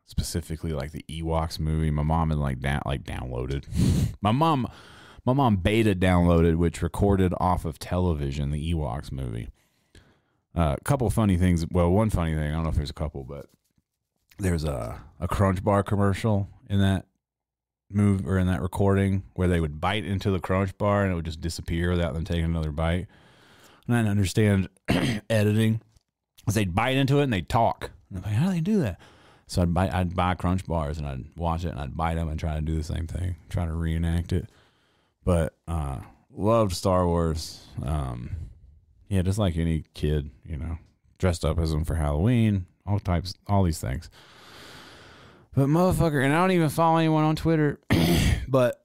specifically 0.05 0.73
like 0.73 0.91
the 0.91 1.05
Ewoks 1.09 1.59
movie. 1.59 1.89
My 1.89 2.03
mom 2.03 2.29
had 2.29 2.39
like 2.39 2.59
down 2.59 2.81
like 2.85 3.03
downloaded. 3.03 3.65
my 4.21 4.31
mom 4.31 4.67
my 5.25 5.33
mom 5.33 5.55
beta 5.57 5.95
downloaded 5.95 6.57
which 6.57 6.81
recorded 6.81 7.33
off 7.39 7.63
of 7.63 7.79
television 7.79 8.51
the 8.51 8.73
Ewoks 8.73 9.11
movie. 9.11 9.49
Uh, 10.55 10.75
a 10.77 10.83
couple 10.83 11.09
funny 11.09 11.37
things. 11.37 11.65
Well, 11.71 11.89
one 11.89 12.09
funny 12.09 12.35
thing. 12.35 12.51
I 12.51 12.53
don't 12.53 12.63
know 12.63 12.69
if 12.69 12.75
there's 12.75 12.89
a 12.89 12.93
couple, 12.93 13.23
but 13.23 13.45
there's 14.37 14.65
a 14.65 15.01
a 15.19 15.27
Crunch 15.27 15.63
Bar 15.63 15.83
commercial 15.83 16.49
in 16.69 16.79
that 16.81 17.05
move 17.93 18.27
or 18.27 18.37
in 18.37 18.47
that 18.47 18.61
recording 18.61 19.23
where 19.33 19.47
they 19.47 19.59
would 19.59 19.79
bite 19.81 20.05
into 20.05 20.31
the 20.31 20.39
Crunch 20.39 20.77
Bar 20.77 21.03
and 21.03 21.11
it 21.11 21.15
would 21.15 21.25
just 21.25 21.41
disappear 21.41 21.91
without 21.91 22.13
them 22.13 22.25
taking 22.25 22.45
another 22.45 22.71
bite. 22.71 23.07
And 23.87 23.95
I 23.95 23.99
didn't 23.99 24.11
understand 24.11 24.69
editing. 25.29 25.81
'Cause 26.45 26.55
they'd 26.55 26.73
bite 26.73 26.97
into 26.97 27.19
it 27.19 27.23
and 27.25 27.33
they'd 27.33 27.47
talk. 27.47 27.91
And 28.09 28.17
I'm 28.17 28.23
like, 28.23 28.33
how 28.33 28.47
do 28.47 28.51
they 28.53 28.61
do 28.61 28.79
that? 28.81 28.99
So 29.45 29.61
I'd 29.61 29.73
buy, 29.73 29.89
I'd 29.91 30.15
buy 30.15 30.33
Crunch 30.33 30.65
Bars 30.65 30.97
and 30.97 31.05
I'd 31.07 31.25
watch 31.37 31.65
it 31.65 31.69
and 31.69 31.79
I'd 31.79 31.95
bite 31.95 32.15
them 32.15 32.29
and 32.29 32.39
try 32.39 32.55
to 32.55 32.61
do 32.61 32.75
the 32.75 32.83
same 32.83 33.05
thing, 33.05 33.35
try 33.49 33.65
to 33.65 33.73
reenact 33.73 34.33
it. 34.33 34.49
But 35.23 35.53
uh, 35.67 35.99
loved 36.31 36.73
Star 36.75 37.05
Wars. 37.05 37.65
Um, 37.83 38.31
yeah, 39.07 39.21
just 39.21 39.37
like 39.37 39.55
any 39.57 39.83
kid, 39.93 40.31
you 40.45 40.57
know, 40.57 40.77
dressed 41.19 41.45
up 41.45 41.59
as 41.59 41.71
him 41.73 41.83
for 41.85 41.95
Halloween, 41.95 42.65
all 42.87 42.97
types, 42.99 43.35
all 43.45 43.63
these 43.63 43.79
things. 43.79 44.09
But 45.53 45.67
motherfucker, 45.67 46.23
and 46.23 46.33
I 46.33 46.37
don't 46.37 46.51
even 46.51 46.69
follow 46.69 46.97
anyone 46.97 47.23
on 47.23 47.35
Twitter, 47.35 47.79
but 48.47 48.81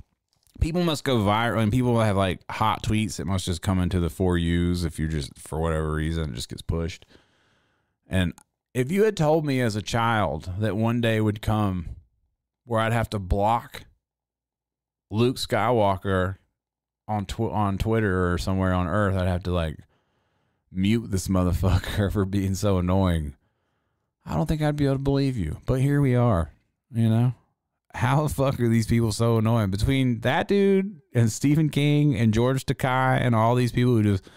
people 0.60 0.82
must 0.82 1.04
go 1.04 1.18
viral 1.18 1.62
and 1.62 1.70
people 1.70 2.00
have 2.00 2.16
like 2.16 2.40
hot 2.50 2.82
tweets 2.82 3.16
that 3.16 3.26
must 3.26 3.44
just 3.44 3.62
come 3.62 3.78
into 3.78 4.00
the 4.00 4.08
for 4.08 4.38
yous 4.38 4.84
if 4.84 4.98
you're 4.98 5.08
just 5.08 5.38
for 5.38 5.58
whatever 5.60 5.92
reason 5.92 6.30
it 6.30 6.34
just 6.34 6.48
gets 6.48 6.62
pushed. 6.62 7.04
And 8.06 8.32
if 8.74 8.90
you 8.90 9.04
had 9.04 9.16
told 9.16 9.44
me 9.44 9.60
as 9.60 9.76
a 9.76 9.82
child 9.82 10.50
that 10.58 10.76
one 10.76 11.00
day 11.00 11.20
would 11.20 11.42
come 11.42 11.96
where 12.64 12.80
I'd 12.80 12.92
have 12.92 13.10
to 13.10 13.18
block 13.18 13.84
Luke 15.10 15.36
Skywalker 15.36 16.36
on 17.06 17.26
tw- 17.26 17.40
on 17.40 17.78
Twitter 17.78 18.32
or 18.32 18.38
somewhere 18.38 18.72
on 18.72 18.86
Earth, 18.86 19.16
I'd 19.16 19.28
have 19.28 19.42
to 19.44 19.52
like 19.52 19.78
mute 20.72 21.10
this 21.10 21.28
motherfucker 21.28 22.12
for 22.12 22.24
being 22.24 22.54
so 22.54 22.78
annoying. 22.78 23.34
I 24.28 24.34
don't 24.34 24.46
think 24.46 24.60
I'd 24.60 24.76
be 24.76 24.84
able 24.84 24.96
to 24.96 25.00
believe 25.00 25.38
you. 25.38 25.56
But 25.64 25.80
here 25.80 26.02
we 26.02 26.14
are, 26.14 26.50
you 26.92 27.08
know? 27.08 27.34
How 27.94 28.22
the 28.22 28.28
fuck 28.28 28.60
are 28.60 28.68
these 28.68 28.86
people 28.86 29.10
so 29.10 29.38
annoying? 29.38 29.70
Between 29.70 30.20
that 30.20 30.46
dude 30.46 31.00
and 31.14 31.32
Stephen 31.32 31.70
King 31.70 32.14
and 32.14 32.34
George 32.34 32.66
Takei 32.66 33.18
and 33.20 33.34
all 33.34 33.54
these 33.54 33.72
people 33.72 33.94
who 33.94 34.02
just 34.02 34.28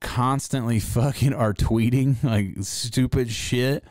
constantly 0.00 0.80
fucking 0.80 1.34
are 1.34 1.52
tweeting 1.52 2.22
like 2.24 2.54
stupid 2.62 3.30
shit. 3.30 3.84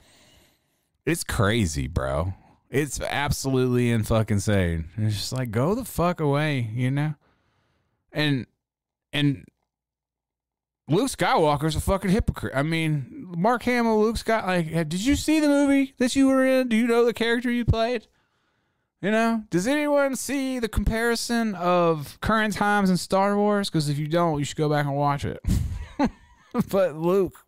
It's 1.05 1.23
crazy, 1.23 1.87
bro. 1.87 2.33
It's 2.69 2.99
absolutely 2.99 3.91
in 3.91 4.03
fucking 4.03 4.37
insane. 4.37 4.89
It's 4.97 5.15
just 5.15 5.33
like 5.33 5.51
go 5.51 5.75
the 5.75 5.85
fuck 5.85 6.19
away, 6.19 6.69
you 6.73 6.89
know? 6.89 7.13
And 8.11 8.47
and 9.13 9.45
Luke 10.89 11.09
Skywalker's 11.09 11.75
a 11.75 11.81
fucking 11.81 12.11
hypocrite. 12.11 12.53
I 12.55 12.63
mean, 12.63 13.27
Mark 13.35 13.63
Hamill, 13.63 14.01
Luke 14.01 14.17
Scott. 14.17 14.47
Like, 14.47 14.71
did 14.87 15.05
you 15.05 15.15
see 15.15 15.39
the 15.39 15.47
movie 15.47 15.93
that 15.97 16.15
you 16.15 16.27
were 16.27 16.45
in? 16.45 16.69
Do 16.69 16.77
you 16.77 16.87
know 16.87 17.03
the 17.03 17.13
character 17.13 17.51
you 17.51 17.65
played? 17.65 18.07
You 19.01 19.11
know, 19.11 19.43
does 19.51 19.67
anyone 19.67 20.15
see 20.15 20.59
the 20.59 20.69
comparison 20.69 21.53
of 21.55 22.19
current 22.21 22.53
times 22.53 22.89
in 22.89 22.97
Star 22.97 23.37
Wars? 23.37 23.69
Because 23.69 23.89
if 23.89 23.99
you 23.99 24.07
don't, 24.07 24.39
you 24.39 24.45
should 24.45 24.57
go 24.57 24.69
back 24.69 24.85
and 24.85 24.95
watch 24.95 25.23
it. 25.23 25.39
but 26.69 26.95
Luke, 26.95 27.45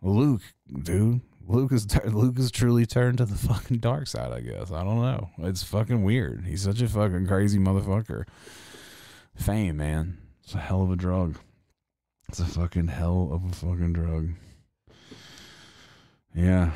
Luke, 0.00 0.40
dude, 0.82 1.20
Luke 1.46 1.72
is 1.72 1.86
Luke 2.06 2.38
is 2.38 2.50
truly 2.50 2.86
turned 2.86 3.18
to 3.18 3.26
the 3.26 3.34
fucking 3.34 3.78
dark 3.78 4.06
side. 4.06 4.32
I 4.32 4.40
guess 4.40 4.70
I 4.70 4.82
don't 4.82 5.02
know. 5.02 5.28
It's 5.38 5.64
fucking 5.64 6.02
weird. 6.02 6.46
He's 6.46 6.62
such 6.62 6.80
a 6.80 6.88
fucking 6.88 7.26
crazy 7.26 7.58
motherfucker. 7.58 8.24
Fame, 9.34 9.76
man, 9.76 10.18
it's 10.44 10.54
a 10.54 10.58
hell 10.58 10.82
of 10.82 10.90
a 10.90 10.96
drug. 10.96 11.36
It's 12.32 12.40
a 12.40 12.46
fucking 12.46 12.88
hell 12.88 13.28
of 13.30 13.44
a 13.44 13.54
fucking 13.54 13.92
drug. 13.92 14.30
Yeah. 16.34 16.70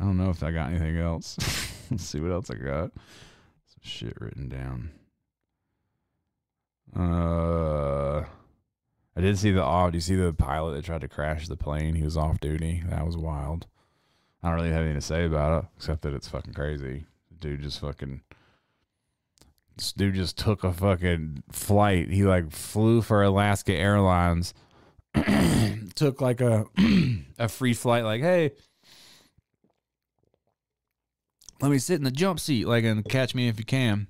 I 0.00 0.04
don't 0.04 0.16
know 0.16 0.30
if 0.30 0.44
I 0.44 0.52
got 0.52 0.70
anything 0.70 0.96
else. 0.96 1.36
Let's 1.90 2.04
see 2.04 2.20
what 2.20 2.30
else 2.30 2.50
I 2.50 2.54
got. 2.54 2.92
Some 2.92 3.80
shit 3.82 4.14
written 4.20 4.48
down. 4.48 4.92
Uh 6.96 8.26
I 9.16 9.20
did 9.20 9.40
see 9.40 9.50
the. 9.50 9.88
Do 9.90 9.96
you 9.96 10.00
see 10.00 10.14
the 10.14 10.32
pilot 10.32 10.74
that 10.74 10.84
tried 10.84 11.00
to 11.00 11.08
crash 11.08 11.48
the 11.48 11.56
plane? 11.56 11.96
He 11.96 12.04
was 12.04 12.16
off 12.16 12.38
duty. 12.38 12.84
That 12.88 13.04
was 13.04 13.16
wild. 13.16 13.66
I 14.40 14.50
don't 14.50 14.54
really 14.58 14.70
have 14.70 14.82
anything 14.82 15.00
to 15.00 15.04
say 15.04 15.24
about 15.24 15.64
it 15.64 15.70
except 15.76 16.02
that 16.02 16.14
it's 16.14 16.28
fucking 16.28 16.54
crazy. 16.54 17.06
Dude 17.40 17.62
just 17.62 17.80
fucking 17.80 18.20
this 19.76 19.92
dude 19.92 20.14
just 20.14 20.38
took 20.38 20.62
a 20.62 20.72
fucking 20.72 21.42
flight. 21.50 22.08
He 22.08 22.24
like 22.24 22.50
flew 22.52 23.02
for 23.02 23.22
Alaska 23.22 23.74
Airlines. 23.74 24.54
took 25.94 26.20
like 26.20 26.40
a 26.40 26.66
a 27.38 27.48
free 27.48 27.74
flight 27.74 28.04
like, 28.04 28.20
"Hey, 28.20 28.52
let 31.60 31.70
me 31.70 31.78
sit 31.78 31.96
in 31.96 32.04
the 32.04 32.10
jump 32.10 32.40
seat 32.40 32.66
like 32.66 32.84
and 32.84 33.04
catch 33.04 33.34
me 33.34 33.48
if 33.48 33.58
you 33.58 33.64
can." 33.64 34.08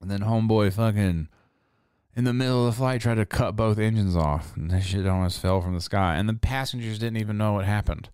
And 0.00 0.10
then 0.10 0.20
homeboy 0.20 0.72
fucking 0.74 1.28
in 2.14 2.24
the 2.24 2.32
middle 2.34 2.66
of 2.66 2.74
the 2.74 2.78
flight 2.78 3.00
tried 3.00 3.16
to 3.16 3.26
cut 3.26 3.56
both 3.56 3.78
engines 3.78 4.16
off 4.16 4.56
and 4.56 4.70
that 4.70 4.82
shit 4.82 5.06
almost 5.06 5.40
fell 5.40 5.60
from 5.60 5.74
the 5.74 5.80
sky 5.80 6.16
and 6.16 6.28
the 6.28 6.34
passengers 6.34 6.98
didn't 6.98 7.18
even 7.18 7.38
know 7.38 7.54
what 7.54 7.64
happened. 7.64 8.10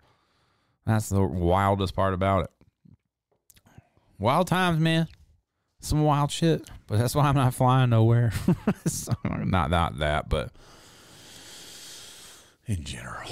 That's 0.85 1.09
the 1.09 1.21
wildest 1.21 1.95
part 1.95 2.13
about 2.13 2.45
it. 2.45 2.49
Wild 4.17 4.47
times, 4.47 4.79
man 4.79 5.07
some 5.83 6.03
wild 6.03 6.31
shit. 6.31 6.69
But 6.87 6.99
that's 6.99 7.15
why 7.15 7.27
I'm 7.27 7.35
not 7.35 7.53
flying 7.53 7.89
nowhere. 7.91 8.31
so, 8.85 9.13
not 9.23 9.69
not 9.69 9.99
that, 9.99 10.29
but 10.29 10.51
in 12.65 12.83
general, 12.83 13.29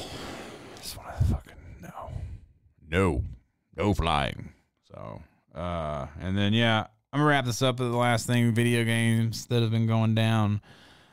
that's 0.76 0.98
what 0.98 1.08
I 1.08 1.24
fucking 1.24 1.54
know. 1.82 2.12
No, 2.90 3.24
no 3.76 3.94
flying. 3.94 4.52
So, 4.88 5.22
uh, 5.56 6.08
and 6.20 6.38
then 6.38 6.54
yeah, 6.54 6.88
I'm 7.12 7.20
gonna 7.20 7.30
wrap 7.30 7.46
this 7.46 7.62
up 7.62 7.80
with 7.80 7.92
the 7.92 7.98
last 7.98 8.28
thing: 8.28 8.54
video 8.54 8.84
games 8.84 9.46
that 9.48 9.62
have 9.62 9.72
been 9.72 9.88
going 9.88 10.16
down. 10.16 10.62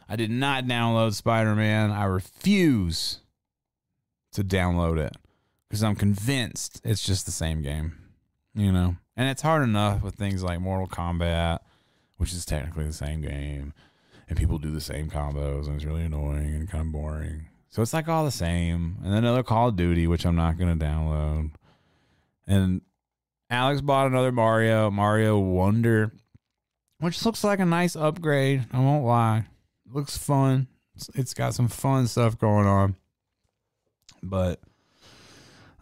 I 0.09 0.17
did 0.17 0.31
not 0.31 0.65
download 0.65 1.15
Spider 1.15 1.55
Man. 1.55 1.91
I 1.91 2.05
refuse 2.05 3.21
to 4.33 4.43
download 4.43 4.99
it 4.99 5.17
because 5.69 5.83
I'm 5.83 5.97
convinced 5.97 6.81
it's 6.85 7.05
just 7.05 7.27
the 7.27 7.33
same 7.33 7.63
game. 7.63 7.95
You 8.55 8.73
know. 8.73 8.97
And 9.19 9.29
it's 9.29 9.43
hard 9.43 9.65
enough 9.65 10.05
with 10.05 10.15
things 10.15 10.45
like 10.45 10.61
Mortal 10.61 10.87
Kombat, 10.87 11.59
which 12.19 12.33
is 12.33 12.47
technically 12.47 12.85
the 12.85 12.93
same 12.93 13.21
game, 13.21 13.75
and 14.29 14.39
people 14.39 14.59
do 14.59 14.71
the 14.71 14.81
same 14.81 15.11
combos, 15.11 15.67
and 15.67 15.75
it's 15.75 15.85
really 15.85 16.05
annoying 16.05 16.55
and 16.55 16.71
kind 16.71 16.87
of 16.87 16.93
boring. 16.93 17.47
So 17.69 17.83
it's 17.83 17.93
like 17.93 18.07
all 18.07 18.25
the 18.25 18.31
same. 18.31 18.97
And 19.03 19.13
then 19.13 19.25
another 19.25 19.43
Call 19.43 19.71
of 19.71 19.77
Duty, 19.77 20.07
which 20.07 20.25
I'm 20.25 20.37
not 20.37 20.57
going 20.57 20.79
to 20.79 20.85
download. 20.85 21.51
And 22.47 22.81
Alex 23.51 23.81
bought 23.81 24.07
another 24.07 24.31
Mario, 24.31 24.89
Mario 24.89 25.37
Wonder, 25.41 26.13
which 27.01 27.25
looks 27.25 27.43
like 27.43 27.59
a 27.59 27.67
nice 27.67 27.97
upgrade. 27.97 28.67
I 28.73 28.79
won't 28.79 29.05
lie. 29.05 29.47
Looks 29.93 30.17
fun. 30.17 30.69
it's 31.17 31.35
got 31.35 31.55
some 31.55 31.67
fun 31.67 32.07
stuff 32.07 32.39
going 32.39 32.69
on. 32.69 32.95
But 34.23 34.61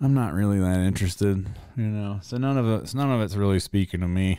I'm 0.01 0.15
not 0.15 0.35
really 0.35 0.61
that 0.61 0.81
interested, 0.81 1.47
you 1.77 1.85
know. 1.85 2.19
So 2.23 2.37
none 2.37 2.59
of 2.59 2.69
it, 2.69 2.95
none 2.95 3.11
of 3.11 3.21
it's 3.21 3.35
really 3.35 3.61
speaking 3.61 4.01
to 4.01 4.09
me. 4.09 4.39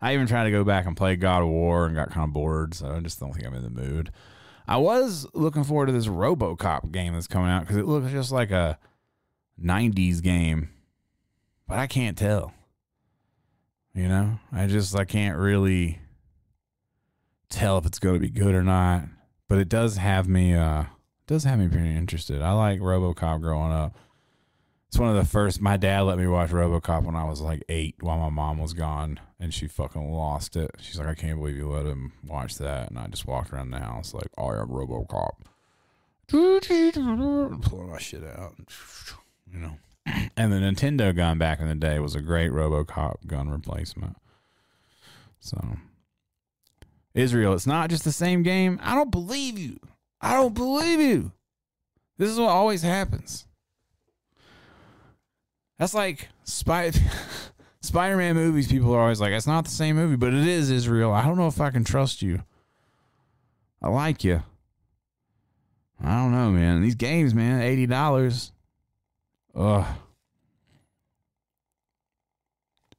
I 0.00 0.14
even 0.14 0.26
tried 0.26 0.44
to 0.44 0.50
go 0.50 0.64
back 0.64 0.86
and 0.86 0.96
play 0.96 1.16
God 1.16 1.42
of 1.42 1.48
War 1.48 1.86
and 1.86 1.94
got 1.94 2.10
kind 2.10 2.28
of 2.28 2.32
bored, 2.32 2.74
so 2.74 2.90
I 2.90 3.00
just 3.00 3.20
don't 3.20 3.32
think 3.32 3.46
I'm 3.46 3.54
in 3.54 3.62
the 3.62 3.70
mood. 3.70 4.10
I 4.66 4.76
was 4.76 5.26
looking 5.34 5.64
forward 5.64 5.86
to 5.86 5.92
this 5.92 6.06
RoboCop 6.06 6.92
game 6.92 7.14
that's 7.14 7.26
coming 7.26 7.50
out 7.50 7.62
because 7.62 7.76
it 7.76 7.86
looks 7.86 8.12
just 8.12 8.30
like 8.32 8.50
a 8.50 8.78
'90s 9.62 10.22
game, 10.22 10.70
but 11.66 11.78
I 11.78 11.86
can't 11.86 12.16
tell. 12.16 12.54
You 13.92 14.08
know, 14.08 14.38
I 14.52 14.66
just 14.66 14.96
I 14.96 15.04
can't 15.04 15.36
really 15.36 15.98
tell 17.48 17.76
if 17.78 17.86
it's 17.86 17.98
going 17.98 18.14
to 18.14 18.20
be 18.20 18.30
good 18.30 18.54
or 18.54 18.62
not. 18.62 19.02
But 19.48 19.58
it 19.58 19.68
does 19.68 19.96
have 19.96 20.28
me, 20.28 20.54
uh, 20.54 20.84
does 21.26 21.42
have 21.42 21.58
me 21.58 21.66
pretty 21.66 21.90
interested. 21.90 22.40
I 22.40 22.52
like 22.52 22.78
RoboCop 22.78 23.40
growing 23.40 23.72
up. 23.72 23.96
It's 24.90 24.98
one 24.98 25.08
of 25.08 25.14
the 25.14 25.24
first. 25.24 25.60
My 25.60 25.76
dad 25.76 26.00
let 26.00 26.18
me 26.18 26.26
watch 26.26 26.50
RoboCop 26.50 27.04
when 27.04 27.14
I 27.14 27.22
was 27.22 27.40
like 27.40 27.62
eight, 27.68 27.94
while 28.00 28.18
my 28.18 28.28
mom 28.28 28.58
was 28.58 28.72
gone, 28.72 29.20
and 29.38 29.54
she 29.54 29.68
fucking 29.68 30.10
lost 30.10 30.56
it. 30.56 30.72
She's 30.80 30.98
like, 30.98 31.06
"I 31.06 31.14
can't 31.14 31.38
believe 31.38 31.56
you 31.56 31.68
let 31.68 31.86
him 31.86 32.12
watch 32.26 32.56
that," 32.58 32.90
and 32.90 32.98
I 32.98 33.06
just 33.06 33.24
walked 33.24 33.52
around 33.52 33.70
the 33.70 33.78
house 33.78 34.12
like, 34.12 34.26
"Oh, 34.36 34.48
"I 34.48 34.60
am 34.60 34.66
RoboCop," 34.66 35.44
pulling 36.26 37.90
my 37.90 38.00
shit 38.00 38.24
out, 38.24 38.56
you 39.46 39.60
know. 39.60 39.76
And 40.36 40.52
the 40.52 40.56
Nintendo 40.56 41.14
gun 41.14 41.38
back 41.38 41.60
in 41.60 41.68
the 41.68 41.76
day 41.76 42.00
was 42.00 42.16
a 42.16 42.20
great 42.20 42.50
RoboCop 42.50 43.28
gun 43.28 43.48
replacement. 43.48 44.16
So, 45.38 45.76
Israel, 47.14 47.52
it's 47.54 47.64
not 47.64 47.90
just 47.90 48.02
the 48.02 48.10
same 48.10 48.42
game. 48.42 48.80
I 48.82 48.96
don't 48.96 49.12
believe 49.12 49.56
you. 49.56 49.78
I 50.20 50.34
don't 50.34 50.54
believe 50.54 50.98
you. 51.00 51.30
This 52.18 52.28
is 52.28 52.40
what 52.40 52.48
always 52.48 52.82
happens. 52.82 53.46
That's 55.80 55.94
like 55.94 56.28
Spy- 56.44 56.92
Spider 57.80 58.18
Man 58.18 58.34
movies. 58.34 58.68
People 58.68 58.92
are 58.94 59.00
always 59.00 59.18
like, 59.18 59.32
it's 59.32 59.46
not 59.46 59.64
the 59.64 59.70
same 59.70 59.96
movie, 59.96 60.14
but 60.14 60.34
it 60.34 60.46
is 60.46 60.70
Israel. 60.70 61.10
I 61.10 61.24
don't 61.24 61.38
know 61.38 61.46
if 61.46 61.58
I 61.58 61.70
can 61.70 61.84
trust 61.84 62.20
you. 62.20 62.42
I 63.80 63.88
like 63.88 64.22
you. 64.22 64.42
I 66.04 66.16
don't 66.16 66.32
know, 66.32 66.50
man. 66.50 66.82
These 66.82 66.96
games, 66.96 67.34
man, 67.34 67.62
eighty 67.62 67.86
dollars. 67.86 68.52
Ugh. 69.54 69.86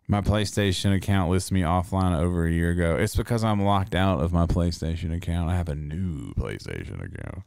My 0.08 0.22
PlayStation 0.22 0.96
account 0.96 1.30
lists 1.30 1.52
me 1.52 1.62
offline 1.62 2.20
over 2.20 2.48
a 2.48 2.52
year 2.52 2.72
ago. 2.72 2.96
It's 2.96 3.16
because 3.16 3.44
I'm 3.44 3.62
locked 3.62 3.94
out 3.94 4.22
of 4.22 4.34
my 4.34 4.48
PlayStation 4.48 5.16
account. 5.16 5.52
I 5.52 5.56
have 5.56 5.70
a 5.70 5.76
new 5.76 6.34
PlayStation 6.34 6.96
account, 6.96 7.44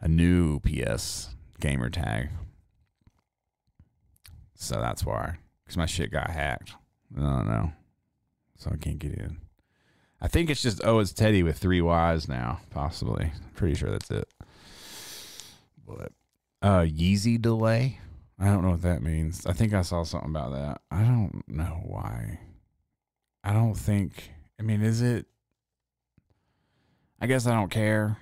a 0.00 0.06
new 0.06 0.60
PS 0.60 1.30
gamer 1.60 1.88
tag. 1.88 2.28
So 4.56 4.76
that's 4.76 5.04
why. 5.04 5.36
Because 5.64 5.76
my 5.76 5.86
shit 5.86 6.10
got 6.10 6.30
hacked. 6.30 6.74
I 7.16 7.20
don't 7.20 7.48
know. 7.48 7.72
So 8.56 8.70
I 8.72 8.76
can't 8.76 8.98
get 8.98 9.12
in. 9.14 9.38
I 10.20 10.28
think 10.28 10.48
it's 10.48 10.62
just, 10.62 10.80
oh, 10.82 10.98
it's 10.98 11.12
Teddy 11.12 11.42
with 11.42 11.58
three 11.58 11.82
Y's 11.82 12.28
now, 12.28 12.60
possibly. 12.70 13.32
Pretty 13.54 13.74
sure 13.74 13.90
that's 13.90 14.10
it. 14.10 14.28
but 15.86 16.12
uh, 16.62 16.80
Yeezy 16.80 17.40
delay. 17.40 18.00
I 18.38 18.46
don't 18.46 18.62
know 18.62 18.70
what 18.70 18.82
that 18.82 19.02
means. 19.02 19.46
I 19.46 19.52
think 19.52 19.72
I 19.72 19.82
saw 19.82 20.02
something 20.02 20.30
about 20.30 20.52
that. 20.52 20.80
I 20.90 21.02
don't 21.02 21.42
know 21.46 21.80
why. 21.84 22.40
I 23.44 23.52
don't 23.52 23.74
think. 23.74 24.30
I 24.58 24.62
mean, 24.62 24.82
is 24.82 25.00
it? 25.00 25.26
I 27.20 27.26
guess 27.26 27.46
I 27.46 27.54
don't 27.54 27.70
care, 27.70 28.18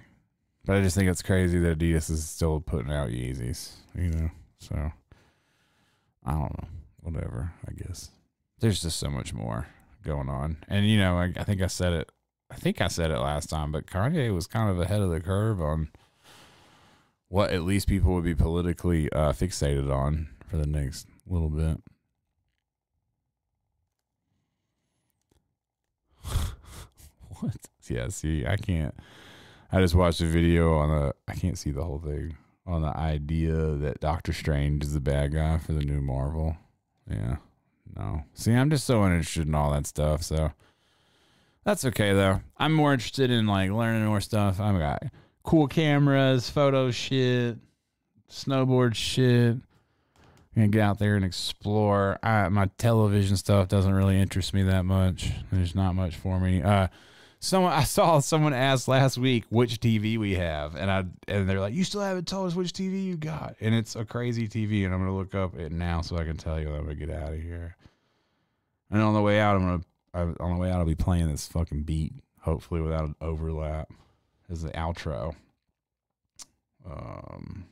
but 0.64 0.76
I 0.76 0.82
just 0.82 0.96
think 0.96 1.10
it's 1.10 1.22
crazy 1.22 1.58
that 1.58 1.78
Adidas 1.78 2.10
is 2.10 2.28
still 2.28 2.60
putting 2.60 2.92
out 2.92 3.08
Yeezys. 3.10 3.72
You 3.96 4.10
know, 4.10 4.30
so 4.58 4.92
I 6.24 6.32
don't 6.32 6.58
know. 6.58 6.68
Whatever. 7.02 7.52
I 7.68 7.72
guess 7.72 8.10
there's 8.60 8.80
just 8.80 8.98
so 8.98 9.10
much 9.10 9.34
more 9.34 9.66
going 10.02 10.28
on, 10.28 10.56
and 10.68 10.88
you 10.88 10.98
know, 10.98 11.18
I, 11.18 11.32
I 11.36 11.44
think 11.44 11.60
I 11.60 11.66
said 11.66 11.92
it. 11.92 12.10
I 12.50 12.56
think 12.56 12.80
I 12.80 12.88
said 12.88 13.10
it 13.10 13.18
last 13.18 13.50
time, 13.50 13.72
but 13.72 13.86
Kanye 13.86 14.32
was 14.34 14.46
kind 14.46 14.70
of 14.70 14.80
ahead 14.80 15.00
of 15.00 15.10
the 15.10 15.20
curve 15.20 15.60
on 15.60 15.88
what 17.28 17.50
at 17.50 17.62
least 17.62 17.88
people 17.88 18.14
would 18.14 18.24
be 18.24 18.34
politically 18.34 19.10
uh, 19.12 19.32
fixated 19.32 19.92
on 19.92 20.28
for 20.48 20.56
the 20.56 20.66
next 20.66 21.06
little 21.26 21.50
bit. 21.50 21.78
what? 27.40 27.56
Yeah, 27.88 28.08
see, 28.08 28.46
I 28.46 28.56
can't. 28.56 28.94
I 29.72 29.80
just 29.80 29.94
watched 29.94 30.20
a 30.20 30.26
video 30.26 30.74
on 30.74 30.90
a. 30.90 31.12
I 31.28 31.34
can't 31.34 31.58
see 31.58 31.70
the 31.70 31.84
whole 31.84 31.98
thing 31.98 32.36
on 32.66 32.82
the 32.82 32.96
idea 32.96 33.52
that 33.54 34.00
Doctor 34.00 34.32
Strange 34.32 34.84
is 34.84 34.94
the 34.94 35.00
bad 35.00 35.32
guy 35.32 35.58
for 35.58 35.72
the 35.72 35.84
new 35.84 36.00
Marvel. 36.00 36.56
Yeah, 37.10 37.36
no. 37.96 38.24
See, 38.34 38.52
I'm 38.52 38.70
just 38.70 38.86
so 38.86 39.02
uninterested 39.02 39.46
in 39.46 39.54
all 39.54 39.72
that 39.72 39.86
stuff. 39.86 40.22
So 40.22 40.52
that's 41.64 41.84
okay 41.84 42.12
though. 42.12 42.40
I'm 42.56 42.72
more 42.72 42.92
interested 42.92 43.30
in 43.30 43.46
like 43.46 43.70
learning 43.70 44.04
more 44.06 44.20
stuff. 44.20 44.60
I've 44.60 44.78
got 44.78 45.02
cool 45.42 45.66
cameras, 45.66 46.48
photo 46.48 46.90
shit, 46.90 47.58
snowboard 48.30 48.94
shit. 48.94 49.56
I'm 50.56 50.62
Gonna 50.62 50.68
get 50.68 50.82
out 50.82 50.98
there 50.98 51.16
and 51.16 51.24
explore. 51.24 52.18
I, 52.22 52.48
my 52.48 52.66
television 52.78 53.36
stuff 53.36 53.68
doesn't 53.68 53.92
really 53.92 54.20
interest 54.20 54.54
me 54.54 54.62
that 54.62 54.84
much. 54.84 55.32
There's 55.50 55.74
not 55.74 55.94
much 55.94 56.14
for 56.14 56.38
me. 56.38 56.62
Uh, 56.62 56.88
someone 57.44 57.72
I 57.72 57.84
saw 57.84 58.18
someone 58.20 58.54
asked 58.54 58.88
last 58.88 59.18
week 59.18 59.44
which 59.50 59.80
TV 59.80 60.18
we 60.18 60.34
have, 60.34 60.74
and 60.74 60.90
I 60.90 61.04
and 61.28 61.48
they're 61.48 61.60
like, 61.60 61.74
"You 61.74 61.84
still 61.84 62.00
haven't 62.00 62.26
told 62.26 62.48
us 62.48 62.54
which 62.54 62.72
TV 62.72 63.04
you 63.04 63.16
got," 63.16 63.56
and 63.60 63.74
it's 63.74 63.94
a 63.94 64.04
crazy 64.04 64.48
TV, 64.48 64.84
and 64.84 64.94
I'm 64.94 65.00
gonna 65.00 65.14
look 65.14 65.34
up 65.34 65.54
it 65.54 65.70
now 65.70 66.00
so 66.00 66.16
I 66.16 66.24
can 66.24 66.36
tell 66.36 66.58
you. 66.58 66.74
I'm 66.74 66.84
gonna 66.84 66.94
get 66.94 67.10
out 67.10 67.32
of 67.32 67.40
here. 67.40 67.76
And 68.90 69.02
on 69.02 69.14
the 69.14 69.22
way 69.22 69.40
out, 69.40 69.56
I'm 69.56 69.62
gonna 69.62 70.34
on 70.40 70.54
the 70.54 70.60
way 70.60 70.70
out, 70.70 70.78
I'll 70.78 70.86
be 70.86 70.94
playing 70.94 71.28
this 71.28 71.46
fucking 71.48 71.82
beat, 71.82 72.14
hopefully 72.40 72.80
without 72.80 73.04
an 73.04 73.16
overlap, 73.20 73.92
as 74.48 74.62
the 74.62 74.70
outro. 74.70 75.34
Um, 76.86 77.66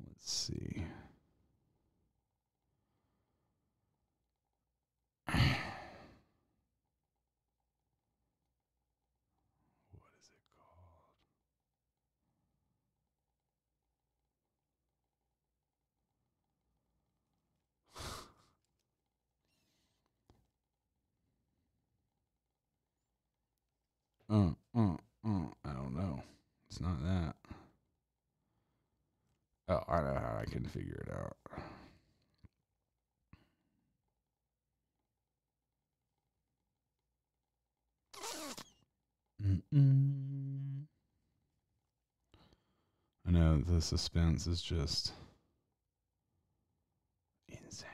let's 0.00 0.32
see. 0.32 0.84
Uh, 24.32 24.52
uh, 24.74 24.94
uh, 25.26 25.44
I 25.62 25.72
don't 25.74 25.94
know. 25.94 26.22
It's 26.70 26.80
not 26.80 27.02
that. 27.04 27.34
Oh, 29.68 29.82
I 29.88 30.00
know 30.00 30.14
how 30.14 30.38
I 30.40 30.46
can 30.50 30.64
figure 30.64 31.04
it 31.06 31.12
out. 31.12 31.36
Mm-mm. 39.44 40.86
I 43.26 43.30
know 43.30 43.60
the 43.60 43.82
suspense 43.82 44.46
is 44.46 44.62
just 44.62 45.12
insane. 47.48 47.88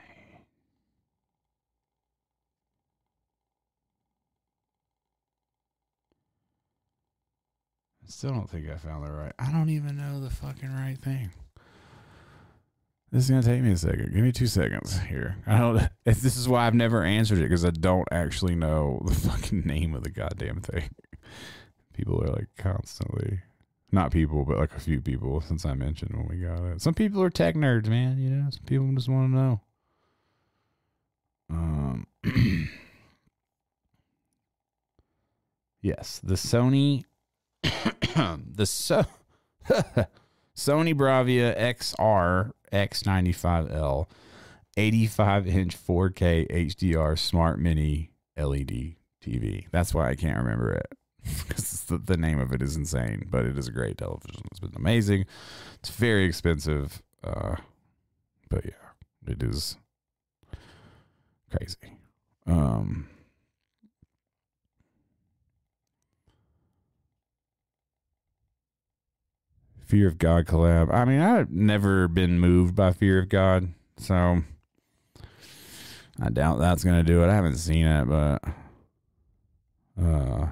I 7.97 7.97
still 8.08 8.30
don't 8.30 8.50
think 8.50 8.68
I 8.68 8.76
found 8.76 9.06
the 9.06 9.12
right. 9.12 9.32
I 9.38 9.52
don't 9.52 9.68
even 9.70 9.96
know 9.96 10.20
the 10.20 10.30
fucking 10.30 10.72
right 10.72 10.98
thing. 10.98 11.30
This 13.10 13.24
is 13.24 13.30
gonna 13.30 13.42
take 13.42 13.62
me 13.62 13.72
a 13.72 13.76
second. 13.76 14.12
Give 14.12 14.22
me 14.22 14.32
two 14.32 14.46
seconds 14.46 14.98
here. 14.98 15.36
I 15.46 15.58
don't. 15.58 15.88
This 16.04 16.36
is 16.36 16.48
why 16.48 16.66
I've 16.66 16.74
never 16.74 17.02
answered 17.04 17.38
it 17.38 17.42
because 17.42 17.64
I 17.64 17.70
don't 17.70 18.08
actually 18.10 18.54
know 18.54 19.02
the 19.04 19.14
fucking 19.28 19.60
name 19.60 19.94
of 19.94 20.02
the 20.02 20.10
goddamn 20.10 20.60
thing. 20.60 20.90
People 21.94 22.22
are 22.22 22.28
like 22.28 22.48
constantly, 22.56 23.40
not 23.92 24.10
people, 24.10 24.44
but 24.44 24.58
like 24.58 24.74
a 24.74 24.80
few 24.80 25.00
people 25.00 25.40
since 25.40 25.64
I 25.64 25.74
mentioned 25.74 26.14
when 26.16 26.28
we 26.28 26.36
got 26.44 26.62
it. 26.64 26.82
Some 26.82 26.94
people 26.94 27.22
are 27.22 27.30
tech 27.30 27.54
nerds, 27.54 27.86
man. 27.88 28.18
You 28.18 28.30
know, 28.30 28.50
some 28.50 28.64
people 28.66 28.92
just 28.94 29.08
want 29.08 29.32
to 29.32 29.36
know. 29.36 29.60
Um. 31.50 32.06
yes, 35.80 36.20
the 36.22 36.34
Sony 36.34 37.04
the 38.54 38.66
so- 38.66 39.06
Sony 40.56 40.94
Bravia 40.94 41.56
XR 41.58 42.52
X95L 42.72 44.06
85 44.76 45.46
inch 45.46 45.86
4K 45.86 46.50
HDR 46.50 47.18
Smart 47.18 47.58
Mini 47.58 48.10
LED 48.36 48.94
TV. 49.24 49.66
That's 49.70 49.92
why 49.92 50.08
I 50.08 50.14
can't 50.14 50.36
remember 50.36 50.72
it 50.72 50.86
because 51.48 51.84
the, 51.84 51.98
the 51.98 52.16
name 52.16 52.38
of 52.38 52.52
it 52.52 52.62
is 52.62 52.76
insane, 52.76 53.26
but 53.30 53.44
it 53.44 53.58
is 53.58 53.68
a 53.68 53.72
great 53.72 53.98
television. 53.98 54.42
It's 54.50 54.60
been 54.60 54.72
amazing. 54.76 55.26
It's 55.80 55.90
very 55.90 56.24
expensive, 56.24 57.02
uh, 57.24 57.56
but 58.48 58.64
yeah, 58.64 59.32
it 59.32 59.42
is 59.42 59.76
crazy. 61.50 61.98
Um, 62.46 63.08
Fear 69.88 70.08
of 70.08 70.18
God 70.18 70.44
collab. 70.44 70.92
I 70.92 71.06
mean, 71.06 71.20
I've 71.20 71.50
never 71.50 72.08
been 72.08 72.38
moved 72.38 72.76
by 72.76 72.92
Fear 72.92 73.20
of 73.20 73.30
God, 73.30 73.72
so 73.96 74.42
I 76.20 76.28
doubt 76.28 76.58
that's 76.58 76.84
gonna 76.84 77.02
do 77.02 77.24
it. 77.24 77.28
I 77.28 77.34
haven't 77.34 77.56
seen 77.56 77.86
it, 77.86 78.04
but 78.04 78.44
uh, 79.98 80.48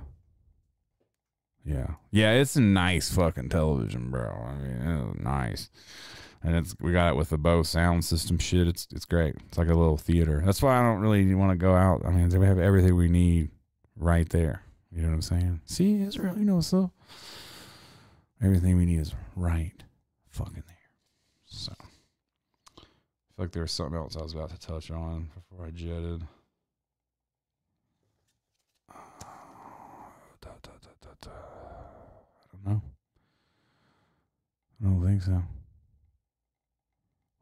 yeah, 1.67 1.97
yeah, 2.11 2.33
it's 2.33 2.57
a 2.57 2.63
nice 2.63 3.15
fucking 3.15 3.51
television, 3.51 4.11
bro. 4.11 4.31
I 4.49 4.55
mean, 4.55 5.11
it's 5.11 5.21
nice, 5.21 5.69
and 6.43 6.57
it's 6.57 6.75
we 6.81 6.93
got 6.93 7.11
it 7.11 7.17
with 7.17 7.29
the 7.29 7.37
Bose 7.37 7.69
sound 7.69 8.07
system 8.07 8.39
shit. 8.39 8.67
It's 8.67 8.89
it's 8.91 9.05
great. 9.05 9.35
It's 9.49 9.59
like 9.59 9.69
a 9.69 9.75
little 9.75 9.99
theater. 9.99 10.43
That's 10.47 10.63
why 10.63 10.79
I 10.79 10.83
don't 10.83 11.01
really 11.01 11.35
want 11.35 11.51
to 11.51 11.59
go 11.59 11.75
out. 11.75 12.07
I 12.07 12.11
mean, 12.11 12.31
we 12.31 12.47
have 12.47 12.59
everything 12.59 12.97
we 12.97 13.11
need 13.11 13.51
right 13.97 14.29
there. 14.31 14.63
You 14.91 15.03
know 15.03 15.09
what 15.09 15.15
I'm 15.15 15.23
saying? 15.23 15.61
See, 15.67 16.01
Israel, 16.01 16.39
you 16.39 16.47
know 16.47 16.55
what's 16.55 16.73
up. 16.73 16.91
Everything 18.43 18.77
we 18.77 18.85
need 18.85 19.01
is 19.01 19.15
right 19.35 19.83
fucking 20.29 20.63
there. 20.67 20.77
So, 21.47 21.73
I 21.79 22.81
feel 22.81 22.87
like 23.39 23.53
there 23.53 23.63
was 23.63 23.73
something 23.73 23.97
else 23.97 24.17
I 24.17 24.23
was 24.23 24.35
about 24.35 24.51
to 24.51 24.59
touch 24.61 24.91
on 24.91 25.31
before 25.35 25.67
I 25.67 25.71
jetted. 25.71 26.23
I 28.93 28.99
don't 32.53 32.67
know. 32.67 32.83
I 34.81 34.85
don't 34.85 35.07
think 35.07 35.23
so. 35.23 35.43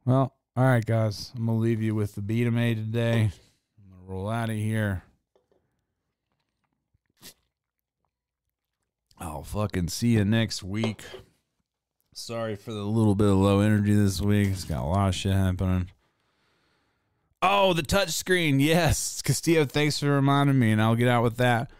Well, 0.05 0.33
all 0.55 0.63
right, 0.63 0.85
guys. 0.85 1.33
I'm 1.35 1.45
going 1.47 1.57
to 1.57 1.61
leave 1.61 1.81
you 1.81 1.95
with 1.95 2.15
the 2.15 2.21
beat 2.21 2.47
I 2.47 2.49
made 2.49 2.77
today. 2.77 3.31
I'm 3.77 3.89
going 3.89 4.05
to 4.05 4.11
roll 4.11 4.29
out 4.29 4.49
of 4.49 4.55
here. 4.55 5.03
I'll 9.17 9.43
fucking 9.43 9.89
see 9.89 10.09
you 10.09 10.25
next 10.25 10.63
week. 10.63 11.03
Sorry 12.13 12.55
for 12.55 12.71
the 12.71 12.83
little 12.83 13.15
bit 13.15 13.27
of 13.27 13.37
low 13.37 13.59
energy 13.59 13.93
this 13.93 14.21
week. 14.21 14.49
It's 14.49 14.63
got 14.63 14.83
a 14.83 14.87
lot 14.87 15.09
of 15.09 15.15
shit 15.15 15.33
happening. 15.33 15.89
Oh, 17.41 17.73
the 17.73 17.83
touch 17.83 18.11
screen. 18.11 18.59
Yes. 18.59 19.21
Castillo, 19.21 19.65
thanks 19.65 19.99
for 19.99 20.09
reminding 20.09 20.57
me, 20.57 20.71
and 20.71 20.81
I'll 20.81 20.95
get 20.95 21.07
out 21.07 21.23
with 21.23 21.37
that. 21.37 21.71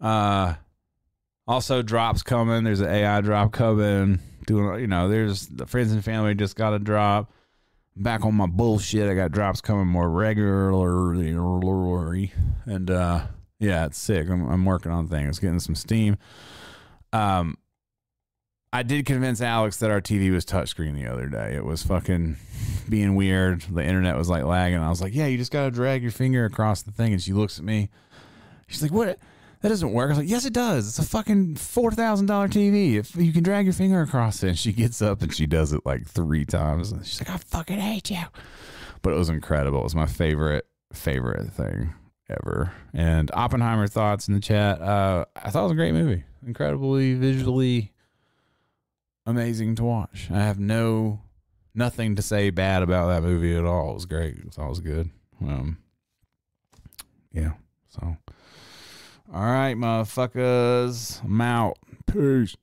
Uh 0.00 0.54
also 1.46 1.82
drops 1.82 2.22
coming. 2.22 2.64
There's 2.64 2.80
an 2.80 2.88
AI 2.88 3.20
drop 3.20 3.52
coming. 3.52 4.20
Doing 4.46 4.80
you 4.80 4.86
know, 4.86 5.08
there's 5.08 5.46
the 5.46 5.66
friends 5.66 5.92
and 5.92 6.04
family 6.04 6.34
just 6.34 6.56
got 6.56 6.74
a 6.74 6.78
drop. 6.78 7.32
Back 7.96 8.24
on 8.24 8.34
my 8.34 8.46
bullshit. 8.46 9.08
I 9.08 9.14
got 9.14 9.32
drops 9.32 9.60
coming 9.60 9.86
more 9.86 10.10
regularly. 10.10 12.32
And 12.66 12.90
uh 12.90 13.26
yeah, 13.58 13.86
it's 13.86 13.98
sick. 13.98 14.28
I'm 14.28 14.48
I'm 14.50 14.64
working 14.64 14.92
on 14.92 15.08
things, 15.08 15.38
getting 15.38 15.60
some 15.60 15.74
steam. 15.74 16.18
Um, 17.14 17.58
I 18.72 18.82
did 18.82 19.06
convince 19.06 19.40
Alex 19.40 19.76
that 19.76 19.92
our 19.92 20.00
TV 20.00 20.32
was 20.32 20.44
touchscreen 20.44 20.96
the 20.96 21.06
other 21.06 21.28
day. 21.28 21.54
It 21.54 21.64
was 21.64 21.84
fucking 21.84 22.36
being 22.88 23.14
weird. 23.14 23.62
The 23.62 23.84
internet 23.84 24.16
was 24.16 24.28
like 24.28 24.42
lagging. 24.42 24.80
I 24.80 24.90
was 24.90 25.00
like, 25.00 25.14
"Yeah, 25.14 25.26
you 25.26 25.38
just 25.38 25.52
gotta 25.52 25.70
drag 25.70 26.02
your 26.02 26.10
finger 26.10 26.44
across 26.44 26.82
the 26.82 26.90
thing." 26.90 27.12
And 27.12 27.22
she 27.22 27.32
looks 27.32 27.56
at 27.60 27.64
me. 27.64 27.88
She's 28.66 28.82
like, 28.82 28.90
"What? 28.90 29.20
That 29.60 29.68
doesn't 29.68 29.92
work." 29.92 30.06
I 30.06 30.08
was 30.08 30.18
like, 30.18 30.28
"Yes, 30.28 30.44
it 30.44 30.52
does. 30.52 30.88
It's 30.88 30.98
a 30.98 31.08
fucking 31.08 31.54
four 31.54 31.92
thousand 31.92 32.26
dollar 32.26 32.48
TV. 32.48 32.96
If 32.96 33.14
you 33.14 33.32
can 33.32 33.44
drag 33.44 33.64
your 33.66 33.74
finger 33.74 34.00
across 34.00 34.42
it." 34.42 34.48
And 34.48 34.58
she 34.58 34.72
gets 34.72 35.00
up 35.00 35.22
and 35.22 35.32
she 35.32 35.46
does 35.46 35.72
it 35.72 35.86
like 35.86 36.08
three 36.08 36.44
times. 36.44 36.90
And 36.90 37.06
she's 37.06 37.20
like, 37.20 37.30
"I 37.30 37.36
fucking 37.36 37.78
hate 37.78 38.10
you." 38.10 38.24
But 39.02 39.12
it 39.12 39.18
was 39.18 39.28
incredible. 39.28 39.78
It 39.78 39.84
was 39.84 39.94
my 39.94 40.06
favorite 40.06 40.66
favorite 40.92 41.52
thing 41.52 41.94
ever. 42.28 42.72
And 42.92 43.30
Oppenheimer 43.32 43.86
thoughts 43.86 44.28
in 44.28 44.34
the 44.34 44.40
chat. 44.40 44.80
Uh, 44.80 45.24
I 45.36 45.50
thought 45.50 45.60
it 45.60 45.64
was 45.64 45.72
a 45.72 45.76
great 45.76 45.92
movie. 45.92 46.24
Incredibly 46.46 47.14
visually 47.14 47.92
amazing 49.26 49.74
to 49.76 49.84
watch. 49.84 50.28
I 50.30 50.40
have 50.40 50.58
no 50.58 51.20
nothing 51.74 52.14
to 52.16 52.22
say 52.22 52.50
bad 52.50 52.82
about 52.82 53.08
that 53.08 53.22
movie 53.22 53.56
at 53.56 53.64
all. 53.64 53.90
It 53.90 53.94
was 53.94 54.06
great. 54.06 54.36
It 54.38 54.56
was 54.56 54.80
good. 54.80 55.10
Um, 55.42 55.78
yeah. 57.32 57.52
So, 57.88 58.16
all 59.32 59.42
right, 59.42 59.74
motherfuckers. 59.76 61.22
I'm 61.24 61.40
out. 61.40 61.78
Peace. 62.06 62.56